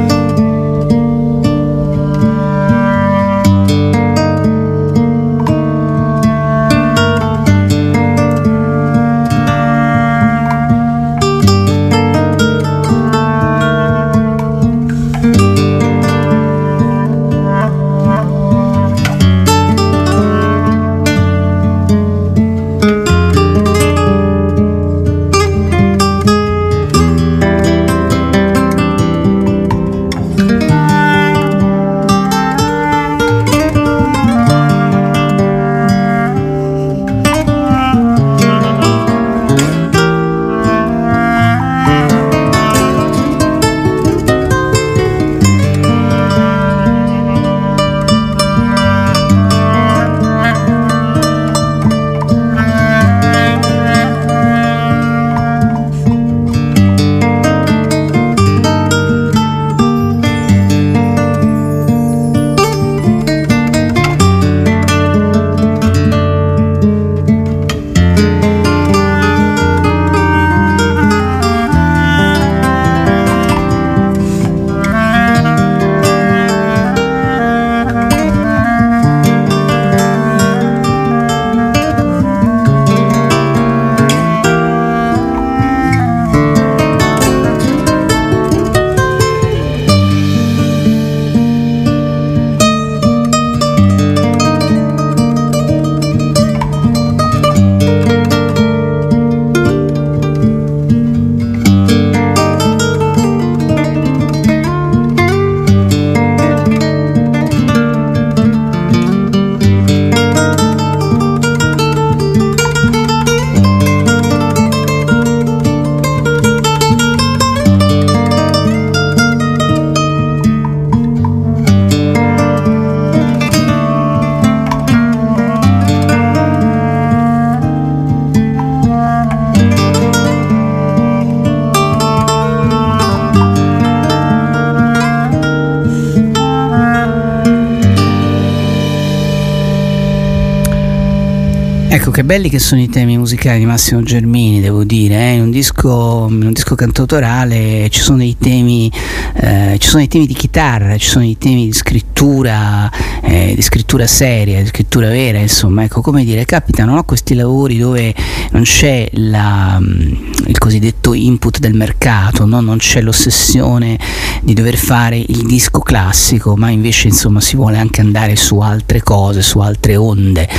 Belli 142.25 142.49
che 142.49 142.57
sono 142.57 142.81
i 142.81 142.89
temi 142.89 143.19
musicali 143.19 143.59
di 143.59 143.65
Massimo 143.65 144.01
Germini, 144.01 144.59
devo 144.59 144.83
dire. 144.83 145.15
Eh? 145.15 145.33
In, 145.35 145.41
un 145.41 145.51
disco, 145.51 146.25
in 146.29 146.41
un 146.43 146.53
disco 146.53 146.73
cantautorale 146.73 147.87
ci 147.89 148.01
sono 148.01 148.17
dei 148.17 148.35
temi, 148.37 148.91
eh, 149.35 149.75
ci 149.77 149.87
sono 149.87 149.99
dei 149.99 150.07
temi 150.07 150.25
di 150.25 150.33
chitarra, 150.33 150.97
ci 150.97 151.07
sono 151.07 151.23
dei 151.23 151.37
temi 151.37 151.65
di 151.65 151.73
scrittura, 151.73 152.91
eh, 153.21 153.53
di 153.55 153.61
scrittura 153.61 154.07
seria, 154.07 154.59
di 154.59 154.65
scrittura 154.65 155.07
vera, 155.09 155.37
insomma, 155.37 155.83
ecco, 155.83 156.01
come 156.01 156.25
dire, 156.25 156.45
capitano 156.45 156.95
no? 156.95 157.03
questi 157.03 157.35
lavori 157.35 157.77
dove 157.77 158.13
non 158.51 158.63
c'è 158.63 159.07
la, 159.13 159.77
mm, 159.79 160.13
il 160.47 160.57
cosiddetto 160.57 161.13
input 161.13 161.59
del 161.59 161.75
mercato, 161.75 162.45
no? 162.45 162.59
non 162.59 162.77
c'è 162.77 163.01
l'ossessione 163.01 163.99
di 164.41 164.53
dover 164.53 164.77
fare 164.77 165.17
il 165.17 165.45
disco 165.45 165.79
classico, 165.79 166.55
ma 166.55 166.69
invece 166.69 167.07
insomma 167.07 167.39
si 167.39 167.55
vuole 167.55 167.77
anche 167.77 168.01
andare 168.01 168.35
su 168.35 168.57
altre 168.59 169.03
cose, 169.03 169.43
su 169.43 169.59
altre 169.59 169.95
onde, 169.95 170.49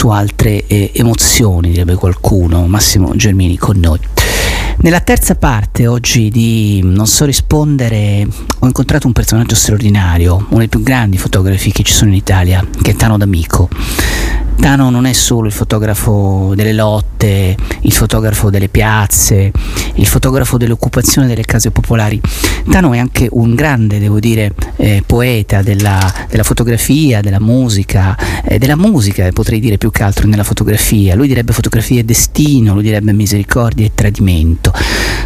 su 0.00 0.08
altre 0.08 0.66
eh, 0.66 0.92
emozioni, 0.94 1.72
direbbe 1.72 1.94
qualcuno. 1.94 2.66
Massimo 2.66 3.14
Germini 3.16 3.58
con 3.58 3.78
noi. 3.78 3.98
Nella 4.78 5.00
terza 5.00 5.34
parte 5.34 5.86
oggi 5.86 6.30
di 6.30 6.80
Non 6.82 7.06
so 7.06 7.26
rispondere 7.26 8.26
ho 8.60 8.64
incontrato 8.64 9.06
un 9.06 9.12
personaggio 9.12 9.54
straordinario, 9.54 10.46
uno 10.48 10.58
dei 10.60 10.68
più 10.68 10.82
grandi 10.82 11.18
fotografi 11.18 11.70
che 11.70 11.82
ci 11.82 11.92
sono 11.92 12.12
in 12.12 12.16
Italia, 12.16 12.66
che 12.80 12.92
è 12.92 12.94
Tano 12.94 13.18
D'Amico. 13.18 13.68
Tano 14.58 14.88
non 14.88 15.04
è 15.04 15.12
solo 15.12 15.48
il 15.48 15.52
fotografo 15.52 16.52
delle 16.54 16.72
lotte, 16.72 17.54
il 17.80 17.92
fotografo 17.92 18.48
delle 18.48 18.70
piazze, 18.70 19.52
il 20.00 20.06
fotografo 20.06 20.56
dell'occupazione 20.56 21.26
delle 21.28 21.44
case 21.44 21.70
popolari. 21.70 22.20
Tano 22.70 22.94
è 22.94 22.98
anche 22.98 23.28
un 23.30 23.54
grande, 23.54 23.98
devo 23.98 24.18
dire, 24.18 24.52
eh, 24.76 25.02
poeta 25.04 25.60
della, 25.62 26.12
della, 26.28 26.42
fotografia, 26.42 27.20
della 27.20 27.40
musica, 27.40 28.16
eh, 28.44 28.58
della 28.58 28.76
musica 28.76 29.28
potrei 29.32 29.60
dire 29.60 29.76
più 29.76 29.90
che 29.90 30.02
altro 30.02 30.26
nella 30.26 30.42
fotografia. 30.42 31.14
Lui 31.14 31.28
direbbe 31.28 31.52
fotografia 31.52 32.00
e 32.00 32.04
destino, 32.04 32.72
lui 32.72 32.82
direbbe 32.82 33.12
misericordia 33.12 33.84
e 33.84 33.92
tradimento. 33.94 34.72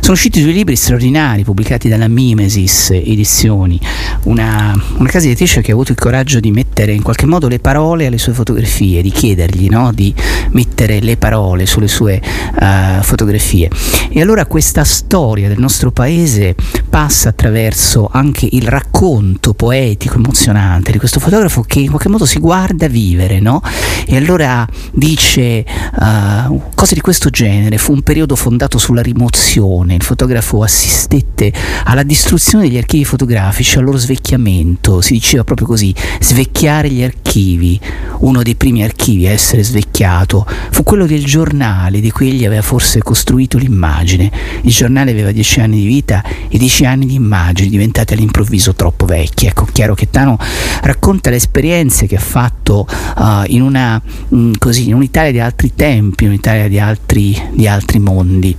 Sono 0.01 0.16
usciti 0.16 0.42
due 0.42 0.52
libri 0.52 0.76
straordinari 0.76 1.44
pubblicati 1.44 1.88
dalla 1.88 2.09
Mimesis 2.09 2.90
Edizioni, 2.90 3.80
una, 4.24 4.74
una 4.98 5.09
casa 5.09 5.26
editrice 5.26 5.62
che 5.62 5.70
ha 5.70 5.74
avuto 5.74 5.92
il 5.92 5.98
coraggio 5.98 6.40
di 6.40 6.51
mettere 6.51 6.92
in 6.92 7.02
qualche 7.02 7.26
modo 7.26 7.48
le 7.48 7.60
parole 7.60 8.06
alle 8.06 8.18
sue 8.18 8.32
fotografie, 8.32 9.02
di 9.02 9.10
chiedergli 9.10 9.68
no? 9.68 9.92
di 9.94 10.12
mettere 10.51 11.01
le 11.01 11.16
parole 11.16 11.64
sulle 11.64 11.88
sue 11.88 12.20
uh, 12.60 13.02
fotografie. 13.02 13.70
E 14.10 14.20
allora 14.20 14.44
questa 14.65 14.85
storia 14.85 15.49
del 15.49 15.59
nostro 15.59 15.91
paese 15.91 16.55
passa 16.89 17.28
attraverso 17.28 18.09
anche 18.11 18.49
il 18.51 18.66
racconto 18.66 19.53
poetico, 19.53 20.16
emozionante 20.16 20.91
di 20.91 20.97
questo 20.97 21.20
fotografo 21.20 21.61
che 21.61 21.81
in 21.81 21.89
qualche 21.89 22.09
modo 22.09 22.24
si 22.24 22.39
guarda 22.39 22.89
vivere, 22.89 23.41
no? 23.41 23.61
E 24.07 24.16
allora 24.16 24.66
dice 24.93 25.66
uh, 26.01 26.62
cose 26.74 26.95
di 26.95 27.03
questo 27.03 27.28
genere, 27.28 27.77
fu 27.77 27.93
un 27.93 28.01
periodo 28.01 28.36
fondato 28.36 28.78
sulla 28.78 29.03
rimozione, 29.03 29.97
il 29.97 30.03
fotografo 30.03 30.62
assistette 30.62 31.53
alla 31.85 32.03
distruzione 32.03 32.65
degli 32.65 32.78
archivi 32.78 33.05
fotografici, 33.05 33.77
al 33.77 33.85
loro 33.85 33.99
svecchiamento, 33.99 35.03
si 35.03 35.12
diceva 35.12 35.45
proprio 35.45 35.66
così, 35.66 35.95
svecchiare 36.20 36.89
gli 36.89 37.03
archivi, 37.03 37.78
uno 38.20 38.43
dei 38.43 38.55
primi 38.55 38.82
archivi 38.82 39.27
a 39.27 39.31
essere 39.31 39.62
svecchiato. 39.62 40.47
Fu 40.70 40.85
quello 40.85 41.05
del 41.05 41.24
giornale 41.27 42.01
di 42.01 42.11
cui 42.11 42.31
egli 42.31 42.47
aveva 42.47 42.62
forse 42.62 43.03
costruito 43.03 43.59
l'immagine. 43.59 44.44
Il 44.62 44.71
giornale 44.73 45.11
aveva 45.11 45.33
dieci 45.33 45.61
anni 45.61 45.81
di 45.81 45.87
vita 45.87 46.23
e 46.49 46.59
dieci 46.59 46.85
anni 46.85 47.07
di 47.07 47.15
immagini 47.15 47.69
diventate 47.69 48.15
all'improvviso 48.15 48.75
troppo 48.75 49.07
vecchie. 49.07 49.49
Ecco, 49.49 49.66
chiaro 49.71 49.95
che 49.95 50.11
Tano 50.11 50.39
racconta 50.83 51.31
le 51.31 51.37
esperienze 51.37 52.07
che 52.07 52.16
ha 52.16 52.21
fatto 52.21 52.87
uh, 53.16 53.43
in, 53.47 53.62
una, 53.62 54.01
mh, 54.01 54.37
mm, 54.37 54.53
così, 54.59 54.89
in 54.89 54.95
un'Italia 54.95 55.33
di 55.33 55.41
altri 55.41 55.75
tempi, 55.75 56.25
in 56.25 56.31
un'Italia 56.31 56.69
di 56.69 56.79
altri, 56.79 57.41
di 57.53 57.66
altri 57.66 57.99
mondi. 57.99 58.57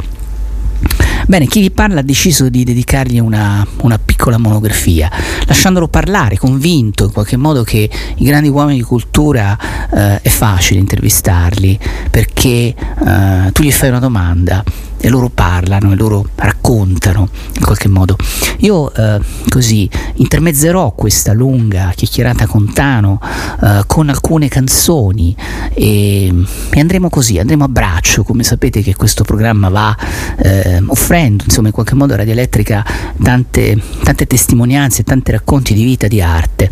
Bene, 1.27 1.47
chi 1.47 1.59
vi 1.59 1.71
parla 1.71 2.01
ha 2.01 2.03
deciso 2.03 2.49
di 2.49 2.63
dedicargli 2.63 3.17
una, 3.17 3.65
una, 3.81 3.97
piccola 3.97 4.37
monografia, 4.37 5.09
lasciandolo 5.47 5.87
parlare, 5.87 6.37
convinto 6.37 7.05
in 7.05 7.11
qualche 7.11 7.35
modo 7.35 7.63
che 7.63 7.89
i 8.17 8.23
grandi 8.23 8.47
uomini 8.47 8.77
di 8.77 8.83
cultura 8.83 9.57
eh, 9.91 10.21
è 10.21 10.29
facile 10.29 10.79
intervistarli, 10.79 11.79
perché 12.11 12.75
eh, 12.75 13.51
tu 13.51 13.63
gli 13.63 13.71
fai 13.71 13.89
una 13.89 13.99
domanda 13.99 14.63
e 14.97 15.09
loro 15.09 15.29
parlano 15.29 15.91
e 15.91 15.95
loro 15.95 16.27
raccontano 16.35 17.29
in 17.55 17.61
qualche 17.63 17.87
modo. 17.87 18.15
Io 18.59 18.93
eh, 18.93 19.19
così 19.49 19.89
intermezzerò 20.15 20.91
questa 20.93 21.33
lunga 21.33 21.91
chiacchierata 21.95 22.47
con 22.47 22.71
Tano 22.73 23.19
eh, 23.61 23.83
con 23.85 24.09
alcune 24.09 24.47
canzoni 24.47 25.35
e, 25.73 26.33
e, 26.71 26.79
andremo 26.79 27.09
così, 27.09 27.37
andremo 27.37 27.65
a 27.65 27.67
braccio, 27.67 28.23
come 28.23 28.43
sapete 28.43 28.81
che 28.81 28.95
questo 28.95 29.23
programma 29.23 29.69
va 29.69 29.95
eh, 30.37 30.81
offrendo 30.87 31.13
insomma 31.19 31.67
in 31.67 31.73
qualche 31.73 31.95
modo 31.95 32.13
a 32.13 32.17
Radio 32.17 32.33
Elettrica 32.33 32.85
tante, 33.21 33.81
tante 34.03 34.27
testimonianze, 34.27 35.03
tanti 35.03 35.31
racconti 35.31 35.73
di 35.73 35.83
vita, 35.83 36.07
di 36.07 36.21
arte. 36.21 36.69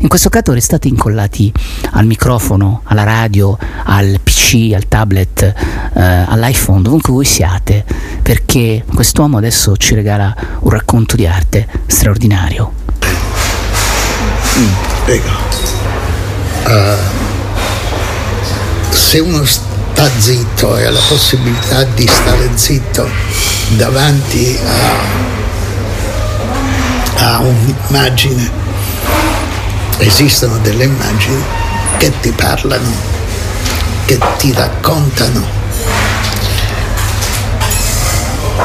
In 0.00 0.08
questo 0.08 0.28
caso 0.28 0.52
restate 0.52 0.88
incollati 0.88 1.52
al 1.92 2.06
microfono, 2.06 2.82
alla 2.84 3.02
radio, 3.02 3.56
al 3.84 4.20
PC, 4.22 4.72
al 4.74 4.86
tablet, 4.88 5.42
eh, 5.42 5.54
all'iPhone, 6.00 6.82
dovunque 6.82 7.12
voi 7.12 7.24
siate 7.24 7.84
perché 8.22 8.84
quest'uomo 8.92 9.38
adesso 9.38 9.76
ci 9.76 9.94
regala 9.94 10.34
un 10.60 10.70
racconto 10.70 11.16
di 11.16 11.26
arte 11.26 11.66
straordinario. 11.86 12.72
Mm, 14.58 14.72
prego. 15.04 15.28
Uh, 16.66 16.96
se 18.90 19.18
uno 19.20 19.42
sta 19.98 20.08
zitto 20.20 20.76
e 20.76 20.84
ha 20.84 20.90
la 20.92 21.00
possibilità 21.08 21.82
di 21.82 22.06
stare 22.06 22.50
zitto 22.54 23.10
davanti 23.70 24.56
a, 27.16 27.34
a 27.34 27.38
un'immagine, 27.40 28.48
esistono 29.98 30.58
delle 30.58 30.84
immagini 30.84 31.42
che 31.96 32.12
ti 32.20 32.30
parlano, 32.30 32.88
che 34.04 34.20
ti 34.38 34.52
raccontano. 34.52 35.44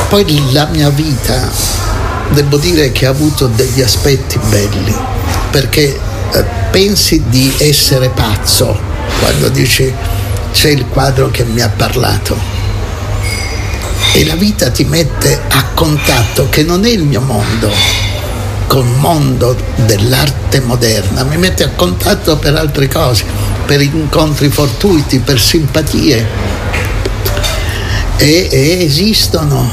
Poi 0.09 0.51
la 0.51 0.67
mia 0.67 0.89
vita, 0.89 1.49
devo 2.29 2.57
dire 2.57 2.91
che 2.91 3.07
ha 3.07 3.09
avuto 3.09 3.47
degli 3.47 3.81
aspetti 3.81 4.37
belli, 4.49 4.95
perché 5.49 5.99
eh, 6.31 6.45
pensi 6.69 7.23
di 7.25 7.51
essere 7.57 8.09
pazzo 8.09 8.79
quando 9.19 9.49
dici 9.49 10.21
c'è 10.53 10.69
il 10.69 10.85
quadro 10.87 11.29
che 11.29 11.43
mi 11.43 11.59
ha 11.59 11.67
parlato. 11.67 12.37
E 14.13 14.23
la 14.25 14.35
vita 14.35 14.69
ti 14.69 14.85
mette 14.85 15.41
a 15.49 15.65
contatto, 15.73 16.47
che 16.49 16.63
non 16.63 16.85
è 16.85 16.89
il 16.89 17.03
mio 17.03 17.19
mondo, 17.19 17.69
col 18.67 18.85
mondo 18.85 19.57
dell'arte 19.75 20.61
moderna, 20.61 21.23
mi 21.23 21.37
mette 21.37 21.63
a 21.63 21.69
contatto 21.75 22.37
per 22.37 22.55
altre 22.55 22.87
cose, 22.87 23.25
per 23.65 23.81
incontri 23.81 24.49
fortuiti, 24.49 25.19
per 25.19 25.39
simpatie 25.39 26.61
e, 28.17 28.47
e 28.49 28.83
esistono, 28.83 29.69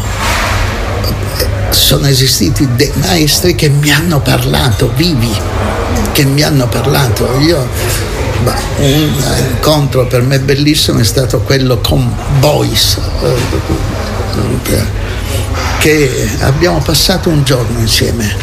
sono 1.70 2.06
esistiti 2.06 2.66
dei 2.74 2.90
maestri 2.94 3.54
che 3.54 3.68
mi 3.68 3.90
hanno 3.92 4.20
parlato, 4.20 4.90
vivi, 4.96 5.30
che 6.12 6.24
mi 6.24 6.42
hanno 6.42 6.66
parlato. 6.66 7.38
Io, 7.40 7.68
bah, 8.42 8.58
un 8.78 9.12
incontro 9.50 10.06
per 10.06 10.22
me 10.22 10.38
bellissimo 10.38 11.00
è 11.00 11.04
stato 11.04 11.40
quello 11.40 11.78
con 11.78 12.12
Boyce, 12.38 12.98
che 15.78 16.28
abbiamo 16.40 16.80
passato 16.80 17.28
un 17.28 17.42
giorno 17.42 17.78
insieme 17.78 18.34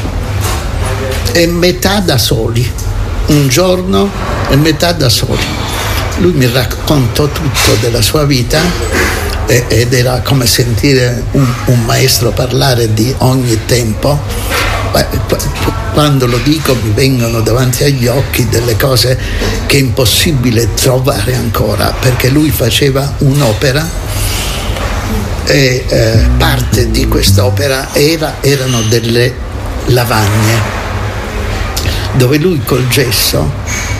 e 1.33 1.47
metà 1.47 1.99
da 1.99 2.17
soli, 2.17 2.69
un 3.27 3.47
giorno 3.47 4.09
e 4.49 4.55
metà 4.55 4.91
da 4.93 5.09
soli. 5.09 5.66
Lui 6.17 6.31
mi 6.33 6.49
raccontò 6.51 7.27
tutto 7.27 7.75
della 7.79 8.01
sua 8.01 8.25
vita 8.25 8.59
ed 9.45 9.93
era 9.93 10.21
come 10.21 10.45
sentire 10.45 11.23
un, 11.31 11.47
un 11.65 11.85
maestro 11.85 12.31
parlare 12.31 12.93
di 12.93 13.13
ogni 13.19 13.59
tempo. 13.65 14.19
Quando 15.93 16.25
lo 16.25 16.37
dico 16.37 16.75
mi 16.81 16.91
vengono 16.93 17.41
davanti 17.41 17.83
agli 17.83 18.07
occhi 18.07 18.47
delle 18.49 18.75
cose 18.75 19.17
che 19.65 19.77
è 19.77 19.79
impossibile 19.79 20.73
trovare 20.73 21.35
ancora, 21.35 21.93
perché 21.99 22.29
lui 22.29 22.49
faceva 22.49 23.13
un'opera 23.19 23.87
e 25.45 25.85
eh, 25.87 26.27
parte 26.37 26.91
di 26.91 27.07
quest'opera 27.07 27.93
era, 27.93 28.37
erano 28.41 28.81
delle 28.81 29.33
lavagne 29.85 30.75
dove 32.13 32.37
lui 32.37 32.61
col 32.63 32.87
gesso 32.87 33.51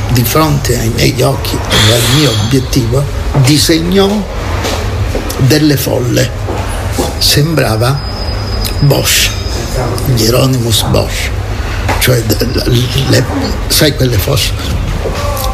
di 0.10 0.24
fronte 0.24 0.78
ai 0.78 0.90
miei 0.90 1.22
occhi 1.22 1.56
e 1.56 1.94
al 1.94 2.02
mio 2.16 2.32
obiettivo 2.46 3.04
disegnò 3.44 4.10
delle 5.40 5.78
folle. 5.78 6.30
Sembrava 7.20 8.00
Bosch, 8.82 9.30
Hieronymus 10.16 10.84
Bosch, 10.84 11.30
cioè 12.00 12.22
le, 13.10 13.24
sai 13.68 13.96
quelle 13.96 14.18
fosse 14.18 14.86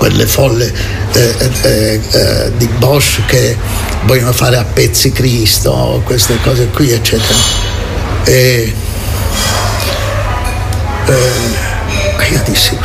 quelle 0.03 0.25
folle 0.25 0.73
eh, 1.13 1.35
eh, 1.61 2.01
eh, 2.11 2.51
di 2.57 2.67
Bosch 2.77 3.25
che 3.25 3.55
vogliono 4.03 4.33
fare 4.33 4.57
a 4.57 4.65
pezzi 4.65 5.13
Cristo, 5.13 6.01
queste 6.03 6.37
cose 6.41 6.67
qui, 6.67 6.91
eccetera. 6.91 7.33
E, 8.25 8.73
eh, 11.05 12.31
io 12.31 12.41
dissi, 12.45 12.77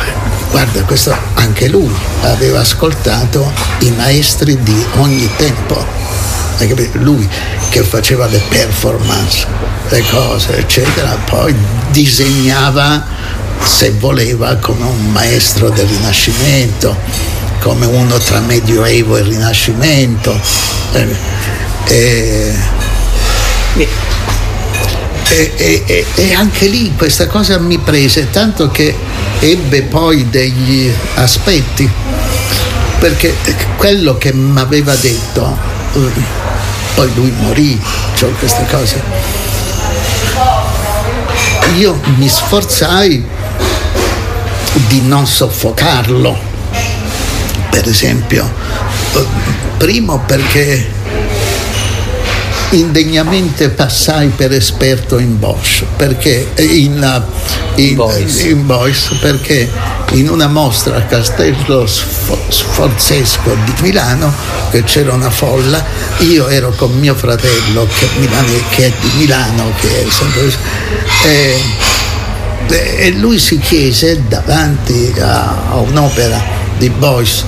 guarda, 0.49 0.83
questo 0.83 1.15
anche 1.35 1.67
lui 1.67 1.93
aveva 2.21 2.59
ascoltato 2.59 3.51
i 3.79 3.91
maestri 3.91 4.61
di 4.61 4.85
ogni 4.97 5.29
tempo. 5.37 5.85
Lui 6.93 7.27
che 7.69 7.83
faceva 7.83 8.25
le 8.27 8.41
performance, 8.49 9.47
le 9.89 10.03
cose, 10.09 10.57
eccetera, 10.57 11.17
poi 11.25 11.55
disegnava 11.91 13.01
se 13.63 13.91
voleva 13.91 14.55
come 14.57 14.83
un 14.83 15.11
maestro 15.11 15.69
del 15.69 15.87
Rinascimento, 15.87 16.97
come 17.61 17.85
uno 17.85 18.17
tra 18.17 18.39
Medioevo 18.39 19.15
e 19.15 19.21
Rinascimento. 19.21 20.37
E, 21.85 22.53
e, 25.29 25.53
e, 25.85 26.05
e, 26.15 26.33
anche 26.33 26.67
lì 26.67 26.93
questa 26.95 27.27
cosa 27.27 27.59
mi 27.59 27.77
prese, 27.77 28.29
tanto 28.31 28.69
che 28.71 28.95
ebbe 29.39 29.83
poi 29.83 30.27
degli 30.29 30.91
aspetti, 31.15 31.89
perché 32.99 33.35
quello 33.77 34.17
che 34.17 34.33
mi 34.33 34.59
aveva 34.59 34.95
detto, 34.95 35.57
poi 36.95 37.13
lui 37.13 37.31
morì, 37.39 37.79
cioè 38.15 38.31
queste 38.33 38.65
cose, 38.69 39.01
io 41.77 41.99
mi 42.17 42.27
sforzai 42.27 43.23
di 44.87 45.01
non 45.01 45.27
soffocarlo, 45.27 46.37
per 47.69 47.87
esempio, 47.87 48.51
primo 49.77 50.19
perché 50.25 50.97
indegnamente 52.71 53.69
passai 53.69 54.27
per 54.29 54.51
esperto 54.51 55.17
in 55.17 55.39
Bosch, 55.39 55.83
perché 55.95 56.51
in, 56.57 57.23
in, 57.75 57.95
Boys. 57.95 58.43
in 58.43 58.65
Boys, 58.65 59.17
perché 59.19 59.69
in 60.11 60.29
una 60.29 60.47
mostra 60.47 60.97
a 60.97 61.01
Castello 61.03 61.87
Sforzesco 61.87 63.55
di 63.65 63.73
Milano, 63.81 64.31
che 64.69 64.83
c'era 64.83 65.13
una 65.13 65.31
folla, 65.31 65.83
io 66.19 66.47
ero 66.47 66.71
con 66.75 66.91
mio 66.99 67.15
fratello 67.15 67.87
che, 67.97 68.07
che 68.69 68.85
è 68.85 68.93
di 68.99 69.11
Milano, 69.17 69.71
che 69.79 70.05
è 70.05 70.09
sempre, 70.09 70.53
e, 71.25 71.61
e 72.97 73.11
lui 73.13 73.39
si 73.39 73.57
chiese 73.57 74.23
davanti 74.27 75.11
a, 75.19 75.69
a 75.71 75.75
un'opera 75.77 76.57
di 76.77 76.89
Boyce 76.89 77.43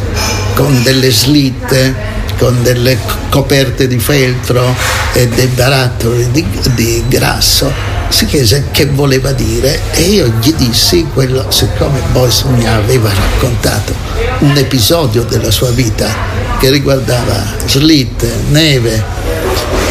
con 0.56 0.82
delle 0.84 1.12
slitte 1.12 2.11
con 2.42 2.64
delle 2.64 2.98
coperte 3.30 3.88
di 3.88 4.00
feltro 4.00 4.76
e 5.14 5.28
dei 5.28 5.46
barattoli 5.46 6.32
di, 6.32 6.44
di 6.74 7.04
grasso, 7.08 7.72
si 8.10 8.26
chiese 8.26 8.70
che 8.72 8.88
voleva 8.88 9.32
dire 9.32 9.80
e 9.92 10.02
io 10.02 10.26
gli 10.42 10.52
dissi 10.56 11.08
quello, 11.14 11.52
siccome 11.52 12.02
Boyce 12.12 12.46
mi 12.48 12.68
aveva 12.68 13.12
raccontato 13.14 13.94
un 14.40 14.58
episodio 14.58 15.22
della 15.22 15.52
sua 15.52 15.70
vita 15.70 16.12
che 16.60 16.72
riguardava 16.72 17.44
slitte, 17.68 18.28
neve, 18.50 19.04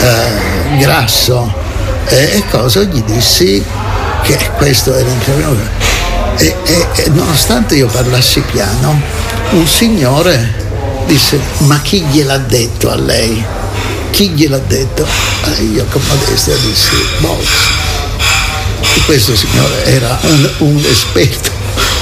eh, 0.00 0.76
grasso 0.80 1.54
eh, 2.08 2.38
e 2.38 2.44
cosa, 2.50 2.82
gli 2.82 3.00
dissi 3.04 3.64
che 4.24 4.36
questo 4.56 4.92
era 4.92 5.08
incredibile. 5.08 5.70
E, 6.36 6.56
e, 6.64 6.86
e 6.96 7.08
nonostante 7.10 7.76
io 7.76 7.86
parlassi 7.86 8.40
piano, 8.40 9.00
un 9.50 9.66
signore 9.68 10.69
disse 11.06 11.40
ma 11.58 11.80
chi 11.80 12.02
gliel'ha 12.02 12.38
detto 12.38 12.90
a 12.90 12.96
lei? 12.96 13.44
Chi 14.10 14.30
gliel'ha 14.30 14.58
detto? 14.58 15.06
E 15.56 15.62
io 15.62 15.84
con 15.90 16.02
modestia 16.06 16.54
dissi 16.56 16.90
Box. 17.18 17.46
E 18.94 19.00
questo 19.04 19.36
signore 19.36 19.84
era 19.84 20.18
un, 20.22 20.50
un 20.58 20.84
esperto, 20.88 21.50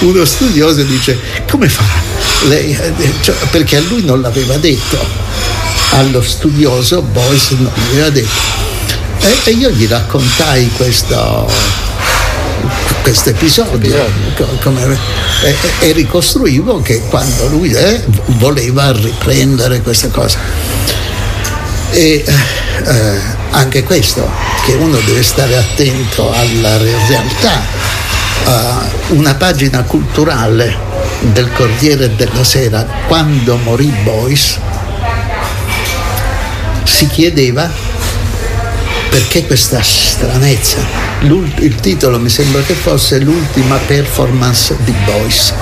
uno 0.01 0.25
studioso 0.25 0.83
dice 0.83 1.19
come 1.51 1.69
fa? 1.69 1.85
Lei, 2.47 2.77
cioè, 3.21 3.35
perché 3.51 3.77
a 3.77 3.81
lui 3.81 4.05
non 4.05 4.21
l'aveva 4.21 4.57
detto, 4.57 4.99
allo 5.91 6.23
studioso 6.23 7.03
Boyce 7.03 7.55
non 7.57 7.71
l'aveva 7.75 8.11
detto. 8.11 8.67
E, 9.21 9.37
e 9.45 9.51
io 9.51 9.71
gli 9.71 9.87
raccontai 9.87 10.71
questo, 10.77 11.51
questo 13.03 13.31
episodio, 13.31 13.97
come, 14.61 14.99
e, 15.43 15.55
e, 15.81 15.93
ricostruivo 15.93 16.81
che 16.81 17.01
quando 17.09 17.49
lui 17.49 17.73
eh, 17.73 18.05
voleva 18.39 18.93
riprendere 18.93 19.81
questa 19.81 20.09
cosa. 20.09 20.39
E 21.91 22.25
eh, 22.25 23.21
anche 23.51 23.83
questo, 23.83 24.29
che 24.65 24.73
uno 24.75 24.99
deve 25.01 25.23
stare 25.23 25.57
attento 25.57 26.33
alla 26.33 26.77
realtà. 26.77 27.87
Uh, 28.45 29.17
una 29.17 29.35
pagina 29.35 29.83
culturale 29.83 30.75
del 31.33 31.51
Corriere 31.53 32.15
della 32.15 32.45
Sera, 32.45 32.87
quando 33.07 33.57
morì 33.57 33.93
Boyce, 34.03 34.59
si 36.85 37.07
chiedeva 37.09 37.71
perché 39.09 39.47
questa 39.47 39.83
stranezza? 39.83 40.79
L'ult- 41.21 41.61
il 41.61 41.77
titolo 41.77 42.19
mi 42.19 42.29
sembra 42.29 42.61
che 42.63 42.75
fosse 42.75 43.19
l'ultima 43.19 43.77
performance 43.77 44.77
di 44.85 44.95
Boyce. 45.05 45.55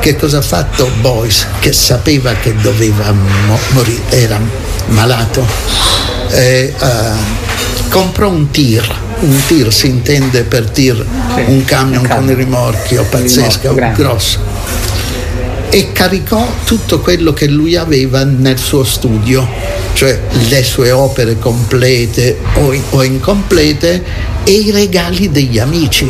Che 0.00 0.16
cosa 0.16 0.38
ha 0.38 0.42
fatto 0.42 0.90
Boyce? 1.00 1.46
Che 1.58 1.72
sapeva 1.72 2.34
che 2.34 2.54
doveva 2.56 3.12
mo- 3.12 3.58
morire, 3.70 4.02
era 4.10 4.40
malato. 4.88 5.46
E, 6.30 6.74
uh, 6.78 7.88
comprò 7.88 8.28
un 8.28 8.50
tir, 8.50 8.86
un 9.20 9.42
tir 9.46 9.72
si 9.72 9.88
intende 9.88 10.44
per 10.44 10.70
tir 10.70 11.04
sì, 11.34 11.44
un 11.46 11.64
camion 11.64 12.06
con 12.06 12.28
il 12.28 12.36
rimorchio 12.36 13.04
pazzesco, 13.04 13.74
grosso 13.94 14.49
e 15.70 15.92
caricò 15.92 16.46
tutto 16.64 17.00
quello 17.00 17.32
che 17.32 17.46
lui 17.46 17.76
aveva 17.76 18.24
nel 18.24 18.58
suo 18.58 18.84
studio 18.84 19.80
cioè 20.00 20.18
le 20.48 20.62
sue 20.62 20.90
opere 20.90 21.38
complete 21.38 22.38
o, 22.54 22.74
o 22.90 23.04
incomplete 23.04 24.02
e 24.44 24.50
i 24.50 24.70
regali 24.70 25.30
degli 25.30 25.58
amici. 25.58 26.08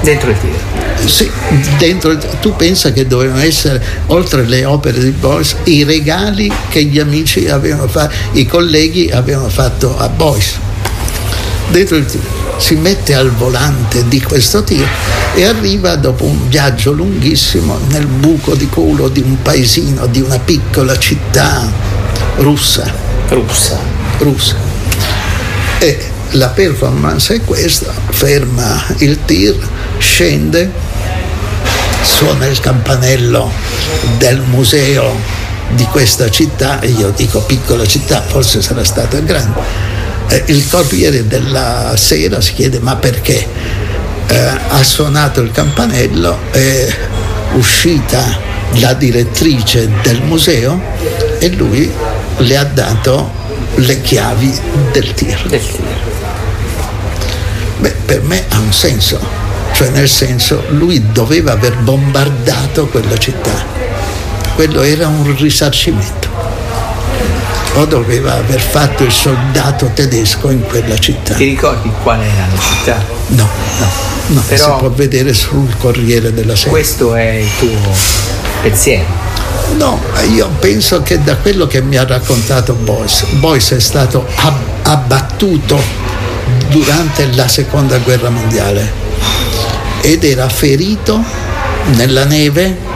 Dentro 0.00 0.30
il 0.30 0.36
tiro. 0.38 1.06
Sì, 1.06 1.30
dentro, 1.78 2.16
tu 2.40 2.56
pensa 2.56 2.92
che 2.92 3.06
dovevano 3.06 3.40
essere, 3.40 3.82
oltre 4.06 4.46
le 4.46 4.64
opere 4.64 4.98
di 5.00 5.10
Boyce, 5.10 5.56
i 5.64 5.84
regali 5.84 6.50
che 6.70 6.84
gli 6.84 6.98
amici 6.98 7.48
avevano 7.48 7.88
fatto, 7.88 8.14
i 8.32 8.46
colleghi 8.46 9.10
avevano 9.10 9.48
fatto 9.50 9.96
a 9.98 10.08
Boyce. 10.08 10.58
Dentro 11.70 11.96
il 11.96 12.06
tiro. 12.06 12.49
Si 12.60 12.74
mette 12.76 13.14
al 13.14 13.32
volante 13.32 14.06
di 14.06 14.20
questo 14.20 14.62
tiro 14.62 14.86
e 15.34 15.44
arriva 15.44 15.96
dopo 15.96 16.24
un 16.24 16.48
viaggio 16.48 16.92
lunghissimo 16.92 17.78
nel 17.88 18.06
buco 18.06 18.54
di 18.54 18.68
culo 18.68 19.08
di 19.08 19.20
un 19.20 19.40
paesino, 19.42 20.06
di 20.06 20.20
una 20.20 20.38
piccola 20.38 20.96
città 20.96 21.68
russa. 22.36 22.92
Russa. 23.28 23.78
Russa. 24.18 24.56
E 25.80 26.10
la 26.32 26.48
performance 26.48 27.34
è 27.34 27.40
questa, 27.40 27.92
ferma 28.10 28.84
il 28.98 29.18
tir, 29.24 29.56
scende, 29.98 30.70
suona 32.02 32.46
il 32.46 32.60
campanello 32.60 33.50
del 34.18 34.40
museo 34.40 35.16
di 35.70 35.84
questa 35.84 36.30
città, 36.30 36.78
io 36.82 37.10
dico 37.16 37.40
piccola 37.40 37.86
città, 37.86 38.22
forse 38.22 38.62
sarà 38.62 38.84
stata 38.84 39.18
grande. 39.20 39.89
Il 40.46 40.68
Corriere 40.68 41.26
della 41.26 41.94
Sera 41.96 42.40
si 42.40 42.54
chiede 42.54 42.78
ma 42.78 42.96
perché? 42.96 43.46
Eh, 44.26 44.36
ha 44.68 44.82
suonato 44.82 45.40
il 45.40 45.50
campanello, 45.50 46.38
è 46.52 46.88
uscita 47.54 48.38
la 48.74 48.94
direttrice 48.94 49.90
del 50.02 50.22
museo 50.22 50.80
e 51.38 51.48
lui 51.50 51.90
le 52.38 52.56
ha 52.56 52.64
dato 52.64 53.30
le 53.76 54.00
chiavi 54.00 54.58
del 54.92 55.12
tir. 55.14 55.42
Del 55.46 55.60
tir. 55.60 56.08
Beh, 57.80 57.94
per 58.04 58.22
me 58.22 58.44
ha 58.48 58.58
un 58.58 58.72
senso, 58.72 59.18
cioè 59.72 59.88
nel 59.88 60.08
senso 60.08 60.62
lui 60.70 61.10
doveva 61.12 61.52
aver 61.52 61.76
bombardato 61.78 62.86
quella 62.86 63.16
città, 63.16 63.64
quello 64.54 64.82
era 64.82 65.08
un 65.08 65.34
risarcimento, 65.36 66.28
o 67.74 67.84
doveva 67.84 68.34
aver 68.34 68.60
fatto 68.60 69.04
il 69.04 69.12
soldato 69.12 69.90
tedesco 69.94 70.50
in 70.50 70.62
quella 70.62 70.98
città. 70.98 71.34
Ti 71.34 71.44
ricordi 71.44 71.90
qual 72.02 72.20
era 72.20 72.46
la 72.52 72.60
città? 72.60 73.04
No, 73.28 73.48
no, 73.78 73.86
no 74.26 74.42
Però 74.46 74.64
si 74.64 74.78
può 74.78 74.90
vedere 74.90 75.32
sul 75.32 75.76
Corriere 75.76 76.32
della 76.32 76.56
Sera. 76.56 76.70
Questo 76.70 77.14
è 77.14 77.30
il 77.30 77.48
tuo 77.58 77.92
pensiero. 78.62 79.28
No, 79.76 80.00
io 80.32 80.48
penso 80.58 81.02
che 81.02 81.22
da 81.22 81.36
quello 81.36 81.66
che 81.66 81.80
mi 81.80 81.96
ha 81.96 82.04
raccontato 82.04 82.74
Boyce, 82.74 83.26
Boyce 83.38 83.76
è 83.76 83.80
stato 83.80 84.26
ab- 84.36 84.86
abbattuto 84.88 85.80
durante 86.68 87.30
la 87.32 87.46
seconda 87.46 87.98
guerra 87.98 88.30
mondiale 88.30 88.92
ed 90.00 90.24
era 90.24 90.48
ferito 90.48 91.22
nella 91.94 92.24
neve 92.24 92.88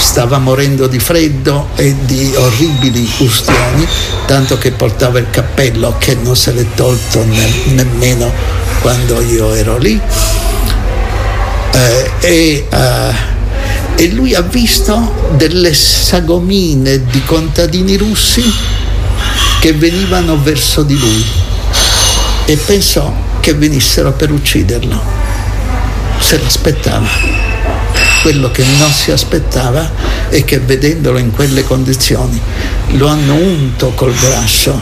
stava 0.00 0.38
morendo 0.38 0.86
di 0.86 0.98
freddo 0.98 1.68
e 1.76 1.94
di 2.04 2.32
orribili 2.34 3.08
ustioni, 3.18 3.86
tanto 4.26 4.56
che 4.56 4.72
portava 4.72 5.18
il 5.18 5.28
cappello 5.30 5.96
che 5.98 6.14
non 6.14 6.34
se 6.34 6.52
l'è 6.52 6.66
tolto 6.74 7.22
ne- 7.24 7.74
nemmeno 7.74 8.32
quando 8.80 9.20
io 9.20 9.52
ero 9.52 9.76
lì. 9.76 10.00
Eh, 11.72 12.10
e, 12.20 12.66
eh, 12.68 13.14
e 13.94 14.08
lui 14.12 14.34
ha 14.34 14.40
visto 14.40 15.30
delle 15.36 15.74
sagomine 15.74 17.04
di 17.04 17.22
contadini 17.24 17.96
russi 17.96 18.42
che 19.60 19.74
venivano 19.74 20.40
verso 20.42 20.82
di 20.82 20.98
lui 20.98 21.24
e 22.46 22.56
pensò 22.56 23.12
che 23.40 23.52
venissero 23.52 24.12
per 24.12 24.32
ucciderlo. 24.32 25.00
Se 26.18 26.40
l'aspettava. 26.42 27.08
Quello 28.22 28.50
che 28.50 28.64
non 28.78 28.92
si 28.92 29.10
aspettava 29.10 29.90
è 30.28 30.44
che 30.44 30.58
vedendolo 30.58 31.16
in 31.16 31.30
quelle 31.30 31.64
condizioni 31.64 32.38
lo 32.90 33.08
hanno 33.08 33.34
unto 33.34 33.92
col 33.94 34.14
grasso, 34.14 34.78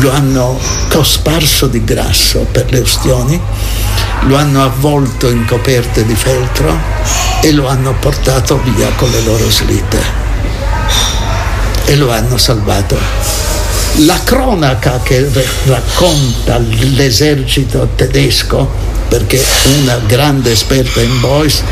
lo 0.00 0.10
hanno 0.10 0.60
cosparso 0.90 1.66
di 1.66 1.82
grasso 1.84 2.46
per 2.52 2.70
le 2.70 2.80
ustioni, 2.80 3.40
lo 4.26 4.36
hanno 4.36 4.62
avvolto 4.62 5.30
in 5.30 5.46
coperte 5.46 6.04
di 6.04 6.14
feltro 6.14 6.78
e 7.40 7.52
lo 7.52 7.66
hanno 7.66 7.94
portato 7.94 8.60
via 8.62 8.90
con 8.96 9.10
le 9.10 9.22
loro 9.22 9.50
slitte 9.50 9.98
e 11.86 11.96
lo 11.96 12.10
hanno 12.10 12.36
salvato. 12.36 12.98
La 14.00 14.20
cronaca 14.22 15.00
che 15.02 15.30
racconta 15.64 16.58
l'esercito 16.58 17.88
tedesco, 17.94 18.85
perché 19.08 19.42
una 19.80 19.98
grande 20.06 20.52
esperta 20.52 21.00
in 21.00 21.20
Boyce 21.20 21.62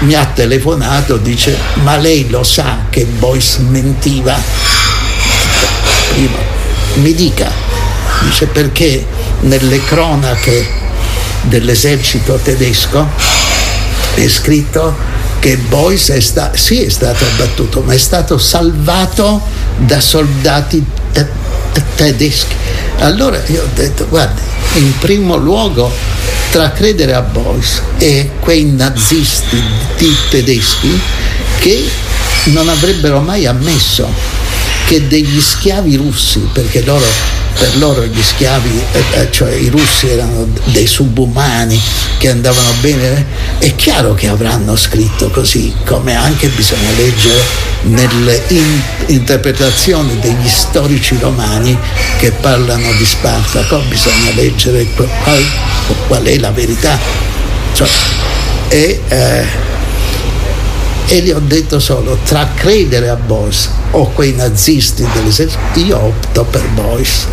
mi 0.00 0.14
ha 0.14 0.24
telefonato, 0.26 1.16
dice 1.16 1.56
ma 1.82 1.96
lei 1.96 2.28
lo 2.28 2.42
sa 2.42 2.86
che 2.90 3.04
Boyce 3.04 3.60
mentiva? 3.60 4.38
Prima, 6.12 6.38
mi 6.94 7.14
dica, 7.14 7.50
dice 8.22 8.46
perché 8.46 9.06
nelle 9.40 9.82
cronache 9.84 10.66
dell'esercito 11.42 12.38
tedesco 12.42 13.08
è 14.14 14.28
scritto 14.28 14.96
che 15.38 15.56
Boyce 15.56 16.16
è, 16.16 16.20
sta- 16.20 16.50
sì, 16.54 16.82
è 16.82 16.88
stato 16.90 17.24
abbattuto, 17.24 17.80
ma 17.80 17.94
è 17.94 17.98
stato 17.98 18.36
salvato 18.36 19.40
da 19.78 20.00
soldati 20.00 20.84
te- 21.12 21.26
te- 21.72 21.82
tedeschi. 21.94 22.54
Allora 22.98 23.40
io 23.46 23.62
ho 23.62 23.68
detto, 23.74 24.06
guardi, 24.08 24.42
in 24.74 24.98
primo 24.98 25.36
luogo, 25.36 25.92
tra 26.50 26.70
credere 26.72 27.14
a 27.14 27.20
Boyce 27.20 27.82
e 27.98 28.30
quei 28.40 28.64
nazisti 28.64 29.60
tedeschi 30.28 31.00
che 31.60 31.88
non 32.44 32.68
avrebbero 32.68 33.20
mai 33.20 33.46
ammesso 33.46 34.08
che 34.86 35.06
degli 35.06 35.40
schiavi 35.40 35.96
russi, 35.96 36.40
perché 36.52 36.82
loro 36.82 37.04
per 37.58 37.76
loro 37.78 38.04
gli 38.04 38.22
schiavi, 38.22 38.82
eh, 38.92 39.28
cioè 39.30 39.52
i 39.52 39.68
russi 39.68 40.08
erano 40.08 40.46
dei 40.64 40.86
subumani 40.86 41.80
che 42.18 42.30
andavano 42.30 42.72
bene, 42.80 43.26
è 43.58 43.74
chiaro 43.74 44.14
che 44.14 44.28
avranno 44.28 44.76
scritto 44.76 45.30
così, 45.30 45.74
come 45.84 46.14
anche 46.14 46.48
bisogna 46.48 46.90
leggere 46.96 47.68
nelle 47.82 48.42
in- 48.48 48.82
interpretazioni 49.06 50.18
degli 50.20 50.48
storici 50.48 51.16
romani 51.20 51.76
che 52.18 52.30
parlano 52.32 52.92
di 52.92 53.04
Spartaco, 53.04 53.78
bisogna 53.88 54.32
leggere 54.34 54.86
qual, 54.94 55.44
qual 56.06 56.22
è 56.24 56.38
la 56.38 56.50
verità. 56.50 56.98
Cioè, 57.72 57.88
e, 58.68 59.00
eh, 59.08 59.69
e 61.12 61.22
gli 61.22 61.32
ho 61.32 61.40
detto 61.40 61.80
solo 61.80 62.18
tra 62.24 62.50
credere 62.54 63.08
a 63.08 63.16
Boyce 63.16 63.68
o 63.90 64.10
quei 64.10 64.32
nazisti 64.32 65.04
dell'esercito, 65.12 65.80
io 65.80 65.98
opto 65.98 66.44
per 66.44 66.64
Boyce. 66.68 67.26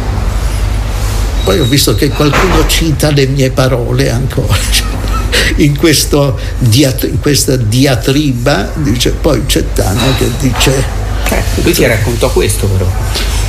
Poi 1.43 1.59
ho 1.59 1.65
visto 1.65 1.93
che 1.93 2.09
qualcuno 2.09 2.65
cita 2.65 3.11
le 3.11 3.27
mie 3.27 3.51
parole 3.51 4.09
ancora. 4.09 4.57
In, 5.57 5.77
questo, 5.77 6.37
in 6.59 7.19
questa 7.21 7.55
diatriba 7.55 8.71
dice, 8.75 9.11
poi 9.11 9.45
c'è 9.45 9.63
Tano 9.73 10.15
che 10.17 10.29
dice... 10.39 10.83
Eh, 11.29 11.43
lui 11.61 11.73
ti 11.73 11.85
raccontò 11.85 12.29
questo 12.31 12.67
però. 12.67 12.87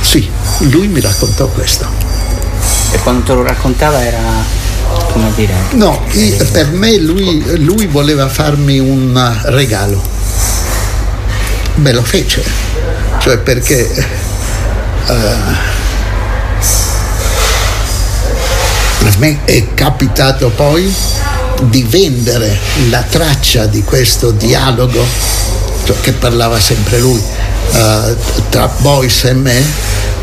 Sì, 0.01 0.27
lui 0.69 0.87
mi 0.87 1.01
raccontò 1.01 1.47
questo. 1.47 1.87
E 2.91 2.97
quando 2.99 3.25
te 3.25 3.33
lo 3.33 3.43
raccontava 3.43 4.03
era 4.03 4.43
come 5.11 5.31
dire? 5.35 5.53
No, 5.71 6.01
per 6.51 6.71
me 6.71 6.97
lui, 6.97 7.43
lui 7.63 7.85
voleva 7.87 8.27
farmi 8.27 8.79
un 8.79 9.39
regalo. 9.45 10.17
Me 11.75 11.91
lo 11.93 12.03
fece, 12.03 12.43
cioè 13.19 13.37
perché 13.37 13.89
uh, 15.07 15.13
a 19.05 19.13
me 19.17 19.39
è 19.45 19.73
capitato 19.73 20.49
poi 20.49 20.93
di 21.63 21.83
vendere 21.83 22.57
la 22.89 23.01
traccia 23.01 23.65
di 23.65 23.83
questo 23.83 24.31
dialogo 24.31 25.05
cioè 25.83 25.99
che 26.01 26.11
parlava 26.13 26.59
sempre 26.59 26.99
lui 26.99 27.21
uh, 27.71 28.15
tra 28.49 28.67
Boyce 28.77 29.29
e 29.29 29.33
me 29.33 29.63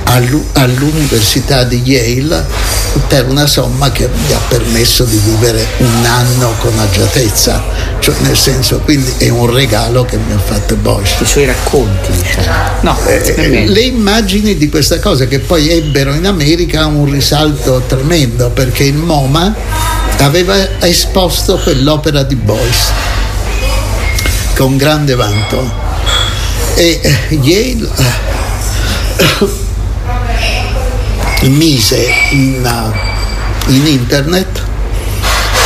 all'università 0.07 1.65
di 1.65 1.83
Yale 1.83 2.45
per 3.09 3.29
una 3.29 3.47
somma 3.47 3.93
che 3.93 4.09
mi 4.09 4.33
ha 4.33 4.41
permesso 4.49 5.05
di 5.05 5.19
vivere 5.19 5.67
un 5.79 6.05
anno 6.05 6.55
con 6.59 6.79
agiatezza, 6.79 7.63
cioè 7.99 8.15
nel 8.21 8.37
senso 8.37 8.81
quindi 8.81 9.13
è 9.19 9.29
un 9.29 9.53
regalo 9.53 10.05
che 10.05 10.17
mi 10.17 10.33
ha 10.33 10.39
fatto 10.39 10.77
Bosch. 10.77 11.21
I 11.21 11.27
suoi 11.27 11.45
racconti, 11.45 12.11
diciamo. 12.13 12.47
no, 12.81 12.99
eh, 13.07 13.67
le 13.67 13.81
immagini 13.81 14.57
di 14.57 14.69
questa 14.69 14.99
cosa 14.99 15.27
che 15.27 15.41
poi 15.41 15.71
ebbero 15.71 16.15
in 16.15 16.27
America 16.27 16.87
un 16.87 17.11
risalto 17.11 17.83
tremendo 17.87 18.51
perché 18.51 18.85
il 18.85 18.97
MoMA 18.97 19.55
aveva 20.19 20.81
esposto 20.81 21.59
quell'opera 21.59 22.23
di 22.23 22.37
Boyce 22.37 23.15
con 24.55 24.79
grande 24.79 25.15
vanto 25.15 25.71
e 26.77 27.01
Yale 27.29 29.66
mise 31.49 32.09
in, 32.31 32.93
in 33.67 33.87
internet 33.87 34.63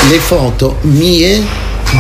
le 0.09 0.19
foto 0.19 0.79
mie 0.83 1.43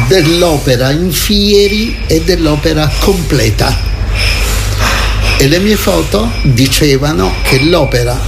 dell'opera 0.07 0.91
in 0.91 1.11
fieri 1.13 1.99
e 2.07 2.23
dell'opera 2.23 2.91
completa. 3.01 3.89
E 5.37 5.49
le 5.49 5.59
mie 5.59 5.77
foto 5.77 6.31
dicevano 6.43 7.33
che 7.43 7.61
l'opera 7.63 8.19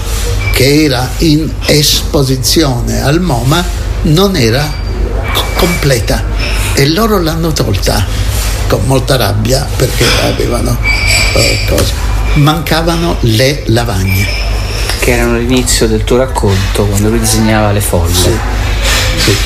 che 0.52 0.84
era 0.84 1.10
in 1.18 1.50
esposizione 1.66 3.02
al 3.02 3.20
MoMA 3.20 3.64
non 4.02 4.36
era 4.36 4.70
completa 5.56 6.24
e 6.74 6.88
loro 6.88 7.20
l'hanno 7.20 7.52
tolta 7.52 8.04
con 8.66 8.80
molta 8.86 9.16
rabbia 9.16 9.66
perché 9.76 10.04
avevano 10.22 10.76
eh, 11.34 11.58
cose. 11.68 11.92
Mancavano 12.34 13.16
le 13.20 13.62
lavagne 13.66 14.41
che 15.02 15.10
erano 15.16 15.34
all'inizio 15.34 15.88
del 15.88 16.04
tuo 16.04 16.18
racconto 16.18 16.84
quando 16.84 17.08
lui 17.08 17.18
disegnava 17.18 17.72
le 17.72 17.80
foglie. 17.80 18.14
Sì. 18.14 18.30
sì. 19.16 19.36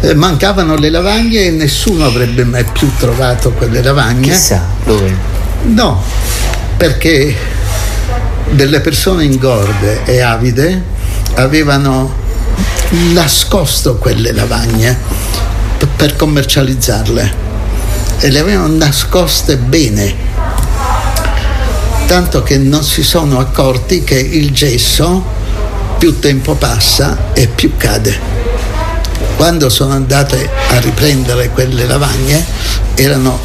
Eh, 0.00 0.14
mancavano 0.14 0.74
le 0.74 0.90
lavagne 0.90 1.44
e 1.44 1.50
nessuno 1.50 2.04
avrebbe 2.04 2.42
mai 2.42 2.64
più 2.64 2.90
trovato 2.96 3.52
quelle 3.52 3.80
lavagne. 3.80 4.32
Chissà 4.32 4.66
dove. 4.84 5.16
No, 5.62 6.02
perché 6.76 7.36
delle 8.50 8.80
persone 8.80 9.22
ingorde 9.22 10.02
e 10.06 10.22
avide 10.22 10.82
avevano 11.34 12.12
nascosto 13.12 13.96
quelle 13.96 14.32
lavagne 14.32 14.98
per 15.94 16.16
commercializzarle 16.16 17.46
e 18.18 18.30
le 18.30 18.38
avevano 18.40 18.74
nascoste 18.74 19.56
bene 19.56 20.37
tanto 22.08 22.42
che 22.42 22.56
non 22.56 22.82
si 22.82 23.02
sono 23.02 23.38
accorti 23.38 24.02
che 24.02 24.18
il 24.18 24.50
gesso 24.50 25.22
più 25.98 26.18
tempo 26.18 26.54
passa 26.54 27.34
e 27.34 27.48
più 27.48 27.76
cade. 27.76 28.18
Quando 29.36 29.68
sono 29.68 29.92
andate 29.92 30.48
a 30.70 30.78
riprendere 30.80 31.50
quelle 31.50 31.84
lavagne 31.84 32.42
erano 32.94 33.38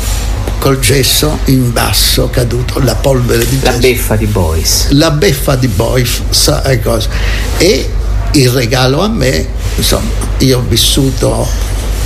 col 0.59 0.79
gesso 0.79 1.39
in 1.45 1.73
basso 1.73 2.29
caduto, 2.29 2.79
la 2.79 2.95
polvere 2.95 3.45
di 3.45 3.59
gesso. 3.59 3.73
La 3.73 3.79
beffa 3.79 4.15
di 4.15 4.25
Boyce. 4.27 4.87
La 4.91 5.11
beffa 5.11 5.55
di 5.57 5.67
Boyce, 5.67 6.23
e 6.63 6.79
cosa. 6.79 7.09
E 7.57 7.89
il 8.31 8.49
regalo 8.49 9.01
a 9.01 9.09
me, 9.09 9.45
insomma, 9.75 10.09
io 10.37 10.59
ho 10.59 10.65
vissuto 10.65 11.45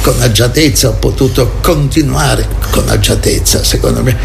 con 0.02 0.20
agiatezza, 0.20 0.90
ho 0.90 0.94
potuto 0.94 1.58
continuare 1.62 2.48
con 2.72 2.90
agiatezza, 2.90 3.64
secondo 3.64 4.02
me 4.02 4.18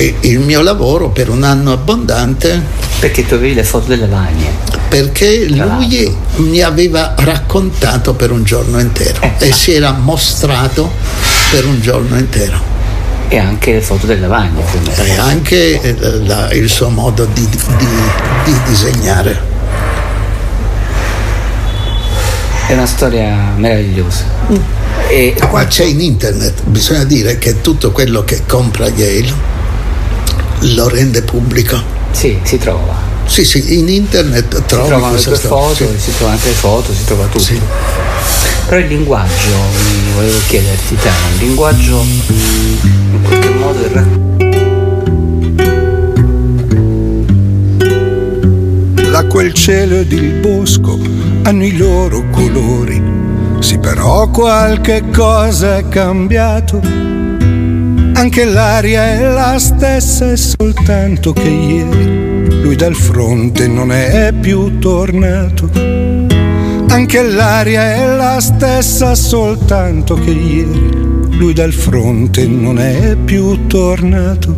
il 0.00 0.40
mio 0.40 0.60
lavoro 0.60 1.08
per 1.08 1.30
un 1.30 1.42
anno 1.42 1.72
abbondante. 1.72 2.62
Perché 2.98 3.26
tu 3.26 3.34
avevi 3.34 3.54
le 3.54 3.64
foto 3.64 3.88
delle 3.88 4.06
lavagne? 4.06 4.50
Perché 4.88 5.46
lui 5.48 6.14
mi 6.36 6.60
aveva 6.60 7.14
raccontato 7.16 8.14
per 8.14 8.30
un 8.30 8.44
giorno 8.44 8.78
intero 8.78 9.20
eh, 9.20 9.32
e 9.38 9.52
si 9.52 9.72
era 9.72 9.92
mostrato 9.92 10.90
per 11.50 11.64
un 11.66 11.80
giorno 11.80 12.18
intero. 12.18 12.74
E 13.28 13.38
anche 13.38 13.72
le 13.72 13.80
foto 13.80 14.06
del 14.06 14.20
lavagno. 14.20 14.62
E 14.96 15.16
anche 15.16 15.80
eh, 15.80 15.96
la, 16.24 16.52
il 16.52 16.68
suo 16.68 16.90
modo 16.90 17.24
di, 17.32 17.48
di, 17.48 17.86
di 18.44 18.54
disegnare. 18.66 19.54
È 22.66 22.72
una 22.72 22.86
storia 22.86 23.52
meravigliosa. 23.56 24.24
Mm. 24.52 24.56
E 25.08 25.36
qua 25.48 25.66
c'è 25.66 25.84
in 25.84 26.00
internet, 26.00 26.64
bisogna 26.64 27.04
dire 27.04 27.38
che 27.38 27.60
tutto 27.60 27.92
quello 27.92 28.24
che 28.24 28.42
compra 28.46 28.88
Yale 28.88 29.55
lo 30.60 30.88
rende 30.88 31.22
pubblico. 31.22 31.80
Sì, 32.10 32.38
si 32.42 32.58
trova. 32.58 32.94
Sì, 33.26 33.44
sì, 33.44 33.78
in 33.78 33.88
internet 33.88 34.62
trovi 34.64 34.84
si 34.84 34.88
trovano 34.88 35.14
le 35.14 35.22
tue 35.22 35.36
foto, 35.36 35.74
sì. 35.74 35.98
si 35.98 36.10
trovano 36.16 36.36
anche 36.36 36.48
le 36.48 36.54
foto, 36.54 36.92
si 36.92 37.04
trova 37.04 37.24
tutto. 37.26 37.38
Sì. 37.40 37.60
Però 38.66 38.80
il 38.80 38.86
linguaggio, 38.86 39.54
volevo 40.14 40.38
chiederti 40.48 40.96
te, 40.96 41.08
il 41.08 41.46
linguaggio 41.46 42.00
in 42.00 43.22
qualche 43.22 43.48
modo 43.50 43.80
il 43.80 43.90
racconto. 43.90 44.24
L'acqua, 49.10 49.42
il 49.42 49.52
cielo 49.54 49.96
ed 49.96 50.12
il 50.12 50.32
bosco 50.40 50.98
hanno 51.42 51.64
i 51.64 51.76
loro 51.76 52.24
colori. 52.30 53.02
Sì, 53.60 53.78
però 53.78 54.28
qualche 54.28 55.04
cosa 55.12 55.78
è 55.78 55.88
cambiato. 55.88 56.80
Anche 58.16 58.46
l'aria 58.46 59.12
è 59.12 59.22
la 59.28 59.58
stessa, 59.58 60.32
è 60.32 60.36
soltanto 60.36 61.34
che 61.34 61.48
ieri 61.48 62.62
lui 62.62 62.74
dal 62.74 62.94
fronte 62.94 63.68
non 63.68 63.92
è 63.92 64.32
più 64.32 64.78
tornato. 64.78 65.68
Anche 66.88 67.22
l'aria 67.22 67.94
è 67.94 68.16
la 68.16 68.40
stessa, 68.40 69.14
soltanto 69.14 70.14
che 70.14 70.30
ieri 70.30 71.36
lui 71.36 71.52
dal 71.52 71.74
fronte 71.74 72.46
non 72.46 72.78
è 72.78 73.16
più 73.22 73.66
tornato. 73.66 74.56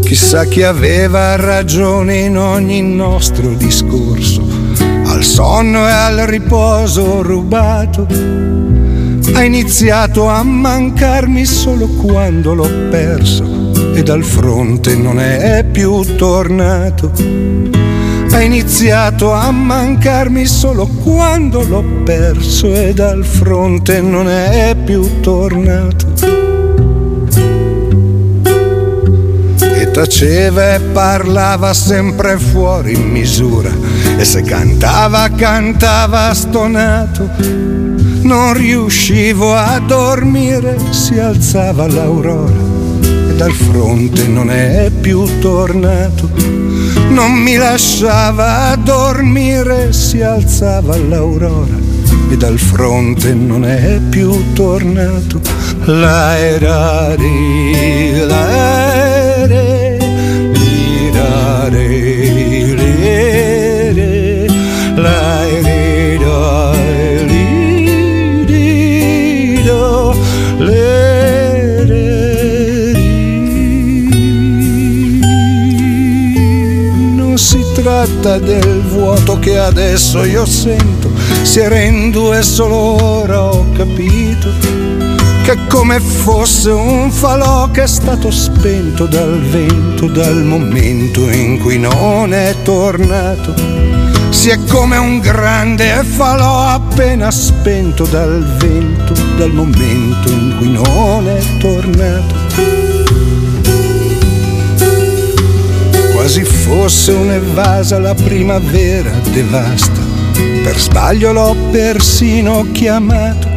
Chissà 0.00 0.46
chi 0.46 0.62
aveva 0.62 1.36
ragione 1.36 2.20
in 2.20 2.38
ogni 2.38 2.80
nostro 2.80 3.52
discorso, 3.52 4.42
al 5.04 5.22
sonno 5.22 5.86
e 5.86 5.90
al 5.90 6.16
riposo 6.26 7.20
rubato. 7.20 8.81
Ha 9.34 9.42
iniziato 9.42 10.28
a 10.28 10.42
mancarmi 10.42 11.44
solo 11.44 11.86
quando 11.88 12.54
l'ho 12.54 12.68
perso 12.90 13.44
e 13.94 14.02
dal 14.02 14.22
fronte 14.22 14.94
non 14.94 15.18
è 15.18 15.64
più 15.70 16.00
tornato. 16.16 17.12
Ha 18.30 18.40
iniziato 18.40 19.32
a 19.32 19.50
mancarmi 19.50 20.46
solo 20.46 20.86
quando 20.86 21.62
l'ho 21.62 21.84
perso 22.04 22.74
e 22.74 22.94
dal 22.94 23.24
fronte 23.24 24.00
non 24.00 24.28
è 24.28 24.76
più 24.84 25.20
tornato. 25.20 26.50
Taceva 29.92 30.72
e 30.72 30.80
parlava 30.80 31.74
sempre 31.74 32.38
fuori 32.38 32.96
misura 32.96 33.70
e 34.16 34.24
se 34.24 34.40
cantava 34.40 35.28
cantava 35.28 36.32
stonato. 36.32 37.81
Non 38.22 38.54
riuscivo 38.54 39.52
a 39.54 39.80
dormire, 39.80 40.78
si 40.90 41.18
alzava 41.18 41.86
l'aurora 41.88 42.52
e 43.28 43.34
dal 43.34 43.52
fronte 43.52 44.26
non 44.28 44.50
è 44.50 44.90
più 45.00 45.24
tornato. 45.40 46.30
Non 47.10 47.32
mi 47.32 47.56
lasciava 47.56 48.76
dormire, 48.76 49.92
si 49.92 50.22
alzava 50.22 50.96
l'aurora 50.96 51.76
e 52.30 52.36
dal 52.36 52.58
fronte 52.58 53.34
non 53.34 53.64
è 53.64 54.00
più 54.08 54.52
tornato. 54.52 55.40
La 55.84 56.38
era 56.38 57.14
tratta 78.02 78.38
del 78.38 78.82
vuoto 78.82 79.38
che 79.38 79.58
adesso 79.58 80.24
io 80.24 80.44
sento, 80.44 81.08
si 81.42 81.60
era 81.60 81.78
in 81.78 82.10
due 82.10 82.42
solo 82.42 83.00
ora 83.00 83.44
ho 83.44 83.64
capito 83.76 84.48
che 85.44 85.56
come 85.68 86.00
fosse 86.00 86.70
un 86.70 87.12
falò 87.12 87.70
che 87.70 87.84
è 87.84 87.86
stato 87.86 88.30
spento 88.32 89.06
dal 89.06 89.40
vento 89.40 90.06
dal 90.06 90.42
momento 90.42 91.30
in 91.30 91.60
cui 91.60 91.78
non 91.78 92.32
è 92.32 92.54
tornato. 92.62 93.54
Si 94.30 94.48
è 94.50 94.58
come 94.68 94.96
un 94.96 95.18
grande 95.20 96.02
falò 96.02 96.60
appena 96.60 97.30
spento 97.30 98.04
dal 98.04 98.44
vento 98.56 99.12
dal 99.36 99.52
momento 99.52 100.28
in 100.28 100.56
cui 100.58 100.70
non 100.70 101.28
è 101.28 101.40
tornato. 101.58 102.91
Quasi 106.22 106.44
fosse 106.44 107.10
un'evasa 107.10 107.98
la 107.98 108.14
primavera 108.14 109.10
devasta. 109.32 110.00
Per 110.62 110.78
sbaglio 110.78 111.32
l'ho 111.32 111.56
persino 111.72 112.64
chiamato. 112.70 113.48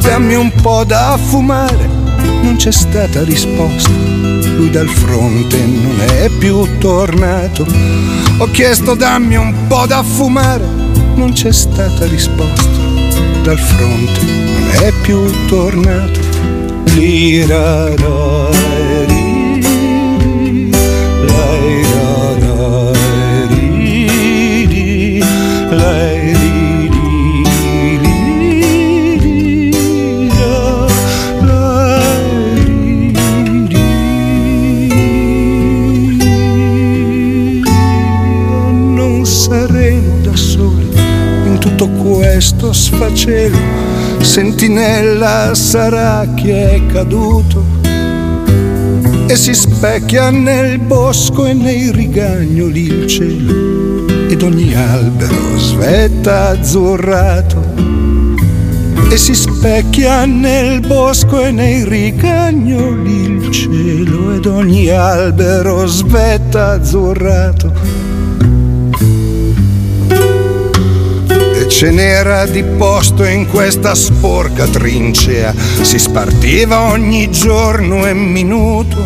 Dammi 0.00 0.34
un 0.34 0.50
po' 0.60 0.82
da 0.82 1.16
fumare, 1.16 1.88
non 2.42 2.56
c'è 2.56 2.72
stata 2.72 3.22
risposta. 3.22 3.88
Lui 4.56 4.70
dal 4.70 4.88
fronte 4.88 5.56
non 5.58 6.00
è 6.00 6.28
più 6.30 6.66
tornato. 6.78 7.64
Ho 8.38 8.50
chiesto 8.50 8.96
dammi 8.96 9.36
un 9.36 9.54
po' 9.68 9.86
da 9.86 10.02
fumare, 10.02 10.66
non 11.14 11.30
c'è 11.32 11.52
stata 11.52 12.06
risposta. 12.06 12.80
Dal 13.44 13.58
fronte 13.58 14.20
non 14.24 14.68
è 14.82 14.92
più 15.00 15.30
tornato. 15.46 16.18
Lira, 16.96 17.94
questo 42.46 42.72
sfacelo, 42.72 43.58
sentinella 44.20 45.54
sarà 45.54 46.26
chi 46.34 46.50
è 46.50 46.80
caduto 46.86 47.64
e 49.26 49.36
si 49.36 49.54
specchia 49.54 50.30
nel 50.30 50.78
bosco 50.78 51.46
e 51.46 51.54
nei 51.54 51.90
rigagnoli 51.90 52.82
il 52.82 53.06
cielo 53.06 53.75
ed 54.28 54.42
ogni 54.42 54.74
albero 54.74 55.56
svetta 55.56 56.48
azzurrato 56.48 57.62
e 59.08 59.16
si 59.16 59.34
specchia 59.34 60.24
nel 60.24 60.80
bosco 60.80 61.44
e 61.44 61.52
nei 61.52 61.84
rigagnoli 61.84 63.22
il 63.22 63.50
cielo 63.50 64.34
ed 64.34 64.46
ogni 64.46 64.88
albero 64.88 65.86
svetta 65.86 66.72
azzurrato 66.72 68.06
ce 71.68 71.90
n'era 71.90 72.46
di 72.46 72.64
posto 72.64 73.22
in 73.24 73.46
questa 73.46 73.94
sporca 73.94 74.66
trincea, 74.66 75.52
si 75.82 75.98
spartiva 75.98 76.90
ogni 76.90 77.30
giorno 77.30 78.06
e 78.06 78.14
minuto. 78.14 78.96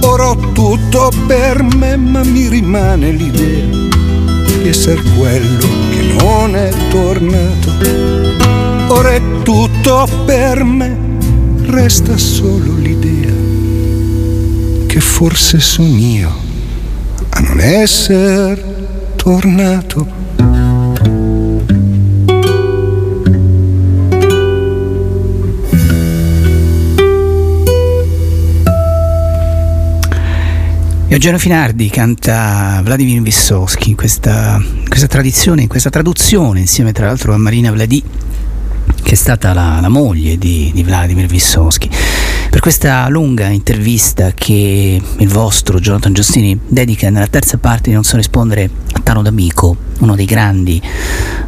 Ora 0.00 0.30
ho 0.30 0.52
tutto 0.52 1.12
per 1.26 1.62
me, 1.62 1.96
ma 1.96 2.24
mi 2.24 2.48
rimane 2.48 3.10
l'idea 3.10 3.81
di 4.62 4.68
essere 4.68 5.02
quello 5.18 5.58
che 5.90 6.02
non 6.18 6.54
è 6.54 6.70
tornato. 6.88 7.70
Ora 8.94 9.10
è 9.10 9.20
tutto 9.42 10.08
per 10.24 10.62
me, 10.62 10.96
resta 11.62 12.16
solo 12.16 12.76
l'idea 12.76 13.32
che 14.86 15.00
forse 15.00 15.58
sono 15.58 15.96
io 15.96 16.30
a 17.30 17.40
non 17.40 17.58
essere 17.60 18.64
tornato. 19.16 20.21
Eugenio 31.12 31.38
Finardi 31.38 31.90
canta 31.90 32.80
Vladimir 32.82 33.20
Vysotsky 33.20 33.90
in 33.90 33.96
questa, 33.96 34.58
questa 34.88 35.06
tradizione, 35.06 35.60
in 35.60 35.68
questa 35.68 35.90
traduzione, 35.90 36.60
insieme 36.60 36.92
tra 36.92 37.04
l'altro 37.04 37.34
a 37.34 37.36
Marina 37.36 37.70
Vladi 37.70 38.02
che 39.02 39.10
è 39.10 39.14
stata 39.14 39.52
la, 39.52 39.78
la 39.82 39.90
moglie 39.90 40.38
di, 40.38 40.70
di, 40.72 40.82
Vladimir 40.82 41.26
Vysotsky, 41.26 41.90
per 42.48 42.60
questa 42.60 43.10
lunga 43.10 43.48
intervista 43.48 44.32
che 44.32 45.02
il 45.18 45.28
vostro 45.28 45.78
Jonathan 45.80 46.14
Giustini 46.14 46.58
dedica 46.66 47.10
nella 47.10 47.26
terza 47.26 47.58
parte 47.58 47.90
di 47.90 47.94
Non 47.94 48.04
so 48.04 48.16
rispondere 48.16 48.70
a 48.92 49.00
Tano 49.00 49.20
D'Amico, 49.20 49.76
uno 49.98 50.14
dei 50.14 50.24
grandi, 50.24 50.80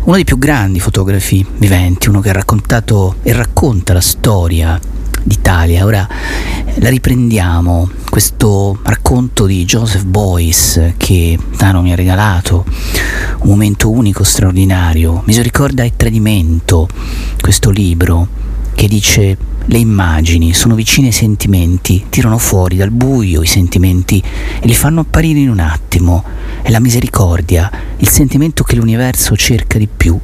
uno 0.03 0.15
dei 0.15 0.25
più 0.25 0.37
grandi 0.37 0.79
fotografi 0.79 1.43
viventi, 1.57 2.11
uno 2.11 2.21
che 2.21 2.29
ha 2.29 2.35
raccontato 2.35 3.17
e 3.23 3.33
racconta 3.33 3.95
la 3.95 4.03
storia 4.03 4.79
d'Italia. 5.23 5.87
Ora 5.87 6.07
la 6.77 6.89
riprendiamo, 6.89 7.89
questo 8.11 8.79
racconto 8.83 9.47
di 9.47 9.65
Joseph 9.65 10.05
Boyce 10.05 10.95
che 10.97 11.39
Tano 11.57 11.83
mi 11.83 11.93
ha 11.93 11.95
regalato, 11.95 12.65
un 13.43 13.49
momento 13.49 13.91
unico, 13.91 14.25
straordinario. 14.25 15.23
Misericordia 15.27 15.85
e 15.85 15.93
tradimento, 15.97 16.89
questo 17.41 17.71
libro 17.71 18.27
che 18.75 18.89
dice 18.89 19.37
le 19.67 19.79
immagini 19.79 20.53
sono 20.53 20.75
vicine 20.75 21.07
ai 21.07 21.13
sentimenti, 21.13 22.07
tirano 22.09 22.39
fuori 22.39 22.77
dal 22.77 22.91
buio 22.91 23.43
i 23.43 23.47
sentimenti 23.47 24.23
e 24.61 24.67
li 24.67 24.75
fanno 24.75 25.01
apparire 25.01 25.39
in 25.39 25.51
un 25.51 25.61
attimo. 25.61 26.25
È 26.61 26.71
la 26.71 26.81
misericordia, 26.81 27.71
il 27.99 28.09
sentimento 28.09 28.65
che 28.65 28.75
l'universo 28.75 29.37
cerca 29.37 29.79
di 29.79 29.89
più, 29.89 30.19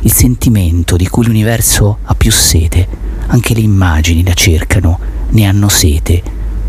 il 0.00 0.12
sentimento 0.12 0.96
di 0.96 1.08
cui 1.08 1.26
l'universo 1.26 1.98
ha 2.02 2.14
più 2.14 2.32
sete 2.32 3.10
anche 3.28 3.54
le 3.54 3.60
immagini 3.60 4.24
la 4.24 4.34
cercano, 4.34 4.98
ne 5.32 5.44
hanno 5.44 5.68
sete, 5.68 6.22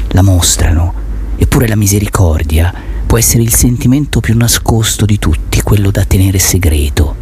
la 0.09 0.21
mostrano. 0.21 1.01
Eppure 1.35 1.67
la 1.67 1.75
misericordia 1.75 2.73
può 3.05 3.17
essere 3.17 3.43
il 3.43 3.53
sentimento 3.53 4.19
più 4.19 4.35
nascosto 4.35 5.05
di 5.05 5.19
tutti, 5.19 5.61
quello 5.61 5.91
da 5.91 6.03
tenere 6.05 6.39
segreto. 6.39 7.15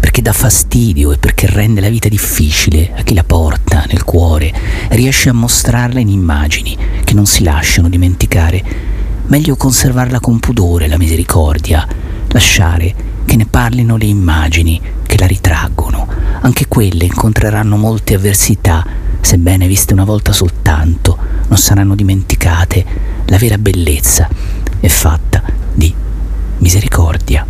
Perché 0.00 0.22
dà 0.22 0.32
fastidio 0.32 1.12
e 1.12 1.18
perché 1.18 1.46
rende 1.48 1.80
la 1.80 1.88
vita 1.88 2.08
difficile 2.08 2.92
a 2.96 3.02
chi 3.02 3.14
la 3.14 3.24
porta 3.24 3.84
nel 3.88 4.04
cuore, 4.04 4.52
riesce 4.90 5.28
a 5.28 5.34
mostrarla 5.34 6.00
in 6.00 6.08
immagini 6.08 6.76
che 7.04 7.14
non 7.14 7.26
si 7.26 7.42
lasciano 7.42 7.88
dimenticare. 7.88 8.62
Meglio 9.26 9.56
conservarla 9.56 10.20
con 10.20 10.38
pudore 10.38 10.88
la 10.88 10.96
misericordia, 10.96 11.86
lasciare 12.28 12.94
che 13.24 13.36
ne 13.36 13.46
parlino 13.46 13.96
le 13.96 14.06
immagini 14.06 14.80
che 15.06 15.18
la 15.18 15.26
ritraggono 15.26 16.18
anche 16.40 16.68
quelle 16.68 17.04
incontreranno 17.04 17.76
molte 17.76 18.14
avversità, 18.14 18.84
sebbene 19.28 19.66
viste 19.66 19.92
una 19.92 20.04
volta 20.04 20.32
soltanto, 20.32 21.18
non 21.48 21.58
saranno 21.58 21.94
dimenticate. 21.94 22.82
La 23.26 23.36
vera 23.36 23.58
bellezza 23.58 24.26
è 24.80 24.88
fatta 24.88 25.42
di 25.74 25.94
misericordia. 26.56 27.44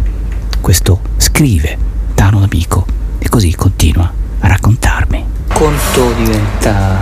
Questo 0.61 1.01
scrive 1.19 1.79
Tano 2.15 2.41
D'Amico 2.41 2.85
e 3.21 3.29
così 3.29 3.55
continua 3.55 4.13
a 4.41 4.49
raccontarmi. 4.49 5.19
Il 5.19 5.55
conto 5.55 6.13
diventa 6.15 6.97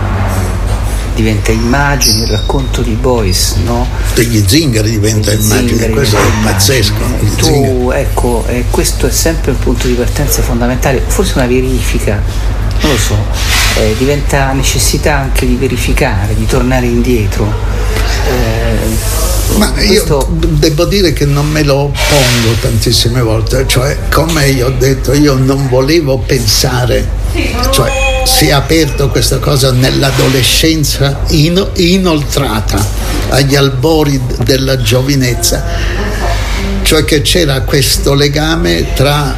diventa 1.15 1.51
immagine, 1.51 2.25
il 2.25 2.29
racconto 2.29 2.83
di 2.83 2.93
Boyce, 2.93 3.55
no? 3.65 3.87
Degli 4.13 4.43
zingari 4.45 4.91
diventa 4.91 5.31
degli 5.31 5.43
immagine, 5.43 5.69
zingari 5.69 5.93
questo 5.93 6.17
è 6.17 6.43
pazzesco. 6.43 7.03
Tu, 7.37 7.91
ecco, 7.95 8.45
eh, 8.45 8.65
questo 8.69 9.07
è 9.07 9.11
sempre 9.11 9.49
un 9.49 9.57
punto 9.57 9.87
di 9.87 9.93
partenza 9.93 10.43
fondamentale, 10.43 11.01
forse 11.07 11.33
una 11.35 11.47
verifica, 11.47 12.21
non 12.81 12.91
lo 12.91 12.97
so, 12.97 13.15
eh, 13.77 13.95
diventa 13.97 14.51
necessità 14.53 15.17
anche 15.17 15.45
di 15.45 15.55
verificare, 15.55 16.33
di 16.35 16.45
tornare 16.45 16.85
indietro. 16.87 17.53
Eh, 18.29 19.25
ma 19.57 19.73
io 19.81 20.27
devo 20.29 20.85
dire 20.85 21.13
che 21.13 21.25
non 21.25 21.49
me 21.49 21.63
lo 21.63 21.91
pongo 22.09 22.55
tantissime 22.59 23.21
volte, 23.21 23.65
cioè 23.67 23.97
come 24.11 24.49
io 24.49 24.67
ho 24.67 24.71
detto, 24.71 25.13
io 25.13 25.35
non 25.35 25.67
volevo 25.69 26.17
pensare, 26.17 27.07
cioè 27.71 27.89
si 28.25 28.47
è 28.47 28.51
aperto 28.51 29.09
questa 29.09 29.37
cosa 29.39 29.71
nell'adolescenza 29.71 31.21
in, 31.29 31.65
inoltrata 31.75 32.85
agli 33.29 33.55
albori 33.55 34.19
della 34.43 34.79
giovinezza, 34.81 35.63
cioè 36.83 37.05
che 37.05 37.21
c'era 37.21 37.61
questo 37.61 38.13
legame 38.13 38.93
tra 38.93 39.35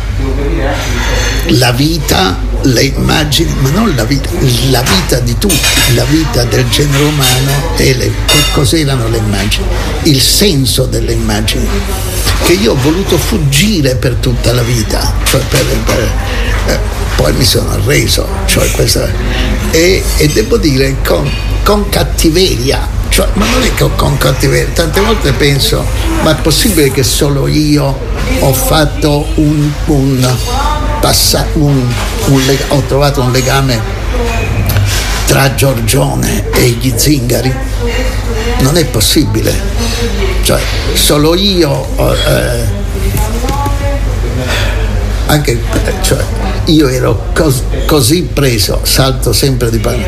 la 1.49 1.71
vita, 1.71 2.48
le 2.63 2.83
immagini, 2.83 3.53
ma 3.59 3.69
non 3.69 3.93
la 3.95 4.03
vita, 4.03 4.29
la 4.69 4.81
vita 4.81 5.19
di 5.19 5.37
tutti, 5.37 5.93
la 5.93 6.03
vita 6.05 6.43
del 6.43 6.67
genere 6.69 7.03
umano 7.03 7.75
e 7.77 7.95
le, 7.95 8.11
cos'erano 8.51 9.07
le 9.07 9.17
immagini, 9.17 9.65
il 10.03 10.21
senso 10.21 10.85
delle 10.85 11.13
immagini, 11.13 11.67
che 12.43 12.53
io 12.53 12.73
ho 12.73 12.77
voluto 12.81 13.17
fuggire 13.17 13.95
per 13.95 14.15
tutta 14.15 14.53
la 14.53 14.61
vita, 14.61 15.13
cioè 15.23 15.41
per, 15.41 15.65
per, 15.85 16.11
eh, 16.67 16.79
poi 17.15 17.33
mi 17.33 17.43
sono 17.43 17.71
arreso, 17.71 18.27
cioè 18.45 18.69
questa, 18.71 19.09
e, 19.71 20.03
e, 20.17 20.27
devo 20.29 20.57
dire 20.57 20.95
con, 21.05 21.29
con 21.63 21.89
cattiveria, 21.89 22.87
cioè, 23.09 23.27
ma 23.33 23.45
non 23.49 23.63
è 23.63 23.73
che 23.73 23.89
con 23.95 24.17
cattiveria, 24.17 24.69
tante 24.73 25.01
volte 25.01 25.31
penso, 25.33 25.85
ma 26.23 26.31
è 26.31 26.41
possibile 26.41 26.91
che 26.91 27.03
solo 27.03 27.47
io 27.47 27.97
ho 28.39 28.53
fatto 28.53 29.25
un, 29.35 29.71
un, 29.85 30.37
un, 31.53 31.91
un 32.25 32.57
ho 32.69 32.81
trovato 32.81 33.21
un 33.21 33.31
legame 33.31 33.79
tra 35.25 35.55
Giorgione 35.55 36.49
e 36.51 36.69
gli 36.69 36.93
zingari? 36.95 37.53
Non 38.59 38.77
è 38.77 38.85
possibile, 38.85 39.53
cioè 40.43 40.61
solo 40.93 41.35
io... 41.35 41.87
Eh, 41.97 42.77
anche 45.27 45.61
cioè, 46.01 46.23
io 46.65 46.87
ero 46.87 47.25
cos- 47.33 47.63
così 47.85 48.23
preso, 48.23 48.79
salto 48.83 49.31
sempre 49.31 49.69
di 49.69 49.77
panno, 49.77 50.05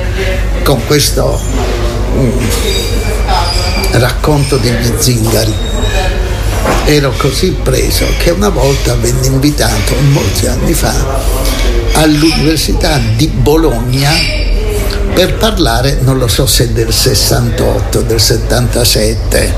con 0.63 0.83
questo 0.87 1.39
mm, 2.15 2.39
racconto 3.91 4.57
degli 4.57 4.91
zingari. 4.97 5.53
Ero 6.85 7.13
così 7.17 7.51
preso 7.51 8.05
che 8.17 8.31
una 8.31 8.49
volta 8.49 8.95
venne 8.95 9.27
invitato, 9.27 9.95
molti 10.11 10.47
anni 10.47 10.73
fa, 10.73 10.93
all'Università 11.93 12.99
di 13.15 13.27
Bologna 13.27 14.11
per 15.13 15.35
parlare, 15.35 15.99
non 16.01 16.17
lo 16.17 16.27
so 16.27 16.45
se 16.45 16.73
del 16.73 16.91
68, 16.91 18.01
del 18.01 18.19
77, 18.19 19.53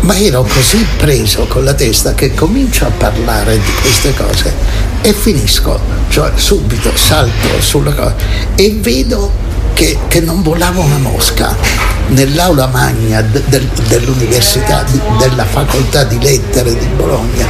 ma 0.00 0.16
ero 0.16 0.42
così 0.42 0.84
preso 0.96 1.46
con 1.46 1.64
la 1.64 1.74
testa 1.74 2.14
che 2.14 2.32
comincio 2.32 2.86
a 2.86 2.90
parlare 2.96 3.58
di 3.58 3.72
queste 3.80 4.14
cose 4.14 4.54
e 5.02 5.12
finisco, 5.12 5.78
cioè 6.08 6.32
subito 6.34 6.90
salto 6.96 7.60
sulla 7.60 7.92
cosa 7.92 8.16
e 8.54 8.78
vedo 8.80 9.47
che, 9.78 9.96
che 10.08 10.20
non 10.20 10.42
volava 10.42 10.80
una 10.80 10.98
mosca 10.98 11.54
nell'aula 12.08 12.66
magna 12.66 13.22
de, 13.22 13.44
de, 13.46 13.64
dell'università, 13.86 14.82
de, 14.82 15.00
della 15.20 15.44
facoltà 15.44 16.02
di 16.02 16.18
lettere 16.20 16.76
di 16.76 16.86
Bologna, 16.96 17.46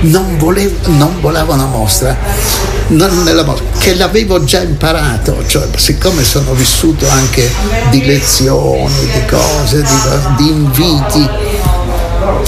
non, 0.00 0.38
volevo, 0.38 0.74
non 0.84 1.20
volava 1.20 1.52
una 1.52 1.66
mostra, 1.66 2.16
mostra, 2.86 3.66
che 3.76 3.94
l'avevo 3.96 4.42
già 4.44 4.62
imparato, 4.62 5.44
cioè 5.46 5.68
siccome 5.76 6.24
sono 6.24 6.54
vissuto 6.54 7.06
anche 7.06 7.50
di 7.90 8.02
lezioni, 8.02 9.04
di 9.12 9.26
cose, 9.28 9.82
di, 9.82 10.42
di 10.42 10.48
inviti 10.48 11.28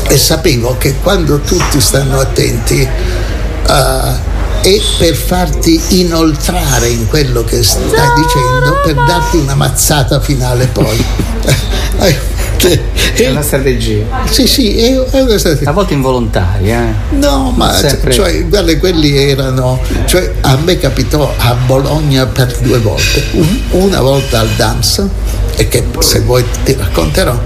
e 0.08 0.16
sapevo 0.16 0.78
che 0.78 0.94
quando 1.02 1.40
tutti 1.40 1.78
stanno 1.78 2.20
attenti 2.20 2.88
uh, 3.68 4.38
è 4.62 4.80
per 4.98 5.14
farti 5.14 5.80
inoltrare 6.00 6.88
in 6.88 7.06
quello 7.08 7.42
che 7.44 7.62
stai 7.62 8.08
dicendo 8.16 8.80
per 8.84 8.94
darti 8.94 9.36
una 9.38 9.54
mazzata 9.54 10.20
finale 10.20 10.66
poi. 10.66 11.04
è 13.14 13.28
una 13.30 13.40
strategia. 13.42 14.04
Sì, 14.28 14.46
sì, 14.46 14.76
è, 14.76 14.98
una 15.12 15.38
strategia. 15.38 15.70
A 15.70 15.72
volte 15.72 15.94
involontaria. 15.94 16.82
Eh? 16.82 17.16
No, 17.16 17.52
ma 17.56 17.72
Sempre... 17.72 18.12
cioè, 18.12 18.46
guarda, 18.46 18.76
quelli 18.78 19.16
erano. 19.16 19.80
Cioè, 20.04 20.34
a 20.42 20.56
me 20.62 20.78
capitò 20.78 21.32
a 21.36 21.54
Bologna 21.66 22.26
per 22.26 22.54
due 22.58 22.78
volte. 22.78 23.24
una 23.70 24.00
volta 24.00 24.40
al 24.40 24.48
DAMS, 24.56 25.06
e 25.56 25.68
che 25.68 25.84
se 26.00 26.20
vuoi 26.20 26.44
ti 26.64 26.74
racconterò 26.78 27.38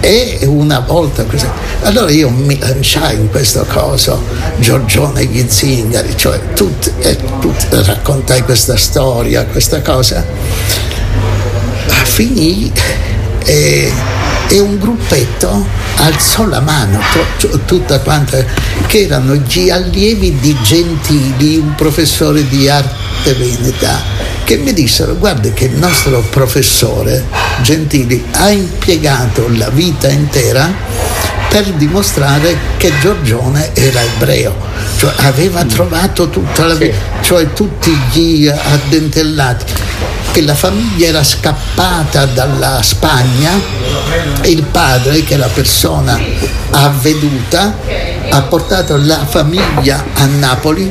e 0.00 0.40
una 0.46 0.80
volta 0.80 1.24
così. 1.24 1.46
Allora 1.82 2.10
io 2.10 2.28
mi 2.28 2.58
lanciai 2.58 3.16
in 3.16 3.30
questo 3.30 3.64
coso, 3.68 4.22
Giorgione 4.58 5.24
gli 5.24 5.44
zingari, 5.48 6.16
cioè 6.16 6.52
tutti, 6.54 6.92
e 7.00 7.16
tutti, 7.40 7.66
raccontai 7.70 8.42
questa 8.42 8.76
storia, 8.76 9.44
questa 9.46 9.80
cosa. 9.80 10.24
Finì 11.86 12.70
e, 13.44 13.92
e 14.48 14.60
un 14.60 14.78
gruppetto 14.78 15.66
alzò 15.96 16.46
la 16.46 16.60
mano, 16.60 17.00
tutta 17.64 18.00
quanta, 18.00 18.44
che 18.86 19.02
erano 19.02 19.34
gli 19.34 19.70
allievi 19.70 20.38
di 20.40 20.56
Gentili, 20.62 21.56
un 21.56 21.74
professore 21.74 22.46
di 22.48 22.68
arte 22.68 23.01
veneta 23.30 24.00
che 24.44 24.56
mi 24.56 24.72
dissero 24.72 25.16
guarda 25.16 25.50
che 25.52 25.66
il 25.66 25.76
nostro 25.76 26.20
professore 26.30 27.24
Gentili 27.62 28.24
ha 28.32 28.50
impiegato 28.50 29.48
la 29.54 29.70
vita 29.70 30.08
intera 30.08 30.70
per 31.52 31.64
dimostrare 31.74 32.56
che 32.78 32.90
Giorgione 32.98 33.74
era 33.74 34.00
ebreo, 34.00 34.56
cioè 34.96 35.12
aveva 35.18 35.62
trovato 35.64 36.30
tutta 36.30 36.64
la 36.64 36.72
vita, 36.72 36.96
cioè 37.20 37.52
tutti 37.52 37.90
gli 38.10 38.48
addentellati. 38.48 39.72
E 40.32 40.42
la 40.44 40.54
famiglia 40.54 41.08
era 41.08 41.22
scappata 41.22 42.24
dalla 42.24 42.80
Spagna 42.82 43.50
e 44.40 44.48
il 44.48 44.62
padre, 44.62 45.22
che 45.24 45.36
la 45.36 45.48
persona 45.48 46.18
avveduta, 46.70 47.76
ha 48.30 48.42
portato 48.44 48.96
la 48.96 49.26
famiglia 49.26 50.02
a 50.14 50.24
Napoli, 50.24 50.90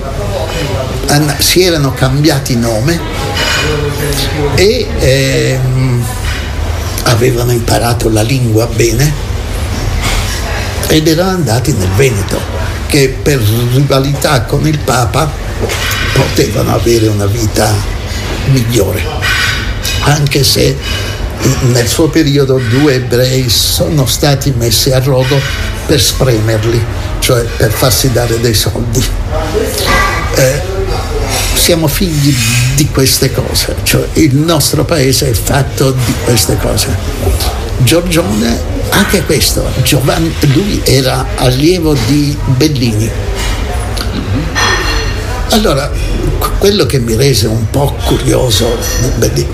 si 1.40 1.62
erano 1.62 1.94
cambiati 1.94 2.56
nome 2.56 2.98
e 4.56 4.88
ehm, 4.98 6.06
avevano 7.04 7.52
imparato 7.52 8.10
la 8.10 8.22
lingua 8.22 8.66
bene 8.68 9.30
ed 10.88 11.08
erano 11.08 11.32
andati 11.32 11.74
nel 11.74 11.90
Veneto, 11.96 12.40
che 12.88 13.18
per 13.22 13.40
rivalità 13.40 14.44
con 14.44 14.66
il 14.68 14.78
Papa 14.80 15.30
potevano 16.14 16.74
avere 16.74 17.08
una 17.08 17.26
vita 17.26 17.74
migliore, 18.46 19.04
anche 20.04 20.44
se 20.44 20.78
nel 21.72 21.88
suo 21.88 22.08
periodo 22.08 22.60
due 22.70 22.96
ebrei 22.96 23.50
sono 23.50 24.06
stati 24.06 24.54
messi 24.56 24.92
a 24.92 25.00
rogo 25.00 25.40
per 25.86 26.02
spremerli, 26.02 26.84
cioè 27.20 27.44
per 27.44 27.72
farsi 27.72 28.12
dare 28.12 28.40
dei 28.40 28.54
soldi. 28.54 29.04
Eh, 30.36 30.81
siamo 31.62 31.86
figli 31.88 32.36
di 32.76 32.88
queste 32.88 33.32
cose, 33.32 33.76
cioè 33.84 34.04
il 34.14 34.36
nostro 34.36 34.84
paese 34.84 35.30
è 35.30 35.34
fatto 35.34 35.92
di 35.92 36.14
queste 36.24 36.58
cose. 36.58 36.88
Giorgione, 37.84 38.60
anche 38.90 39.24
questo, 39.26 39.64
Giovanni, 39.84 40.34
lui 40.54 40.82
era 40.84 41.24
allievo 41.36 41.96
di 42.08 42.36
Bellini. 42.58 43.10
Allora, 45.50 45.92
quello 46.58 46.88
che 46.88 46.98
mi 46.98 47.16
rese 47.16 47.46
un 47.46 47.70
po' 47.70 47.96
curioso 48.06 48.76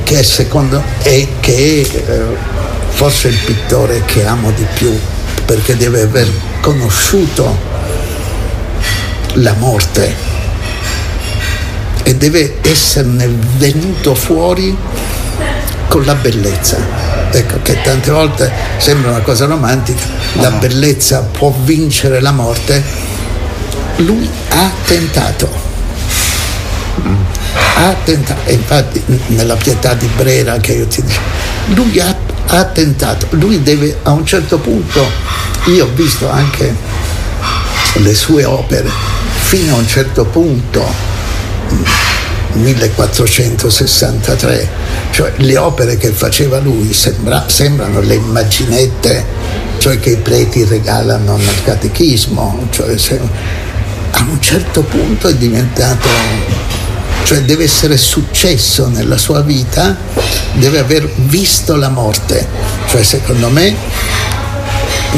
che 0.03 0.23
secondo 0.23 0.81
è 1.01 1.27
che 1.41 1.81
eh, 1.81 2.21
forse 2.87 3.27
il 3.27 3.37
pittore 3.43 4.03
che 4.05 4.25
amo 4.25 4.51
di 4.51 4.65
più, 4.75 4.97
perché 5.45 5.75
deve 5.75 6.03
aver 6.03 6.31
conosciuto 6.61 7.75
la 9.33 9.53
morte 9.59 10.26
e 12.07 12.15
deve 12.15 12.59
esserne 12.61 13.27
venuto 13.57 14.15
fuori 14.15 14.73
con 15.89 16.05
la 16.05 16.15
bellezza. 16.15 16.77
Ecco 17.29 17.61
che 17.61 17.81
tante 17.81 18.11
volte 18.11 18.49
sembra 18.77 19.09
una 19.09 19.19
cosa 19.19 19.43
romantica, 19.43 19.99
la 20.35 20.51
bellezza 20.51 21.19
può 21.23 21.53
vincere 21.63 22.21
la 22.21 22.31
morte. 22.31 22.81
Lui 23.97 24.29
ha 24.51 24.71
tentato. 24.85 25.49
Ha 27.75 27.93
tentato, 28.05 28.39
e 28.45 28.53
infatti 28.53 29.03
nella 29.27 29.55
pietà 29.55 29.93
di 29.93 30.09
Brera 30.15 30.59
che 30.59 30.75
io 30.75 30.87
ti 30.87 31.03
dico, 31.03 31.19
lui 31.73 31.99
ha, 31.99 32.15
ha 32.47 32.63
tentato, 32.63 33.27
lui 33.31 33.61
deve 33.61 33.97
a 34.03 34.11
un 34.11 34.25
certo 34.25 34.59
punto, 34.59 35.05
io 35.65 35.83
ho 35.83 35.91
visto 35.93 36.29
anche 36.29 36.73
le 37.95 38.15
sue 38.15 38.45
opere, 38.45 38.89
fino 39.41 39.75
a 39.75 39.79
un 39.79 39.87
certo 39.87 40.23
punto 40.23 41.07
1463, 42.57 44.69
cioè 45.11 45.33
le 45.37 45.57
opere 45.57 45.97
che 45.97 46.09
faceva 46.09 46.59
lui 46.59 46.93
sembra, 46.93 47.45
sembrano 47.47 48.01
le 48.01 48.15
immaginette 48.15 49.25
cioè 49.79 49.99
che 49.99 50.11
i 50.11 50.17
preti 50.17 50.63
regalano 50.65 51.37
nel 51.37 51.63
catechismo, 51.63 52.67
cioè 52.71 52.97
se, 52.97 53.19
a 54.11 54.25
un 54.29 54.41
certo 54.41 54.81
punto 54.81 55.27
è 55.27 55.35
diventato, 55.35 56.07
cioè 57.23 57.43
deve 57.43 57.65
essere 57.65 57.97
successo 57.97 58.87
nella 58.87 59.17
sua 59.17 59.41
vita, 59.41 59.95
deve 60.53 60.79
aver 60.79 61.07
visto 61.15 61.75
la 61.75 61.89
morte, 61.89 62.47
cioè 62.87 63.03
secondo 63.03 63.49
me 63.49 63.75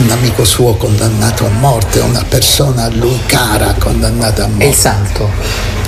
un 0.01 0.09
amico 0.11 0.45
suo 0.45 0.75
condannato 0.75 1.45
a 1.45 1.49
morte, 1.49 1.99
una 1.99 2.23
persona 2.27 2.85
a 2.85 2.89
lui 2.89 3.19
cara 3.25 3.75
condannata 3.77 4.45
a 4.45 4.47
morte. 4.47 4.63
È 4.65 4.67
il 4.67 4.75
salto. 4.75 5.29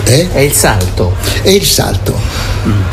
Eh? 0.04 0.32
È 0.34 0.40
il 0.40 0.52
salto. 0.54 1.16
È 1.42 1.50
il 1.50 1.66
salto. 1.66 2.20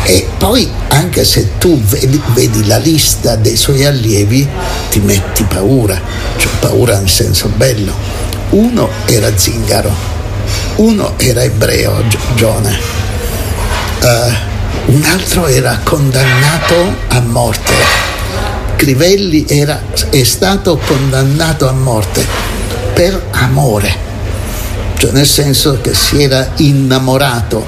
E 0.04 0.28
poi 0.38 0.70
anche 0.88 1.24
se 1.24 1.58
tu 1.58 1.80
vedi, 1.82 2.20
vedi 2.34 2.66
la 2.66 2.78
lista 2.78 3.34
dei 3.36 3.56
suoi 3.56 3.84
allievi 3.84 4.46
ti 4.90 5.00
metti 5.00 5.42
paura, 5.44 6.00
cioè 6.36 6.50
paura 6.60 6.98
nel 6.98 7.08
senso 7.08 7.48
bello. 7.48 7.92
Uno 8.50 8.88
era 9.06 9.36
Zingaro, 9.36 9.92
uno 10.76 11.14
era 11.18 11.42
ebreo, 11.42 12.06
Gio- 12.06 12.18
Gione, 12.34 12.78
Eh, 14.00 14.32
un 14.86 15.02
altro 15.04 15.48
era 15.48 15.80
condannato 15.82 16.94
a 17.08 17.20
morte. 17.20 18.07
Crivelli 18.78 19.44
era, 19.48 19.82
è 20.08 20.22
stato 20.22 20.78
condannato 20.78 21.68
a 21.68 21.72
morte 21.72 22.24
per 22.94 23.20
amore 23.32 24.06
cioè 24.98 25.10
nel 25.10 25.26
senso 25.26 25.80
che 25.80 25.94
si 25.94 26.22
era 26.22 26.52
innamorato 26.58 27.64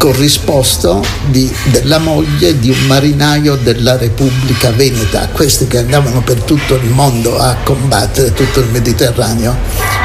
corrisposto 0.00 1.04
di, 1.26 1.54
della 1.64 1.98
moglie 1.98 2.58
di 2.58 2.70
un 2.70 2.86
marinaio 2.86 3.56
della 3.56 3.98
Repubblica 3.98 4.70
Veneta, 4.70 5.28
questi 5.28 5.66
che 5.66 5.76
andavano 5.76 6.22
per 6.22 6.40
tutto 6.40 6.76
il 6.76 6.88
mondo 6.88 7.36
a 7.38 7.54
combattere 7.62 8.32
tutto 8.32 8.60
il 8.60 8.68
Mediterraneo, 8.70 9.54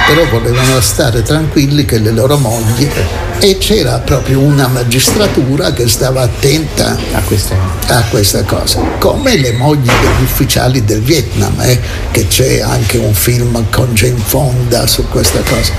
però 0.06 0.28
volevano 0.30 0.82
stare 0.82 1.24
tranquilli 1.24 1.86
che 1.86 2.00
le 2.00 2.12
loro 2.12 2.38
mogli 2.38 2.90
e 3.40 3.58
c'era 3.58 4.00
proprio 4.00 4.42
una 4.42 4.68
magistratura 4.68 5.72
che 5.72 5.88
stava 5.88 6.24
attenta 6.24 6.98
a 7.14 7.24
a 7.88 8.04
questa 8.10 8.44
cosa, 8.44 8.82
come 9.00 9.38
le 9.38 9.54
mogli 9.54 9.86
degli 9.86 10.24
ufficiali 10.24 10.84
del 10.84 11.04
Vietnam, 11.04 11.58
eh, 11.62 11.80
che 12.12 12.28
c'è 12.28 12.60
anche 12.60 12.98
un 12.98 13.14
film 13.14 13.64
con 13.70 13.94
Jane 13.94 14.20
Fonda 14.22 14.88
su 14.88 15.08
questa 15.08 15.40
cosa. 15.40 15.72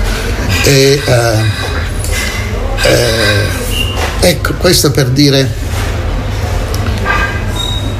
E, 0.63 0.99
eh, 1.05 1.75
eh, 2.81 3.66
ecco, 4.19 4.53
questo 4.53 4.91
per 4.91 5.09
dire, 5.09 5.53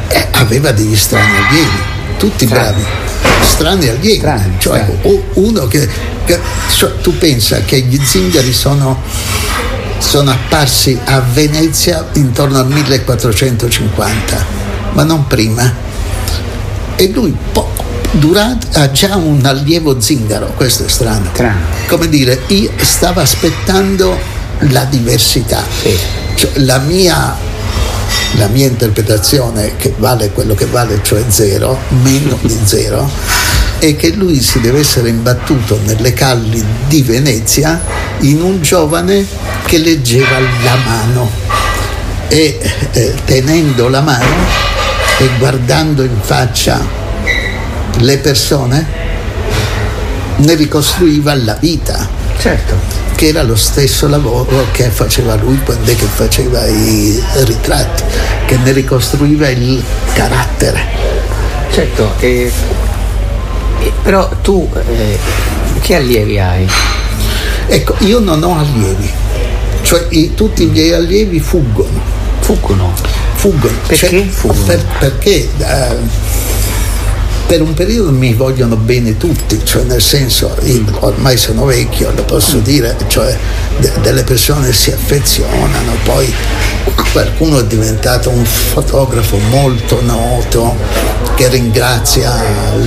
eh, 0.09 0.27
aveva 0.31 0.71
degli 0.71 0.95
strani 0.95 1.35
allievi, 1.37 1.77
tutti 2.17 2.45
bravi, 2.45 2.83
strani 3.41 3.87
allievi, 3.87 4.19
cioè 4.59 4.85
u- 5.03 5.23
uno 5.33 5.67
che, 5.67 5.87
che- 6.25 6.39
cioè, 6.75 6.93
tu 7.01 7.17
pensa 7.17 7.61
che 7.61 7.79
gli 7.81 7.99
zingari 8.03 8.53
sono, 8.53 9.01
sono 9.99 10.31
apparsi 10.31 10.97
a 11.05 11.19
Venezia 11.33 12.05
intorno 12.13 12.59
al 12.59 12.67
1450, 12.67 14.45
ma 14.93 15.03
non 15.03 15.27
prima, 15.27 15.71
e 16.95 17.11
lui 17.13 17.35
po- 17.51 17.71
durante, 18.11 18.79
ha 18.79 18.89
già 18.91 19.15
un 19.17 19.45
allievo 19.45 19.99
zingaro, 19.99 20.53
questo 20.55 20.85
è 20.85 20.87
strano. 20.89 21.29
Come 21.87 22.07
dire, 22.09 22.41
io 22.47 22.71
stavo 22.77 23.19
aspettando 23.19 24.35
la 24.71 24.83
diversità. 24.85 25.63
Cioè, 26.35 26.51
la, 26.55 26.79
mia, 26.79 27.35
la 28.33 28.47
mia 28.47 28.67
interpretazione, 28.67 29.75
che 29.75 29.93
vale 29.97 30.31
quello 30.31 30.53
che 30.53 30.65
vale, 30.65 30.99
cioè 31.03 31.23
zero, 31.27 31.77
meno 32.03 32.37
di 32.41 32.57
zero, 32.63 33.09
è 33.79 33.95
che 33.95 34.11
lui 34.11 34.41
si 34.41 34.59
deve 34.59 34.79
essere 34.79 35.09
imbattuto 35.09 35.79
nelle 35.85 36.13
calli 36.13 36.63
di 36.87 37.01
Venezia 37.03 37.81
in 38.19 38.41
un 38.41 38.61
giovane 38.61 39.25
che 39.65 39.77
leggeva 39.77 40.39
la 40.63 40.75
mano 40.85 41.29
e 42.27 42.57
eh, 42.91 43.13
tenendo 43.25 43.87
la 43.87 44.01
mano 44.01 44.65
e 45.19 45.29
guardando 45.37 46.03
in 46.03 46.17
faccia 46.19 46.85
le 47.99 48.17
persone 48.17 48.85
ne 50.37 50.55
ricostruiva 50.55 51.33
la 51.35 51.55
vita. 51.59 52.07
Certo. 52.39 53.06
Che 53.17 53.29
era 53.29 53.41
lo 53.41 53.55
stesso 53.55 54.07
lavoro 54.07 54.67
che 54.71 54.91
faceva 54.91 55.33
lui 55.33 55.59
quando 55.63 55.91
faceva 55.91 56.67
i 56.67 57.19
ritratti, 57.45 58.03
che 58.45 58.57
ne 58.57 58.71
ricostruiva 58.71 59.49
il 59.49 59.83
carattere. 60.13 60.79
Certo, 61.71 62.13
e- 62.19 62.51
e- 63.81 63.91
però 64.03 64.29
tu 64.43 64.69
eh, 64.87 65.17
che 65.81 65.95
allievi 65.95 66.37
hai? 66.39 66.69
Ecco, 67.69 67.95
io 67.99 68.19
non 68.19 68.43
ho 68.43 68.59
allievi, 68.59 69.09
cioè 69.81 70.05
i- 70.09 70.35
tutti 70.35 70.61
i 70.63 70.67
miei 70.67 70.93
allievi 70.93 71.39
fuggono. 71.39 71.99
Fuggono? 72.41 72.93
Fuggono. 73.33 73.73
Perché 73.87 74.09
Cioè, 74.09 74.25
fuggono? 74.27 74.63
per- 74.63 74.85
perché 74.99 75.49
eh, 75.57 75.95
per 77.47 77.61
un 77.61 77.73
periodo 77.73 78.11
mi 78.11 78.33
vogliono 78.33 78.75
bene 78.75 79.15
tutti, 79.15 79.61
cioè 79.63 79.83
nel 79.83 80.01
senso, 80.01 80.53
ormai 80.99 81.37
sono 81.37 81.63
vecchio, 81.63 82.11
lo 82.13 82.23
posso 82.23 82.57
dire, 82.57 82.97
cioè 83.07 83.35
de- 83.77 83.93
delle 84.01 84.23
persone 84.23 84.73
si 84.73 84.91
affezionano, 84.91 85.93
poi 86.03 86.31
qualcuno 87.13 87.59
è 87.59 87.65
diventato 87.65 88.29
un 88.29 88.43
fotografo 88.43 89.37
molto 89.49 90.01
noto 90.01 90.75
che 91.35 91.47
ringrazia 91.47 92.35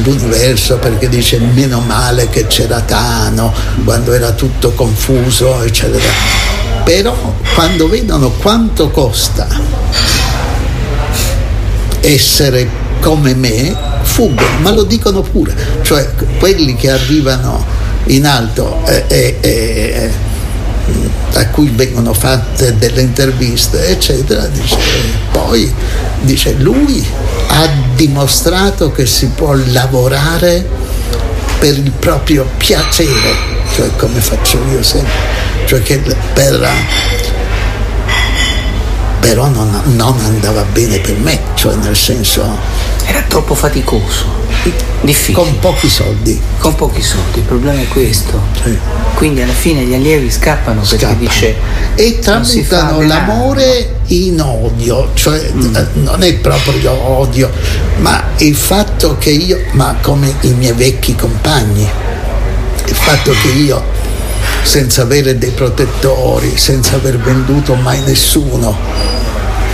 l'universo 0.03 0.77
perché 0.77 1.09
dice 1.09 1.39
meno 1.39 1.81
male 1.81 2.29
che 2.29 2.47
c'era 2.47 2.81
Tano 2.83 3.55
quando 3.83 4.13
era 4.13 4.33
tutto 4.33 4.73
confuso, 4.73 5.63
eccetera. 5.63 6.05
Però 6.85 7.35
quando 7.55 7.89
vedono 7.89 8.31
quanto 8.31 8.91
costa 8.91 9.47
essere 12.01 12.69
come 13.01 13.35
me, 13.35 13.90
fuggono, 14.11 14.59
ma 14.61 14.73
lo 14.73 14.83
dicono 14.83 15.23
pure, 15.23 15.55
cioè 15.83 16.11
quelli 16.39 16.75
che 16.75 16.91
arrivano 16.91 17.65
in 18.07 18.27
alto 18.27 18.85
e, 18.87 19.05
e, 19.09 19.39
e, 19.41 20.11
a 21.35 21.47
cui 21.49 21.71
vengono 21.71 22.13
fatte 22.13 22.77
delle 22.77 23.03
interviste, 23.03 23.89
eccetera, 23.89 24.47
dice, 24.47 24.77
poi 25.31 25.73
dice 26.23 26.55
lui 26.55 27.07
ha 27.49 27.69
dimostrato 27.95 28.91
che 28.91 29.07
si 29.07 29.27
può 29.29 29.55
lavorare 29.71 30.67
per 31.61 31.79
il 31.79 31.93
proprio 31.93 32.47
piacere, 32.57 33.35
cioè 33.75 33.95
come 33.97 34.21
faccio 34.21 34.59
io 34.73 34.83
sempre, 34.83 35.13
cioè 35.67 35.83
che 35.83 35.99
per 36.33 36.69
però 39.21 39.47
non, 39.49 39.83
non, 39.85 40.19
andava 40.25 40.65
bene 40.73 40.99
per 40.99 41.17
me, 41.19 41.39
cioè 41.55 41.77
nel 41.77 41.95
senso... 41.95 42.90
Era 43.05 43.23
troppo 43.23 43.55
faticoso, 43.55 44.25
difficile. 45.01 45.35
Con 45.45 45.59
pochi 45.59 45.89
soldi. 45.89 46.41
Con 46.59 46.75
pochi 46.75 47.03
soldi, 47.03 47.39
il 47.39 47.45
problema 47.45 47.81
è 47.81 47.89
questo. 47.89 48.41
Sì. 48.63 48.77
Quindi 49.15 49.43
alla 49.43 49.53
fine 49.53 49.83
gli 49.83 49.95
allievi 49.95 50.31
scappano 50.31 50.81
perché 50.81 50.99
Scappano. 50.99 51.19
dice... 51.19 51.55
E 51.97 52.19
tramutano 52.21 53.03
l'amore 53.03 53.97
in 54.07 54.41
odio, 54.41 55.11
cioè 55.15 55.51
Mm. 55.53 55.75
eh, 55.77 55.87
non 55.95 56.23
è 56.23 56.35
proprio 56.35 56.93
odio, 56.93 57.51
ma 57.99 58.23
il 58.39 58.55
fatto 58.57 59.17
che 59.19 59.31
io, 59.31 59.61
ma 59.73 59.97
come 60.01 60.33
i 60.43 60.53
miei 60.55 60.73
vecchi 60.73 61.15
compagni, 61.15 61.87
il 62.87 62.95
fatto 62.95 63.33
che 63.43 63.49
io 63.49 63.83
senza 64.63 65.03
avere 65.03 65.37
dei 65.39 65.51
protettori, 65.51 66.57
senza 66.57 66.95
aver 66.97 67.19
venduto 67.19 67.75
mai 67.75 68.01
nessuno, 68.03 68.77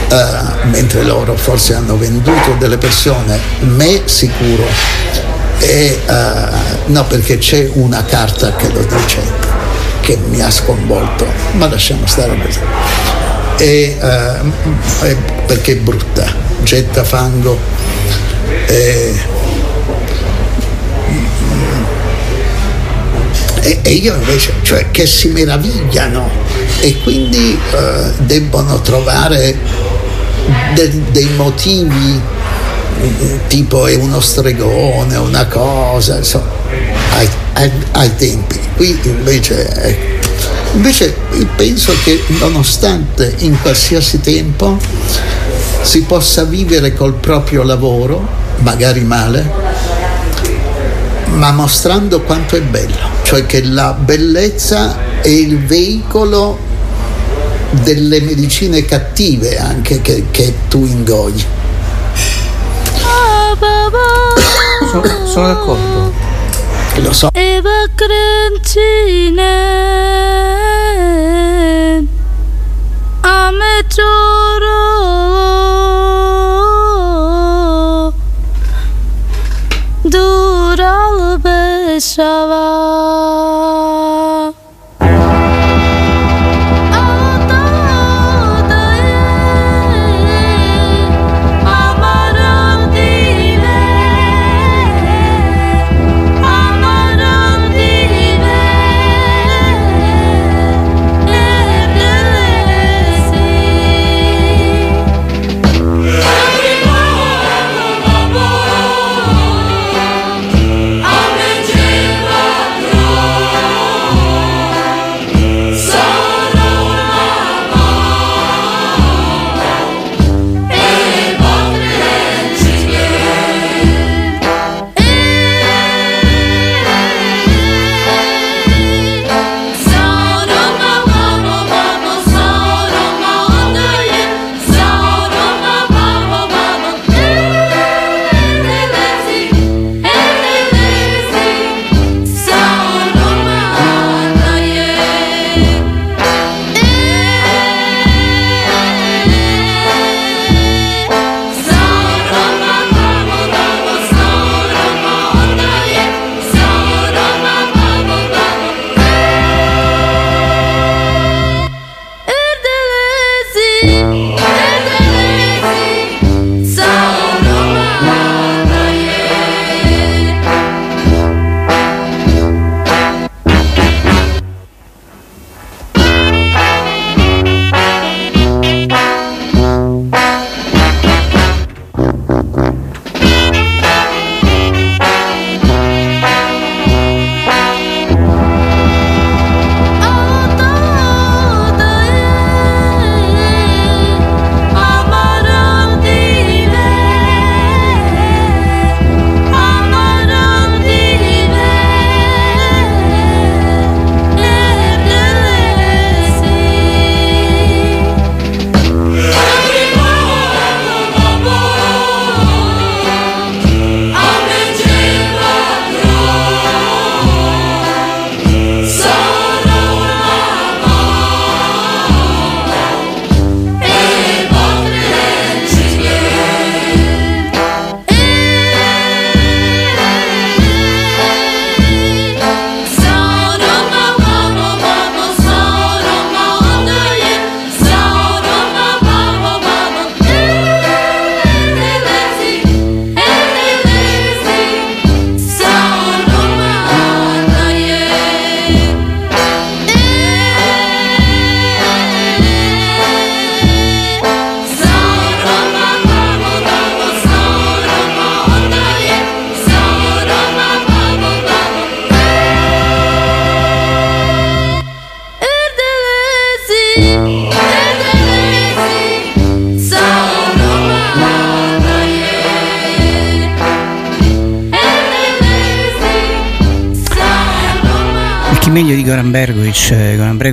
eh, 0.09 0.67
mentre 0.67 1.03
loro 1.03 1.37
forse 1.37 1.75
hanno 1.75 1.97
venduto 1.97 2.55
delle 2.59 2.79
persone, 2.79 3.39
me 3.61 4.03
sicuro, 4.05 4.65
e, 5.59 6.01
eh, 6.07 6.49
no 6.87 7.05
perché 7.07 7.39
c'è 7.39 7.69
una 7.73 8.05
carta 8.05 8.55
che 8.55 8.69
lo 8.71 8.83
dice, 8.83 9.21
che 10.01 10.17
mi 10.29 10.41
ha 10.41 10.51
sconvolto, 10.51 11.27
ma 11.53 11.69
lasciamo 11.69 12.07
stare 12.07 12.39
così. 12.41 12.61
E, 13.59 13.97
eh, 14.01 15.17
perché 15.47 15.73
è 15.73 15.77
brutta, 15.77 16.27
getta 16.63 17.05
fango. 17.05 17.59
E, 18.67 19.15
e 23.83 23.91
io 23.91 24.15
invece, 24.15 24.53
cioè 24.63 24.91
che 24.93 25.07
si 25.07 25.29
meravigliano 25.29 26.31
e 26.81 27.01
quindi 27.03 27.59
eh, 27.73 28.13
debbono 28.19 28.81
trovare 28.81 29.57
de- 30.75 31.03
dei 31.11 31.29
motivi 31.37 32.21
eh, 33.01 33.41
tipo 33.49 33.87
è 33.87 33.95
uno 33.95 34.21
stregone, 34.21 35.17
una 35.17 35.47
cosa, 35.47 36.17
insomma, 36.17 36.51
ai, 37.15 37.29
ai- 37.55 37.73
ai 37.93 38.17
tempi. 38.17 38.59
Qui 38.77 38.99
invece, 39.05 39.69
ecco, 39.69 40.29
invece 40.75 41.15
penso 41.55 41.93
che 42.05 42.23
nonostante 42.39 43.35
in 43.39 43.61
qualsiasi 43.61 44.21
tempo 44.21 44.79
si 45.83 46.03
possa 46.03 46.45
vivere 46.45 46.95
col 46.95 47.15
proprio 47.15 47.63
lavoro, 47.63 48.27
magari 48.59 49.01
male, 49.05 49.51
ma 51.35 51.53
mostrando 51.53 52.23
quanto 52.23 52.57
è 52.57 52.61
bello, 52.61 52.97
cioè 53.23 53.47
che 53.47 53.63
la 53.63 53.93
bellezza 53.93 55.21
è 55.21 55.29
il 55.29 55.59
veicolo 55.59 56.59
delle 57.71 58.21
medicine 58.21 58.85
cattive 58.85 59.59
anche 59.59 60.01
che, 60.01 60.27
che 60.31 60.55
tu 60.69 60.85
ingoi. 60.85 61.45
Sono, 64.91 65.27
sono 65.27 65.47
d'accordo. 65.47 66.13
Lo 66.97 67.13
so. 67.13 67.29
Eva 67.33 67.85
Crencine 67.95 69.45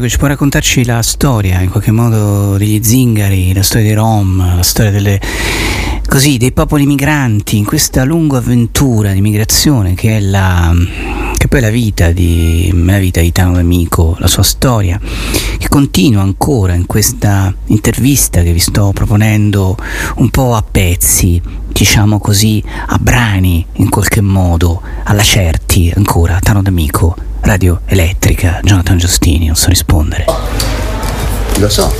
Goran 0.03 0.09
Bergovic 0.09 0.17
può 0.17 0.27
raccontarci 0.27 0.85
la 0.85 1.01
storia 1.01 1.61
in 1.61 1.69
qualche 1.69 1.91
modo 1.91 2.57
degli 2.57 2.83
zingari, 2.83 3.53
la 3.53 3.63
storia 3.63 3.87
dei 3.87 3.95
Rom, 3.95 4.55
la 4.55 4.63
storia 4.63 4.91
delle, 4.91 5.19
così, 6.07 6.37
dei 6.37 6.51
popoli 6.51 6.85
migranti 6.85 7.57
in 7.57 7.63
questa 7.63 8.03
lunga 8.03 8.37
avventura 8.37 9.13
di 9.13 9.21
migrazione 9.21 9.93
che 9.93 10.17
è 10.17 10.19
la 10.19 10.73
che 11.37 11.47
poi 11.49 11.59
è 11.59 11.61
la 11.61 11.69
vita 11.69 12.11
di, 12.11 12.71
la 12.85 12.99
vita 12.99 13.19
di 13.19 13.31
Tano 13.33 13.53
D'Amico, 13.53 14.15
la 14.19 14.27
sua 14.27 14.43
storia, 14.43 14.97
che 15.57 15.67
continua 15.67 16.21
ancora 16.21 16.73
in 16.73 16.85
questa 16.85 17.53
intervista 17.65 18.41
che 18.41 18.53
vi 18.53 18.59
sto 18.59 18.91
proponendo 18.93 19.75
un 20.17 20.29
po' 20.29 20.55
a 20.55 20.63
pezzi, 20.63 21.41
diciamo 21.67 22.19
così, 22.19 22.63
a 22.87 22.97
brani 22.97 23.65
in 23.73 23.89
qualche 23.89 24.21
modo, 24.21 24.81
alla 25.03 25.23
certi 25.23 25.91
ancora, 25.93 26.39
Tano 26.39 26.61
D'Amico, 26.61 27.22
Radio 27.43 27.81
Elettrica, 27.87 28.61
Jonathan 28.63 28.97
Giustini, 28.97 29.47
non 29.47 29.55
so 29.55 29.67
rispondere. 29.67 30.25
Lo 31.57 31.67
so. 31.67 31.93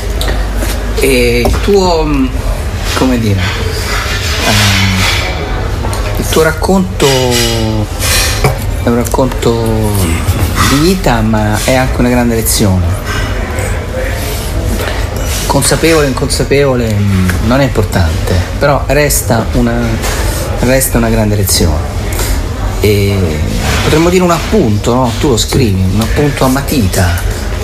E 1.02 1.44
il 1.46 1.60
tuo, 1.60 2.06
mm, 2.06 2.28
come 2.96 3.20
dire, 3.20 3.42
ehm, 4.48 5.02
il 6.20 6.30
tuo 6.30 6.44
racconto 6.44 7.06
è 7.06 8.88
un 8.88 8.96
racconto 8.96 9.52
di 10.70 10.78
vita, 10.80 11.20
ma 11.20 11.60
è 11.66 11.74
anche 11.74 12.00
una 12.00 12.10
grande 12.10 12.36
lezione. 12.36 12.86
Consapevole 15.46 16.06
o 16.06 16.08
inconsapevole 16.08 16.94
mm, 16.94 17.28
non 17.48 17.60
è 17.60 17.64
importante, 17.66 18.34
però 18.58 18.82
resta 18.88 19.46
una, 19.54 19.78
resta 20.62 20.98
una 20.98 21.10
grande 21.10 21.36
lezione. 21.36 21.93
E 22.86 23.18
potremmo 23.82 24.10
dire 24.10 24.26
un 24.26 24.32
appunto, 24.32 24.94
no? 24.94 25.12
tu 25.18 25.30
lo 25.30 25.38
scrivi, 25.38 25.82
un 25.94 26.02
appunto 26.02 26.44
a 26.44 26.50
matita, 26.50 27.18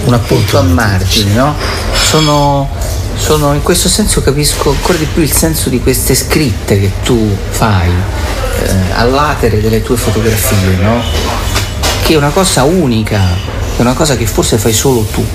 un 0.06 0.14
appunto 0.14 0.58
a 0.58 0.62
margine, 0.62 1.34
no? 1.34 1.56
Sono, 1.92 2.70
sono, 3.18 3.54
in 3.54 3.62
questo 3.62 3.90
senso 3.90 4.22
capisco 4.22 4.70
ancora 4.70 4.98
di 4.98 5.06
più 5.14 5.22
il 5.22 5.30
senso 5.30 5.68
di 5.68 5.82
queste 5.82 6.16
scritte 6.16 6.80
che 6.80 6.92
tu 7.04 7.36
fai 7.50 7.90
eh, 7.90 8.94
all'atere 8.94 9.60
delle 9.60 9.84
tue 9.84 9.98
fotografie, 9.98 10.78
no? 10.78 11.02
Che 12.02 12.14
è 12.14 12.16
una 12.16 12.30
cosa 12.30 12.64
unica, 12.64 13.22
è 13.76 13.82
una 13.82 13.96
cosa 13.96 14.16
che 14.16 14.26
forse 14.26 14.58
fai 14.58 14.72
solo 14.72 15.02
tu. 15.02 15.26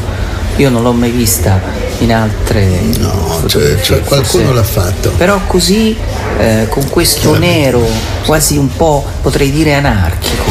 Io 0.57 0.71
non 0.71 0.83
l'ho 0.83 0.93
mai 0.93 1.11
vista 1.11 1.61
in 1.99 2.13
altre. 2.13 2.65
No, 2.99 3.43
cioè, 3.47 3.81
cioè 3.81 4.01
qualcuno 4.03 4.45
forse. 4.45 4.53
l'ha 4.55 4.63
fatto. 4.63 5.11
Però 5.17 5.41
così, 5.47 5.97
eh, 6.39 6.67
con 6.69 6.89
questo 6.89 7.37
nero 7.39 7.85
quasi 8.25 8.57
un 8.57 8.69
po', 8.75 9.05
potrei 9.23 9.51
dire 9.51 9.75
anarchico, 9.75 10.45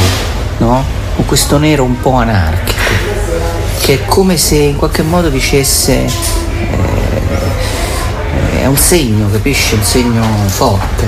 no? 0.57 0.83
Con 1.15 1.25
questo 1.25 1.57
nero 1.57 1.83
un 1.83 1.99
po' 2.01 2.13
anarchico, 2.15 2.81
che 3.79 3.93
è 3.93 4.05
come 4.05 4.35
se 4.37 4.55
in 4.55 4.75
qualche 4.77 5.03
modo 5.03 5.29
dicesse. 5.29 6.05
eh, 8.53 8.61
è 8.61 8.65
un 8.65 8.77
segno, 8.77 9.29
capisci? 9.31 9.75
Un 9.75 9.83
segno 9.83 10.23
forte, 10.47 11.05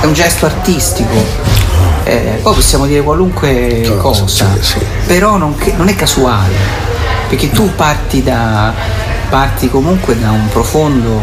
è 0.00 0.06
un 0.06 0.12
gesto 0.12 0.46
artistico. 0.46 1.48
Eh, 2.04 2.38
poi 2.42 2.54
possiamo 2.54 2.86
dire 2.86 3.02
qualunque 3.02 3.80
cosa, 3.98 4.46
però 5.06 5.36
non, 5.36 5.56
che- 5.56 5.74
non 5.76 5.88
è 5.88 5.94
casuale, 5.94 6.54
perché 7.30 7.48
tu 7.50 7.72
parti 7.76 8.24
da, 8.24 8.74
parti 9.28 9.70
comunque 9.70 10.18
da 10.18 10.32
un 10.32 10.48
profondo 10.48 11.20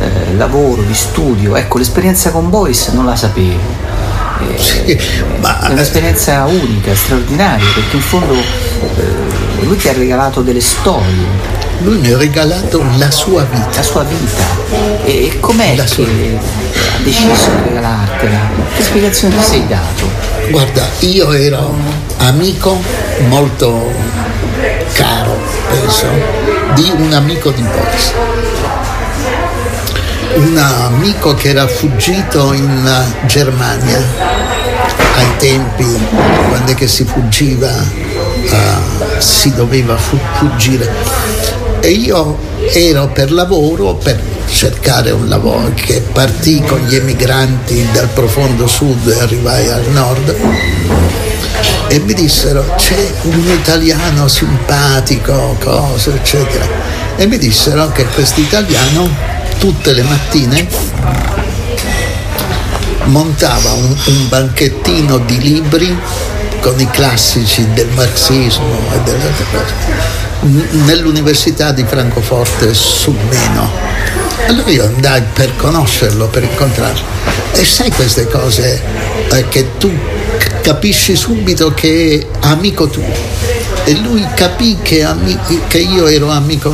eh, 0.00 0.34
lavoro 0.36 0.82
di 0.82 0.92
studio. 0.92 1.54
Ecco, 1.54 1.78
l'esperienza 1.78 2.32
con 2.32 2.50
Boyce 2.50 2.90
non 2.92 3.06
la 3.06 3.14
sapevo. 3.14 3.60
Eh, 4.84 4.96
è 4.96 5.70
un'esperienza 5.70 6.44
unica, 6.46 6.92
straordinaria, 6.96 7.64
perché 7.72 7.94
in 7.94 8.02
fondo 8.02 8.34
eh, 8.34 9.64
lui 9.64 9.76
ti 9.76 9.88
ha 9.88 9.92
regalato 9.92 10.42
delle 10.42 10.60
storie. 10.60 11.62
Lui 11.82 11.98
mi 11.98 12.10
ha 12.10 12.16
regalato 12.16 12.84
la 12.96 13.10
sua 13.12 13.44
vita. 13.44 13.76
La 13.76 13.82
sua 13.82 14.02
vita. 14.02 14.44
E, 15.04 15.26
e 15.26 15.40
com'è 15.40 15.76
che 15.76 16.38
ha 16.96 17.02
deciso 17.04 17.50
di 17.50 17.68
regalartela? 17.68 18.40
Che 18.74 18.82
spiegazione 18.82 19.36
ti 19.36 19.42
sei 19.44 19.66
dato? 19.68 20.08
Guarda, 20.50 20.82
io 21.00 21.32
ero 21.32 21.74
amico 22.18 22.80
molto 23.28 23.92
caro, 24.92 25.36
penso, 25.70 26.06
di 26.74 26.92
un 26.96 27.12
amico 27.12 27.50
di 27.50 27.62
Boris. 27.62 28.12
Un 30.34 30.56
amico 30.58 31.34
che 31.34 31.50
era 31.50 31.66
fuggito 31.66 32.52
in 32.52 33.04
Germania 33.26 34.02
ai 35.16 35.36
tempi 35.38 35.86
quando 36.48 36.72
è 36.72 36.74
che 36.74 36.88
si 36.88 37.04
fuggiva, 37.04 37.70
eh, 37.70 39.20
si 39.20 39.54
doveva 39.54 39.96
fu- 39.96 40.18
fuggire. 40.34 40.90
E 41.80 41.90
io 41.90 42.38
ero 42.72 43.08
per 43.08 43.30
lavoro, 43.30 43.94
per 43.94 44.20
cercare 44.48 45.10
un 45.10 45.28
lavoro, 45.28 45.72
che 45.74 46.00
partì 46.00 46.62
con 46.62 46.80
gli 46.80 46.96
emigranti 46.96 47.86
dal 47.92 48.08
profondo 48.08 48.66
sud 48.66 49.08
e 49.08 49.20
arrivai 49.20 49.68
al 49.68 49.84
nord 49.90 50.34
e 51.88 51.98
mi 52.00 52.14
dissero 52.14 52.74
c'è 52.76 53.12
un 53.22 53.48
italiano 53.48 54.28
simpatico, 54.28 55.56
cose, 55.60 56.14
eccetera. 56.14 56.66
E 57.16 57.26
mi 57.26 57.38
dissero 57.38 57.90
che 57.92 58.04
questo 58.06 58.40
italiano 58.40 59.08
tutte 59.58 59.92
le 59.92 60.02
mattine 60.02 60.66
montava 63.04 63.72
un, 63.72 63.96
un 64.06 64.28
banchettino 64.28 65.18
di 65.18 65.38
libri 65.40 65.96
con 66.60 66.80
i 66.80 66.88
classici 66.90 67.66
del 67.74 67.88
marxismo 67.94 68.78
e 68.92 69.00
delle 69.04 69.22
altre 69.22 69.44
cose 69.52 70.22
nell'università 70.84 71.72
di 71.72 71.84
Francoforte 71.84 72.74
sul 72.74 73.16
Meno. 73.30 73.70
Allora 74.46 74.70
io 74.70 74.84
andai 74.84 75.22
per 75.32 75.56
conoscerlo, 75.56 76.26
per 76.26 76.42
incontrarlo. 76.42 77.00
E 77.52 77.64
sai 77.64 77.90
queste 77.90 78.26
cose 78.26 78.82
eh, 79.30 79.48
che 79.48 79.78
tu 79.78 79.90
capisci 80.64 81.14
subito 81.14 81.74
che 81.74 82.26
è 82.40 82.46
amico 82.46 82.88
tuo. 82.88 83.12
E 83.84 83.92
lui 83.96 84.26
capì 84.34 84.78
che, 84.80 85.06
che 85.68 85.78
io 85.78 86.06
ero 86.06 86.30
amico. 86.30 86.72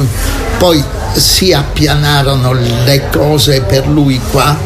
Poi 0.59 0.83
si 1.15 1.53
appianarono 1.53 2.53
le 2.85 3.09
cose 3.11 3.63
per 3.63 3.89
lui 3.89 4.21
qua, 4.31 4.57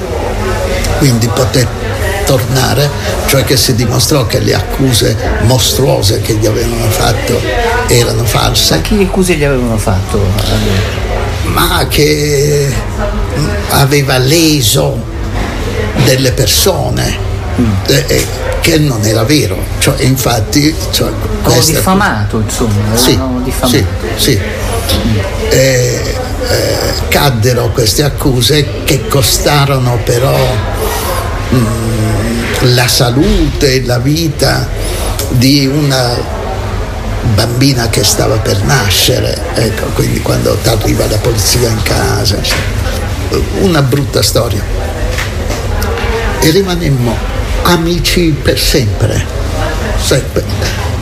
quindi 0.98 1.26
poté 1.28 1.66
tornare, 2.26 2.90
cioè 3.26 3.44
che 3.44 3.56
si 3.56 3.74
dimostrò 3.74 4.26
che 4.26 4.40
le 4.40 4.54
accuse 4.54 5.16
mostruose 5.42 6.20
che 6.20 6.34
gli 6.34 6.44
avevano 6.44 6.90
fatto 6.90 7.40
erano 7.86 8.24
false. 8.24 8.74
Ma 8.74 8.80
che 8.82 9.02
accuse 9.04 9.34
gli 9.36 9.44
avevano 9.44 9.78
fatto? 9.78 10.20
Ma 11.44 11.86
che 11.88 12.70
aveva 13.70 14.18
leso 14.18 15.02
delle 16.04 16.32
persone, 16.32 17.33
eh, 17.86 18.04
eh, 18.08 18.26
che 18.60 18.78
non 18.78 19.04
era 19.04 19.24
vero. 19.24 19.56
Cioè, 19.78 20.02
infatti, 20.02 20.74
cioè, 20.90 21.10
Ho 21.44 21.60
diffamato, 21.60 22.40
insomma, 22.40 22.96
Sì, 22.96 23.18
diffamato. 23.42 23.76
sì, 23.76 23.86
sì. 24.16 24.40
Eh, 25.50 26.14
eh, 26.48 26.92
caddero 27.08 27.70
queste 27.70 28.02
accuse 28.02 28.82
che 28.84 29.06
costarono 29.08 29.98
però 30.04 30.36
mm, 31.54 32.74
la 32.74 32.88
salute 32.88 33.74
e 33.74 33.84
la 33.84 33.98
vita 33.98 34.68
di 35.30 35.66
una 35.66 36.16
bambina 37.34 37.88
che 37.88 38.04
stava 38.04 38.36
per 38.36 38.62
nascere, 38.64 39.40
ecco, 39.54 39.86
quindi 39.94 40.20
quando 40.20 40.56
arriva 40.64 41.06
la 41.06 41.16
polizia 41.16 41.68
in 41.68 41.82
casa, 41.82 42.38
una 43.60 43.80
brutta 43.82 44.22
storia. 44.22 44.62
E 46.40 46.50
rimanemmo 46.50 47.33
amici 47.64 48.34
per 48.42 48.58
sempre. 48.58 49.24
Que- 50.08 50.44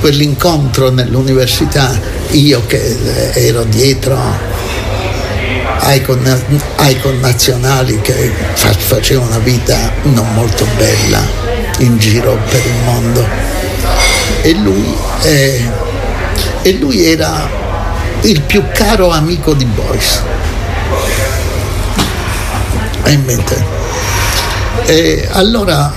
quell'incontro 0.00 0.90
nell'università, 0.90 1.98
io 2.30 2.64
che 2.66 3.32
eh, 3.34 3.46
ero 3.46 3.62
dietro 3.64 4.18
ai, 5.78 6.02
con- 6.02 6.60
ai 6.76 6.98
connazionali 7.00 8.00
che 8.00 8.32
fa- 8.54 8.72
facevano 8.72 9.28
una 9.28 9.38
vita 9.38 9.92
non 10.02 10.32
molto 10.34 10.66
bella 10.76 11.20
in 11.78 11.98
giro 11.98 12.38
per 12.48 12.60
il 12.64 12.84
mondo. 12.84 13.26
E 14.42 14.52
lui, 14.54 14.94
eh, 15.22 15.70
e 16.62 16.72
lui 16.74 17.04
era 17.04 17.48
il 18.22 18.40
più 18.42 18.62
caro 18.72 19.10
amico 19.10 19.52
di 19.54 19.64
Boyce. 19.64 20.20
Hai 23.02 23.14
in 23.14 23.24
mente? 23.24 23.80
E 24.86 25.28
allora 25.32 25.92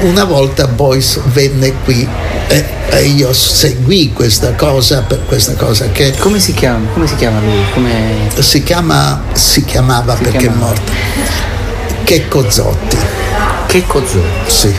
una 0.00 0.24
volta 0.24 0.66
Boyce 0.66 1.20
venne 1.26 1.72
qui 1.84 2.06
e, 2.48 2.64
e 2.90 3.02
io 3.04 3.32
seguì 3.32 4.12
questa 4.12 4.54
cosa 4.54 5.02
per 5.02 5.24
questa 5.26 5.54
cosa 5.54 5.88
che 5.90 6.14
come 6.18 6.38
si 6.38 6.52
chiama, 6.52 6.88
come 6.92 7.06
si 7.06 7.16
chiama 7.16 7.40
lui? 7.40 7.64
Come... 7.72 8.30
si 8.38 8.62
chiama 8.62 9.22
si 9.32 9.64
chiamava 9.64 10.14
perché 10.14 10.38
chiamava? 10.38 10.60
è 10.60 10.66
morto. 10.66 10.92
Checco 12.04 12.50
Zotti. 12.50 12.96
Checco 13.66 14.06
Zotti. 14.06 14.50
Sì. 14.50 14.74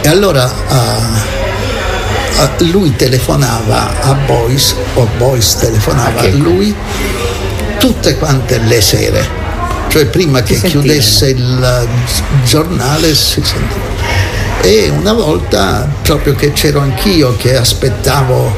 E 0.00 0.08
allora 0.08 0.50
eh, 2.38 2.64
lui 2.64 2.94
telefonava 2.96 4.00
a 4.02 4.12
Boyce 4.14 4.74
o 4.94 5.06
Boyce 5.16 5.58
telefonava 5.58 6.20
a 6.20 6.28
lui 6.28 6.74
tutte 7.78 8.16
quante 8.16 8.58
le 8.58 8.80
sere 8.80 9.37
cioè 9.88 10.06
prima 10.06 10.42
che 10.42 10.54
chiudesse 10.60 11.28
il 11.30 11.88
giornale 12.44 13.14
si 13.14 13.42
sentiva 13.42 13.86
e 14.62 14.88
una 14.90 15.12
volta 15.12 15.88
proprio 16.02 16.34
che 16.34 16.52
c'ero 16.52 16.80
anch'io 16.80 17.36
che 17.36 17.56
aspettavo 17.56 18.54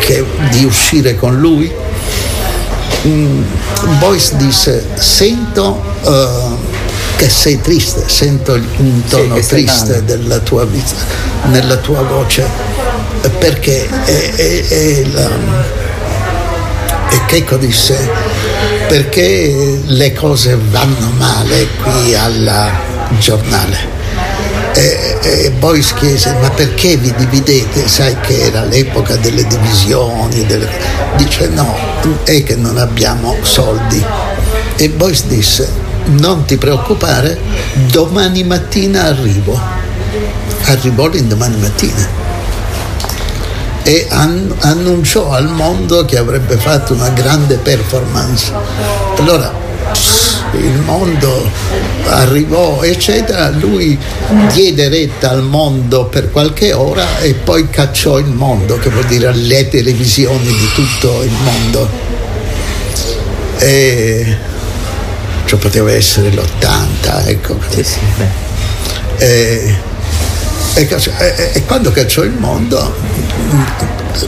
che- 0.00 0.24
di 0.50 0.64
uscire 0.64 1.14
con 1.16 1.38
lui 1.38 1.72
mm, 3.06 3.42
Boyce 3.98 4.36
disse 4.36 4.86
sento 4.96 5.82
eh, 6.02 6.74
che 7.16 7.28
sei 7.30 7.60
triste 7.60 8.04
sento 8.08 8.52
un 8.52 9.02
tono 9.08 9.40
stai 9.40 9.64
triste 9.64 9.90
male." 9.90 10.04
della 10.04 10.38
tua 10.40 10.64
vita 10.66 10.94
nella 11.44 11.76
tua 11.76 12.02
voce 12.02 12.44
eh, 13.22 13.28
perché 13.30 13.88
è, 14.04 14.32
è- 14.34 14.68
è 14.68 15.04
la- 15.12 15.74
e 17.08 17.20
Checco 17.26 17.56
disse 17.56 18.10
perché 18.88 19.80
le 19.84 20.12
cose 20.12 20.58
vanno 20.70 21.10
male 21.16 21.68
qui 21.82 22.14
al 22.14 22.70
giornale. 23.18 23.94
E, 24.74 25.16
e 25.22 25.50
Boyce 25.52 25.94
chiese 25.94 26.36
ma 26.40 26.50
perché 26.50 26.96
vi 26.96 27.12
dividete? 27.16 27.88
Sai 27.88 28.14
che 28.20 28.42
era 28.42 28.62
l'epoca 28.64 29.16
delle 29.16 29.46
divisioni 29.46 30.44
delle- 30.44 30.68
dice 31.16 31.48
no 31.48 31.74
è 32.24 32.42
che 32.42 32.56
non 32.56 32.76
abbiamo 32.76 33.36
soldi. 33.42 34.04
E 34.76 34.88
Boyce 34.90 35.24
disse 35.28 35.68
non 36.06 36.44
ti 36.44 36.56
preoccupare 36.56 37.38
domani 37.90 38.44
mattina 38.44 39.04
arrivo. 39.04 39.58
Arrivò 40.64 41.08
l'indomani 41.08 41.56
mattina 41.56 42.26
e 43.86 44.04
an- 44.10 44.52
annunciò 44.62 45.30
al 45.30 45.48
mondo 45.48 46.04
che 46.04 46.18
avrebbe 46.18 46.56
fatto 46.56 46.92
una 46.92 47.08
grande 47.10 47.54
performance. 47.58 48.52
Allora 49.16 49.54
il 50.54 50.80
mondo 50.84 51.48
arrivò, 52.06 52.82
eccetera, 52.82 53.50
lui 53.50 53.96
diede 54.52 54.88
retta 54.88 55.30
al 55.30 55.44
mondo 55.44 56.06
per 56.06 56.32
qualche 56.32 56.72
ora 56.72 57.20
e 57.20 57.34
poi 57.34 57.70
cacciò 57.70 58.18
il 58.18 58.26
mondo, 58.26 58.76
che 58.76 58.90
vuol 58.90 59.04
dire 59.04 59.32
le 59.32 59.68
televisioni 59.68 60.46
di 60.46 60.68
tutto 60.74 61.22
il 61.22 61.36
mondo. 61.44 61.88
E 63.58 64.36
cioè 65.44 65.60
poteva 65.60 65.92
essere 65.92 66.30
l'80, 66.30 67.26
ecco. 67.28 67.56
E, 69.18 69.76
e 70.76 70.88
e- 71.18 71.50
e 71.54 71.64
quando 71.64 71.90
cacciò 71.90 72.22
il 72.22 72.32
mondo 72.32 72.94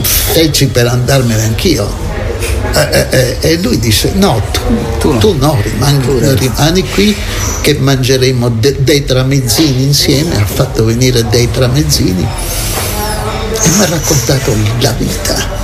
feci 0.01 0.67
per 0.67 0.87
andarmene 0.87 1.43
anch'io. 1.43 2.07
Eh, 2.73 3.07
eh, 3.09 3.37
E 3.41 3.57
lui 3.61 3.79
disse: 3.79 4.11
No, 4.15 4.41
tu, 4.99 5.17
tu 5.17 5.35
no, 5.37 5.57
rimani, 5.61 6.35
rimani 6.35 6.87
qui 6.89 7.15
che 7.61 7.75
mangeremo 7.79 8.49
de- 8.49 8.77
dei 8.79 9.03
tramezzini 9.05 9.83
insieme. 9.83 10.35
Ha 10.37 10.45
fatto 10.45 10.85
venire 10.85 11.27
dei 11.29 11.49
tramezzini 11.51 12.25
e 13.61 13.69
mi 13.69 13.83
ha 13.83 13.87
raccontato 13.87 14.55
la 14.79 14.91
vita. 14.97 15.57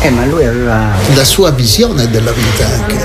Eh, 0.00 0.10
ma 0.10 0.24
lui 0.26 0.44
aveva. 0.44 0.90
La 1.14 1.24
sua 1.24 1.50
visione 1.50 2.10
della 2.10 2.32
vita 2.32 2.66
anche. 2.66 2.96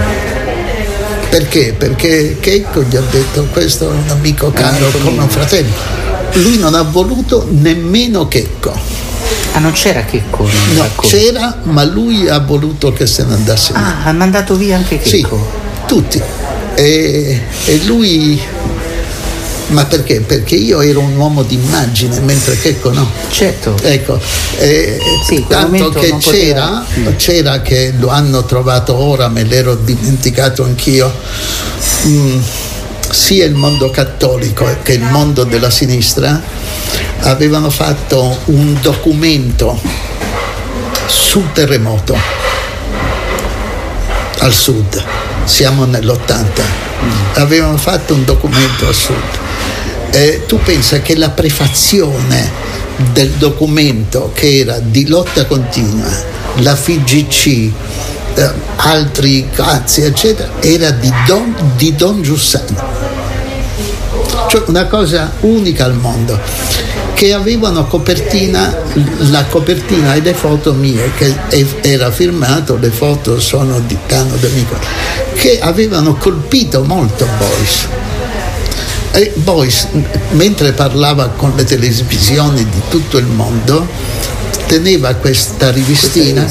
Perché? 1.30 1.74
Perché 1.78 2.38
Checo 2.40 2.84
gli 2.84 2.96
ha 2.96 3.04
detto 3.12 3.46
questo 3.52 3.86
è 3.90 3.94
un 3.94 4.10
amico 4.10 4.52
caro 4.52 4.90
come 5.04 5.22
un 5.22 5.30
fratello. 5.30 6.16
Lui 6.34 6.58
non 6.58 6.76
ha 6.76 6.84
voluto 6.84 7.48
nemmeno 7.50 8.28
Checco. 8.28 8.74
Ah, 9.54 9.60
non 9.60 9.72
c'era 9.72 10.04
Checco? 10.06 10.44
No, 10.44 10.82
racconto? 10.84 11.08
c'era, 11.16 11.60
ma 11.64 11.84
lui 11.84 12.28
ha 12.30 12.40
voluto 12.40 12.94
che 12.94 13.08
se 13.08 13.24
ne 13.24 13.34
andasse 13.34 13.74
via. 13.74 13.82
Ah, 13.82 14.06
ha 14.06 14.12
mandato 14.14 14.56
via 14.56 14.76
anche 14.78 15.00
Checco? 15.00 15.48
Sì, 15.80 15.86
tutti. 15.88 16.22
E, 16.76 17.42
e 17.66 17.78
lui... 17.86 18.40
Ma 19.70 19.84
perché? 19.84 20.22
Perché 20.22 20.56
io 20.56 20.80
ero 20.80 21.02
un 21.02 21.18
uomo 21.18 21.44
d'immagine, 21.44 22.22
mentre 22.22 22.58
Checco 22.58 22.94
no. 22.94 23.06
Certo. 23.30 23.76
Ecco, 23.82 24.18
e, 24.60 24.98
Sì, 25.28 25.44
tanto 25.46 25.90
che 25.90 26.16
c'era, 26.20 26.86
poteva- 26.88 27.16
c'era 27.18 27.62
che 27.62 27.94
lo 27.98 28.08
hanno 28.08 28.46
trovato 28.46 28.96
ora, 28.96 29.28
me 29.28 29.44
l'ero 29.44 29.76
dimenticato 29.76 30.64
anch'io, 30.64 31.14
mm, 32.06 32.40
sia 33.10 33.46
il 33.46 33.54
mondo 33.54 33.90
cattolico 33.90 34.66
che 34.84 34.94
il 34.94 35.04
mondo 35.04 35.44
della 35.44 35.70
sinistra 35.70 36.42
avevano 37.22 37.70
fatto 37.70 38.40
un 38.46 38.78
documento 38.82 39.80
sul 41.08 41.52
terremoto 41.52 42.18
al 44.40 44.54
sud, 44.54 45.04
siamo 45.46 45.86
nell'80, 45.86 46.62
avevano 47.36 47.78
fatto 47.78 48.14
un 48.14 48.24
documento 48.24 48.88
al 48.88 48.94
sud. 48.94 49.16
E 50.12 50.44
tu 50.46 50.60
pensa 50.60 51.02
che 51.02 51.16
la 51.16 51.30
prefazione 51.30 52.52
del 53.12 53.30
documento 53.32 54.32
che 54.34 54.60
era 54.60 54.80
di 54.80 55.08
lotta 55.08 55.46
continua, 55.46 56.10
la 56.58 56.76
FIGC, 56.76 57.72
eh, 58.38 58.52
altri 58.76 59.50
cazzi, 59.52 60.02
eccetera, 60.02 60.50
era 60.62 60.92
di 60.92 61.12
Don, 61.26 61.56
di 61.76 61.96
Don 61.96 62.22
Giussano 62.22 63.18
cioè 64.50 64.64
una 64.68 64.86
cosa 64.86 65.34
unica 65.42 65.86
al 65.86 65.96
mondo 65.96 66.40
che 67.14 67.34
avevano 67.34 67.86
copertina 67.86 68.76
la 69.30 69.44
copertina 69.46 70.14
e 70.14 70.22
le 70.22 70.34
foto 70.34 70.74
mie 70.74 71.12
che 71.16 71.36
era 71.82 72.12
firmato 72.12 72.78
le 72.78 72.90
foto 72.90 73.40
sono 73.40 73.80
di 73.80 73.98
Tano 74.06 74.36
D'Amico 74.36 74.78
che 75.36 75.60
avevano 75.60 76.16
colpito 76.16 76.84
molto 76.84 77.28
Boyce. 77.38 78.06
E 79.12 79.34
Boyce 79.36 79.88
mentre 80.32 80.72
parlava 80.74 81.30
con 81.30 81.54
le 81.56 81.64
televisioni 81.64 82.64
di 82.70 82.82
tutto 82.90 83.18
il 83.18 83.26
mondo 83.26 83.88
teneva 84.68 85.14
questa 85.16 85.72
rivistina 85.72 86.46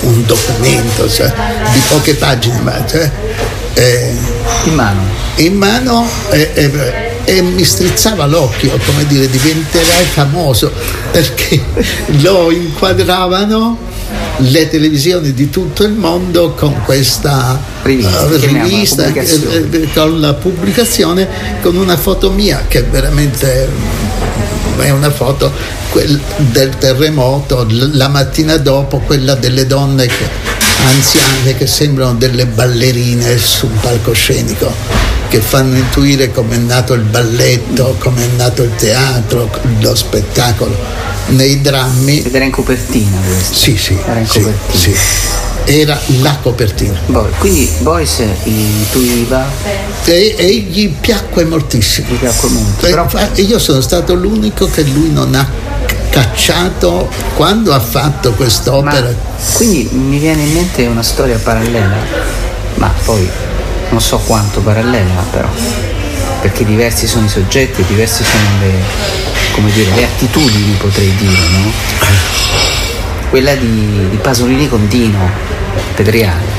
un 0.00 0.24
documento 0.26 1.08
cioè, 1.08 1.32
di 1.72 1.80
poche 1.88 2.14
pagine 2.14 2.60
ma 2.60 2.84
cioè, 2.86 3.10
eh, 3.74 4.12
in 4.64 4.74
mano. 4.74 5.00
in 5.36 5.54
mano 5.54 6.08
e, 6.30 6.50
e- 6.54 7.06
e 7.24 7.42
mi 7.42 7.62
strizzava 7.62 8.24
l'occhio 8.24 8.78
come 8.86 9.06
dire 9.06 9.28
diventerai 9.28 10.04
famoso 10.06 10.72
perché 11.10 11.62
lo 12.22 12.50
inquadravano 12.50 13.76
le 14.38 14.68
televisioni 14.68 15.34
di 15.34 15.50
tutto 15.50 15.84
il 15.84 15.92
mondo 15.92 16.52
con 16.52 16.80
questa 16.84 17.60
Rivista, 17.82 18.30
eh, 18.30 18.38
chiamiamola, 18.38 18.68
rivista, 18.68 19.06
eh, 19.06 19.68
eh, 19.70 19.88
con 19.92 20.20
la 20.20 20.34
pubblicazione 20.34 21.28
con 21.60 21.76
una 21.76 21.96
foto 21.96 22.30
mia 22.30 22.64
che 22.66 22.82
veramente 22.82 23.68
è 24.86 24.90
una 24.90 25.10
foto 25.10 25.52
del 26.36 26.76
terremoto 26.78 27.66
la 27.68 28.08
mattina 28.08 28.56
dopo 28.56 28.98
quella 28.98 29.34
delle 29.34 29.66
donne 29.66 30.06
che- 30.06 30.56
anziane 30.86 31.56
che 31.56 31.66
sembrano 31.66 32.14
delle 32.14 32.46
ballerine 32.46 33.36
su 33.36 33.66
un 33.66 33.80
palcoscenico 33.80 34.72
che 35.28 35.40
fanno 35.40 35.76
intuire 35.76 36.30
come 36.32 36.54
è 36.54 36.58
nato 36.58 36.94
il 36.94 37.02
balletto, 37.02 37.96
come 37.98 38.22
è 38.24 38.28
nato 38.36 38.62
il 38.62 38.74
teatro, 38.76 39.50
lo 39.80 39.94
spettacolo. 39.94 40.74
Nei 41.26 41.60
drammi 41.60 42.22
ed 42.22 42.34
era 42.34 42.46
in 42.46 42.50
copertina 42.50 43.18
questo? 43.26 43.54
Sì 43.54 43.76
sì 43.76 43.98
era 44.06 44.20
in 44.20 44.26
sì, 44.26 44.40
copertina. 44.40 44.78
sì. 44.78 44.96
Era 45.68 46.00
la 46.22 46.34
copertina. 46.40 46.98
Boh, 47.06 47.28
quindi 47.38 47.70
Boyce 47.80 48.36
intuiva 48.44 49.44
e, 50.04 50.34
e 50.38 50.66
gli 50.70 50.88
piacque 50.88 51.44
moltissimo. 51.44 52.08
Gli 52.10 52.16
piacque 52.16 52.48
molto. 52.48 52.86
Eh, 52.86 52.90
però 52.90 53.06
io 53.34 53.58
sono 53.58 53.82
stato 53.82 54.14
l'unico 54.14 54.66
che 54.70 54.82
lui 54.82 55.12
non 55.12 55.34
ha 55.34 55.46
cacciato 56.08 57.10
quando 57.34 57.74
ha 57.74 57.80
fatto 57.80 58.32
quest'opera. 58.32 59.14
quindi 59.52 59.88
mi 59.92 60.18
viene 60.18 60.42
in 60.42 60.52
mente 60.54 60.86
una 60.86 61.02
storia 61.02 61.36
parallela 61.36 61.96
ma 62.76 62.90
poi 63.04 63.28
non 63.90 64.00
so 64.00 64.16
quanto 64.18 64.60
parallela 64.60 65.22
però. 65.30 65.48
Perché 66.40 66.64
diversi 66.64 67.06
sono 67.06 67.26
i 67.26 67.28
soggetti 67.28 67.84
diversi 67.86 68.24
sono 68.24 68.60
le 68.60 68.72
come 69.52 69.70
dire 69.72 69.90
le 69.94 70.04
attitudini 70.04 70.76
potrei 70.78 71.14
dire 71.16 71.48
no? 71.50 72.57
Quella 73.30 73.54
di, 73.54 74.08
di 74.10 74.16
Pasolini 74.16 74.68
con 74.68 74.86
Dino 74.88 75.28
Pedriale 75.94 76.56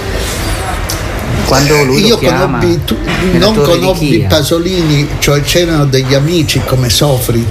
quando 1.45 1.83
lui 1.83 2.03
Eh, 2.03 2.07
Io 2.07 2.17
chiama 2.19 2.45
conobbi, 2.59 2.80
tu- 2.85 2.98
non 3.33 3.56
conobbi. 3.56 4.25
Pasolini, 4.30 5.07
cioè 5.19 5.41
c'erano 5.41 5.85
degli 5.85 6.14
amici 6.14 6.61
come 6.65 6.89
Sofri 6.89 7.43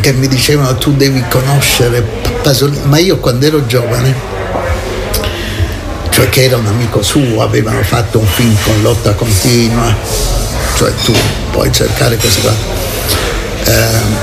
che 0.00 0.12
mi 0.12 0.26
dicevano 0.26 0.74
tu 0.76 0.92
devi 0.96 1.22
conoscere 1.28 2.00
Pasolini, 2.42 2.80
ma 2.86 2.98
io 2.98 3.18
quando 3.18 3.44
ero 3.46 3.66
giovane, 3.66 4.14
cioè 6.10 6.28
che 6.30 6.44
era 6.44 6.56
un 6.56 6.66
amico 6.66 7.02
suo, 7.02 7.42
avevano 7.42 7.82
fatto 7.82 8.18
un 8.18 8.26
film 8.26 8.56
con 8.64 8.80
lotta 8.82 9.12
continua, 9.12 9.94
cioè 10.76 10.90
tu 11.04 11.12
puoi 11.52 11.70
cercare 11.70 12.16
queste 12.16 12.40
cose. 12.40 12.56
Ehm, 13.64 14.16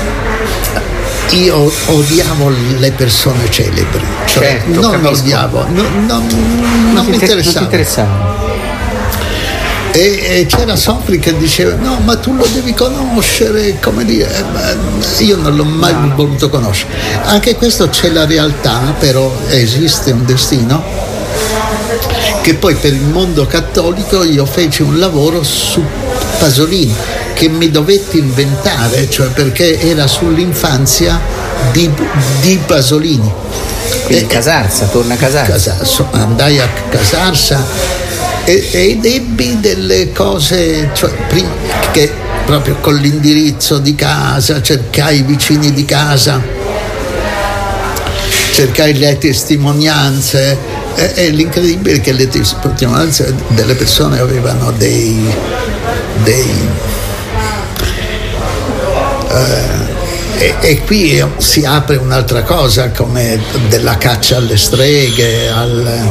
io 1.30 1.70
odiavo 1.86 2.50
le 2.78 2.92
persone 2.92 3.50
celebri, 3.50 4.04
cioè 4.26 4.60
Certo, 4.62 4.80
non 4.80 4.90
capisco. 5.02 5.22
odiavo, 5.22 5.66
no- 5.68 5.82
non, 6.06 6.06
non 6.06 6.26
mi 6.26 6.92
non 6.94 7.06
ti 7.06 7.14
interessava. 7.14 7.60
interessava. 7.60 8.34
E, 9.92 10.40
e 10.40 10.46
c'era 10.46 10.76
Sofri 10.76 11.18
che 11.18 11.34
diceva 11.38 11.74
no 11.76 11.98
ma 12.04 12.16
tu 12.18 12.34
lo 12.34 12.46
devi 12.52 12.74
conoscere, 12.74 13.78
come 13.80 14.04
dire, 14.04 14.28
eh, 15.18 15.24
io 15.24 15.36
non 15.36 15.56
l'ho 15.56 15.64
mai 15.64 15.94
voluto 16.14 16.50
conoscere. 16.50 16.92
Anche 17.24 17.56
questo 17.56 17.88
c'è 17.88 18.10
la 18.10 18.26
realtà, 18.26 18.94
però 18.98 19.34
esiste 19.48 20.10
un 20.10 20.24
destino 20.26 20.82
che 22.42 22.54
poi 22.54 22.74
per 22.74 22.92
il 22.92 23.00
mondo 23.02 23.46
cattolico 23.46 24.22
io 24.22 24.44
feci 24.44 24.82
un 24.82 24.98
lavoro 24.98 25.42
su 25.42 25.82
Pasolini 26.38 26.94
che 27.36 27.50
mi 27.50 27.70
dovetti 27.70 28.16
inventare, 28.16 29.10
cioè 29.10 29.26
perché 29.26 29.78
era 29.78 30.06
sull'infanzia 30.06 31.20
di, 31.70 31.90
di 32.40 32.58
Pasolini. 32.64 33.30
Quindi 34.06 34.26
Casarsa, 34.26 34.86
torna 34.86 35.14
a 35.14 35.16
Casarsa. 35.18 35.52
Casarsa, 35.52 36.08
andai 36.12 36.58
a 36.60 36.68
Casarsa 36.88 37.62
e- 38.44 38.68
ed 38.72 39.04
ebbi 39.04 39.60
delle 39.60 40.12
cose, 40.12 40.88
cioè 40.94 41.10
prima 41.28 41.50
che 41.92 42.10
proprio 42.46 42.76
con 42.76 42.94
l'indirizzo 42.94 43.80
di 43.80 43.94
casa, 43.94 44.62
cercai 44.62 45.18
i 45.18 45.22
vicini 45.22 45.74
di 45.74 45.84
casa, 45.84 46.40
cercai 48.54 48.96
le 48.96 49.18
testimonianze 49.18 50.56
e, 50.94 51.12
e 51.16 51.28
l'incredibile 51.28 51.96
è 51.96 52.00
che 52.00 52.12
le 52.12 52.28
testimonianze 52.28 53.34
delle 53.48 53.74
persone 53.74 54.20
avevano 54.20 54.70
dei, 54.70 55.18
dei 56.22 56.94
e, 60.38 60.54
e 60.60 60.82
qui 60.84 61.24
si 61.38 61.64
apre 61.64 61.96
un'altra 61.96 62.42
cosa 62.42 62.90
come 62.90 63.40
della 63.68 63.96
caccia 63.96 64.36
alle 64.36 64.56
streghe, 64.56 65.48
al, 65.48 66.10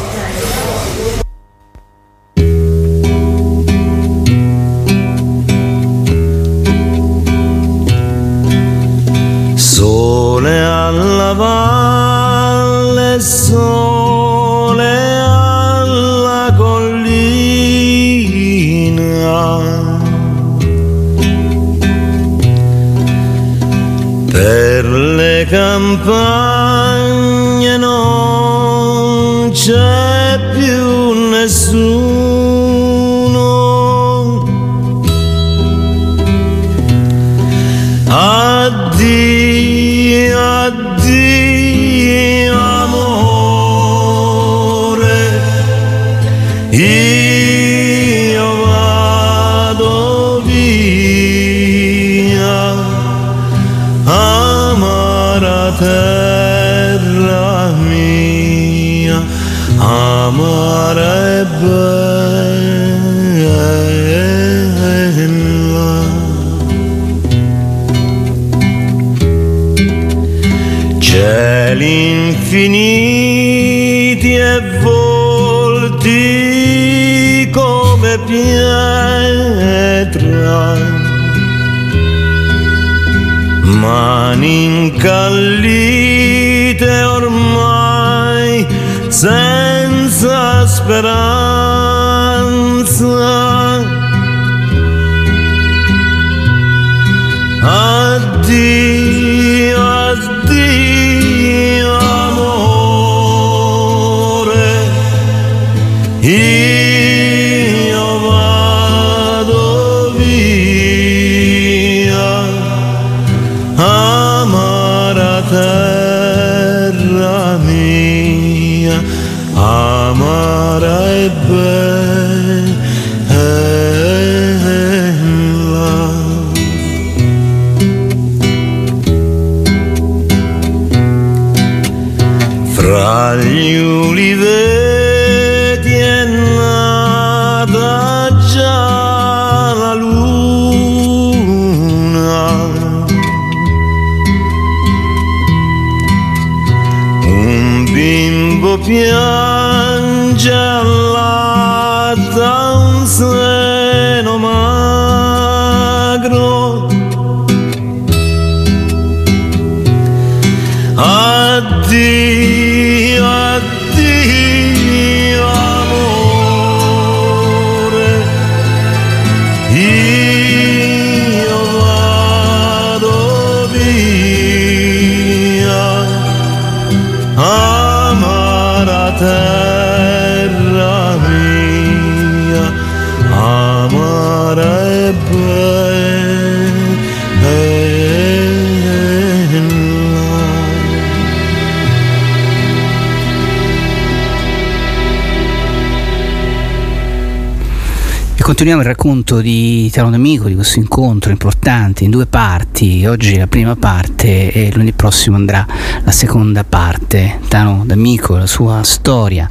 D'Amico, 200.35 200.47
di 200.47 200.55
questo 200.55 200.79
incontro 200.79 201.31
importante 201.31 202.03
in 202.03 202.09
due 202.09 202.25
parti. 202.25 203.05
Oggi 203.05 203.37
la 203.37 203.47
prima 203.47 203.75
parte 203.75 204.51
e 204.51 204.69
lunedì 204.71 204.91
prossimo 204.91 205.35
andrà 205.35 205.65
la 206.03 206.11
seconda 206.11 206.63
parte. 206.63 207.39
Tano 207.47 207.83
D'Amico, 207.85 208.35
la 208.35 208.47
sua 208.47 208.83
storia, 208.83 209.47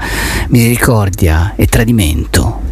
misericordia 0.49 1.55
e 1.57 1.67
tradimento. 1.67 2.63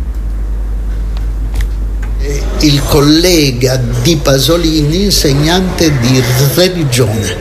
il 2.60 2.81
collega 2.84 3.76
di 4.02 4.16
Pasolini, 4.16 5.05
insegnante 5.05 5.99
di 5.99 6.23
religione 6.55 7.36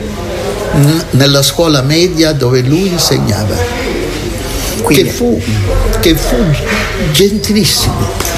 nella 1.11 1.43
scuola 1.43 1.81
media 1.83 2.31
dove 2.33 2.61
lui 2.61 2.87
insegnava, 2.87 3.55
che 4.87 5.05
fu, 5.05 5.39
che 5.99 6.15
fu 6.15 6.37
gentilissimo. 7.11 8.30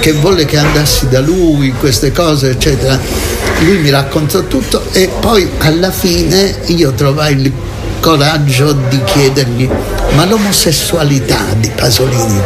Che, 0.00 0.12
volle 0.12 0.44
che 0.44 0.56
andassi 0.56 1.08
da 1.08 1.20
lui, 1.20 1.72
queste 1.72 2.12
cose, 2.12 2.50
eccetera. 2.50 2.98
Lui 3.60 3.78
mi 3.78 3.90
raccontò 3.90 4.42
tutto 4.44 4.84
e 4.92 5.08
poi 5.20 5.48
alla 5.58 5.90
fine 5.90 6.60
io 6.66 6.92
trovai 6.92 7.40
il 7.40 7.52
coraggio 8.00 8.72
di 8.72 9.02
chiedergli, 9.04 9.68
ma 10.14 10.24
l'omosessualità 10.24 11.38
di 11.56 11.70
Pasolini, 11.74 12.40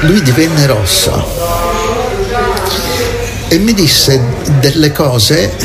lui 0.00 0.22
divenne 0.22 0.66
rosso 0.66 1.38
e 3.48 3.58
mi 3.58 3.72
disse 3.72 4.20
delle 4.60 4.92
cose 4.92 5.56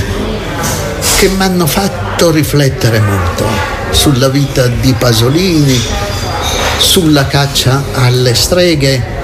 che 1.19 1.27
mi 1.27 1.43
hanno 1.43 1.67
fatto 1.67 2.31
riflettere 2.31 2.99
molto 2.99 3.45
sulla 3.91 4.29
vita 4.29 4.67
di 4.67 4.93
Pasolini, 4.93 5.79
sulla 6.77 7.27
caccia 7.27 7.83
alle 7.93 8.33
streghe 8.33 9.14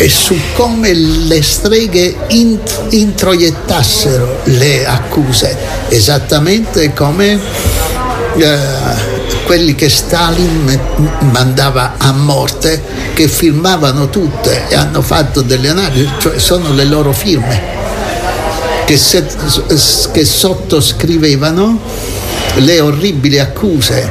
e 0.00 0.08
su 0.08 0.38
come 0.54 0.94
le 0.94 1.42
streghe 1.42 2.16
int- 2.28 2.86
introiettassero 2.90 4.42
le 4.44 4.86
accuse, 4.86 5.56
esattamente 5.88 6.92
come 6.92 7.36
eh, 8.36 8.58
quelli 9.44 9.74
che 9.74 9.88
Stalin 9.88 10.78
mandava 11.32 11.94
a 11.98 12.12
morte, 12.12 12.80
che 13.12 13.26
firmavano 13.26 14.08
tutte 14.08 14.68
e 14.68 14.76
hanno 14.76 15.02
fatto 15.02 15.42
delle 15.42 15.68
analisi, 15.68 16.08
cioè 16.18 16.38
sono 16.38 16.72
le 16.72 16.84
loro 16.84 17.12
firme, 17.12 17.60
che, 18.84 18.96
se, 18.96 19.26
che 20.12 20.24
sottoscrivevano 20.24 21.80
le 22.58 22.80
orribili 22.80 23.40
accuse 23.40 24.08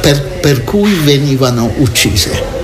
per, 0.00 0.20
per 0.40 0.64
cui 0.64 0.92
venivano 0.94 1.70
uccise 1.76 2.57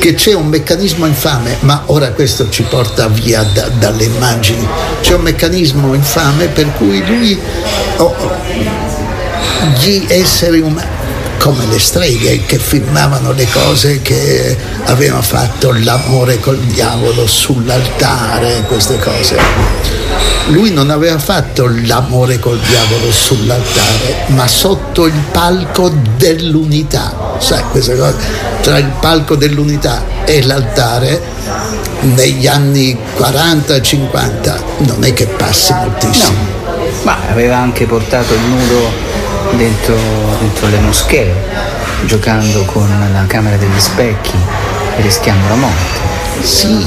che 0.00 0.14
c'è 0.14 0.32
un 0.32 0.46
meccanismo 0.46 1.04
infame, 1.04 1.58
ma 1.60 1.82
ora 1.86 2.12
questo 2.12 2.48
ci 2.48 2.62
porta 2.62 3.06
via 3.08 3.42
da, 3.42 3.68
dalle 3.68 4.04
immagini, 4.04 4.66
c'è 5.02 5.14
un 5.14 5.20
meccanismo 5.20 5.92
infame 5.92 6.46
per 6.46 6.72
cui 6.72 7.04
lui, 7.06 7.38
oh, 7.98 8.14
gli 9.78 10.06
esseri 10.08 10.60
umani, 10.60 10.99
come 11.40 11.64
le 11.66 11.78
streghe 11.78 12.44
che 12.44 12.58
filmavano 12.58 13.32
le 13.32 13.48
cose 13.50 14.02
che 14.02 14.54
avevano 14.84 15.22
fatto 15.22 15.72
l'amore 15.72 16.38
col 16.38 16.58
diavolo 16.58 17.26
sull'altare, 17.26 18.62
queste 18.68 18.98
cose. 18.98 19.38
Lui 20.48 20.70
non 20.70 20.90
aveva 20.90 21.18
fatto 21.18 21.66
l'amore 21.66 22.38
col 22.38 22.58
diavolo 22.58 23.10
sull'altare, 23.10 24.26
ma 24.28 24.46
sotto 24.46 25.06
il 25.06 25.18
palco 25.32 25.90
dell'unità. 26.16 27.36
Sai 27.38 27.62
queste 27.70 27.96
cose? 27.96 28.16
Tra 28.60 28.76
il 28.76 28.92
palco 29.00 29.34
dell'unità 29.34 30.04
e 30.26 30.42
l'altare 30.42 31.22
negli 32.00 32.46
anni 32.46 32.98
40-50 33.16 34.60
non 34.78 35.04
è 35.04 35.14
che 35.14 35.26
passi 35.26 35.72
moltissimo. 35.72 36.36
No, 36.36 36.90
ma 37.04 37.16
aveva 37.30 37.56
anche 37.56 37.86
portato 37.86 38.34
il 38.34 38.40
nudo 38.40 39.09
dentro, 39.56 39.96
dentro 40.38 40.68
le 40.68 40.78
moschee, 40.78 41.34
giocando 42.04 42.64
con 42.64 42.88
la 43.12 43.24
camera 43.26 43.56
degli 43.56 43.78
specchi 43.78 44.36
e 44.96 45.02
rischiando 45.02 45.48
la 45.48 45.54
morte. 45.54 46.08
Sì, 46.42 46.86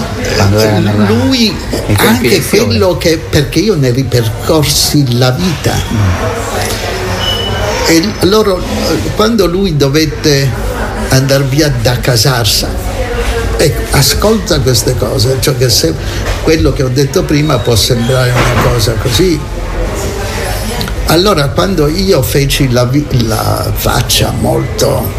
nella, 0.49 0.93
lui 1.07 1.56
anche 1.98 2.41
quello 2.41 2.98
che 2.98 3.17
perché 3.17 3.59
io 3.59 3.75
ne 3.75 3.91
ripercorsi 3.91 5.17
la 5.17 5.32
vita. 5.32 5.73
Mm. 5.73 6.41
E 7.85 8.14
loro 8.22 8.61
quando 9.15 9.45
lui 9.45 9.75
dovette 9.75 10.49
andare 11.09 11.43
via 11.43 11.72
da 11.82 11.99
Casarsa, 11.99 12.67
ecco, 13.57 13.98
ascolta 13.98 14.59
queste 14.61 14.95
cose, 14.98 15.38
cioè 15.40 15.56
che 15.57 15.69
se 15.69 15.93
quello 16.43 16.73
che 16.73 16.83
ho 16.83 16.90
detto 16.90 17.23
prima 17.23 17.59
può 17.59 17.75
sembrare 17.75 18.32
una 18.32 18.61
cosa 18.64 18.93
così. 18.93 19.40
Allora 21.14 21.50
quando 21.50 21.88
io 21.88 22.24
feci 22.24 22.72
la, 22.72 22.90
la 23.11 23.72
faccia 23.72 24.32
molto 24.32 25.11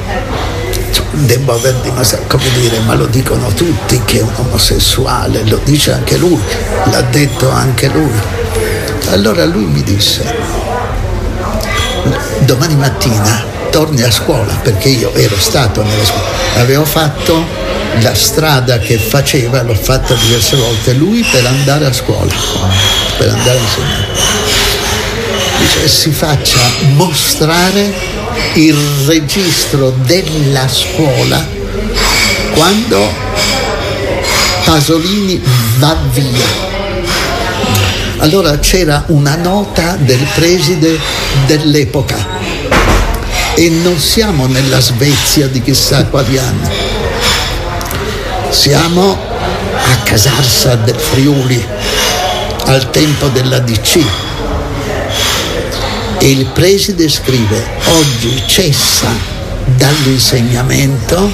devo 1.13 1.55
aver 1.55 1.73
dimostrato, 1.75 2.37
come 2.37 2.51
dire, 2.59 2.81
ma 2.81 2.95
lo 2.95 3.07
dicono 3.07 3.47
tutti 3.55 4.03
che 4.05 4.19
è 4.19 4.23
un 4.23 4.33
omosessuale, 4.35 5.45
lo 5.45 5.61
dice 5.63 5.93
anche 5.93 6.17
lui, 6.17 6.41
l'ha 6.91 7.01
detto 7.03 7.49
anche 7.49 7.87
lui. 7.91 8.11
Allora 9.11 9.45
lui 9.45 9.67
mi 9.67 9.85
disse, 9.85 10.35
domani 12.41 12.75
mattina 12.75 13.45
torni 13.71 14.03
a 14.03 14.11
scuola, 14.11 14.53
perché 14.65 14.89
io 14.89 15.15
ero 15.15 15.39
stato 15.39 15.85
nella 15.85 16.05
scuola, 16.05 16.27
avevo 16.57 16.85
fatto 16.85 17.41
la 18.01 18.17
strada 18.17 18.79
che 18.79 18.99
faceva, 18.99 19.63
l'ho 19.63 19.77
fatta 19.77 20.15
diverse 20.15 20.57
volte, 20.57 20.93
lui 20.95 21.25
per 21.31 21.47
andare 21.47 21.87
a 21.87 21.93
scuola, 21.93 22.35
per 23.17 23.29
andare 23.29 23.59
a 23.59 23.63
insegnare. 23.63 24.64
Dice, 25.59 25.89
si 25.89 26.11
faccia 26.11 26.59
mostrare 26.95 27.93
il 28.55 28.77
registro 29.07 29.91
della 30.05 30.69
scuola 30.69 31.47
quando 32.55 33.13
Pasolini 34.65 35.41
va 35.79 35.97
via. 36.13 36.73
Allora 38.19 38.59
c'era 38.59 39.05
una 39.09 39.37
nota 39.37 39.97
del 39.97 40.27
preside 40.35 40.99
dell'epoca. 41.47 42.17
E 43.55 43.69
non 43.69 43.99
siamo 43.99 44.47
nella 44.47 44.81
Svezia 44.81 45.47
di 45.47 45.63
chissà 45.63 46.07
quali 46.07 46.39
anni, 46.39 46.69
siamo 48.51 49.13
a 49.13 50.03
Casarsa 50.03 50.75
del 50.77 50.99
Friuli 50.99 51.65
al 52.65 52.91
tempo 52.91 53.29
della 53.29 53.61
DC 53.61 54.24
e 56.25 56.31
il 56.31 56.47
preside 56.47 57.07
scrive 57.11 57.63
oggi 57.99 58.43
cessa 58.47 59.11
dall'insegnamento 59.77 61.31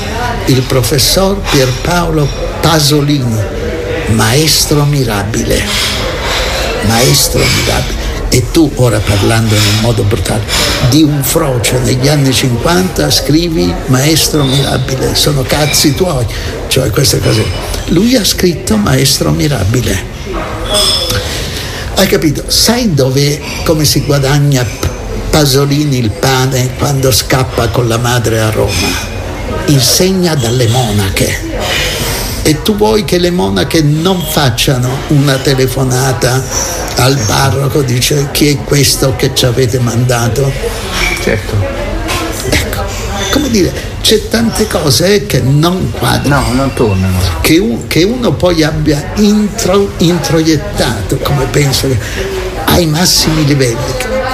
il 0.47 0.62
professor 0.62 1.39
Pierpaolo 1.49 2.28
Pasolini, 2.60 3.41
maestro 4.09 4.83
mirabile, 4.86 5.65
maestro 6.89 7.39
mirabile. 7.39 7.99
E 8.31 8.51
tu 8.51 8.69
ora 8.77 8.99
parlando 8.99 9.55
in 9.55 9.62
un 9.75 9.81
modo 9.81 10.02
brutale 10.02 10.43
di 10.89 11.05
un 11.05 11.23
frocio 11.23 11.78
negli 11.78 12.09
anni 12.09 12.33
50 12.33 13.12
scrivi 13.12 13.73
maestro 13.86 14.43
mirabile, 14.43 15.15
sono 15.15 15.43
cazzi 15.43 15.94
tuoi, 15.94 16.27
cioè 16.67 16.91
queste 16.91 17.20
cose. 17.20 17.44
Lui 17.91 18.17
ha 18.17 18.25
scritto 18.25 18.77
maestro 18.77 19.31
mirabile. 19.31 20.19
Hai 22.00 22.06
capito? 22.06 22.44
Sai 22.46 22.94
dove, 22.94 23.38
come 23.62 23.84
si 23.84 24.06
guadagna 24.06 24.66
Pasolini 25.28 25.98
il 25.98 26.10
pane 26.10 26.70
quando 26.78 27.12
scappa 27.12 27.68
con 27.68 27.88
la 27.88 27.98
madre 27.98 28.40
a 28.40 28.48
Roma? 28.48 28.88
Insegna 29.66 30.34
dalle 30.34 30.66
monache. 30.68 31.38
E 32.40 32.62
tu 32.62 32.74
vuoi 32.74 33.04
che 33.04 33.18
le 33.18 33.30
monache 33.30 33.82
non 33.82 34.24
facciano 34.30 34.88
una 35.08 35.36
telefonata 35.36 36.42
al 36.96 37.18
parroco, 37.26 37.82
dice 37.82 38.28
chi 38.32 38.48
è 38.48 38.56
questo 38.64 39.14
che 39.14 39.34
ci 39.34 39.44
avete 39.44 39.78
mandato? 39.78 40.50
Certo. 41.22 41.54
Ecco, 42.48 42.82
come 43.30 43.50
dire, 43.50 43.90
c'è 44.00 44.28
tante 44.28 44.66
cose 44.66 45.26
che 45.26 45.40
non 45.40 45.92
quadrano. 45.92 46.46
No, 46.48 46.54
non 46.54 46.72
tornano. 46.74 47.18
Che, 47.40 47.58
un, 47.58 47.86
che 47.86 48.02
uno 48.02 48.32
poi 48.32 48.62
abbia 48.62 49.12
intro, 49.16 49.92
introiettato, 49.98 51.16
come 51.18 51.44
penso, 51.46 51.88
ai 52.66 52.86
massimi 52.86 53.44
livelli. 53.44 53.76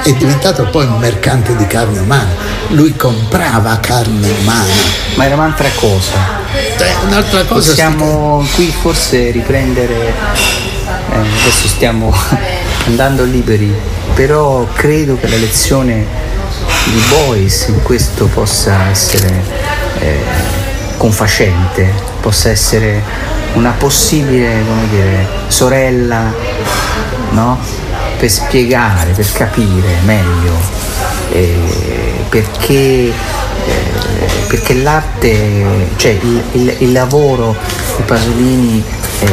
È 0.03 0.13
diventato 0.13 0.69
poi 0.71 0.87
un 0.87 0.99
mercante 0.99 1.57
di 1.57 1.67
carne 1.67 1.99
umana. 1.99 2.31
Lui 2.69 2.95
comprava 2.97 3.79
carne 3.81 4.31
umana. 4.41 4.73
Ma 5.17 5.25
era 5.25 5.35
un'altra 5.35 5.69
cosa. 5.75 6.45
Eh, 6.79 6.95
un'altra 7.07 7.45
cosa. 7.45 7.69
Possiamo 7.71 8.47
qui 8.55 8.73
forse 8.81 9.31
riprendere. 9.31 10.15
Eh, 11.11 11.17
adesso 11.17 11.69
stiamo 11.69 12.15
andando 12.87 13.25
liberi, 13.25 13.73
però 14.15 14.67
credo 14.73 15.17
che 15.19 15.29
la 15.29 15.37
lezione 15.37 16.07
Boyce 17.09 17.71
in 17.71 17.83
questo 17.83 18.27
possa 18.27 18.89
essere 18.89 19.43
eh, 20.01 20.21
confacente, 20.97 21.93
possa 22.21 22.51
essere 22.51 23.03
una 23.55 23.71
possibile 23.71 24.63
dire, 24.91 25.27
sorella 25.49 26.33
no? 27.31 27.59
per 28.19 28.31
spiegare, 28.31 29.13
per 29.13 29.31
capire 29.33 29.99
meglio 30.05 30.87
eh, 31.33 32.25
perché, 32.29 33.13
eh, 33.13 33.13
perché 34.49 34.75
l'arte, 34.75 35.89
cioè 35.97 36.13
il, 36.13 36.43
il, 36.53 36.75
il, 36.79 36.93
lavoro 36.93 37.57
di 37.97 38.03
Pasolini 38.03 38.83
eh, 39.21 39.27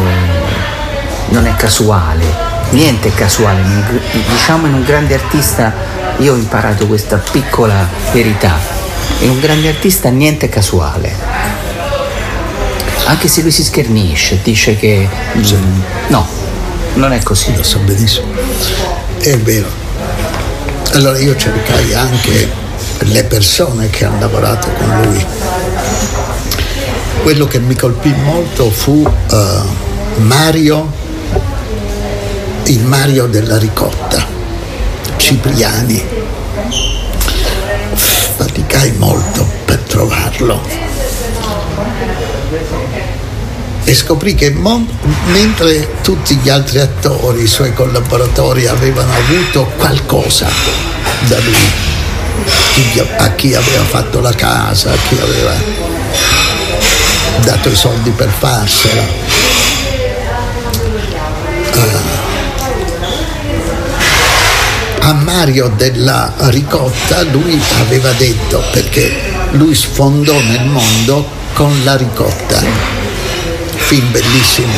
non 1.29 1.45
è 1.45 1.55
casuale, 1.55 2.25
niente 2.71 3.09
è 3.09 3.13
casuale, 3.13 3.61
diciamo 4.29 4.67
in 4.67 4.73
un 4.73 4.83
grande 4.83 5.13
artista 5.13 5.73
io 6.17 6.33
ho 6.33 6.35
imparato 6.35 6.87
questa 6.87 7.17
piccola 7.17 7.87
verità. 8.11 8.57
In 9.19 9.29
un 9.29 9.39
grande 9.39 9.69
artista 9.69 10.09
niente 10.09 10.47
è 10.47 10.49
casuale. 10.49 11.15
anche 13.05 13.27
se 13.27 13.41
lui 13.41 13.51
si 13.51 13.63
schernisce, 13.63 14.39
dice 14.43 14.75
che 14.75 15.07
mm, 15.37 15.81
no, 16.07 16.27
non 16.95 17.11
è 17.11 17.21
così. 17.21 17.55
Lo 17.55 17.63
so 17.63 17.79
benissimo. 17.79 18.27
È 19.19 19.37
vero. 19.37 19.67
Allora 20.93 21.17
io 21.17 21.35
cercai 21.35 21.93
anche 21.93 22.61
le 22.99 23.23
persone 23.23 23.89
che 23.89 24.05
hanno 24.05 24.19
lavorato 24.19 24.69
con 24.69 25.01
lui. 25.01 25.25
Quello 27.21 27.47
che 27.47 27.59
mi 27.59 27.75
colpì 27.75 28.13
molto 28.23 28.69
fu 28.69 29.03
eh, 29.31 29.61
Mario, 30.17 30.91
il 32.65 32.83
Mario 32.83 33.27
della 33.27 33.57
ricotta, 33.57 34.22
Cipriani. 35.33 36.05
Faticai 38.35 38.91
molto 38.97 39.49
per 39.65 39.79
trovarlo 39.79 40.61
e 43.83 43.95
scoprì 43.95 44.35
che 44.35 44.51
mo- 44.51 44.85
mentre 45.31 46.01
tutti 46.03 46.35
gli 46.35 46.49
altri 46.49 46.81
attori, 46.81 47.41
i 47.41 47.47
suoi 47.47 47.73
collaboratori, 47.73 48.67
avevano 48.67 49.11
avuto 49.11 49.65
qualcosa 49.75 50.47
da 51.21 51.39
lui, 51.39 51.71
a 53.17 53.31
chi 53.33 53.55
aveva 53.55 53.83
fatto 53.85 54.19
la 54.19 54.33
casa, 54.33 54.91
a 54.91 54.97
chi 55.07 55.19
aveva 55.19 55.55
dato 57.41 57.69
i 57.69 57.75
soldi 57.75 58.11
per 58.11 58.29
farsela. 58.29 59.01
Eh, 61.73 62.12
a 65.05 65.11
Mario 65.11 65.69
della 65.75 66.31
ricotta 66.43 67.23
lui 67.23 67.61
aveva 67.81 68.11
detto 68.13 68.63
perché 68.71 69.11
lui 69.51 69.75
sfondò 69.75 70.39
nel 70.39 70.65
mondo 70.65 71.27
con 71.53 71.77
la 71.83 71.97
ricotta. 71.97 72.63
Film 73.75 74.11
bellissimo. 74.11 74.71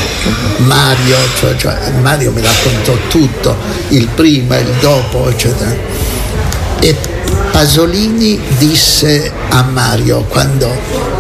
Mario 0.58 1.16
cioè, 1.38 1.56
cioè, 1.56 1.92
Mario 2.02 2.32
mi 2.32 2.42
raccontò 2.42 2.98
tutto 3.08 3.56
il 3.90 4.08
prima 4.08 4.58
il 4.58 4.72
dopo 4.80 5.30
eccetera. 5.30 5.76
E 6.80 6.96
Pasolini 7.52 8.42
disse 8.58 9.32
a 9.50 9.62
Mario 9.62 10.24
quando 10.24 10.68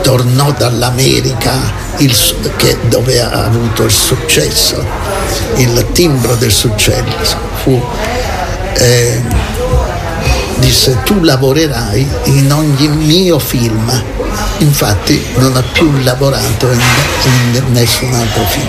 tornò 0.02 0.52
dall'America 0.52 1.54
il 1.98 2.14
che- 2.58 2.80
dove 2.88 3.22
ha 3.22 3.46
avuto 3.46 3.84
il 3.84 3.92
successo 3.92 4.84
il 5.56 5.86
timbro 5.94 6.36
del 6.36 6.52
successo 6.52 7.38
fu 7.64 7.82
eh, 8.78 9.22
disse 10.58 10.98
tu 11.04 11.22
lavorerai 11.22 12.08
in 12.26 12.52
ogni 12.52 12.88
mio 12.88 13.40
film. 13.40 14.04
Infatti 14.60 15.24
non 15.36 15.56
ha 15.56 15.62
più 15.62 15.92
lavorato 16.04 16.72
in, 16.72 16.82
in 17.24 17.72
nessun 17.72 18.14
altro 18.14 18.44
film. 18.46 18.68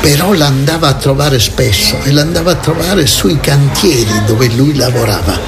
Però 0.00 0.32
l'andava 0.32 0.88
a 0.88 0.94
trovare 0.94 1.38
spesso 1.38 1.98
e 2.04 2.12
l'andava 2.12 2.52
a 2.52 2.56
trovare 2.56 3.06
sui 3.06 3.38
cantieri 3.40 4.24
dove 4.26 4.48
lui 4.48 4.74
lavorava. 4.74 5.38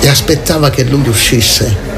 E 0.00 0.08
aspettava 0.08 0.70
che 0.70 0.84
lui 0.84 1.06
uscisse. 1.08 1.90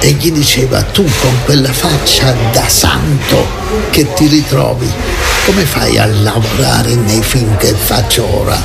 E 0.00 0.10
gli 0.12 0.32
diceva 0.32 0.82
tu 0.82 1.04
con 1.20 1.38
quella 1.44 1.72
faccia 1.72 2.34
da 2.52 2.66
santo 2.66 3.46
che 3.90 4.12
ti 4.14 4.26
ritrovi 4.26 4.90
come 5.44 5.64
fai 5.64 5.98
a 5.98 6.06
lavorare 6.06 6.94
nei 6.94 7.22
film 7.22 7.56
che 7.56 7.74
faccio 7.74 8.24
ora? 8.42 8.56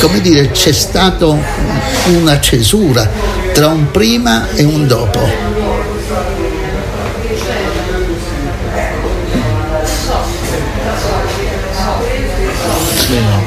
Come 0.00 0.20
dire 0.20 0.50
c'è 0.50 0.72
stata 0.72 1.26
una 1.26 2.40
cesura 2.40 3.08
tra 3.52 3.68
un 3.68 3.90
prima 3.90 4.48
e 4.54 4.64
un 4.64 4.86
dopo. 4.86 5.54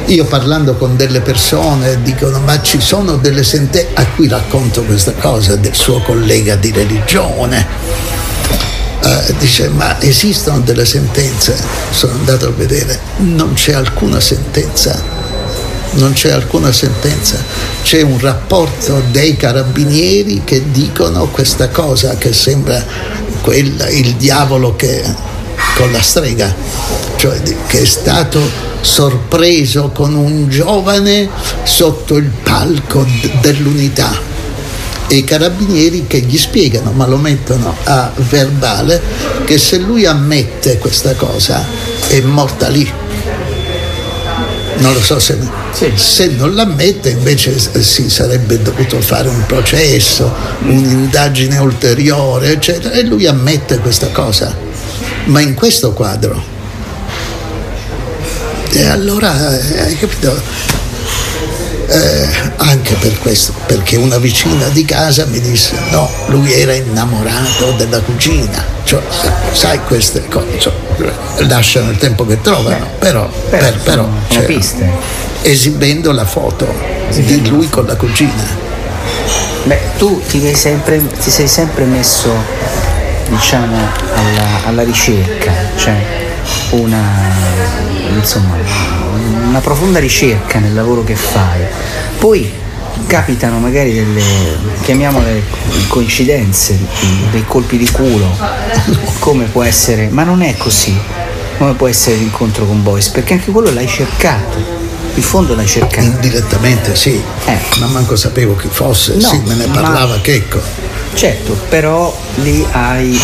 Io 0.06 0.26
parlando 0.26 0.76
con 0.76 0.96
delle 0.96 1.20
persone 1.20 2.02
dicono 2.02 2.40
ma 2.40 2.62
ci 2.62 2.80
sono 2.82 3.18
delle 3.18 3.44
sentenze 3.44 3.92
a 3.94 4.06
cui 4.08 4.28
racconto 4.28 4.84
questa 4.84 5.14
cosa 5.14 5.56
del 5.56 5.76
suo 5.76 6.02
collega 6.02 6.56
di 6.56 6.72
religione 6.72 8.29
eh, 9.02 9.34
dice 9.38 9.70
ma 9.70 10.02
esistono 10.02 10.60
delle 10.60 10.86
sentenze? 10.86 11.56
Sono 11.92 12.14
andato 12.14 12.48
a 12.48 12.52
vedere. 12.52 13.00
Non 13.18 13.54
c'è 13.54 13.74
alcuna 13.74 14.20
sentenza. 14.20 15.18
Non 15.92 16.14
c'è 16.14 16.32
alcuna 16.32 16.72
sentenza. 16.72 17.38
C'è 17.82 18.02
un 18.02 18.20
rapporto 18.20 19.02
dei 19.12 19.36
carabinieri 19.36 20.42
che 20.44 20.70
dicono 20.72 21.28
questa 21.28 21.70
cosa 21.70 22.16
che 22.18 22.34
sembra 22.34 22.84
quella, 23.42 23.88
il 23.90 24.16
diavolo 24.16 24.76
che 24.76 25.04
con 25.76 25.92
la 25.92 26.02
strega. 26.02 26.54
Cioè 27.16 27.42
che 27.68 27.82
è 27.82 27.86
stato 27.86 28.68
sorpreso 28.82 29.90
con 29.90 30.14
un 30.14 30.50
giovane 30.50 31.30
sotto 31.64 32.16
il 32.16 32.30
palco 32.44 33.06
dell'unità 33.42 34.30
e 35.10 35.16
i 35.16 35.24
carabinieri 35.24 36.06
che 36.08 36.20
gli 36.20 36.38
spiegano, 36.38 36.92
ma 36.92 37.08
lo 37.08 37.18
mettono 37.18 37.76
a 37.84 38.12
verbale, 38.16 39.02
che 39.44 39.58
se 39.58 39.80
lui 39.80 40.06
ammette 40.06 40.78
questa 40.78 41.16
cosa 41.16 41.66
è 42.08 42.22
morta 42.22 42.70
lì. 42.70 42.90
Non 44.78 44.94
lo 44.94 45.02
so 45.02 45.20
se, 45.20 45.38
se 45.96 46.28
non 46.28 46.56
l'ammette 46.56 47.10
invece 47.10 47.58
si 47.82 48.10
sarebbe 48.10 48.62
dovuto 48.62 49.02
fare 49.02 49.28
un 49.28 49.46
processo, 49.46 50.34
un'indagine 50.62 51.58
ulteriore, 51.58 52.54
eccetera, 52.54 52.94
e 52.96 53.04
lui 53.04 53.26
ammette 53.26 53.80
questa 53.80 54.08
cosa. 54.12 54.56
Ma 55.26 55.42
in 55.42 55.54
questo 55.54 55.92
quadro 55.92 56.58
e 58.72 58.86
allora, 58.86 59.60
eh, 59.60 59.80
hai 59.82 59.98
capito? 59.98 60.40
Eh, 61.92 62.52
anche 62.58 62.94
per 62.96 63.18
questo, 63.18 63.52
perché 63.66 63.96
una 63.96 64.20
vicina 64.20 64.68
di 64.68 64.86
casa 64.86 65.26
mi 65.26 65.40
disse 65.40 65.74
no, 65.90 66.08
lui 66.28 66.54
era 66.54 66.74
innamorato 66.74 67.72
della 67.78 68.00
cugina, 68.02 68.64
cioè, 68.84 69.02
sai 69.54 69.80
queste 69.86 70.28
cose, 70.28 70.60
cioè, 70.60 70.72
lasciano 71.48 71.90
il 71.90 71.98
tempo 71.98 72.28
che 72.28 72.40
trovano, 72.42 72.86
però, 73.00 73.28
Però 73.50 73.60
per- 73.60 73.78
però 73.82 74.08
piste. 74.46 74.88
esibendo 75.42 76.12
la 76.12 76.26
foto 76.26 76.68
di 77.10 77.48
lui 77.48 77.68
con 77.70 77.88
la 77.88 77.96
cugina. 77.96 78.68
Beh, 79.64 79.80
tu 79.98 80.22
ti, 80.28 80.40
sei 80.42 80.54
sempre, 80.56 81.02
ti 81.24 81.32
sei 81.32 81.48
sempre 81.48 81.86
messo, 81.86 82.30
diciamo, 83.30 83.76
alla, 84.14 84.66
alla 84.68 84.84
ricerca, 84.84 85.52
cioè 85.76 86.28
una, 86.72 87.02
insomma, 88.16 88.56
una 89.48 89.60
profonda 89.60 90.00
ricerca 90.00 90.60
nel 90.60 90.74
lavoro 90.74 91.04
che 91.04 91.16
fai. 91.16 91.62
Poi 92.18 92.52
capitano 93.08 93.60
magari 93.60 93.94
delle, 93.94 94.22
chiamiamole 94.82 95.44
coincidenze, 95.88 96.78
dei 97.32 97.44
colpi 97.46 97.78
di 97.78 97.90
culo, 97.90 98.38
come 99.20 99.46
può 99.46 99.64
essere, 99.64 100.10
ma 100.10 100.24
non 100.24 100.42
è 100.42 100.56
così, 100.58 100.96
come 101.58 101.74
può 101.74 101.88
essere 101.88 102.18
l'incontro 102.18 102.66
con 102.66 102.84
Boyce, 102.84 103.12
perché 103.12 103.34
anche 103.34 103.52
quello 103.52 103.72
l'hai 103.72 103.88
cercato, 103.88 104.58
in 105.16 105.24
fondo 105.24 105.56
l'hai 105.56 105.68
cercato. 105.68 106.06
Indirettamente 106.06 106.96
sì, 106.96 107.20
ma 107.80 107.88
manco 107.88 108.16
sapevo 108.16 108.56
chi 108.56 108.68
fosse, 108.70 109.16
No, 109.16 109.28
sì, 109.28 109.42
me 109.46 109.56
ne 109.56 109.66
ma- 109.66 109.74
parlava 109.74 110.20
Checco. 110.22 110.62
Certo, 111.14 111.54
però 111.68 112.16
lì 112.36 112.66
hai, 112.72 113.20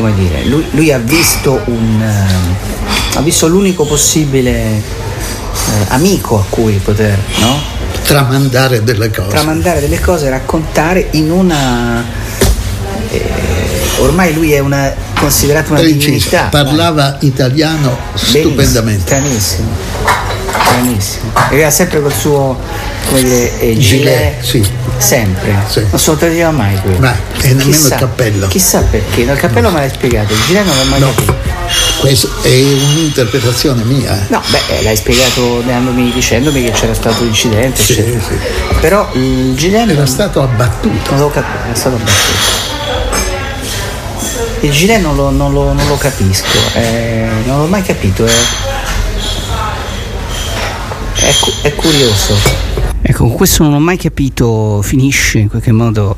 come 0.00 0.14
dire, 0.14 0.44
lui, 0.46 0.64
lui 0.70 0.90
ha 0.92 0.98
visto 0.98 1.60
un, 1.66 2.00
eh, 2.02 3.16
ha 3.16 3.20
visto 3.20 3.46
l'unico 3.46 3.84
possibile 3.84 4.50
eh, 4.50 4.82
amico 5.88 6.38
a 6.38 6.44
cui 6.48 6.72
poter, 6.82 7.18
no? 7.40 7.60
Tramandare 8.02 8.82
delle 8.82 9.10
cose. 9.10 9.28
Tramandare 9.28 9.80
delle 9.80 10.00
cose, 10.00 10.30
raccontare 10.30 11.08
in 11.12 11.30
una... 11.30 12.02
eh, 13.10 13.22
ormai 13.98 14.32
lui 14.32 14.52
è 14.52 14.58
una, 14.58 14.92
considerato 15.18 15.72
una 15.72 15.80
Preciso, 15.80 15.98
divinità. 16.06 16.44
parlava 16.44 17.18
italiano 17.20 17.96
Benissimo, 18.14 18.38
stupendamente. 18.48 19.00
Stranissimo, 19.02 19.68
stranissimo. 20.64 21.32
E 21.50 21.54
aveva 21.54 21.70
sempre 21.70 22.00
col 22.00 22.12
suo, 22.12 22.58
come 23.08 23.22
dire, 23.22 23.58
eh, 23.60 23.76
gilet, 23.78 24.42
sì. 24.42 24.64
sempre. 24.98 25.52
Non 25.52 25.98
se 25.98 26.10
lo 26.10 26.16
toglieva 26.16 26.50
mai 26.50 26.76
quello. 26.80 26.98
Ma 26.98 27.12
e 27.40 27.48
nemmeno 27.48 27.64
Chissà- 27.70 27.94
il 27.94 28.00
cappello. 28.00 28.46
Chissà 28.48 28.80
perché, 28.82 29.24
no, 29.24 29.32
il 29.32 29.38
cappello 29.38 29.70
me 29.70 29.80
l'hai 29.80 29.90
spiegato, 29.90 30.32
il 30.32 30.40
gilet 30.46 30.64
non 30.64 30.76
l'ho 30.76 30.84
mai 30.84 31.00
capito. 31.00 31.38
Questa 32.00 32.28
è 32.42 32.48
un'interpretazione 32.48 33.82
mia. 33.84 34.12
eh. 34.18 34.24
No, 34.28 34.42
beh, 34.48 34.60
eh, 34.78 34.82
l'hai 34.82 34.96
spiegato 34.96 35.60
dandomi, 35.66 36.12
dicendomi 36.12 36.64
che 36.64 36.70
c'era 36.72 36.94
stato 36.94 37.22
un 37.22 37.28
incidente, 37.28 37.82
Sì, 37.82 37.92
eccetera. 37.92 38.20
sì. 38.26 38.38
Però 38.80 39.08
il 39.14 39.54
gilet 39.56 39.88
Era 39.90 40.06
stato 40.06 40.42
abbattuto. 40.42 41.10
non 41.10 41.20
lo 41.20 41.30
capisco, 41.30 41.72
è 41.72 41.74
stato 41.76 41.96
abbattuto. 41.96 42.68
Il 44.62 44.70
gilet 44.72 45.00
non 45.00 45.16
lo, 45.16 45.30
non 45.30 45.52
lo- 45.52 45.72
non 45.72 45.86
lo 45.88 45.96
capisco, 45.96 46.46
eh, 46.74 47.26
non 47.46 47.58
l'ho 47.60 47.66
mai 47.66 47.82
capito, 47.82 48.26
è, 48.26 48.30
è 51.14 51.34
cu- 51.40 51.54
è 51.62 51.74
curioso. 51.74 52.34
Ecco, 53.02 53.28
questo 53.28 53.62
non 53.62 53.72
ho 53.72 53.80
mai 53.80 53.96
capito, 53.96 54.82
finisce 54.82 55.38
in 55.38 55.48
qualche 55.48 55.72
modo 55.72 56.16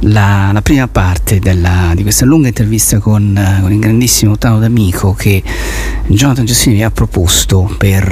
la, 0.00 0.50
la 0.52 0.62
prima 0.62 0.86
parte 0.86 1.40
della, 1.40 1.92
di 1.94 2.02
questa 2.02 2.24
lunga 2.24 2.48
intervista 2.48 2.98
con, 3.00 3.58
con, 3.60 3.72
il 3.72 3.78
grandissimo 3.78 4.38
Tano 4.38 4.58
D'Amico 4.58 5.14
che 5.14 5.42
Jonathan 6.06 6.44
Giustini 6.44 6.76
vi 6.76 6.82
ha 6.82 6.90
proposto 6.90 7.72
per, 7.76 8.04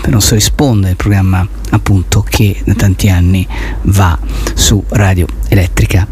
per 0.00 0.10
Non 0.10 0.20
so 0.22 0.34
rispondere, 0.34 0.92
il 0.92 0.96
programma 0.96 1.46
appunto 1.70 2.24
che 2.26 2.60
da 2.64 2.74
tanti 2.74 3.08
anni 3.10 3.46
va 3.82 4.18
su 4.54 4.82
Radio 4.88 5.26
Elettrica. 5.48 6.06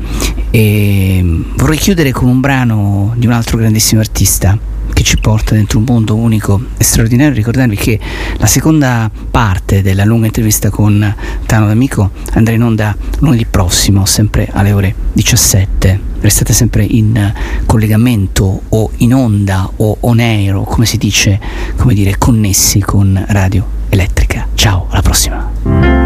E 0.51 1.21
mm, 1.23 1.43
vorrei 1.57 1.79
chiudere 1.79 2.13
con 2.13 2.29
un 2.29 2.41
brano 2.41 3.15
di 3.17 3.27
un 3.27 3.33
altro 3.33 3.57
grandissimo 3.57 4.01
artista 4.01 4.59
che 4.93 5.03
ci 5.03 5.19
porta 5.19 5.55
dentro 5.55 5.79
un 5.79 5.85
mondo 5.87 6.17
unico 6.17 6.61
e 6.77 6.85
straordinario. 6.85 7.35
Ricordarvi 7.35 7.77
che 7.77 7.99
la 8.37 8.47
seconda 8.47 9.11
parte 9.31 9.83
della 9.83 10.05
lunga 10.05 10.27
intervista 10.27 10.71
con 10.71 11.15
Tano 11.47 11.67
D'Amico 11.67 12.11
andrà 12.33 12.55
in 12.55 12.63
onda 12.63 12.97
lunedì 13.19 13.47
prossimo, 13.47 14.05
sempre 14.05 14.49
alle 14.53 14.73
ore 14.73 14.95
17. 15.13 16.09
Restate 16.21 16.53
sempre 16.53 16.85
in 16.85 17.33
collegamento 17.67 18.63
o 18.69 18.91
in 18.99 19.15
onda 19.15 19.71
o 19.77 19.97
on 20.01 20.19
air 20.19 20.57
o 20.57 20.65
come 20.65 20.87
si 20.87 20.99
dice, 20.99 21.41
come 21.77 21.95
dire, 21.95 22.19
connessi 22.19 22.81
con 22.81 23.25
Radio 23.29 23.67
Elettrica. 23.89 24.49
Ciao, 24.55 24.87
alla 24.91 25.03
prossima. 25.03 26.00